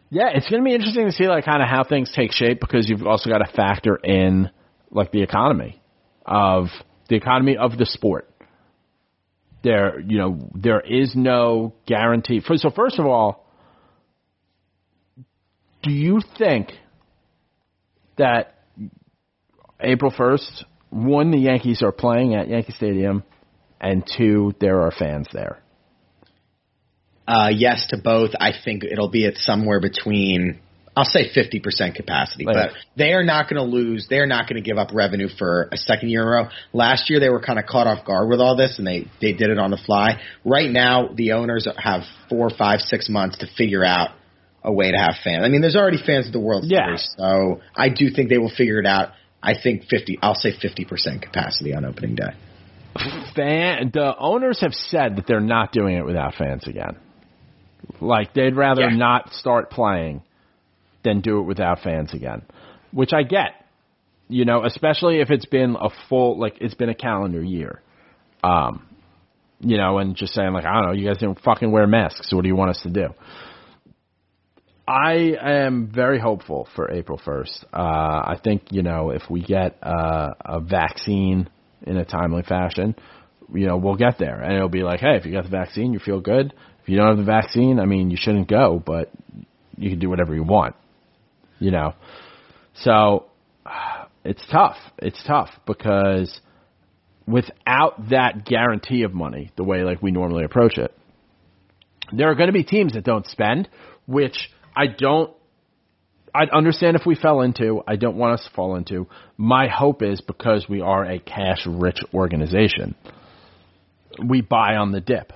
yeah, 0.09 0.29
it's 0.33 0.49
going 0.49 0.63
to 0.63 0.65
be 0.65 0.73
interesting 0.73 1.05
to 1.05 1.11
see 1.11 1.27
like 1.27 1.45
kind 1.45 1.61
of 1.61 1.67
how 1.67 1.83
things 1.83 2.11
take 2.15 2.31
shape 2.31 2.59
because 2.61 2.89
you've 2.89 3.05
also 3.05 3.29
got 3.29 3.39
to 3.39 3.51
factor 3.53 3.97
in 3.97 4.49
like 4.89 5.11
the 5.11 5.21
economy 5.21 5.81
of 6.25 6.67
the 7.09 7.15
economy 7.15 7.57
of 7.57 7.77
the 7.77 7.85
sport. 7.85 8.29
There, 9.63 9.99
you 9.99 10.17
know, 10.17 10.49
there 10.55 10.79
is 10.79 11.13
no 11.13 11.73
guarantee. 11.85 12.41
So 12.55 12.69
first 12.69 12.99
of 12.99 13.05
all, 13.05 13.46
do 15.87 15.93
you 15.93 16.21
think 16.37 16.71
that 18.17 18.55
April 19.79 20.11
1st, 20.11 20.63
one, 20.89 21.31
the 21.31 21.39
Yankees 21.39 21.81
are 21.81 21.91
playing 21.91 22.35
at 22.35 22.47
Yankee 22.47 22.73
Stadium, 22.73 23.23
and 23.79 24.03
two, 24.17 24.53
there 24.59 24.81
are 24.81 24.91
fans 24.91 25.27
there. 25.31 25.61
Uh, 27.27 27.49
yes 27.53 27.85
to 27.89 27.97
both. 27.97 28.31
I 28.39 28.51
think 28.63 28.83
it'll 28.83 29.09
be 29.09 29.25
at 29.25 29.35
somewhere 29.35 29.81
between, 29.81 30.59
I'll 30.95 31.03
say 31.03 31.29
50% 31.29 31.93
capacity, 31.93 32.45
Like- 32.45 32.55
but 32.55 32.71
they 32.95 33.11
are 33.11 33.23
not 33.23 33.49
going 33.49 33.61
to 33.61 33.69
lose. 33.69 34.07
They're 34.09 34.25
not 34.25 34.47
going 34.47 34.61
to 34.61 34.67
give 34.67 34.77
up 34.77 34.91
revenue 34.93 35.27
for 35.27 35.67
a 35.71 35.77
second 35.77 36.09
year 36.09 36.21
in 36.21 36.27
a 36.27 36.31
row. 36.31 36.49
Last 36.71 37.09
year 37.09 37.19
they 37.19 37.29
were 37.29 37.41
kind 37.41 37.59
of 37.59 37.65
caught 37.65 37.85
off 37.85 38.05
guard 38.05 38.29
with 38.29 38.39
all 38.39 38.55
this 38.55 38.77
and 38.77 38.87
they, 38.87 39.07
they 39.21 39.33
did 39.33 39.49
it 39.49 39.59
on 39.59 39.71
the 39.71 39.77
fly. 39.77 40.21
Right 40.45 40.71
now 40.71 41.09
the 41.13 41.33
owners 41.33 41.67
have 41.77 42.03
four, 42.29 42.49
five, 42.49 42.79
six 42.79 43.09
months 43.09 43.37
to 43.39 43.47
figure 43.57 43.83
out 43.83 44.11
a 44.67 44.71
way 44.71 44.91
to 44.91 44.97
have 44.97 45.15
fans. 45.23 45.43
I 45.45 45.49
mean, 45.49 45.61
there's 45.61 45.77
already 45.77 45.97
fans 45.97 46.27
at 46.27 46.33
the 46.33 46.39
World 46.41 46.65
Yeah. 46.65 46.85
Series, 46.87 47.15
so 47.17 47.61
I 47.75 47.87
do 47.89 48.09
think 48.11 48.29
they 48.29 48.37
will 48.37 48.49
figure 48.55 48.79
it 48.79 48.85
out. 48.85 49.13
I 49.41 49.53
think 49.55 49.85
50, 49.89 50.19
I'll 50.21 50.35
say 50.35 50.51
50% 50.51 51.21
capacity 51.21 51.73
on 51.73 51.85
opening 51.85 52.15
day. 52.15 52.33
fan 53.35 53.91
the 53.93 54.13
owners 54.19 54.59
have 54.61 54.73
said 54.73 55.15
that 55.15 55.25
they're 55.27 55.39
not 55.39 55.71
doing 55.71 55.95
it 55.97 56.05
without 56.05 56.33
fans 56.35 56.67
again. 56.67 56.97
Like 58.01 58.33
they'd 58.33 58.55
rather 58.55 58.89
Yeah. 58.89 58.95
not 58.97 59.33
start 59.33 59.69
playing 59.69 60.21
than 61.03 61.21
do 61.21 61.39
it 61.39 61.43
without 61.43 61.79
fans 61.79 62.13
again, 62.13 62.41
which 62.91 63.13
I 63.13 63.23
get. 63.23 63.53
You 64.29 64.43
know, 64.43 64.65
especially 64.65 65.21
if 65.21 65.29
it's 65.29 65.45
been 65.45 65.77
a 65.79 65.89
full 66.09 66.37
like 66.37 66.57
it's 66.59 66.73
been 66.75 66.89
a 66.89 66.95
calendar 66.95 67.41
year. 67.41 67.81
Um 68.43 68.83
you 69.61 69.77
know, 69.77 69.97
and 69.99 70.15
just 70.15 70.33
saying 70.33 70.51
like, 70.53 70.65
I 70.65 70.73
don't 70.73 70.85
know, 70.87 70.91
you 70.93 71.07
guys 71.07 71.17
didn't 71.17 71.39
fucking 71.41 71.71
wear 71.71 71.87
masks, 71.87 72.29
so 72.29 72.35
what 72.35 72.43
do 72.43 72.47
you 72.49 72.55
want 72.55 72.71
us 72.71 72.81
to 72.83 72.89
do? 72.89 73.07
I 74.87 75.35
am 75.41 75.91
very 75.93 76.17
hopeful 76.17 76.67
for 76.73 76.89
April 76.89 77.19
1st. 77.19 77.65
Uh, 77.73 77.77
I 77.77 78.39
think, 78.41 78.71
you 78.71 78.83
know, 78.83 79.09
if 79.09 79.23
we 79.29 79.41
get 79.41 79.77
uh, 79.83 80.29
a 80.39 80.61
vaccine 80.61 81.49
in 81.85 81.97
a 81.97 82.05
timely 82.05 82.43
fashion, 82.43 82.95
you 83.53 83.67
know, 83.67 83.75
we'll 83.75 83.97
get 83.97 84.17
there. 84.17 84.41
And 84.41 84.55
it'll 84.55 84.69
be 84.69 84.83
like, 84.83 85.01
hey, 85.01 85.17
if 85.17 85.25
you 85.25 85.33
got 85.33 85.43
the 85.43 85.49
vaccine, 85.49 85.91
you 85.91 85.99
feel 85.99 86.21
good. 86.21 86.53
If 86.81 86.87
you 86.87 86.95
don't 86.95 87.09
have 87.09 87.17
the 87.17 87.23
vaccine, 87.23 87.81
I 87.81 87.85
mean, 87.85 88.09
you 88.09 88.17
shouldn't 88.17 88.47
go, 88.47 88.81
but 88.83 89.11
you 89.77 89.89
can 89.89 89.99
do 89.99 90.09
whatever 90.09 90.33
you 90.33 90.43
want, 90.43 90.75
you 91.59 91.71
know. 91.71 91.93
So 92.75 93.25
it's 94.23 94.45
tough. 94.49 94.77
It's 94.99 95.21
tough 95.27 95.49
because 95.65 96.39
without 97.27 98.09
that 98.11 98.45
guarantee 98.45 99.03
of 99.03 99.13
money, 99.13 99.51
the 99.57 99.65
way 99.65 99.83
like 99.83 100.01
we 100.01 100.11
normally 100.11 100.45
approach 100.45 100.77
it, 100.77 100.97
there 102.13 102.31
are 102.31 102.35
going 102.35 102.47
to 102.47 102.53
be 102.53 102.63
teams 102.63 102.93
that 102.93 103.03
don't 103.03 103.27
spend, 103.27 103.67
which 104.05 104.49
I 104.77 104.85
don't. 104.85 105.33
I'd 106.35 106.51
understand 106.51 106.95
if 106.95 107.05
we 107.05 107.15
fell 107.15 107.41
into. 107.41 107.81
I 107.87 107.95
don't 107.95 108.15
want 108.15 108.39
us 108.39 108.45
to 108.47 108.53
fall 108.53 108.75
into. 108.75 109.07
My 109.37 109.67
hope 109.67 110.03
is 110.03 110.21
because 110.21 110.67
we 110.69 110.81
are 110.81 111.03
a 111.03 111.17
cash-rich 111.17 111.97
organization, 112.13 112.93
we 114.23 114.41
buy 114.41 114.75
on 114.75 114.91
the 114.91 115.01
dip. 115.01 115.33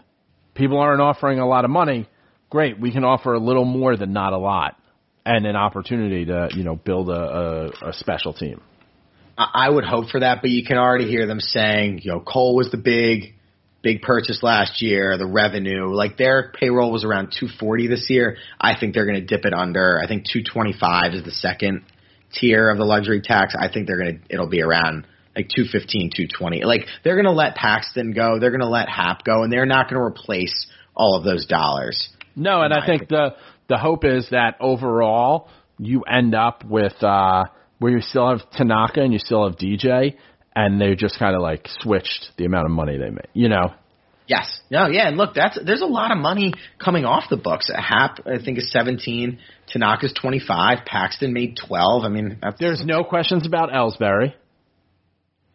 People 0.54 0.78
aren't 0.78 1.02
offering 1.02 1.40
a 1.40 1.48
lot 1.48 1.66
of 1.66 1.72
money. 1.72 2.08
Great, 2.52 2.80
we 2.80 2.92
can 2.92 3.04
offer 3.04 3.34
a 3.34 3.40
little 3.40 3.66
more 3.66 3.98
than 3.98 4.14
not 4.14 4.34
a 4.34 4.38
lot, 4.38 4.78
and 5.26 5.48
an 5.48 5.56
opportunity 5.56 6.26
to 6.26 6.50
you 6.54 6.64
know 6.64 6.76
build 6.76 7.10
a, 7.10 7.14
a, 7.84 7.90
a 7.90 7.94
special 7.94 8.34
team. 8.34 8.62
I 9.38 9.66
I 9.66 9.70
would 9.70 9.86
hope 9.86 10.10
for 10.10 10.20
that, 10.20 10.42
but 10.42 10.52
you 10.52 10.64
can 10.64 10.78
already 10.78 11.08
hear 11.08 11.26
them 11.26 11.40
saying, 11.40 12.02
you 12.04 12.12
know, 12.12 12.20
Cole 12.20 12.56
was 12.56 12.70
the 12.70 12.78
big, 12.78 13.34
big 13.82 14.02
purchase 14.02 14.44
last 14.44 14.82
year. 14.82 15.18
The 15.18 15.26
revenue, 15.26 15.94
like 15.94 16.18
their 16.18 16.52
payroll 16.60 16.92
was 16.92 17.04
around 17.04 17.36
240 17.38 17.88
this 17.88 18.08
year. 18.10 18.38
I 18.60 18.80
think 18.80 18.94
they're 18.94 19.06
going 19.06 19.20
to 19.20 19.26
dip 19.26 19.46
it 19.46 19.54
under. 19.54 20.00
I 20.02 20.08
think 20.08 20.26
225 20.26 21.14
is 21.14 21.24
the 21.24 21.32
second 21.32 21.84
tier 22.34 22.70
of 22.70 22.78
the 22.78 22.86
luxury 22.86 23.22
tax. 23.22 23.56
I 23.60 23.72
think 23.72 23.88
they're 23.88 24.00
going 24.00 24.20
to. 24.20 24.34
It'll 24.34 24.50
be 24.50 24.62
around 24.62 25.08
like 25.36 25.50
215, 25.50 26.12
220. 26.16 26.64
Like 26.64 26.88
they're 27.04 27.16
going 27.16 27.26
to 27.26 27.32
let 27.32 27.56
Paxton 27.56 28.14
go. 28.14 28.40
They're 28.40 28.52
going 28.52 28.62
to 28.62 28.70
let 28.70 28.90
Happ 28.90 29.24
go, 29.24 29.44
and 29.44 29.52
they're 29.52 29.66
not 29.66 29.90
going 29.90 30.00
to 30.00 30.06
replace 30.06 30.68
all 30.96 31.18
of 31.18 31.24
those 31.24 31.46
dollars. 31.46 32.10
No, 32.36 32.62
and 32.62 32.74
I 32.74 32.86
think 32.86 33.10
the 33.10 33.36
the 33.68 33.78
hope 33.78 34.06
is 34.06 34.28
that 34.32 34.58
overall 34.60 35.50
you 35.78 36.02
end 36.04 36.36
up 36.36 36.64
with 36.64 37.02
uh 37.02 37.46
where 37.80 37.92
you 37.92 38.02
still 38.02 38.30
have 38.30 38.50
Tanaka 38.52 39.02
and 39.02 39.12
you 39.12 39.20
still 39.20 39.48
have 39.48 39.58
DJ 39.58 40.16
and 40.56 40.80
they 40.80 40.96
just 40.96 41.18
kind 41.20 41.36
of 41.36 41.42
like 41.42 41.68
switched 41.82 42.32
the 42.38 42.46
amount 42.46 42.66
of 42.66 42.72
money 42.72 42.98
they 42.98 43.10
make. 43.10 43.30
You 43.34 43.50
know. 43.50 43.74
Yes. 44.28 44.62
No, 44.70 44.88
yeah, 44.88 45.08
and 45.10 45.18
look, 45.18 45.34
that's 45.36 45.60
there's 45.66 45.82
a 45.82 45.86
lot 45.88 46.12
of 46.12 46.18
money 46.18 46.54
coming 46.82 47.04
off 47.04 47.26
the 47.30 47.36
books. 47.38 47.70
Happ, 47.76 48.20
I 48.26 48.42
think, 48.44 48.60
is 48.60 48.72
17. 48.72 49.40
Tanaka's 49.74 50.14
25. 50.14 50.86
Paxton 50.86 51.34
made 51.34 51.58
12. 51.68 52.04
I 52.06 52.10
mean, 52.10 52.38
that's, 52.42 52.58
There's 52.60 52.84
no 52.86 53.04
questions 53.04 53.46
about 53.46 53.72
Ellsbury 53.72 54.34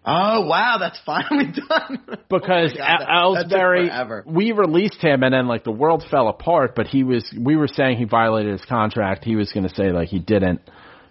Oh 0.08 0.46
wow, 0.46 0.76
that's 0.78 1.00
finally 1.04 1.46
done. 1.68 1.98
because 2.30 2.72
Oh 2.74 2.76
God, 2.78 3.00
that- 3.00 3.08
El- 3.10 3.34
that 3.34 3.48
took 3.48 3.58
Ellsbury 3.58 4.26
we 4.26 4.52
released 4.52 5.00
him 5.00 5.22
and 5.24 5.34
then 5.34 5.48
like 5.48 5.64
the 5.64 5.72
world 5.72 6.04
fell 6.10 6.28
apart, 6.28 6.74
but 6.76 6.86
he 6.86 7.02
was 7.02 7.24
we 7.38 7.56
were 7.56 7.66
saying 7.68 7.96
he 7.98 8.04
violated 8.04 8.52
his 8.52 8.64
contract. 8.66 9.24
He 9.24 9.34
was 9.34 9.50
going 9.52 9.66
to 9.68 9.74
say 9.74 9.90
like 9.90 10.08
he 10.08 10.20
didn't. 10.20 10.60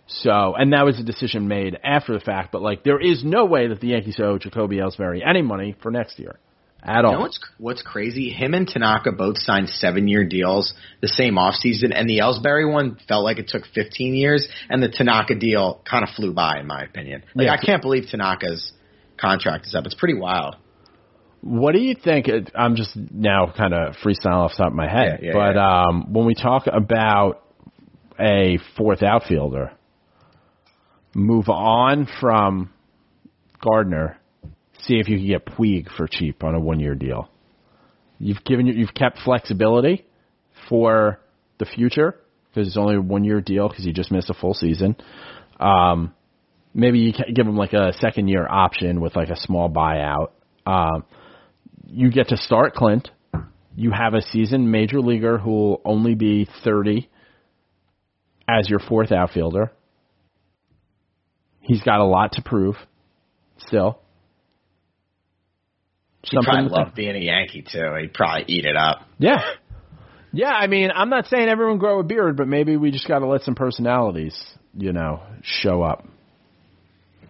So, 0.08 0.54
and 0.56 0.74
that 0.74 0.86
was 0.86 1.00
a 1.00 1.04
decision 1.04 1.48
made 1.48 1.80
after 1.84 2.14
the 2.14 2.20
fact, 2.20 2.52
but 2.52 2.62
like 2.62 2.84
there 2.84 3.02
is 3.02 3.24
no 3.24 3.46
way 3.46 3.68
that 3.68 3.80
the 3.80 3.88
Yankees 3.88 4.20
owe 4.20 4.38
Jacoby 4.38 4.78
Ellsbury 4.78 5.22
any 5.28 5.42
money 5.42 5.76
for 5.82 5.90
next 5.90 6.20
year 6.20 6.40
at 6.84 7.04
all. 7.06 7.12
You 7.12 7.18
know 7.18 7.22
what's 7.22 7.40
what's 7.58 7.82
crazy? 7.82 8.30
Him 8.30 8.54
and 8.54 8.68
Tanaka 8.68 9.12
both 9.12 9.38
signed 9.40 9.70
seven 9.70 10.08
year 10.08 10.24
deals 10.24 10.74
the 11.02 11.08
same 11.08 11.36
offseason, 11.36 11.92
and 11.94 12.08
the 12.08 12.20
Ellsbury 12.20 12.72
one 12.72 12.98
felt 13.08 13.24
like 13.24 13.40
it 13.40 13.48
took 13.48 13.64
15 13.74 14.14
years, 14.14 14.48
and 14.70 14.82
the 14.82 14.90
Tanaka 14.90 15.36
deal 15.36 15.82
kind 15.90 16.04
of 16.04 16.10
flew 16.16 16.34
by, 16.34 16.60
in 16.60 16.68
my 16.68 16.84
opinion. 16.84 17.24
Like 17.34 17.48
Yeah. 17.48 17.54
I 17.54 17.58
can't 17.58 17.82
believe 17.82 18.06
Tanaka's 18.10 18.74
contract 19.20 19.66
is 19.66 19.76
up. 19.76 19.86
It's 19.86 19.96
pretty 19.96 20.18
wild. 20.18 20.56
What 21.42 21.74
do 21.74 21.80
you 21.80 21.96
think? 21.96 22.28
I'm 22.56 22.76
just 22.76 22.96
now 22.96 23.54
kind 23.56 23.74
of 23.74 23.96
freestyle 24.04 24.46
off 24.46 24.52
the 24.52 24.64
top 24.64 24.68
of 24.68 24.74
my 24.74 24.90
head, 24.90 25.20
Yeah, 25.22 25.28
yeah, 25.28 25.34
but 25.34 25.58
um, 25.58 26.14
when 26.14 26.26
we 26.26 26.34
talk 26.34 26.68
about 26.68 27.44
a 28.20 28.58
fourth 28.78 29.04
outfielder, 29.04 29.72
move 31.16 31.50
on 31.50 32.08
from 32.20 32.70
Gardner, 33.62 34.20
see 34.84 35.00
if 35.00 35.08
you 35.08 35.18
can 35.18 35.28
get 35.28 35.46
Puig 35.46 35.88
for 35.98 36.08
cheap 36.08 36.44
on 36.44 36.54
a 36.54 36.60
one 36.60 36.80
year 36.80 36.94
deal. 36.94 37.30
You've 38.20 38.44
given 38.44 38.68
you've 38.68 38.94
kept 38.94 39.20
flexibility 39.26 40.06
for 40.70 41.20
the 41.58 41.66
future 41.66 42.16
because 42.50 42.68
it's 42.68 42.78
only 42.78 42.96
a 42.96 43.02
one 43.02 43.24
year 43.24 43.42
deal 43.42 43.68
because 43.68 43.86
you 43.86 43.94
just 43.94 44.12
missed 44.12 44.30
a 44.30 44.34
full 44.34 44.54
season. 44.54 44.96
Um, 45.60 46.14
maybe 46.74 47.00
you 47.00 47.14
can 47.14 47.34
give 47.34 47.48
him 47.48 47.58
like 47.58 47.74
a 47.74 47.94
second 48.00 48.28
year 48.28 48.46
option 48.48 49.02
with 49.02 49.16
like 49.16 49.30
a 49.30 49.38
small 49.38 49.70
buyout. 49.70 50.32
Um, 50.66 51.06
you 51.88 52.12
get 52.12 52.30
to 52.30 52.38
start 52.38 52.74
Clint. 52.74 53.10
You 53.76 53.92
have 53.92 54.14
a 54.14 54.22
seasoned 54.22 54.72
major 54.72 55.02
leaguer 55.02 55.38
who 55.38 55.52
will 55.52 55.82
only 55.86 56.16
be 56.16 56.48
30 56.64 57.10
as 58.48 58.70
your 58.70 58.80
fourth 58.80 59.12
outfielder. 59.12 59.72
He's 61.66 61.82
got 61.82 62.00
a 62.00 62.06
lot 62.06 62.34
to 62.34 62.42
prove 62.44 62.76
still. 63.58 64.00
He 66.24 66.38
probably 66.44 66.70
loved 66.70 66.96
being 66.96 67.16
a 67.16 67.20
Yankee 67.20 67.62
too. 67.62 67.96
He'd 68.02 68.14
probably 68.14 68.46
eat 68.48 68.66
it 68.66 68.76
up. 68.76 69.02
Yeah. 69.18 69.42
Yeah, 70.34 70.52
I 70.52 70.68
mean, 70.68 70.92
I'm 70.94 71.10
not 71.10 71.28
saying 71.28 71.48
everyone 71.48 71.78
grow 71.78 72.00
a 72.00 72.04
beard, 72.04 72.36
but 72.36 72.48
maybe 72.48 72.78
we 72.78 72.92
just 72.92 73.08
got 73.08 73.20
to 73.20 73.28
let 73.28 73.44
some 73.44 73.56
personalities, 73.56 74.36
you 74.76 74.92
know, 74.92 75.22
show 75.44 75.82
up. 75.82 76.06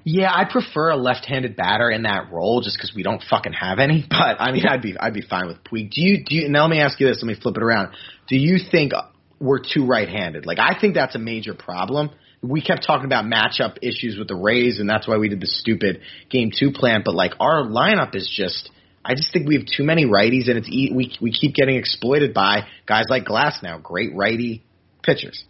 Yeah, 0.04 0.32
I 0.34 0.46
prefer 0.46 0.90
a 0.90 0.96
left-handed 0.96 1.56
batter 1.56 1.90
in 1.90 2.04
that 2.04 2.32
role 2.32 2.62
just 2.62 2.78
because 2.78 2.94
we 2.96 3.04
don't 3.04 3.24
fucking 3.30 3.54
have 3.54 3.80
any. 3.80 4.06
But 4.10 4.42
I 4.42 4.52
mean, 4.52 4.66
I'd 4.68 4.82
be 4.82 4.96
I'd 4.98 5.14
be 5.14 5.22
fine 5.22 5.48
with 5.48 5.64
Puig. 5.64 5.92
Do 5.92 6.02
you 6.02 6.24
do 6.24 6.36
you? 6.36 6.50
Now 6.50 6.62
let 6.62 6.72
me 6.72 6.80
ask 6.80 7.00
you 7.00 7.08
this. 7.08 7.18
Let 7.22 7.28
me 7.28 7.36
flip 7.40 7.58
it 7.58 7.64
around. 7.64 7.94
Do 8.28 8.38
you 8.38 8.58
think 8.72 8.94
we're 9.40 9.60
too 9.60 9.86
right-handed? 9.86 10.46
Like 10.46 10.60
I 10.60 10.80
think 10.80 10.96
that's 10.96 11.16
a 11.16 11.20
major 11.20 11.54
problem. 11.54 12.12
We 12.48 12.62
kept 12.62 12.86
talking 12.86 13.06
about 13.06 13.26
matchup 13.26 13.78
issues 13.82 14.18
with 14.18 14.28
the 14.28 14.36
Rays, 14.36 14.80
and 14.80 14.90
that's 14.90 15.08
why 15.08 15.18
we 15.18 15.30
did 15.30 15.42
the 15.42 15.48
stupid 15.48 16.02
game 16.30 16.52
two 16.58 16.72
plan. 16.72 17.02
But 17.04 17.16
like 17.16 17.34
our 17.40 17.64
lineup 17.64 18.16
is 18.16 18.32
just. 18.36 18.70
I 19.08 19.14
just 19.14 19.32
think 19.32 19.48
we 19.48 19.56
have 19.56 19.68
too 19.68 19.84
many 19.84 20.06
righties, 20.06 20.50
and 20.50 20.58
it's 20.58 20.68
e- 20.68 20.92
we 20.94 21.16
we 21.22 21.32
keep 21.32 21.54
getting 21.54 21.76
exploited 21.76 22.34
by 22.34 22.62
guys 22.88 23.04
like 23.08 23.26
Glasnow, 23.26 23.82
great 23.84 24.16
righty 24.16 24.64
pitchers. 25.04 25.44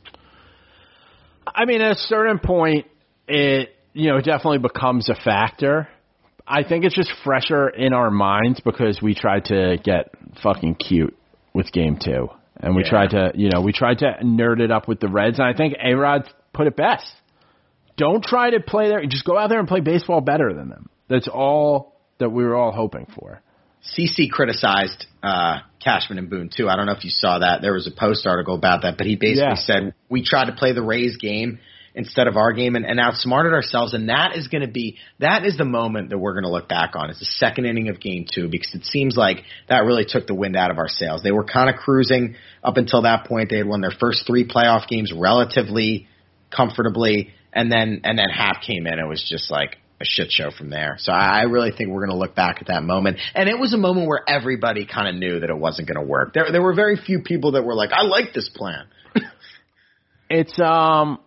I 1.48 1.66
mean, 1.66 1.82
at 1.82 1.91
a 1.93 2.00
certain 2.00 2.40
point, 2.40 2.86
it 3.28 3.69
you 3.94 4.10
know 4.10 4.19
definitely 4.19 4.57
becomes 4.60 5.10
a 5.10 5.15
factor. 5.15 5.88
I 6.48 6.64
think 6.64 6.84
it's 6.86 6.95
just 6.95 7.11
fresher 7.24 7.69
in 7.69 7.94
our 7.94 8.11
minds 8.11 8.60
because 8.60 8.99
we 9.02 9.15
tried 9.15 9.45
to 9.45 9.78
get 9.84 10.10
fucking 10.44 10.76
cute 10.76 11.18
with 11.53 11.72
game 11.72 11.98
two, 12.03 12.28
and 12.60 12.76
we 12.76 12.84
Yeah. 12.84 12.90
tried 12.90 13.10
to 13.11 13.32
you 13.36 13.49
know 13.49 13.61
we 13.61 13.72
tried 13.72 13.99
to 13.99 14.18
nerd 14.22 14.60
it 14.60 14.69
up 14.72 14.88
with 14.88 14.99
the 14.99 15.07
Reds, 15.07 15.40
and 15.40 15.48
I 15.48 15.53
think 15.53 15.76
A 15.82 15.94
Rod 15.94 16.28
put 16.56 16.68
it 16.68 16.76
best. 16.76 17.06
Don't 17.98 18.23
try 18.23 18.49
to 18.52 18.60
play 18.60 18.90
there; 18.90 19.06
just 19.06 19.26
go 19.26 19.38
out 19.38 19.49
there 19.49 19.60
and 19.60 19.68
play 19.68 19.80
baseball 19.82 20.22
better 20.22 20.53
than 20.53 20.69
them. 20.69 20.90
That's 21.07 21.27
all 21.27 21.95
that 22.19 22.30
we 22.30 22.44
were 22.44 22.56
all 22.56 22.72
hoping 22.72 23.06
for. 23.19 23.41
CC 23.98 24.30
criticized 24.32 25.06
uh, 25.22 25.60
Cashman 25.84 26.18
and 26.18 26.30
Boone 26.30 26.49
too. 26.56 26.68
I 26.68 26.76
don't 26.76 26.88
know 26.88 26.94
if 26.94 27.03
you 27.03 27.11
saw 27.11 27.40
that. 27.40 27.61
There 27.61 27.73
was 27.73 27.88
a 27.88 27.91
post 27.91 28.26
article 28.26 28.56
about 28.56 28.82
that, 28.82 28.98
but 28.98 29.06
he 29.06 29.15
basically 29.15 29.49
Yeah. 29.49 29.56
said 29.56 29.94
we 30.10 30.23
tried 30.23 30.45
to 30.45 30.53
play 30.53 30.73
the 30.73 30.82
Rays 30.82 31.18
game 31.18 31.60
instead 31.94 32.27
of 32.27 32.36
our 32.36 32.52
game 32.52 32.76
and, 32.76 32.84
and 32.86 32.99
outsmarted 32.99 33.53
ourselves. 33.53 33.94
And 33.94 34.10
that 34.10 34.36
is 34.36 34.48
going 34.48 34.64
to 34.64 34.68
be 34.72 34.98
that 35.19 35.45
is 35.45 35.56
the 35.57 35.65
moment 35.65 36.10
that 36.10 36.18
we're 36.18 36.34
going 36.34 36.44
to 36.45 36.49
look 36.49 36.68
back 36.68 36.95
on. 36.95 37.11
It's 37.11 37.19
the 37.19 37.26
second 37.26 37.65
inning 37.65 37.90
of 37.90 37.99
Game 38.02 38.26
Two 38.30 38.49
because 38.49 38.73
it 38.73 38.86
seems 38.86 39.15
like 39.15 39.44
that 39.69 39.86
really 39.86 40.06
took 40.06 40.26
the 40.26 40.34
wind 40.36 40.56
out 40.56 40.72
of 40.72 40.80
our 40.80 40.90
sails. 40.90 41.22
They 41.22 41.32
were 41.32 41.45
kind 41.45 41.69
of 41.69 41.76
cruising 41.76 42.36
up 42.64 42.77
until 42.77 43.03
that 43.03 43.26
point. 43.27 43.49
They 43.52 43.57
had 43.57 43.68
won 43.68 43.82
their 43.82 43.94
first 43.98 44.26
three 44.26 44.48
playoff 44.48 44.88
games 44.88 45.14
relatively 45.15 46.07
comfortably, 46.51 47.30
and 47.53 47.72
then 47.72 48.01
and 48.03 48.17
then 48.17 48.30
Happ 48.30 48.61
came 48.61 48.88
in. 48.88 48.99
It 48.99 49.07
was 49.07 49.26
just 49.30 49.51
like 49.51 49.77
a 50.01 50.05
shit 50.05 50.31
show 50.31 50.51
from 50.51 50.69
there. 50.69 50.97
So 50.99 51.11
I, 51.11 51.39
I 51.39 51.43
really 51.43 51.72
think 51.72 51.89
we're 51.89 52.05
going 52.05 52.17
to 52.17 52.22
look 52.22 52.35
back 52.35 52.57
at 52.59 52.67
that 52.67 52.84
moment, 52.84 53.17
and 53.34 53.47
it 53.49 53.57
was 53.57 53.73
a 53.73 53.77
moment 53.77 54.07
where 54.07 54.23
everybody 54.27 54.85
kind 54.85 55.07
of 55.07 55.15
knew 55.15 55.39
that 55.39 55.49
it 55.49 55.57
wasn't 55.57 55.88
going 55.88 55.99
to 55.99 56.05
work. 56.05 56.34
There 56.34 56.51
there 56.51 56.61
were 56.61 56.76
very 56.76 56.97
few 56.97 57.19
people 57.19 57.53
that 57.53 57.63
were 57.63 57.76
like, 57.76 57.91
I 57.91 58.03
like 58.03 58.34
this 58.34 58.49
plan. 58.49 58.88
It's 60.30 60.59
um 60.59 61.19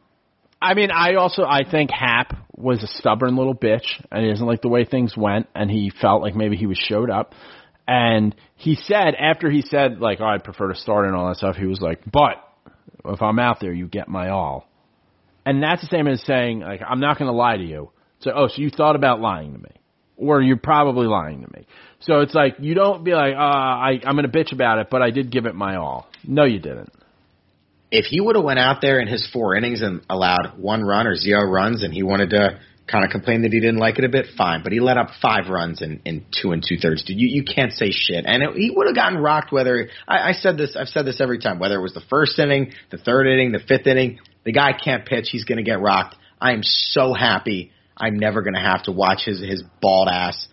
I 0.60 0.74
mean, 0.74 0.90
I 0.90 1.14
also 1.14 1.44
I 1.44 1.62
think 1.68 1.90
Happ 1.90 2.36
was 2.56 2.82
a 2.82 2.88
stubborn 2.88 3.36
little 3.36 3.54
bitch 3.54 3.86
and 4.10 4.24
he 4.24 4.30
doesn't 4.30 4.46
like 4.46 4.62
the 4.62 4.68
way 4.68 4.84
things 4.84 5.16
went 5.16 5.46
and 5.54 5.70
he 5.70 5.92
felt 6.00 6.20
like 6.20 6.34
maybe 6.34 6.56
he 6.56 6.66
was 6.66 6.78
showed 6.78 7.10
up. 7.10 7.34
And 7.86 8.34
he 8.56 8.74
said 8.74 9.14
after 9.14 9.50
he 9.50 9.62
said 9.62 10.00
like, 10.00 10.20
"Oh, 10.20 10.26
I'd 10.26 10.44
prefer 10.44 10.68
to 10.68 10.78
start 10.78 11.06
and 11.06 11.14
all 11.14 11.28
that 11.28 11.36
stuff," 11.36 11.56
he 11.56 11.64
was 11.64 11.80
like, 11.80 12.00
"But 12.10 12.34
if 13.06 13.22
I'm 13.22 13.38
out 13.38 13.60
there, 13.60 13.72
you 13.72 13.86
get 13.86 14.08
my 14.08 14.28
all." 14.28 14.67
And 15.48 15.62
that's 15.62 15.82
the 15.84 15.88
same 15.96 16.06
as 16.08 16.20
saying 16.24 16.60
like, 16.60 16.82
"I'm 16.90 17.00
not 17.00 17.18
going 17.18 17.30
to 17.30 17.38
lie 17.46 17.56
to 17.56 17.64
you." 17.64 17.90
So, 18.20 18.30
oh, 18.34 18.48
so 18.48 18.56
you 18.64 18.70
thought 18.70 18.96
about 18.96 19.20
lying 19.20 19.52
to 19.56 19.58
me, 19.58 19.74
or 20.16 20.42
you're 20.42 20.56
probably 20.72 21.06
lying 21.06 21.40
to 21.44 21.50
me. 21.56 21.66
So 22.00 22.20
it's 22.24 22.34
like 22.34 22.56
you 22.60 22.74
don't 22.74 23.02
be 23.02 23.12
like, 23.12 23.34
uh, 23.34 23.38
I 23.88 23.90
I'm 24.06 24.16
going 24.18 24.30
to 24.30 24.36
bitch 24.38 24.52
about 24.52 24.78
it, 24.80 24.88
but 24.90 25.00
I 25.02 25.10
did 25.10 25.30
give 25.30 25.46
it 25.46 25.54
my 25.54 25.76
all. 25.76 26.00
No, 26.24 26.44
you 26.44 26.58
didn't. 26.58 26.92
if 27.90 28.06
he 28.06 28.20
would 28.20 28.36
have 28.36 28.44
went 28.44 28.58
out 28.58 28.80
there 28.80 29.00
in 29.00 29.08
his 29.08 29.28
four 29.32 29.54
innings 29.54 29.80
and 29.82 30.02
allowed 30.10 30.58
one 30.58 30.82
run 30.84 31.06
or 31.06 31.16
zero 31.16 31.44
runs 31.44 31.82
and 31.82 31.92
he 31.92 32.02
wanted 32.02 32.30
to 32.30 32.60
kind 32.86 33.04
of 33.04 33.10
complain 33.10 33.42
that 33.42 33.52
he 33.52 33.60
didn't 33.60 33.78
like 33.78 33.98
it 33.98 34.04
a 34.04 34.08
bit, 34.08 34.26
fine. 34.36 34.62
But 34.62 34.72
he 34.72 34.80
let 34.80 34.96
up 34.96 35.08
five 35.20 35.48
runs 35.50 35.82
in, 35.82 36.00
in 36.06 36.24
two 36.40 36.52
and 36.52 36.64
two 36.66 36.76
thirds. 36.78 37.04
Dude, 37.04 37.18
you, 37.18 37.28
you 37.28 37.44
can't 37.44 37.72
say 37.72 37.90
shit. 37.90 38.24
And 38.26 38.42
it, 38.42 38.54
he 38.56 38.72
would 38.74 38.86
have 38.86 38.96
gotten 38.96 39.18
rocked 39.18 39.52
whether, 39.52 39.88
I, 40.06 40.30
I 40.30 40.32
said 40.32 40.56
this, 40.56 40.74
I've 40.78 40.88
said 40.88 41.04
this 41.04 41.20
every 41.20 41.38
time, 41.38 41.58
whether 41.58 41.74
it 41.74 41.82
was 41.82 41.92
the 41.92 42.02
first 42.08 42.38
inning, 42.38 42.72
the 42.90 42.96
third 42.96 43.26
inning, 43.26 43.52
the 43.52 43.58
fifth 43.58 43.86
inning, 43.86 44.20
the 44.44 44.52
guy 44.52 44.72
can't 44.72 45.04
pitch. 45.06 45.28
He's 45.30 45.44
going 45.44 45.58
to 45.58 45.64
get 45.64 45.80
rocked. 45.80 46.16
I 46.40 46.52
am 46.52 46.62
so 46.62 47.14
happy 47.14 47.72
I'm 47.96 48.18
never 48.18 48.42
going 48.42 48.54
to 48.54 48.60
have 48.60 48.84
to 48.84 48.92
watch 48.92 49.24
his, 49.24 49.40
his 49.40 49.62
bald 49.82 50.08
ass 50.08 50.46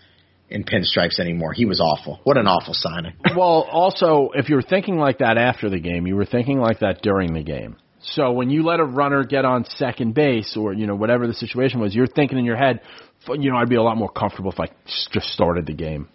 in 0.49 0.63
pinstripes 0.63 1.19
anymore. 1.19 1.53
He 1.53 1.65
was 1.65 1.79
awful. 1.79 2.19
What 2.23 2.37
an 2.37 2.47
awful 2.47 2.73
signing. 2.73 3.13
Well, 3.35 3.67
also, 3.69 4.29
if 4.33 4.49
you 4.49 4.55
were 4.55 4.61
thinking 4.61 4.97
like 4.97 5.17
that 5.17 5.37
after 5.37 5.69
the 5.69 5.79
game, 5.79 6.07
you 6.07 6.15
were 6.15 6.25
thinking 6.25 6.59
like 6.59 6.79
that 6.79 7.01
during 7.01 7.33
the 7.33 7.43
game. 7.43 7.75
So 7.99 8.31
when 8.31 8.49
you 8.49 8.63
let 8.63 8.79
a 8.79 8.85
runner 8.85 9.23
get 9.25 9.45
on 9.45 9.65
second 9.65 10.13
base 10.13 10.55
or, 10.55 10.73
you 10.73 10.87
know, 10.87 10.95
whatever 10.95 11.27
the 11.27 11.33
situation 11.33 11.81
was, 11.81 11.93
you're 11.93 12.07
thinking 12.07 12.37
in 12.37 12.45
your 12.45 12.55
head, 12.55 12.81
you 13.27 13.51
know, 13.51 13.57
I'd 13.57 13.67
be 13.67 13.75
a 13.75 13.81
lot 13.81 13.97
more 13.97 14.09
comfortable 14.09 14.51
if 14.51 14.59
I 14.59 14.67
just 15.11 15.27
started 15.27 15.65
the 15.65 15.73
game. 15.73 16.07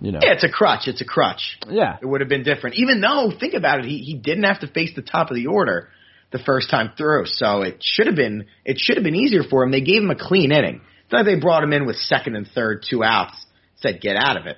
You 0.00 0.12
know. 0.12 0.18
Yeah, 0.22 0.32
it's 0.32 0.44
a 0.44 0.50
crutch. 0.50 0.86
It's 0.86 1.00
a 1.00 1.06
crutch. 1.06 1.58
Yeah. 1.68 1.96
It 2.02 2.04
would 2.04 2.20
have 2.20 2.28
been 2.28 2.42
different. 2.42 2.76
Even 2.76 3.00
though, 3.00 3.30
think 3.38 3.54
about 3.54 3.78
it, 3.78 3.86
he, 3.86 3.98
he 3.98 4.14
didn't 4.14 4.44
have 4.44 4.60
to 4.60 4.66
face 4.66 4.90
the 4.94 5.02
top 5.02 5.30
of 5.30 5.36
the 5.36 5.46
order 5.46 5.88
the 6.32 6.38
first 6.38 6.70
time 6.70 6.92
through. 6.96 7.26
So 7.26 7.62
it 7.62 7.78
should 7.82 8.06
have 8.06 8.16
been 8.16 8.46
it 8.64 8.78
should 8.78 8.96
have 8.96 9.04
been 9.04 9.14
easier 9.14 9.42
for 9.48 9.62
him. 9.62 9.70
They 9.70 9.80
gave 9.80 10.02
him 10.02 10.10
a 10.10 10.16
clean 10.16 10.52
inning. 10.52 10.80
Like 11.10 11.24
they 11.24 11.36
brought 11.38 11.62
him 11.62 11.72
in 11.72 11.86
with 11.86 11.96
second 11.96 12.34
and 12.36 12.46
third, 12.48 12.84
two 12.88 13.04
outs, 13.04 13.36
said 13.76 14.00
get 14.00 14.16
out 14.16 14.36
of 14.36 14.46
it. 14.46 14.56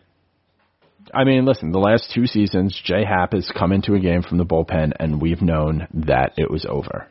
I 1.12 1.24
mean, 1.24 1.44
listen, 1.46 1.72
the 1.72 1.78
last 1.78 2.10
two 2.14 2.26
seasons, 2.26 2.78
Jay 2.84 3.04
Happ 3.04 3.32
has 3.32 3.50
come 3.56 3.72
into 3.72 3.94
a 3.94 4.00
game 4.00 4.22
from 4.22 4.36
the 4.36 4.44
bullpen, 4.44 4.92
and 5.00 5.22
we've 5.22 5.40
known 5.40 5.88
that 5.94 6.32
it 6.36 6.50
was 6.50 6.66
over. 6.68 7.06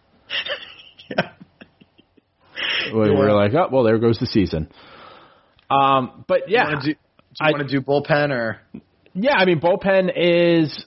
Yeah. 1.09 1.31
We 2.93 3.11
were 3.11 3.31
like, 3.33 3.53
oh, 3.53 3.67
well, 3.71 3.83
there 3.83 3.97
goes 3.99 4.17
the 4.17 4.25
season. 4.25 4.69
Um, 5.69 6.25
but 6.27 6.49
yeah, 6.49 6.63
Do 6.63 6.69
You 6.69 6.75
wanna 6.75 6.83
do, 6.85 6.93
do 6.93 6.97
I- 7.41 7.47
you 7.49 7.53
want 7.53 7.69
to 7.69 7.75
do 7.75 7.81
bullpen 7.81 8.29
or 8.31 8.61
yeah, 9.13 9.33
I 9.35 9.45
mean, 9.45 9.59
bullpen 9.59 10.11
is. 10.15 10.85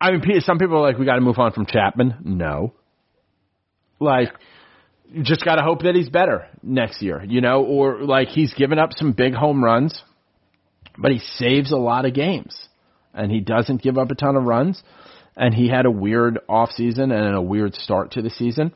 I 0.00 0.10
mean, 0.10 0.40
some 0.40 0.58
people 0.58 0.76
are 0.76 0.82
like, 0.82 0.98
we 0.98 1.06
got 1.06 1.14
to 1.14 1.20
move 1.20 1.38
on 1.38 1.52
from 1.52 1.66
Chapman. 1.66 2.16
No, 2.24 2.74
like, 3.98 4.28
you 5.10 5.22
just 5.22 5.44
got 5.44 5.56
to 5.56 5.62
hope 5.62 5.82
that 5.82 5.94
he's 5.94 6.08
better 6.08 6.48
next 6.62 7.00
year, 7.00 7.22
you 7.24 7.40
know, 7.40 7.62
or 7.64 8.02
like 8.02 8.28
he's 8.28 8.52
given 8.54 8.78
up 8.78 8.90
some 8.96 9.12
big 9.12 9.34
home 9.34 9.62
runs, 9.62 10.02
but 10.98 11.12
he 11.12 11.18
saves 11.18 11.72
a 11.72 11.76
lot 11.76 12.04
of 12.04 12.14
games, 12.14 12.56
and 13.14 13.30
he 13.30 13.40
doesn't 13.40 13.82
give 13.82 13.96
up 13.98 14.10
a 14.10 14.14
ton 14.14 14.36
of 14.36 14.44
runs, 14.44 14.82
and 15.36 15.54
he 15.54 15.68
had 15.68 15.86
a 15.86 15.90
weird 15.90 16.38
off 16.48 16.70
season 16.72 17.12
and 17.12 17.34
a 17.34 17.42
weird 17.42 17.74
start 17.74 18.12
to 18.12 18.22
the 18.22 18.30
season, 18.30 18.72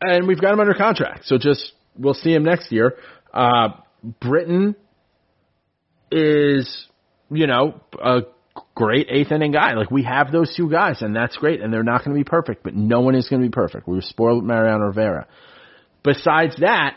and 0.00 0.28
we've 0.28 0.40
got 0.40 0.52
him 0.52 0.60
under 0.60 0.74
contract, 0.74 1.24
so 1.24 1.38
just 1.38 1.72
we'll 1.98 2.14
see 2.14 2.32
him 2.32 2.44
next 2.44 2.70
year. 2.70 2.94
Uh, 3.32 3.68
Britton 4.20 4.76
is, 6.10 6.86
you 7.30 7.46
know, 7.46 7.80
a 8.00 8.20
great 8.74 9.08
eighth 9.10 9.32
inning 9.32 9.52
guy. 9.52 9.74
Like 9.74 9.90
we 9.90 10.04
have 10.04 10.32
those 10.32 10.54
two 10.56 10.70
guys, 10.70 11.02
and 11.02 11.14
that's 11.14 11.36
great, 11.36 11.60
and 11.60 11.72
they're 11.72 11.82
not 11.82 12.04
going 12.04 12.16
to 12.16 12.20
be 12.20 12.28
perfect, 12.28 12.62
but 12.62 12.74
no 12.74 13.00
one 13.00 13.14
is 13.14 13.28
going 13.28 13.42
to 13.42 13.48
be 13.48 13.52
perfect. 13.52 13.88
We 13.88 13.96
were 13.96 14.02
spoiled 14.02 14.42
with 14.42 14.46
Mariano 14.46 14.86
Rivera. 14.86 15.26
Besides 16.02 16.56
that, 16.60 16.96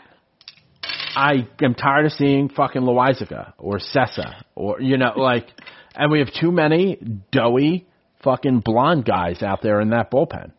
I 1.14 1.48
am 1.62 1.74
tired 1.74 2.06
of 2.06 2.12
seeing 2.12 2.48
fucking 2.48 2.82
Loaisiga 2.82 3.54
or 3.58 3.78
Cessa 3.78 4.42
or 4.54 4.80
you 4.80 4.98
know 4.98 5.12
like, 5.16 5.46
and 5.94 6.10
we 6.10 6.20
have 6.20 6.28
too 6.38 6.52
many 6.52 6.98
doughy 7.32 7.86
fucking 8.22 8.60
blonde 8.60 9.04
guys 9.04 9.42
out 9.42 9.62
there 9.62 9.80
in 9.80 9.90
that 9.90 10.10
bullpen. 10.10 10.52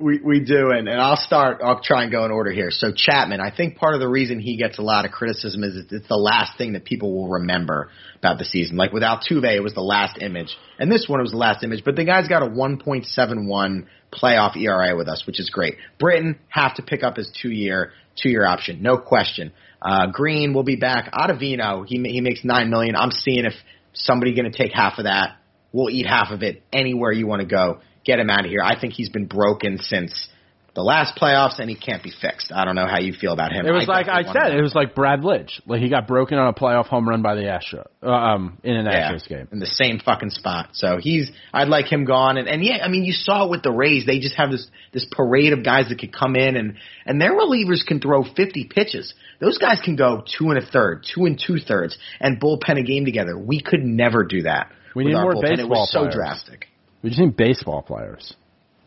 We 0.00 0.20
we 0.20 0.38
do, 0.38 0.70
and, 0.70 0.88
and 0.88 1.00
I'll 1.00 1.16
start. 1.16 1.60
I'll 1.60 1.80
try 1.82 2.04
and 2.04 2.12
go 2.12 2.24
in 2.24 2.30
order 2.30 2.52
here. 2.52 2.70
So 2.70 2.92
Chapman, 2.94 3.40
I 3.40 3.50
think 3.54 3.76
part 3.76 3.94
of 3.94 4.00
the 4.00 4.08
reason 4.08 4.38
he 4.38 4.56
gets 4.56 4.78
a 4.78 4.82
lot 4.82 5.04
of 5.04 5.10
criticism 5.10 5.64
is 5.64 5.76
it's 5.90 6.06
the 6.06 6.14
last 6.14 6.56
thing 6.56 6.74
that 6.74 6.84
people 6.84 7.12
will 7.12 7.28
remember 7.28 7.90
about 8.16 8.38
the 8.38 8.44
season. 8.44 8.76
Like 8.76 8.92
with 8.92 9.02
Altuve, 9.02 9.56
it 9.56 9.60
was 9.60 9.74
the 9.74 9.80
last 9.80 10.22
image, 10.22 10.56
and 10.78 10.90
this 10.90 11.06
one 11.08 11.20
was 11.20 11.32
the 11.32 11.36
last 11.36 11.64
image. 11.64 11.82
But 11.84 11.96
the 11.96 12.04
guy's 12.04 12.28
got 12.28 12.44
a 12.44 12.46
1.71 12.46 13.86
playoff 14.12 14.56
ERA 14.56 14.96
with 14.96 15.08
us, 15.08 15.24
which 15.26 15.40
is 15.40 15.50
great. 15.50 15.74
Britton 15.98 16.38
have 16.48 16.76
to 16.76 16.82
pick 16.82 17.02
up 17.02 17.16
his 17.16 17.28
two 17.42 17.50
year 17.50 17.90
two 18.14 18.28
year 18.28 18.46
option, 18.46 18.82
no 18.82 18.98
question. 18.98 19.52
Uh, 19.82 20.06
Green 20.12 20.54
will 20.54 20.64
be 20.64 20.76
back. 20.76 21.12
Ottavino, 21.12 21.84
he 21.84 21.96
he 22.08 22.20
makes 22.20 22.44
nine 22.44 22.70
million. 22.70 22.94
I'm 22.94 23.10
seeing 23.10 23.44
if 23.44 23.54
somebody 23.94 24.32
going 24.34 24.50
to 24.50 24.56
take 24.56 24.72
half 24.72 24.98
of 24.98 25.04
that. 25.04 25.38
We'll 25.72 25.90
eat 25.90 26.06
half 26.06 26.30
of 26.30 26.42
it 26.42 26.62
anywhere 26.72 27.12
you 27.12 27.26
want 27.26 27.40
to 27.40 27.46
go. 27.46 27.80
Get 28.08 28.18
him 28.18 28.30
out 28.30 28.46
of 28.46 28.50
here. 28.50 28.62
I 28.64 28.80
think 28.80 28.94
he's 28.94 29.10
been 29.10 29.26
broken 29.26 29.76
since 29.76 30.30
the 30.74 30.82
last 30.82 31.14
playoffs, 31.20 31.58
and 31.58 31.68
he 31.68 31.76
can't 31.76 32.02
be 32.02 32.10
fixed. 32.22 32.50
I 32.54 32.64
don't 32.64 32.74
know 32.74 32.86
how 32.86 33.00
you 33.00 33.12
feel 33.12 33.34
about 33.34 33.52
him. 33.52 33.66
It 33.66 33.70
was 33.70 33.86
like 33.86 34.08
I 34.08 34.22
said, 34.22 34.56
it 34.56 34.62
was 34.62 34.74
like 34.74 34.94
Brad 34.94 35.20
Lidge. 35.20 35.60
Like 35.66 35.82
he 35.82 35.90
got 35.90 36.06
broken 36.06 36.38
on 36.38 36.48
a 36.48 36.54
playoff 36.54 36.86
home 36.86 37.06
run 37.06 37.20
by 37.20 37.34
the 37.34 37.50
Astro, 37.50 37.84
uh, 38.02 38.08
um, 38.08 38.56
in 38.64 38.76
an 38.76 38.86
yeah, 38.86 39.12
Astros 39.12 39.28
game. 39.28 39.46
in 39.52 39.58
the 39.58 39.66
same 39.66 39.98
fucking 39.98 40.30
spot. 40.30 40.70
So 40.72 40.96
he's, 40.98 41.30
I'd 41.52 41.68
like 41.68 41.92
him 41.92 42.06
gone. 42.06 42.38
And, 42.38 42.48
and 42.48 42.64
yeah, 42.64 42.78
I 42.82 42.88
mean, 42.88 43.04
you 43.04 43.12
saw 43.12 43.44
it 43.44 43.50
with 43.50 43.62
the 43.62 43.72
Rays. 43.72 44.06
They 44.06 44.20
just 44.20 44.36
have 44.36 44.50
this 44.50 44.66
this 44.94 45.06
parade 45.10 45.52
of 45.52 45.62
guys 45.62 45.90
that 45.90 45.98
could 45.98 46.14
come 46.14 46.34
in 46.34 46.56
and 46.56 46.76
and 47.04 47.20
their 47.20 47.32
relievers 47.32 47.84
can 47.84 48.00
throw 48.00 48.24
50 48.24 48.70
pitches. 48.72 49.12
Those 49.38 49.58
guys 49.58 49.80
can 49.84 49.96
go 49.96 50.24
two 50.38 50.48
and 50.48 50.56
a 50.56 50.64
third, 50.64 51.04
two 51.14 51.26
and 51.26 51.38
two 51.44 51.58
thirds, 51.58 51.98
and 52.20 52.40
bullpen 52.40 52.78
a 52.78 52.84
game 52.84 53.04
together. 53.04 53.36
We 53.36 53.60
could 53.60 53.82
never 53.82 54.24
do 54.24 54.42
that. 54.42 54.72
We 54.94 55.04
need 55.04 55.14
more 55.14 55.34
bullpen. 55.34 55.58
It 55.58 55.68
was 55.68 55.90
so 55.90 56.00
players. 56.00 56.14
drastic. 56.14 56.68
We 57.08 57.12
just 57.12 57.20
need 57.22 57.38
baseball 57.38 57.80
players. 57.80 58.34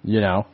You 0.03 0.21
know, 0.21 0.45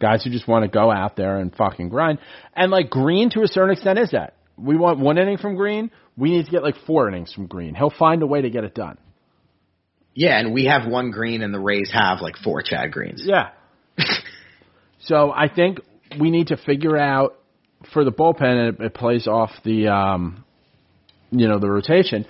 guys 0.00 0.22
who 0.22 0.30
just 0.30 0.46
want 0.46 0.62
to 0.62 0.68
go 0.68 0.92
out 0.92 1.16
there 1.16 1.38
and 1.38 1.52
fucking 1.52 1.88
grind. 1.88 2.20
And 2.54 2.70
like 2.70 2.88
Green, 2.88 3.30
to 3.30 3.42
a 3.42 3.48
certain 3.48 3.70
extent, 3.70 3.98
is 3.98 4.12
that. 4.12 4.34
We 4.56 4.76
want 4.76 5.00
one 5.00 5.18
inning 5.18 5.36
from 5.36 5.56
Green. 5.56 5.90
We 6.16 6.30
need 6.30 6.44
to 6.44 6.50
get 6.52 6.62
like 6.62 6.76
four 6.86 7.08
innings 7.08 7.32
from 7.32 7.48
Green. 7.48 7.74
He'll 7.74 7.90
find 7.90 8.22
a 8.22 8.28
way 8.28 8.42
to 8.42 8.50
get 8.50 8.62
it 8.62 8.76
done. 8.76 8.96
Yeah, 10.14 10.38
and 10.38 10.54
we 10.54 10.66
have 10.66 10.88
one 10.88 11.10
green, 11.10 11.42
and 11.42 11.52
the 11.52 11.58
Rays 11.58 11.90
have 11.92 12.20
like 12.20 12.36
four 12.36 12.62
Chad 12.62 12.92
Greens. 12.92 13.22
Yeah. 13.24 13.50
so 15.00 15.32
I 15.32 15.48
think 15.52 15.80
we 16.20 16.30
need 16.30 16.46
to 16.46 16.56
figure 16.56 16.96
out 16.96 17.36
for 17.92 18.04
the 18.04 18.12
bullpen, 18.12 18.42
and 18.42 18.76
it, 18.76 18.80
it 18.80 18.94
plays 18.94 19.26
off 19.26 19.50
the, 19.64 19.88
um, 19.88 20.44
you 21.32 21.48
know, 21.48 21.58
the 21.58 21.68
rotation 21.68 22.24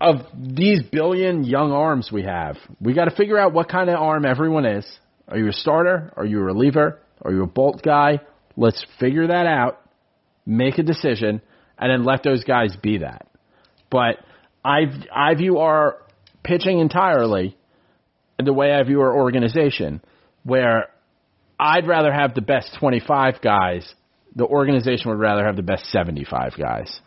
of 0.00 0.22
these 0.34 0.82
billion 0.82 1.44
young 1.44 1.72
arms 1.72 2.10
we 2.10 2.22
have. 2.22 2.56
We 2.80 2.94
got 2.94 3.04
to 3.04 3.14
figure 3.14 3.38
out 3.38 3.52
what 3.52 3.68
kind 3.68 3.90
of 3.90 3.96
arm 3.96 4.24
everyone 4.24 4.64
is. 4.64 4.86
Are 5.28 5.38
you 5.38 5.48
a 5.48 5.52
starter? 5.52 6.12
Are 6.16 6.24
you 6.24 6.40
a 6.40 6.42
reliever? 6.42 6.98
Are 7.22 7.30
you 7.30 7.42
a 7.42 7.46
bolt 7.46 7.82
guy? 7.82 8.20
Let's 8.56 8.84
figure 8.98 9.26
that 9.28 9.46
out, 9.46 9.80
make 10.46 10.78
a 10.78 10.82
decision, 10.82 11.42
and 11.78 11.90
then 11.90 12.04
let 12.04 12.22
those 12.22 12.44
guys 12.44 12.74
be 12.82 12.98
that. 12.98 13.26
But 13.90 14.16
I 14.64 14.82
I 15.14 15.34
view 15.34 15.58
our 15.58 15.98
pitching 16.42 16.78
entirely 16.78 17.56
the 18.42 18.52
way 18.52 18.72
I 18.72 18.82
view 18.82 19.00
our 19.02 19.14
organization, 19.14 20.00
where 20.44 20.88
I'd 21.58 21.86
rather 21.86 22.12
have 22.12 22.34
the 22.34 22.40
best 22.40 22.76
25 22.80 23.40
guys. 23.42 23.94
The 24.34 24.46
organization 24.46 25.10
would 25.10 25.18
rather 25.18 25.44
have 25.44 25.56
the 25.56 25.62
best 25.62 25.86
75 25.86 26.54
guys. 26.56 27.00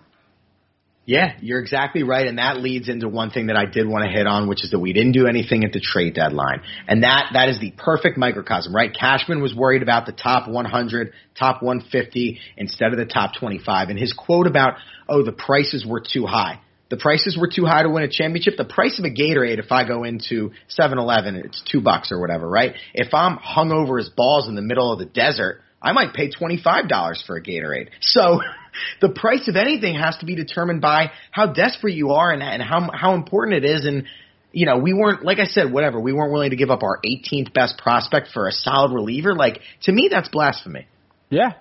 Yeah, 1.05 1.33
you're 1.41 1.59
exactly 1.59 2.03
right, 2.03 2.25
and 2.27 2.37
that 2.37 2.61
leads 2.61 2.87
into 2.87 3.09
one 3.09 3.29
thing 3.29 3.47
that 3.47 3.57
I 3.57 3.65
did 3.65 3.89
want 3.89 4.05
to 4.05 4.09
hit 4.09 4.25
on, 4.25 4.47
which 4.47 4.63
is 4.63 4.71
that 4.71 4.79
we 4.79 4.93
didn't 4.93 5.11
do 5.11 5.27
anything 5.27 5.65
at 5.65 5.73
the 5.73 5.81
trade 5.81 6.13
deadline, 6.13 6.61
and 6.87 7.03
that 7.03 7.31
that 7.33 7.49
is 7.49 7.59
the 7.59 7.71
perfect 7.71 8.17
microcosm, 8.17 8.73
right? 8.73 8.89
Cashman 8.97 9.41
was 9.41 9.53
worried 9.53 9.81
about 9.81 10.05
the 10.05 10.13
top 10.13 10.47
100, 10.47 11.11
top 11.37 11.61
150 11.61 12.39
instead 12.55 12.93
of 12.93 12.97
the 12.97 13.05
top 13.05 13.31
25, 13.37 13.89
and 13.89 13.99
his 13.99 14.13
quote 14.13 14.47
about 14.47 14.75
oh 15.09 15.23
the 15.23 15.33
prices 15.33 15.85
were 15.85 16.01
too 16.01 16.25
high. 16.25 16.61
The 16.89 16.97
prices 16.97 17.37
were 17.37 17.49
too 17.53 17.65
high 17.65 17.83
to 17.83 17.89
win 17.89 18.03
a 18.03 18.07
championship. 18.07 18.53
The 18.55 18.65
price 18.65 18.99
of 18.99 19.03
a 19.03 19.09
Gatorade, 19.09 19.57
if 19.57 19.71
I 19.71 19.85
go 19.85 20.03
into 20.03 20.51
7-Eleven, 20.77 21.35
it's 21.37 21.63
two 21.69 21.81
bucks 21.81 22.11
or 22.11 22.21
whatever, 22.21 22.47
right? 22.47 22.75
If 22.93 23.15
I'm 23.15 23.37
hung 23.37 23.71
over 23.71 23.97
as 23.97 24.09
balls 24.09 24.47
in 24.47 24.53
the 24.53 24.61
middle 24.61 24.93
of 24.93 24.99
the 24.99 25.05
desert, 25.05 25.62
I 25.83 25.91
might 25.91 26.13
pay 26.13 26.29
$25 26.29 27.25
for 27.25 27.35
a 27.35 27.43
Gatorade. 27.43 27.89
So 28.01 28.41
the 29.01 29.09
price 29.09 29.47
of 29.47 29.55
anything 29.55 29.95
has 29.95 30.17
to 30.17 30.25
be 30.25 30.35
determined 30.35 30.81
by 30.81 31.11
how 31.31 31.47
desperate 31.53 31.93
you 31.95 32.11
are 32.11 32.31
and, 32.31 32.41
and 32.41 32.61
how, 32.61 32.89
how 32.93 33.13
important 33.15 33.63
it 33.63 33.69
is. 33.69 33.85
And, 33.85 34.05
you 34.51 34.65
know, 34.65 34.77
we 34.77 34.93
weren't, 34.93 35.25
like 35.25 35.39
I 35.39 35.45
said, 35.45 35.71
whatever, 35.71 35.99
we 35.99 36.13
weren't 36.13 36.31
willing 36.31 36.51
to 36.51 36.55
give 36.55 36.71
up 36.71 36.83
our 36.83 36.99
18th 37.05 37.53
best 37.53 37.77
prospect 37.77 38.29
for 38.33 38.47
a 38.47 38.51
solid 38.51 38.93
reliever. 38.93 39.35
Like, 39.35 39.59
to 39.83 39.91
me, 39.91 40.07
that's 40.09 40.29
blasphemy. 40.29 40.87
Yeah. 41.29 41.53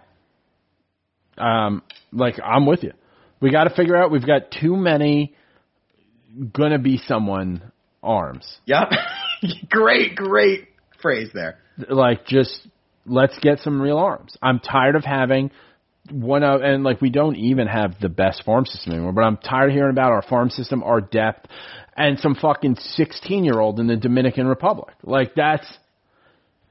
Um, 1.37 1.83
like 2.13 2.39
I'm 2.45 2.67
with 2.67 2.83
you. 2.83 2.93
We 3.41 3.51
got 3.51 3.65
to 3.65 3.75
figure 3.75 3.97
out. 3.97 4.11
We've 4.11 4.27
got 4.27 4.53
too 4.53 4.77
many 4.77 5.35
gonna 6.53 6.79
be 6.79 6.99
someone 7.07 7.73
arms. 8.03 8.47
Yep. 8.67 8.91
great, 9.69 10.15
great 10.15 10.69
phrase 11.01 11.31
there. 11.35 11.59
Like 11.89 12.27
just 12.27 12.67
let's 13.07 13.39
get 13.41 13.61
some 13.61 13.81
real 13.81 13.99
arms. 13.99 14.37
I'm 14.43 14.61
tired 14.61 14.97
of 14.97 15.05
having 15.05 15.51
one 16.11 16.43
of 16.43 16.63
and 16.63 16.83
like 16.83 17.01
we 17.01 17.11
don't 17.11 17.37
even 17.37 17.69
have 17.69 17.95
the 18.01 18.09
best 18.09 18.45
farm 18.45 18.67
system 18.67 18.93
anymore. 18.93 19.13
But 19.13 19.23
I'm 19.23 19.37
tired 19.37 19.71
of 19.71 19.75
hearing 19.75 19.91
about 19.91 20.13
our 20.13 20.23
farm 20.23 20.51
system, 20.51 20.83
our 20.83 21.01
depth, 21.01 21.49
and 21.97 22.19
some 22.19 22.35
fucking 22.35 22.77
16 22.77 23.45
year 23.45 23.61
old 23.61 23.79
in 23.79 23.87
the 23.87 23.97
Dominican 23.97 24.47
Republic. 24.47 24.95
Like 25.03 25.35
that's 25.35 25.67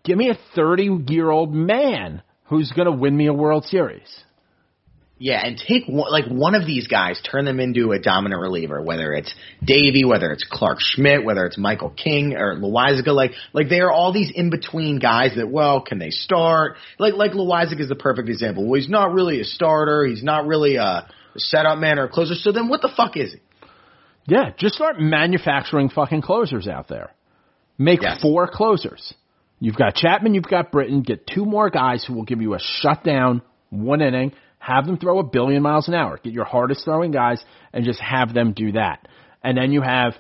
give 0.04 0.18
me 0.18 0.30
a 0.30 0.38
30 0.56 1.06
year 1.08 1.30
old 1.30 1.54
man 1.54 2.22
who's 2.46 2.72
gonna 2.72 2.92
win 2.92 3.16
me 3.16 3.28
a 3.28 3.34
World 3.34 3.66
Series. 3.66 4.24
Yeah, 5.24 5.40
and 5.46 5.56
take 5.56 5.86
one, 5.86 6.12
like 6.12 6.26
one 6.26 6.56
of 6.56 6.66
these 6.66 6.88
guys, 6.88 7.22
turn 7.22 7.46
them 7.46 7.60
into 7.60 7.92
a 7.92 8.00
dominant 8.00 8.42
reliever, 8.42 8.82
whether 8.82 9.14
it's 9.14 9.32
Deivi, 9.64 10.04
whether 10.04 10.32
it's 10.32 10.44
Clarke 10.50 10.80
Schmidt, 10.82 11.24
whether 11.24 11.46
it's 11.46 11.60
Michael 11.60 11.92
King 11.92 12.34
or 12.34 12.56
Loaisiga. 12.56 13.14
Like, 13.14 13.34
like 13.54 13.70
they 13.70 13.82
are 13.82 13.92
all 13.92 14.12
these 14.12 14.32
in 14.34 14.50
between 14.50 14.98
guys 14.98 15.34
that, 15.36 15.48
well, 15.48 15.80
can 15.80 16.00
they 16.00 16.10
start? 16.10 16.78
Like, 16.98 17.14
like 17.14 17.34
Loaisiga 17.34 17.82
is 17.82 17.90
the 17.90 17.96
perfect 17.96 18.30
example. 18.30 18.66
Well, 18.66 18.82
he's 18.82 18.90
not 18.90 19.14
really 19.14 19.40
a 19.42 19.44
starter. 19.44 20.08
He's 20.08 20.24
not 20.24 20.48
really 20.48 20.78
a 20.78 21.08
setup 21.38 21.78
man 21.78 22.00
or 22.00 22.06
a 22.06 22.10
closer. 22.10 22.34
So 22.34 22.52
then, 22.52 22.68
what 22.68 22.82
the 22.82 22.90
fuck 22.98 23.16
is 23.16 23.34
he? 23.34 23.40
Yeah, 24.26 24.54
just 24.58 24.74
start 24.74 25.00
manufacturing 25.00 25.90
fucking 25.90 26.24
closers 26.24 26.68
out 26.68 26.88
there. 26.88 27.12
Make 27.78 28.02
Yes. 28.02 28.22
four 28.24 28.48
closers. 28.48 29.14
You've 29.60 29.76
got 29.78 29.94
Chapman, 29.94 30.34
you've 30.34 30.46
got 30.46 30.72
Britton. 30.72 31.04
Get 31.04 31.28
two 31.28 31.46
more 31.46 31.70
guys 31.70 32.04
who 32.04 32.16
will 32.16 32.26
give 32.26 32.42
you 32.42 32.56
a 32.56 32.60
shutdown, 32.60 33.44
one 33.70 34.02
inning. 34.02 34.32
Have 34.62 34.86
them 34.86 34.98
throw 34.98 35.18
a 35.18 35.24
billion 35.24 35.64
miles 35.64 35.88
an 35.88 35.96
hour. 35.96 36.20
Get 36.24 36.34
your 36.34 36.46
hardest 36.46 36.86
throwing 36.86 37.12
guys 37.12 37.44
and 37.74 37.84
just 37.84 38.00
have 38.00 38.32
them 38.32 38.54
do 38.54 38.74
that. 38.74 39.08
And 39.44 39.58
then 39.58 39.72
you 39.72 39.82
have 39.82 40.14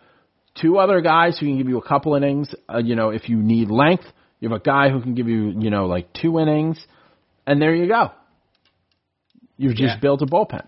two 0.60 0.80
other 0.80 1.00
guys 1.02 1.38
who 1.38 1.46
can 1.46 1.60
give 1.60 1.70
you 1.70 1.78
a 1.78 1.88
couple 1.88 2.16
innings. 2.16 2.54
Uh, 2.68 2.80
you 2.80 2.96
know, 2.96 3.12
if 3.12 3.30
you 3.30 3.38
need 3.38 3.70
length, 3.70 4.06
you 4.40 4.50
have 4.50 4.60
a 4.60 4.64
guy 4.64 4.90
who 4.90 5.00
can 5.00 5.14
give 5.14 5.28
you, 5.28 5.54
you 5.60 5.70
know, 5.70 5.86
like 5.86 6.12
two 6.12 6.40
innings, 6.40 6.84
and 7.46 7.62
there 7.62 7.76
you 7.76 7.88
go. 7.88 8.10
You've 9.58 9.76
just 9.76 9.96
Yeah. 9.96 10.00
built 10.00 10.24
a 10.24 10.26
bullpen. 10.26 10.66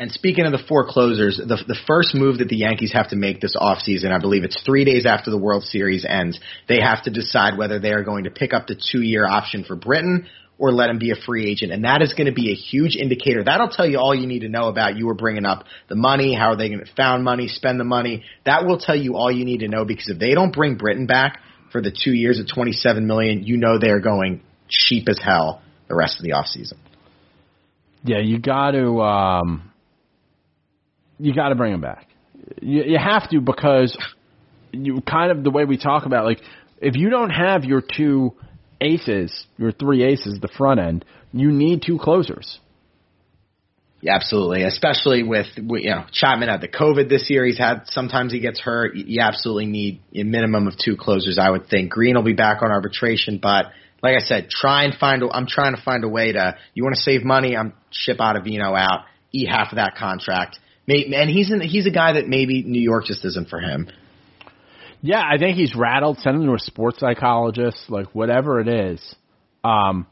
And 0.00 0.12
speaking 0.12 0.46
of 0.46 0.52
the 0.52 0.58
four 0.58 0.86
closers, 0.86 1.38
the 1.38 1.56
the 1.66 1.74
first 1.88 2.14
move 2.14 2.38
that 2.38 2.48
the 2.48 2.56
Yankees 2.56 2.92
have 2.92 3.08
to 3.08 3.16
make 3.16 3.40
this 3.40 3.56
offseason, 3.56 4.12
I 4.12 4.18
believe 4.18 4.44
it's 4.44 4.62
three 4.62 4.84
days 4.84 5.06
after 5.06 5.32
the 5.32 5.36
World 5.38 5.64
Series 5.64 6.04
ends, 6.04 6.38
they 6.68 6.80
have 6.80 7.02
to 7.02 7.10
decide 7.10 7.58
whether 7.58 7.80
they 7.80 7.90
are 7.90 8.04
going 8.04 8.24
to 8.24 8.30
pick 8.30 8.54
up 8.54 8.68
the 8.68 8.76
two 8.76 9.02
year 9.02 9.26
option 9.26 9.64
for 9.64 9.74
Britton 9.74 10.28
or 10.58 10.72
let 10.72 10.90
him 10.90 10.98
be 10.98 11.12
a 11.12 11.14
free 11.14 11.48
agent. 11.48 11.72
And 11.72 11.84
that 11.84 12.02
is 12.02 12.12
going 12.12 12.26
to 12.26 12.32
be 12.32 12.50
a 12.50 12.54
huge 12.54 12.96
indicator. 12.96 13.44
That'll 13.44 13.68
tell 13.68 13.88
you 13.88 13.98
all 13.98 14.14
you 14.14 14.26
need 14.26 14.40
to 14.40 14.48
know 14.48 14.68
about 14.68 14.96
you 14.96 15.06
were 15.06 15.14
bringing 15.14 15.46
up 15.46 15.64
the 15.88 15.94
money, 15.94 16.34
how 16.34 16.50
are 16.50 16.56
they 16.56 16.68
going 16.68 16.84
to 16.84 16.92
found 16.96 17.22
money, 17.22 17.46
spend 17.46 17.78
the 17.78 17.84
money. 17.84 18.24
That 18.44 18.66
will 18.66 18.78
tell 18.78 18.96
you 18.96 19.16
all 19.16 19.30
you 19.30 19.44
need 19.44 19.60
to 19.60 19.68
know 19.68 19.84
because 19.84 20.08
if 20.08 20.18
they 20.18 20.34
don't 20.34 20.52
bring 20.52 20.76
Britton 20.76 21.06
back 21.06 21.40
for 21.70 21.80
the 21.80 21.92
two 21.92 22.12
years 22.12 22.42
twenty 22.52 22.72
seven 22.72 23.06
million, 23.06 23.44
you 23.44 23.56
know 23.56 23.78
they're 23.78 24.00
going 24.00 24.42
cheap 24.68 25.08
as 25.08 25.20
hell 25.22 25.62
the 25.88 25.94
rest 25.94 26.18
of 26.18 26.24
the 26.24 26.30
offseason. 26.30 26.74
Yeah, 28.04 28.18
you 28.18 28.38
got 28.38 28.72
to 28.72 29.00
um, 29.00 29.72
you 31.18 31.34
got 31.34 31.50
to 31.50 31.54
bring 31.54 31.72
him 31.72 31.80
back. 31.80 32.08
You, 32.60 32.84
you 32.84 32.98
have 32.98 33.28
to 33.30 33.40
because 33.40 33.96
you 34.72 35.00
kind 35.02 35.30
of 35.30 35.44
the 35.44 35.50
way 35.50 35.64
we 35.64 35.78
talk 35.78 36.06
about 36.06 36.24
like 36.24 36.40
if 36.80 36.96
you 36.96 37.10
don't 37.10 37.30
have 37.30 37.64
your 37.64 37.82
two 37.82 38.34
aces, 38.80 39.46
your 39.56 39.72
three 39.72 40.04
aces, 40.04 40.40
the 40.40 40.48
front 40.48 40.80
end, 40.80 41.04
you 41.32 41.50
need 41.50 41.82
two 41.84 41.98
closers. 41.98 42.58
Yeah, 44.00 44.14
absolutely. 44.14 44.62
Especially 44.62 45.24
with 45.24 45.46
you 45.56 45.90
know 45.90 46.04
Chapman 46.12 46.48
had 46.48 46.60
the 46.60 46.68
COVID 46.68 47.08
this 47.08 47.28
year. 47.28 47.44
He's 47.44 47.58
had 47.58 47.82
sometimes 47.86 48.32
he 48.32 48.38
gets 48.38 48.60
hurt. 48.60 48.94
You 48.94 49.20
absolutely 49.20 49.66
need 49.66 50.00
a 50.14 50.22
minimum 50.22 50.68
of 50.68 50.74
two 50.78 50.96
closers. 50.96 51.38
I 51.40 51.50
would 51.50 51.66
think 51.68 51.90
Green 51.90 52.14
will 52.14 52.22
be 52.22 52.34
back 52.34 52.62
on 52.62 52.70
arbitration, 52.70 53.40
but 53.42 53.66
like 54.00 54.16
I 54.16 54.20
said, 54.20 54.50
try 54.50 54.84
and 54.84 54.94
find. 54.94 55.22
A, 55.24 55.28
I'm 55.30 55.48
trying 55.48 55.74
to 55.74 55.82
find 55.82 56.04
a 56.04 56.08
way 56.08 56.32
to. 56.32 56.56
You 56.74 56.84
want 56.84 56.94
to 56.94 57.02
save 57.02 57.24
money? 57.24 57.56
I'm 57.56 57.72
ship 57.90 58.18
Ottavino 58.18 58.78
out, 58.78 59.06
eat 59.32 59.48
half 59.48 59.72
of 59.72 59.76
that 59.76 59.96
contract. 59.96 60.58
And 60.86 61.28
he's 61.28 61.50
in, 61.50 61.60
he's 61.60 61.86
a 61.86 61.90
guy 61.90 62.14
that 62.14 62.28
maybe 62.28 62.62
New 62.62 62.80
York 62.80 63.04
just 63.04 63.24
isn't 63.24 63.48
for 63.48 63.60
him. 63.60 63.88
Yeah, 65.02 65.22
I 65.22 65.38
think 65.38 65.56
he's 65.56 65.74
rattled. 65.74 66.18
Send 66.18 66.36
him 66.36 66.46
to 66.46 66.54
a 66.54 66.58
sports 66.58 66.98
psychologist, 66.98 67.78
like 67.88 68.14
whatever 68.14 68.60
it 68.60 68.68
is. 68.68 69.14
Um, 69.62 70.06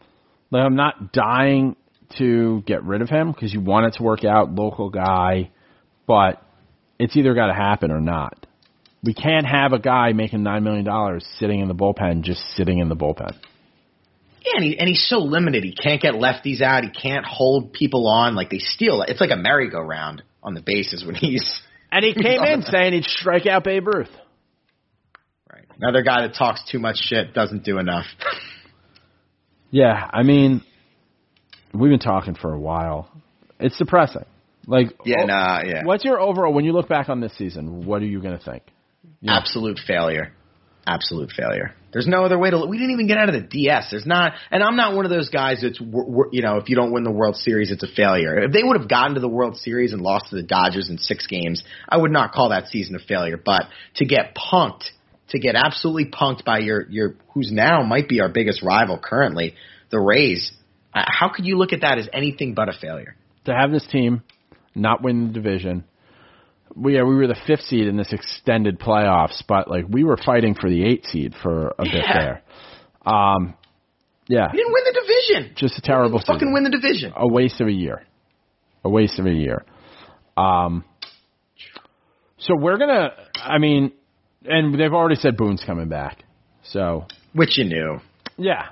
like 0.50 0.62
I'm 0.62 0.76
not 0.76 1.12
dying 1.12 1.76
to 2.18 2.62
get 2.66 2.84
rid 2.84 3.02
of 3.02 3.08
him 3.08 3.32
because 3.32 3.52
you 3.52 3.60
want 3.60 3.86
it 3.86 3.96
to 3.98 4.02
work 4.02 4.24
out, 4.24 4.54
local 4.54 4.90
guy, 4.90 5.50
but 6.06 6.42
it's 6.98 7.16
either 7.16 7.34
got 7.34 7.48
to 7.48 7.54
happen 7.54 7.90
or 7.90 8.00
not. 8.00 8.46
We 9.02 9.14
can't 9.14 9.46
have 9.46 9.72
a 9.72 9.78
guy 9.78 10.12
making 10.12 10.42
nine 10.42 10.64
million 10.64 10.84
dollars 10.84 11.26
sitting 11.38 11.60
in 11.60 11.68
the 11.68 11.74
bullpen, 11.74 12.22
just 12.22 12.40
sitting 12.56 12.78
in 12.78 12.88
the 12.88 12.96
bullpen. 12.96 13.36
Yeah, 14.44 14.52
and, 14.56 14.64
he, 14.64 14.78
and 14.78 14.88
he's 14.88 15.06
so 15.08 15.18
limited. 15.18 15.64
He 15.64 15.74
can't 15.74 16.00
get 16.00 16.14
lefties 16.14 16.62
out. 16.62 16.84
He 16.84 16.90
can't 16.90 17.24
hold 17.24 17.72
people 17.72 18.06
on. 18.06 18.36
Like 18.36 18.50
they 18.50 18.58
steal. 18.58 19.02
It's 19.02 19.20
like 19.20 19.30
a 19.32 19.36
merry-go-round 19.36 20.22
on 20.42 20.54
the 20.54 20.62
bases 20.62 21.04
when 21.04 21.16
he's 21.16 21.60
And 21.90 22.04
he 22.04 22.14
came 22.22 22.42
in 22.42 22.62
saying 22.62 22.92
he'd 22.92 23.04
strike 23.04 23.46
out 23.46 23.64
Babe 23.64 23.86
Ruth. 23.86 24.10
Right. 25.80 25.88
Another 25.88 26.02
guy 26.02 26.26
that 26.26 26.34
talks 26.34 26.62
too 26.70 26.78
much 26.78 26.96
shit 26.98 27.34
doesn't 27.34 27.64
do 27.64 27.78
enough. 27.78 28.06
Yeah, 29.70 30.08
I 30.12 30.22
mean, 30.22 30.62
we've 31.74 31.90
been 31.90 31.98
talking 31.98 32.34
for 32.34 32.52
a 32.52 32.58
while. 32.58 33.10
It's 33.58 33.76
depressing. 33.76 34.24
Like, 34.66 34.92
yeah, 35.04 35.22
oh, 35.22 35.26
nah, 35.26 35.62
yeah. 35.64 35.84
What's 35.84 36.04
your 36.04 36.20
overall 36.20 36.52
when 36.54 36.64
you 36.64 36.72
look 36.72 36.88
back 36.88 37.08
on 37.08 37.20
this 37.20 37.36
season? 37.36 37.84
What 37.84 38.00
are 38.02 38.06
you 38.06 38.22
going 38.22 38.38
to 38.38 38.42
think? 38.44 38.62
Yeah. 39.20 39.36
Absolute 39.36 39.78
failure. 39.86 40.32
Absolute 40.86 41.30
failure. 41.36 41.72
There's 41.92 42.06
no 42.06 42.24
other 42.24 42.38
way 42.38 42.50
to. 42.50 42.64
We 42.66 42.78
didn't 42.78 42.92
even 42.92 43.08
get 43.08 43.18
out 43.18 43.28
of 43.28 43.34
the 43.34 43.40
DS. 43.40 43.88
There's 43.90 44.06
not, 44.06 44.34
and 44.50 44.62
I'm 44.62 44.76
not 44.76 44.94
one 44.94 45.04
of 45.04 45.10
those 45.10 45.30
guys 45.30 45.60
that's, 45.62 45.78
w- 45.78 46.06
w- 46.06 46.30
you 46.30 46.42
know, 46.42 46.58
if 46.58 46.68
you 46.68 46.76
don't 46.76 46.92
win 46.92 47.02
the 47.02 47.10
World 47.10 47.36
Series, 47.36 47.72
it's 47.72 47.82
a 47.82 47.88
failure. 47.88 48.38
If 48.44 48.52
they 48.52 48.62
would 48.62 48.78
have 48.78 48.88
gotten 48.88 49.14
to 49.14 49.20
the 49.20 49.28
World 49.28 49.56
Series 49.56 49.92
and 49.92 50.00
lost 50.00 50.30
to 50.30 50.36
the 50.36 50.42
Dodgers 50.44 50.88
in 50.88 50.98
six 50.98 51.26
games, 51.26 51.64
I 51.88 51.96
would 51.96 52.12
not 52.12 52.32
call 52.32 52.50
that 52.50 52.68
season 52.68 52.94
a 52.94 52.98
failure. 53.00 53.40
But 53.42 53.64
to 53.96 54.04
get 54.04 54.36
punked, 54.36 54.84
to 55.30 55.38
get 55.38 55.54
absolutely 55.56 56.06
punked 56.06 56.44
by 56.44 56.58
your 56.58 56.86
your 56.88 57.16
who's 57.34 57.50
now 57.52 57.82
might 57.82 58.08
be 58.08 58.20
our 58.20 58.28
biggest 58.28 58.62
rival 58.62 58.98
currently, 59.02 59.54
the 59.90 59.98
Rays. 59.98 60.52
Uh, 60.94 61.02
how 61.06 61.28
could 61.28 61.44
you 61.44 61.58
look 61.58 61.72
at 61.72 61.80
that 61.82 61.98
as 61.98 62.08
anything 62.12 62.54
but 62.54 62.68
a 62.68 62.72
failure? 62.72 63.16
To 63.44 63.54
have 63.54 63.70
this 63.70 63.86
team 63.86 64.22
not 64.74 65.02
win 65.02 65.28
the 65.28 65.32
division, 65.32 65.84
we 66.74 66.94
yeah, 66.96 67.02
we 67.04 67.14
were 67.14 67.26
the 67.26 67.36
fifth 67.46 67.62
seed 67.62 67.86
in 67.86 67.96
this 67.96 68.12
extended 68.12 68.78
playoffs, 68.78 69.42
but 69.48 69.68
like 69.70 69.84
we 69.88 70.04
were 70.04 70.16
fighting 70.16 70.54
for 70.54 70.68
the 70.70 70.84
eight 70.84 71.04
seed 71.06 71.34
for 71.42 71.68
a 71.78 71.84
bit 71.84 72.04
there. 72.12 72.42
Um, 73.04 73.54
yeah, 74.28 74.48
You 74.52 74.58
didn't 74.58 74.72
win 74.72 74.84
the 74.84 75.00
division. 75.00 75.54
just 75.56 75.78
a 75.78 75.80
terrible 75.82 76.18
Fucking 76.18 76.34
season. 76.40 76.52
win 76.52 76.64
the 76.64 76.70
division. 76.70 77.12
a 77.16 77.28
waste 77.28 77.60
of 77.60 77.68
a 77.68 77.72
year. 77.72 78.02
A 78.84 78.88
waste 78.90 79.18
of 79.20 79.26
a 79.26 79.32
year. 79.32 79.64
Um, 80.36 80.84
so 82.38 82.54
we're 82.56 82.78
gonna. 82.78 83.10
I 83.42 83.58
mean, 83.58 83.92
and 84.48 84.78
they've 84.78 84.92
already 84.92 85.16
said 85.16 85.36
Boone's 85.36 85.62
coming 85.64 85.88
back. 85.88 86.24
So 86.64 87.06
Which 87.32 87.58
you 87.58 87.64
knew. 87.64 88.00
yeah, 88.36 88.70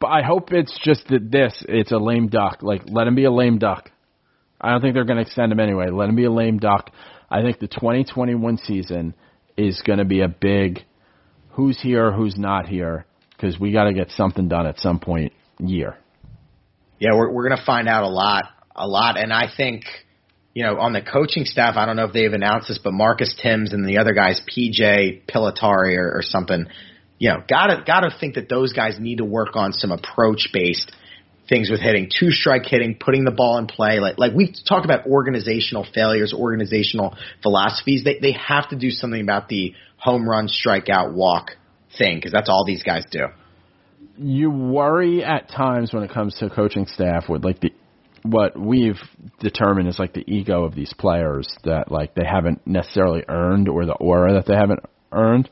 but 0.00 0.08
I 0.08 0.22
hope 0.22 0.52
it's 0.52 0.78
just 0.82 1.06
that 1.08 1.30
this. 1.30 1.64
It's 1.68 1.92
a 1.92 1.98
lame 1.98 2.28
duck. 2.28 2.62
Like 2.62 2.82
let 2.86 3.06
him 3.06 3.14
be 3.14 3.24
a 3.24 3.30
lame 3.32 3.58
duck. 3.58 3.90
I 4.60 4.70
don't 4.70 4.80
think 4.82 4.94
they're 4.94 5.04
going 5.04 5.16
to 5.16 5.22
extend 5.22 5.52
him 5.52 5.60
anyway. 5.60 5.88
Let 5.90 6.08
him 6.08 6.16
be 6.16 6.24
a 6.26 6.30
lame 6.30 6.58
duck. 6.58 6.90
I 7.30 7.40
think 7.42 7.60
the 7.60 7.68
2021 7.68 8.58
season 8.58 9.14
is 9.56 9.80
going 9.86 9.98
to 10.00 10.04
be 10.04 10.20
a 10.20 10.28
big 10.28 10.84
who's 11.50 11.80
here, 11.80 12.12
who's 12.12 12.36
not 12.36 12.66
here, 12.66 13.06
because 13.30 13.58
we 13.58 13.72
got 13.72 13.84
to 13.84 13.94
get 13.94 14.10
something 14.10 14.48
done 14.48 14.66
at 14.66 14.78
some 14.78 14.98
point 14.98 15.32
year. 15.58 15.96
Yeah, 16.98 17.10
we're 17.14 17.30
we're 17.32 17.48
gonna 17.48 17.62
find 17.64 17.88
out 17.88 18.02
a 18.02 18.08
lot, 18.08 18.44
a 18.76 18.86
lot, 18.86 19.18
and 19.18 19.32
I 19.32 19.46
think, 19.56 19.84
you 20.60 20.66
know, 20.66 20.78
on 20.78 20.92
the 20.92 21.00
coaching 21.00 21.46
staff, 21.46 21.76
I 21.78 21.86
don't 21.86 21.96
know 21.96 22.04
if 22.04 22.12
they've 22.12 22.30
announced 22.30 22.68
this, 22.68 22.76
but 22.76 22.92
Marcus 22.92 23.34
Thames 23.42 23.72
and 23.72 23.88
the 23.88 23.96
other 23.96 24.12
guys, 24.12 24.42
PJ 24.42 25.22
Pilittere 25.24 25.96
or, 25.96 26.18
or 26.18 26.22
something, 26.22 26.66
you 27.18 27.30
know, 27.30 27.42
gotta 27.48 27.82
gotta 27.86 28.10
think 28.20 28.34
that 28.34 28.50
those 28.50 28.74
guys 28.74 28.98
need 29.00 29.18
to 29.18 29.24
work 29.24 29.56
on 29.56 29.72
some 29.72 29.90
approach 29.90 30.50
based 30.52 30.92
things 31.48 31.70
with 31.70 31.80
hitting, 31.80 32.10
two 32.10 32.30
strike 32.30 32.66
hitting, 32.66 32.94
putting 33.00 33.24
the 33.24 33.30
ball 33.30 33.56
in 33.56 33.68
play. 33.68 34.00
Like 34.00 34.18
like 34.18 34.34
we've 34.34 34.54
talked 34.68 34.84
about 34.84 35.06
organizational 35.06 35.86
failures, 35.94 36.34
organizational 36.34 37.16
philosophies. 37.42 38.04
They 38.04 38.18
they 38.18 38.32
have 38.32 38.68
to 38.68 38.76
do 38.76 38.90
something 38.90 39.22
about 39.22 39.48
the 39.48 39.72
home 39.96 40.28
run, 40.28 40.46
strikeout, 40.46 41.14
walk 41.14 41.52
thing 41.96 42.18
because 42.18 42.32
that's 42.32 42.50
all 42.50 42.66
these 42.66 42.82
guys 42.82 43.06
do. 43.10 43.28
you 44.18 44.50
worry 44.50 45.24
at 45.24 45.48
times 45.48 45.94
when 45.94 46.02
it 46.02 46.10
comes 46.10 46.34
to 46.40 46.50
coaching 46.50 46.84
staff 46.84 47.30
with 47.30 47.46
like 47.46 47.60
the 47.60 47.72
what 48.22 48.58
we've 48.58 49.00
determined 49.40 49.88
is 49.88 49.98
like 49.98 50.12
the 50.12 50.24
ego 50.26 50.64
of 50.64 50.74
these 50.74 50.92
players 50.98 51.48
that 51.64 51.90
like 51.90 52.14
they 52.14 52.24
haven't 52.24 52.66
necessarily 52.66 53.24
earned 53.28 53.68
or 53.68 53.86
the 53.86 53.94
aura 53.94 54.34
that 54.34 54.46
they 54.46 54.54
haven't 54.54 54.80
earned. 55.12 55.48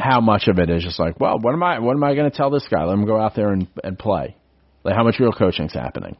How 0.00 0.20
much 0.20 0.48
of 0.48 0.58
it 0.58 0.68
is 0.68 0.82
just 0.82 0.98
like, 0.98 1.18
well, 1.18 1.38
what 1.40 1.54
am 1.54 1.62
I 1.62 1.78
what 1.78 1.94
am 1.94 2.04
I 2.04 2.14
going 2.14 2.30
to 2.30 2.36
tell 2.36 2.50
this 2.50 2.66
guy? 2.68 2.84
Let 2.84 2.92
him 2.92 3.06
go 3.06 3.18
out 3.18 3.34
there 3.34 3.52
and 3.52 3.68
and 3.82 3.98
play. 3.98 4.36
Like 4.84 4.94
how 4.94 5.04
much 5.04 5.18
real 5.18 5.32
coaching's 5.32 5.72
happening? 5.72 6.16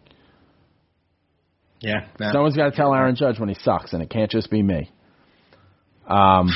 Yeah. 1.80 2.06
no. 2.18 2.32
Someone's 2.32 2.56
got 2.56 2.70
to 2.70 2.76
tell 2.76 2.94
Aaron 2.94 3.14
Judge 3.14 3.38
when 3.38 3.48
he 3.48 3.56
sucks, 3.62 3.92
and 3.92 4.02
it 4.02 4.10
can't 4.10 4.30
just 4.30 4.50
be 4.50 4.62
me. 4.62 4.90
Um, 6.06 6.50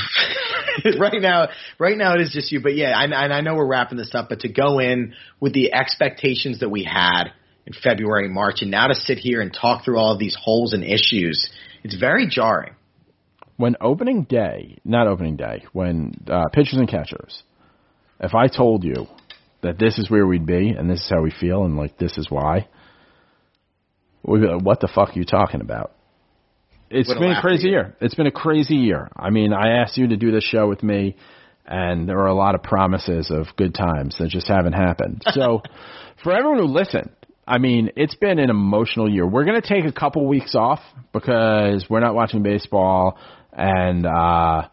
right 0.99 1.21
now, 1.21 1.49
right 1.79 1.97
now 1.97 2.15
it 2.15 2.21
is 2.21 2.31
just 2.33 2.51
you. 2.51 2.61
But 2.61 2.75
yeah, 2.75 2.97
I, 2.97 3.03
and 3.03 3.33
I 3.33 3.41
know 3.41 3.55
we're 3.55 3.67
wrapping 3.67 3.97
this 3.97 4.13
up, 4.13 4.29
but 4.29 4.41
to 4.41 4.49
go 4.49 4.79
in 4.79 5.13
with 5.39 5.53
the 5.53 5.73
expectations 5.73 6.59
that 6.59 6.69
we 6.69 6.83
had 6.83 7.25
in 7.65 7.73
February, 7.73 8.29
March, 8.29 8.61
and 8.61 8.71
now 8.71 8.87
to 8.87 8.95
sit 8.95 9.17
here 9.17 9.41
and 9.41 9.53
talk 9.53 9.85
through 9.85 9.97
all 9.97 10.13
of 10.13 10.19
these 10.19 10.37
holes 10.39 10.73
and 10.73 10.83
issues, 10.83 11.49
it's 11.83 11.95
very 11.95 12.27
jarring. 12.27 12.75
when 13.57 13.75
opening 13.81 14.23
day, 14.23 14.77
not 14.83 15.07
opening 15.07 15.37
day, 15.37 15.63
when 15.73 16.13
uh, 16.27 16.43
pitchers 16.51 16.73
and 16.79 16.89
catchers, 16.89 17.43
if 18.19 18.33
I 18.33 18.47
told 18.47 18.83
you 18.83 19.07
that 19.61 19.77
this 19.79 19.97
is 19.97 20.09
where 20.09 20.25
we'd 20.25 20.45
be 20.45 20.69
and 20.69 20.89
this 20.89 20.99
is 21.01 21.09
how 21.09 21.21
we 21.21 21.31
feel 21.31 21.63
and 21.63 21.77
like 21.77 21.97
this 21.97 22.17
is 22.17 22.29
why, 22.29 22.67
we'd 24.23 24.41
be 24.41 24.47
like, 24.47 24.63
what 24.63 24.79
the 24.79 24.89
fuck 24.93 25.09
are 25.09 25.19
you 25.19 25.25
talking 25.25 25.61
about? 25.61 25.91
It's 26.89 27.07
Would've 27.07 27.21
been 27.21 27.31
a 27.31 27.41
crazy 27.41 27.69
year. 27.69 27.95
It's 28.01 28.15
been 28.15 28.27
a 28.27 28.31
crazy 28.31 28.75
year. 28.75 29.09
I 29.15 29.29
mean, 29.29 29.51
I 29.51 29.81
asked 29.81 29.97
you 29.97 30.07
to 30.07 30.17
do 30.17 30.31
this 30.31 30.43
show 30.43 30.67
with 30.67 30.83
me, 30.83 31.15
and 31.65 32.07
there 32.07 32.17
were 32.17 32.27
a 32.27 32.35
lot 32.35 32.53
of 32.53 32.61
promises 32.61 33.31
of 33.31 33.47
good 33.55 33.73
times 33.73 34.17
that 34.19 34.29
just 34.29 34.47
haven't 34.47 34.73
happened. 34.73 35.23
So, 35.31 35.61
for 36.23 36.33
everyone 36.33 36.59
who 36.59 36.65
listened, 36.65 37.09
I 37.45 37.57
mean, 37.57 37.91
it's 37.95 38.15
been 38.15 38.39
an 38.39 38.49
emotional 38.49 39.09
year. 39.09 39.27
We're 39.27 39.45
going 39.45 39.61
to 39.61 39.67
take 39.67 39.85
a 39.85 39.91
couple 39.91 40.25
weeks 40.27 40.55
off 40.55 40.79
because 41.11 41.85
we're 41.89 41.99
not 41.99 42.15
watching 42.15 42.41
baseball 42.41 43.17
and, 43.51 44.05
uh, 44.05 44.67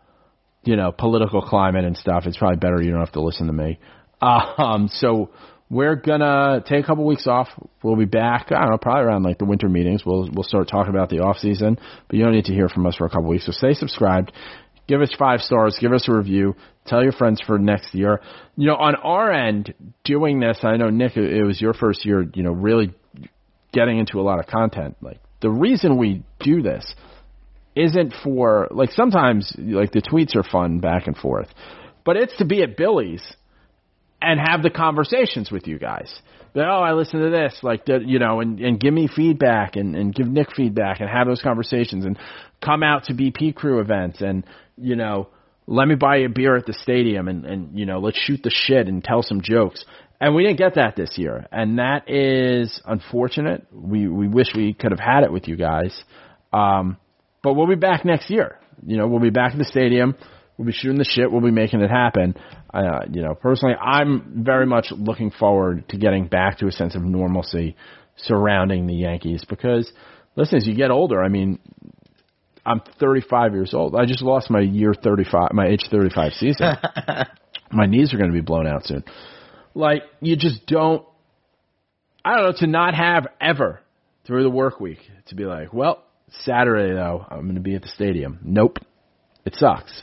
you 0.64 0.76
know, 0.76 0.92
political 0.92 1.42
climate 1.42 1.84
and 1.84 1.97
stuff. 1.97 2.24
It's 2.26 2.36
probably 2.36 2.59
better 2.59 2.80
you 2.80 2.90
don't 2.90 3.01
have 3.01 3.12
to 3.12 3.22
listen 3.22 3.47
to 3.48 3.52
me. 3.52 3.78
Um, 4.22 4.88
so 4.92 5.30
we're 5.70 5.94
gonna 5.94 6.62
take 6.66 6.84
a 6.84 6.86
couple 6.86 7.06
weeks 7.06 7.26
off. 7.26 7.48
We'll 7.82 7.97
be 7.97 8.05
back. 8.05 8.48
I 8.51 8.60
don't 8.60 8.70
know, 8.72 8.78
probably 8.78 9.05
around 9.05 9.22
like 9.22 9.38
the 9.38 9.44
winter 9.44 9.68
meetings. 9.68 10.05
We'll 10.05 10.28
we'll 10.30 10.44
start 10.44 10.68
talking 10.68 10.92
about 10.92 11.09
the 11.09 11.20
off 11.20 11.38
season. 11.38 11.78
But 12.09 12.18
you 12.18 12.24
don't 12.24 12.34
need 12.34 12.47
to 12.47 12.52
hear 12.52 12.68
from 12.68 12.86
us 12.86 12.97
for 12.97 13.06
a 13.06 13.09
couple 13.09 13.28
weeks. 13.28 13.47
So 13.47 13.52
stay 13.52 13.72
subscribed. 13.72 14.32
Give 14.88 15.01
us 15.01 15.14
five 15.16 15.40
stars. 15.40 15.78
Give 15.80 15.92
us 15.92 16.09
a 16.09 16.12
review. 16.12 16.56
Tell 16.86 17.02
your 17.02 17.12
friends 17.12 17.40
for 17.47 17.59
next 17.59 17.94
year. 17.94 18.20
You 18.57 18.69
know, 18.69 18.77
on 18.77 18.97
our 18.97 19.31
end, 19.31 19.74
doing 20.05 20.40
this, 20.40 20.59
I 20.62 20.77
know 20.77 20.90
Nick, 20.90 21.16
it 21.16 21.44
was 21.44 21.61
your 21.61 21.74
first 21.74 22.05
year. 22.05 22.27
You 22.35 22.43
know, 22.43 22.52
really 22.52 22.93
getting 23.73 23.98
into 23.98 24.19
a 24.19 24.23
lot 24.23 24.40
of 24.40 24.47
content. 24.47 24.97
Like 25.01 25.20
the 25.40 25.51
reason 25.51 25.97
we 25.97 26.23
do 26.40 26.62
this 26.62 26.94
isn't 27.77 28.15
for 28.24 28.69
like 28.70 28.90
sometimes 28.93 29.55
like 29.59 29.93
the 29.93 30.02
tweets 30.02 30.35
are 30.36 30.43
fun 30.43 30.81
back 30.81 31.07
and 31.07 31.16
forth, 31.16 31.48
but 32.05 32.16
it's 32.16 32.36
to 32.39 32.44
be 32.44 32.62
at 32.62 32.77
Billy's 32.77 33.23
and 34.20 34.39
have 34.40 34.62
the 34.62 34.70
conversations 34.70 35.51
with 35.51 35.66
you 35.66 35.78
guys. 35.78 36.12
That, 36.52 36.66
oh, 36.66 36.82
I 36.82 36.94
listen 36.94 37.20
to 37.20 37.31
this, 37.31 37.59
like 37.62 37.82
you 37.86 38.19
know, 38.19 38.40
and, 38.40 38.59
and 38.59 38.81
give 38.81 38.93
me 38.93 39.09
feedback 39.15 39.77
and, 39.77 39.94
and 39.94 40.12
give 40.12 40.27
Nick 40.27 40.48
feedback 40.57 41.01
and 41.01 41.09
have 41.09 41.27
those 41.27 41.40
conversations 41.40 42.05
and 42.05 42.19
come 42.61 42.82
out 42.82 43.05
to 43.05 43.15
BP 43.15 43.55
crew 43.55 43.81
events 43.81 44.20
and 44.20 44.44
you 44.77 44.97
know, 44.97 45.28
let 45.70 45.86
me 45.86 45.94
buy 45.94 46.16
you 46.16 46.26
a 46.26 46.28
beer 46.28 46.56
at 46.56 46.66
the 46.66 46.72
stadium 46.72 47.28
and 47.28 47.47
and 47.47 47.78
you 47.78 47.86
know, 47.86 48.01
let's 48.01 48.18
shoot 48.18 48.42
the 48.42 48.51
shit 48.51 48.88
and 48.88 49.02
tell 49.02 49.22
some 49.22 49.40
jokes. 49.40 49.84
And 50.20 50.34
we 50.34 50.42
didn't 50.42 50.59
get 50.59 50.74
that 50.74 50.97
this 50.97 51.16
year, 51.16 51.47
and 51.51 51.78
that 51.78 52.10
is 52.10 52.82
unfortunate. 52.84 53.66
We 53.72 54.09
we 54.09 54.28
wish 54.28 54.48
we 54.55 54.74
could 54.74 54.90
have 54.90 55.01
had 55.01 55.22
it 55.22 55.32
with 55.32 55.48
you 55.48 55.56
guys. 55.56 56.05
Um, 56.52 56.98
but 57.42 57.55
we'll 57.55 57.68
be 57.68 57.76
back 57.76 58.05
next 58.05 58.28
year. 58.28 58.59
You 58.84 58.98
know, 58.98 59.06
we'll 59.06 59.20
be 59.20 59.30
back 59.30 59.52
at 59.52 59.59
the 59.59 59.64
stadium. 59.64 60.16
We'll 60.59 60.66
be 60.66 60.72
shooting 60.72 60.98
the 60.98 61.05
shit. 61.05 61.30
We'll 61.30 61.40
be 61.40 61.51
making 61.51 61.80
it 61.80 61.90
happen. 61.90 62.34
Uh, 62.74 63.06
you 63.10 63.22
know, 63.22 63.34
personally, 63.34 63.76
I'm 63.76 64.44
very 64.44 64.66
much 64.66 64.88
looking 64.90 65.30
forward 65.30 65.88
to 65.88 65.97
getting 65.97 66.26
back 66.26 66.59
to 66.59 66.66
a 66.66 66.72
sense 66.72 66.94
of 66.94 67.02
normalcy 67.02 67.76
surrounding 68.16 68.86
the 68.86 68.94
Yankees 68.94 69.44
because, 69.48 69.90
listen, 70.36 70.59
as 70.59 70.66
you 70.66 70.74
get 70.74 70.90
older, 70.90 71.22
I 71.22 71.28
mean, 71.28 71.60
I'm 72.64 72.80
35 72.98 73.54
years 73.54 73.74
old. 73.74 73.94
I 73.94 74.04
just 74.04 74.22
lost 74.22 74.50
my 74.50 74.60
year 74.60 74.94
35, 74.94 75.52
my 75.52 75.66
age 75.66 75.86
35 75.90 76.32
season. 76.34 76.74
my 77.72 77.86
knees 77.86 78.12
are 78.12 78.18
going 78.18 78.30
to 78.30 78.34
be 78.34 78.42
blown 78.42 78.66
out 78.66 78.84
soon. 78.84 79.04
Like, 79.74 80.02
you 80.20 80.36
just 80.36 80.66
don't, 80.66 81.04
I 82.24 82.36
don't 82.36 82.46
know, 82.46 82.58
to 82.58 82.66
not 82.66 82.94
have 82.94 83.28
ever 83.40 83.80
through 84.26 84.42
the 84.42 84.50
work 84.50 84.80
week 84.80 84.98
to 85.26 85.34
be 85.34 85.44
like, 85.44 85.72
well, 85.72 86.04
Saturday 86.44 86.92
though, 86.94 87.24
I'm 87.28 87.42
going 87.42 87.54
to 87.54 87.60
be 87.60 87.74
at 87.74 87.82
the 87.82 87.88
stadium. 87.88 88.38
Nope. 88.42 88.78
It 89.44 89.54
sucks. 89.56 90.02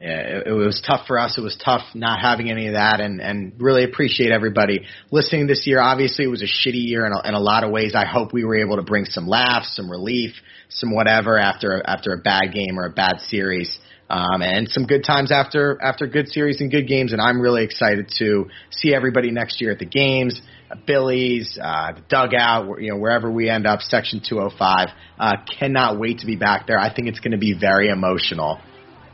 Yeah, 0.00 0.20
it, 0.20 0.46
it 0.46 0.52
was 0.52 0.80
tough 0.86 1.08
for 1.08 1.18
us. 1.18 1.36
It 1.36 1.40
was 1.40 1.60
tough 1.62 1.82
not 1.94 2.20
having 2.20 2.50
any 2.50 2.68
of 2.68 2.74
that, 2.74 3.00
and 3.00 3.20
and 3.20 3.54
really 3.58 3.82
appreciate 3.82 4.30
everybody 4.30 4.86
listening 5.10 5.48
this 5.48 5.66
year. 5.66 5.80
Obviously, 5.80 6.24
it 6.24 6.28
was 6.28 6.40
a 6.40 6.44
shitty 6.44 6.86
year 6.86 7.04
in 7.04 7.12
a, 7.12 7.28
in 7.28 7.34
a 7.34 7.40
lot 7.40 7.64
of 7.64 7.72
ways. 7.72 7.94
I 7.96 8.06
hope 8.06 8.32
we 8.32 8.44
were 8.44 8.56
able 8.56 8.76
to 8.76 8.82
bring 8.82 9.06
some 9.06 9.26
laughs, 9.26 9.74
some 9.74 9.90
relief, 9.90 10.34
some 10.68 10.94
whatever 10.94 11.38
after 11.38 11.82
after 11.86 12.12
a 12.12 12.18
bad 12.18 12.52
game 12.52 12.78
or 12.78 12.86
a 12.86 12.90
bad 12.90 13.20
series, 13.20 13.78
um, 14.10 14.42
and 14.42 14.68
some 14.68 14.84
good 14.86 15.04
times 15.04 15.30
after 15.32 15.78
after 15.82 16.06
good 16.06 16.28
series 16.28 16.60
and 16.60 16.70
good 16.70 16.86
games. 16.86 17.12
And 17.12 17.20
I'm 17.20 17.40
really 17.40 17.64
excited 17.64 18.12
to 18.18 18.48
see 18.70 18.94
everybody 18.94 19.30
next 19.30 19.60
year 19.60 19.72
at 19.72 19.78
the 19.78 19.86
games. 19.86 20.40
uh, 20.70 20.76
Billy's, 20.86 21.58
uh, 21.62 21.92
the 21.92 22.02
dugout, 22.08 22.80
you 22.82 22.90
know, 22.90 22.98
wherever 22.98 23.30
we 23.30 23.48
end 23.48 23.66
up, 23.66 23.80
Section 23.80 24.20
205. 24.26 24.88
Uh, 25.18 25.32
cannot 25.58 25.98
wait 25.98 26.18
to 26.18 26.26
be 26.26 26.36
back 26.36 26.66
there. 26.66 26.78
I 26.78 26.92
think 26.94 27.08
it's 27.08 27.20
going 27.20 27.32
to 27.32 27.38
be 27.38 27.54
very 27.58 27.88
emotional 27.88 28.60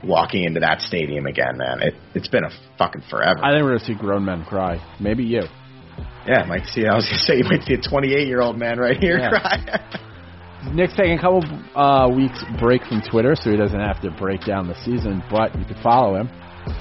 walking 0.02 0.44
into 0.44 0.60
that 0.60 0.80
stadium 0.82 1.26
again, 1.26 1.56
man. 1.56 1.80
It 1.80 1.94
it's 2.14 2.28
been 2.28 2.44
a 2.44 2.50
fucking 2.76 3.02
forever. 3.08 3.40
I 3.42 3.52
think 3.52 3.62
we're 3.62 3.70
going 3.70 3.78
to 3.80 3.84
see 3.86 3.94
grown 3.94 4.24
men 4.24 4.44
cry. 4.44 4.84
Maybe 5.00 5.22
you. 5.24 5.42
yeah, 6.26 6.42
I 6.42 6.46
might 6.46 6.66
see. 6.66 6.86
I 6.86 6.94
was 6.94 7.06
gonna 7.06 7.18
say 7.22 7.36
you 7.36 7.44
might 7.44 7.62
see 7.62 7.74
a 7.74 7.80
28 7.80 8.26
year 8.26 8.40
old 8.42 8.58
man 8.58 8.78
right 8.78 8.96
here 8.96 9.18
Yeah. 9.18 9.30
cry. 9.30 10.00
Nick's 10.72 10.96
taking 10.96 11.18
a 11.18 11.20
couple 11.20 11.44
uh, 11.76 12.08
weeks 12.08 12.42
break 12.58 12.82
from 12.84 13.02
Twitter, 13.10 13.34
so 13.36 13.50
he 13.50 13.56
doesn't 13.56 13.78
have 13.78 14.00
to 14.02 14.10
break 14.10 14.44
down 14.44 14.68
the 14.68 14.74
season. 14.84 15.22
But 15.30 15.56
you 15.58 15.64
can 15.64 15.80
follow 15.82 16.16
him. 16.16 16.28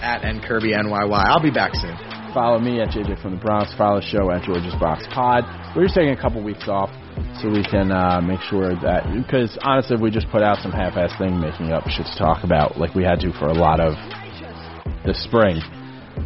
At 0.01 0.23
N 0.23 0.41
Kirby 0.41 0.71
NYY. 0.71 1.11
I'll 1.11 1.43
be 1.43 1.51
back 1.51 1.75
soon. 1.75 1.95
Follow 2.33 2.59
me 2.59 2.81
at 2.81 2.89
JJ 2.89 3.21
from 3.21 3.35
the 3.35 3.41
Bronx. 3.41 3.73
Follow 3.77 3.99
the 3.99 4.05
show 4.05 4.31
at 4.31 4.43
George's 4.43 4.73
Box 4.79 5.05
Pod. 5.13 5.43
We're 5.75 5.83
just 5.83 5.95
taking 5.95 6.13
a 6.13 6.21
couple 6.21 6.41
weeks 6.41 6.67
off 6.67 6.89
so 7.41 7.49
we 7.49 7.63
can 7.63 7.91
uh, 7.91 8.21
make 8.21 8.39
sure 8.41 8.73
that 8.81 9.05
because 9.13 9.57
honestly, 9.61 9.95
if 9.95 10.01
we 10.01 10.09
just 10.09 10.29
put 10.29 10.41
out 10.41 10.57
some 10.63 10.71
half-ass 10.71 11.13
thing, 11.19 11.39
making 11.39 11.71
up 11.71 11.83
shit 11.89 12.05
to 12.05 12.17
talk 12.17 12.43
about 12.43 12.77
like 12.77 12.95
we 12.95 13.03
had 13.03 13.19
to 13.19 13.31
for 13.33 13.47
a 13.47 13.53
lot 13.53 13.79
of 13.79 13.93
the 15.05 15.13
spring, 15.13 15.61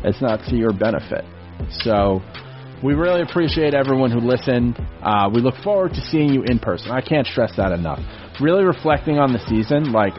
it's 0.03 0.21
not 0.21 0.39
to 0.47 0.55
your 0.55 0.71
benefit. 0.71 1.25
So 1.83 2.21
we 2.83 2.93
really 2.93 3.21
appreciate 3.21 3.73
everyone 3.73 4.11
who 4.11 4.19
listened. 4.19 4.79
Uh, 5.01 5.29
we 5.33 5.41
look 5.41 5.55
forward 5.63 5.93
to 5.93 6.01
seeing 6.01 6.33
you 6.33 6.43
in 6.43 6.59
person. 6.59 6.91
I 6.91 7.01
can't 7.01 7.25
stress 7.25 7.55
that 7.57 7.71
enough. 7.71 7.99
Really 8.39 8.63
reflecting 8.63 9.17
on 9.17 9.33
the 9.33 9.39
season, 9.47 9.91
like 9.91 10.13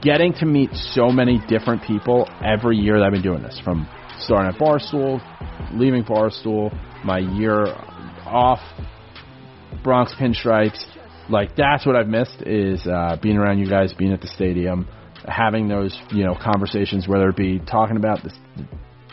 getting 0.00 0.32
to 0.34 0.46
meet 0.46 0.70
so 0.72 1.08
many 1.08 1.40
different 1.48 1.82
people 1.82 2.28
every 2.44 2.76
year 2.76 2.98
that 2.98 3.04
I've 3.04 3.12
been 3.12 3.22
doing 3.22 3.42
this, 3.42 3.60
from 3.64 3.88
starting 4.20 4.52
at 4.52 4.60
Barstool, 4.60 5.20
leaving 5.72 6.04
Barstool, 6.04 6.72
my 7.04 7.18
year 7.18 7.66
off, 8.24 8.60
Bronx 9.82 10.12
Pinstripes. 10.14 10.84
Like 11.28 11.56
that's 11.56 11.84
what 11.84 11.96
I've 11.96 12.08
missed 12.08 12.42
is 12.42 12.86
uh, 12.86 13.16
being 13.20 13.36
around 13.36 13.58
you 13.58 13.68
guys, 13.68 13.92
being 13.92 14.12
at 14.12 14.20
the 14.20 14.28
stadium, 14.28 14.88
having 15.26 15.68
those 15.68 15.98
you 16.12 16.24
know 16.24 16.36
conversations, 16.40 17.08
whether 17.08 17.28
it 17.28 17.36
be 17.36 17.58
talking 17.58 17.96
about 17.96 18.22
this, 18.22 18.32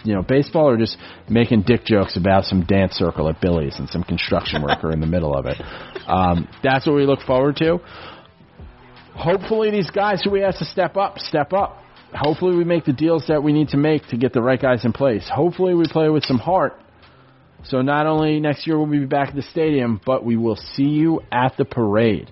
you 0.06 0.14
know, 0.14 0.22
baseball 0.22 0.70
or 0.70 0.78
just 0.78 0.98
making 1.30 1.64
dick 1.64 1.84
jokes 1.84 2.16
about 2.16 2.46
some 2.46 2.64
dance 2.64 2.94
circle 2.94 3.28
at 3.28 3.42
Billy's 3.42 3.78
and 3.80 3.90
some 3.90 4.04
construction 4.04 4.62
worker 4.62 4.92
in 4.92 5.02
the 5.02 5.08
middle 5.08 5.36
of 5.36 5.46
it. 5.46 5.58
Um, 6.08 6.48
that's 6.64 6.86
what 6.86 6.96
we 6.96 7.06
look 7.06 7.22
forward 7.22 7.58
to 7.58 7.80
hopefully 9.16 9.72
these 9.72 9.90
guys 9.90 10.22
who 10.24 10.32
we 10.32 10.44
asked 10.44 10.60
to 10.60 10.66
step 10.66 10.98
up, 10.98 11.18
step 11.20 11.54
up. 11.54 11.82
Hopefully 12.14 12.56
we 12.56 12.64
make 12.64 12.86
the 12.86 12.94
deals 12.94 13.26
that 13.28 13.42
we 13.42 13.52
need 13.52 13.70
to 13.70 13.78
make 13.78 14.08
to 14.10 14.18
get 14.18 14.34
the 14.34 14.42
right 14.42 14.62
guys 14.62 14.86
in 14.86 14.94
place. 14.94 15.30
Hopefully 15.34 15.74
we 15.74 15.86
play 15.88 16.10
with 16.10 16.24
some 16.24 16.38
heart. 16.38 16.80
So 17.64 17.82
not 17.82 18.06
only 18.06 18.40
next 18.40 18.68
year 18.68 18.78
will 18.78 18.86
we 18.86 19.00
be 19.00 19.06
back 19.06 19.30
at 19.30 19.36
the 19.36 19.42
stadium, 19.42 20.00
but 20.06 20.24
we 20.24 20.38
will 20.38 20.56
see 20.56 20.84
you 20.84 21.22
at 21.32 21.58
the 21.58 21.66
parade. 21.66 22.32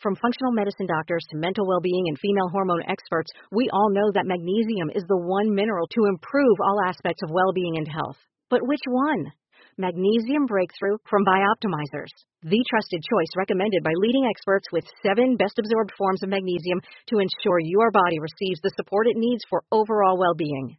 From 0.00 0.16
functional 0.16 0.52
medicine 0.52 0.88
doctors 0.88 1.20
to 1.28 1.36
mental 1.36 1.68
well-being 1.68 2.08
and 2.08 2.18
female 2.18 2.48
hormone 2.48 2.80
experts, 2.88 3.30
we 3.52 3.68
all 3.68 3.92
know 3.92 4.08
that 4.14 4.24
magnesium 4.24 4.88
is 4.96 5.04
the 5.04 5.20
one 5.20 5.54
mineral 5.54 5.86
to 5.92 6.08
improve 6.08 6.56
all 6.64 6.80
aspects 6.88 7.22
of 7.22 7.28
well-being 7.28 7.76
and 7.76 7.86
health. 7.86 8.16
But 8.48 8.64
which 8.64 8.80
one? 8.88 9.30
Magnesium 9.76 10.46
Breakthrough 10.46 10.96
from 11.04 11.26
Bioptimizers, 11.28 12.08
the 12.40 12.64
trusted 12.70 13.02
choice 13.12 13.36
recommended 13.36 13.84
by 13.84 13.92
leading 13.94 14.24
experts 14.24 14.64
with 14.72 14.88
seven 15.04 15.36
best 15.36 15.58
absorbed 15.58 15.92
forms 15.98 16.22
of 16.22 16.30
magnesium 16.30 16.80
to 17.12 17.20
ensure 17.20 17.60
your 17.60 17.90
body 17.90 18.16
receives 18.20 18.60
the 18.62 18.72
support 18.76 19.06
it 19.06 19.20
needs 19.20 19.44
for 19.50 19.64
overall 19.70 20.16
well-being. 20.16 20.78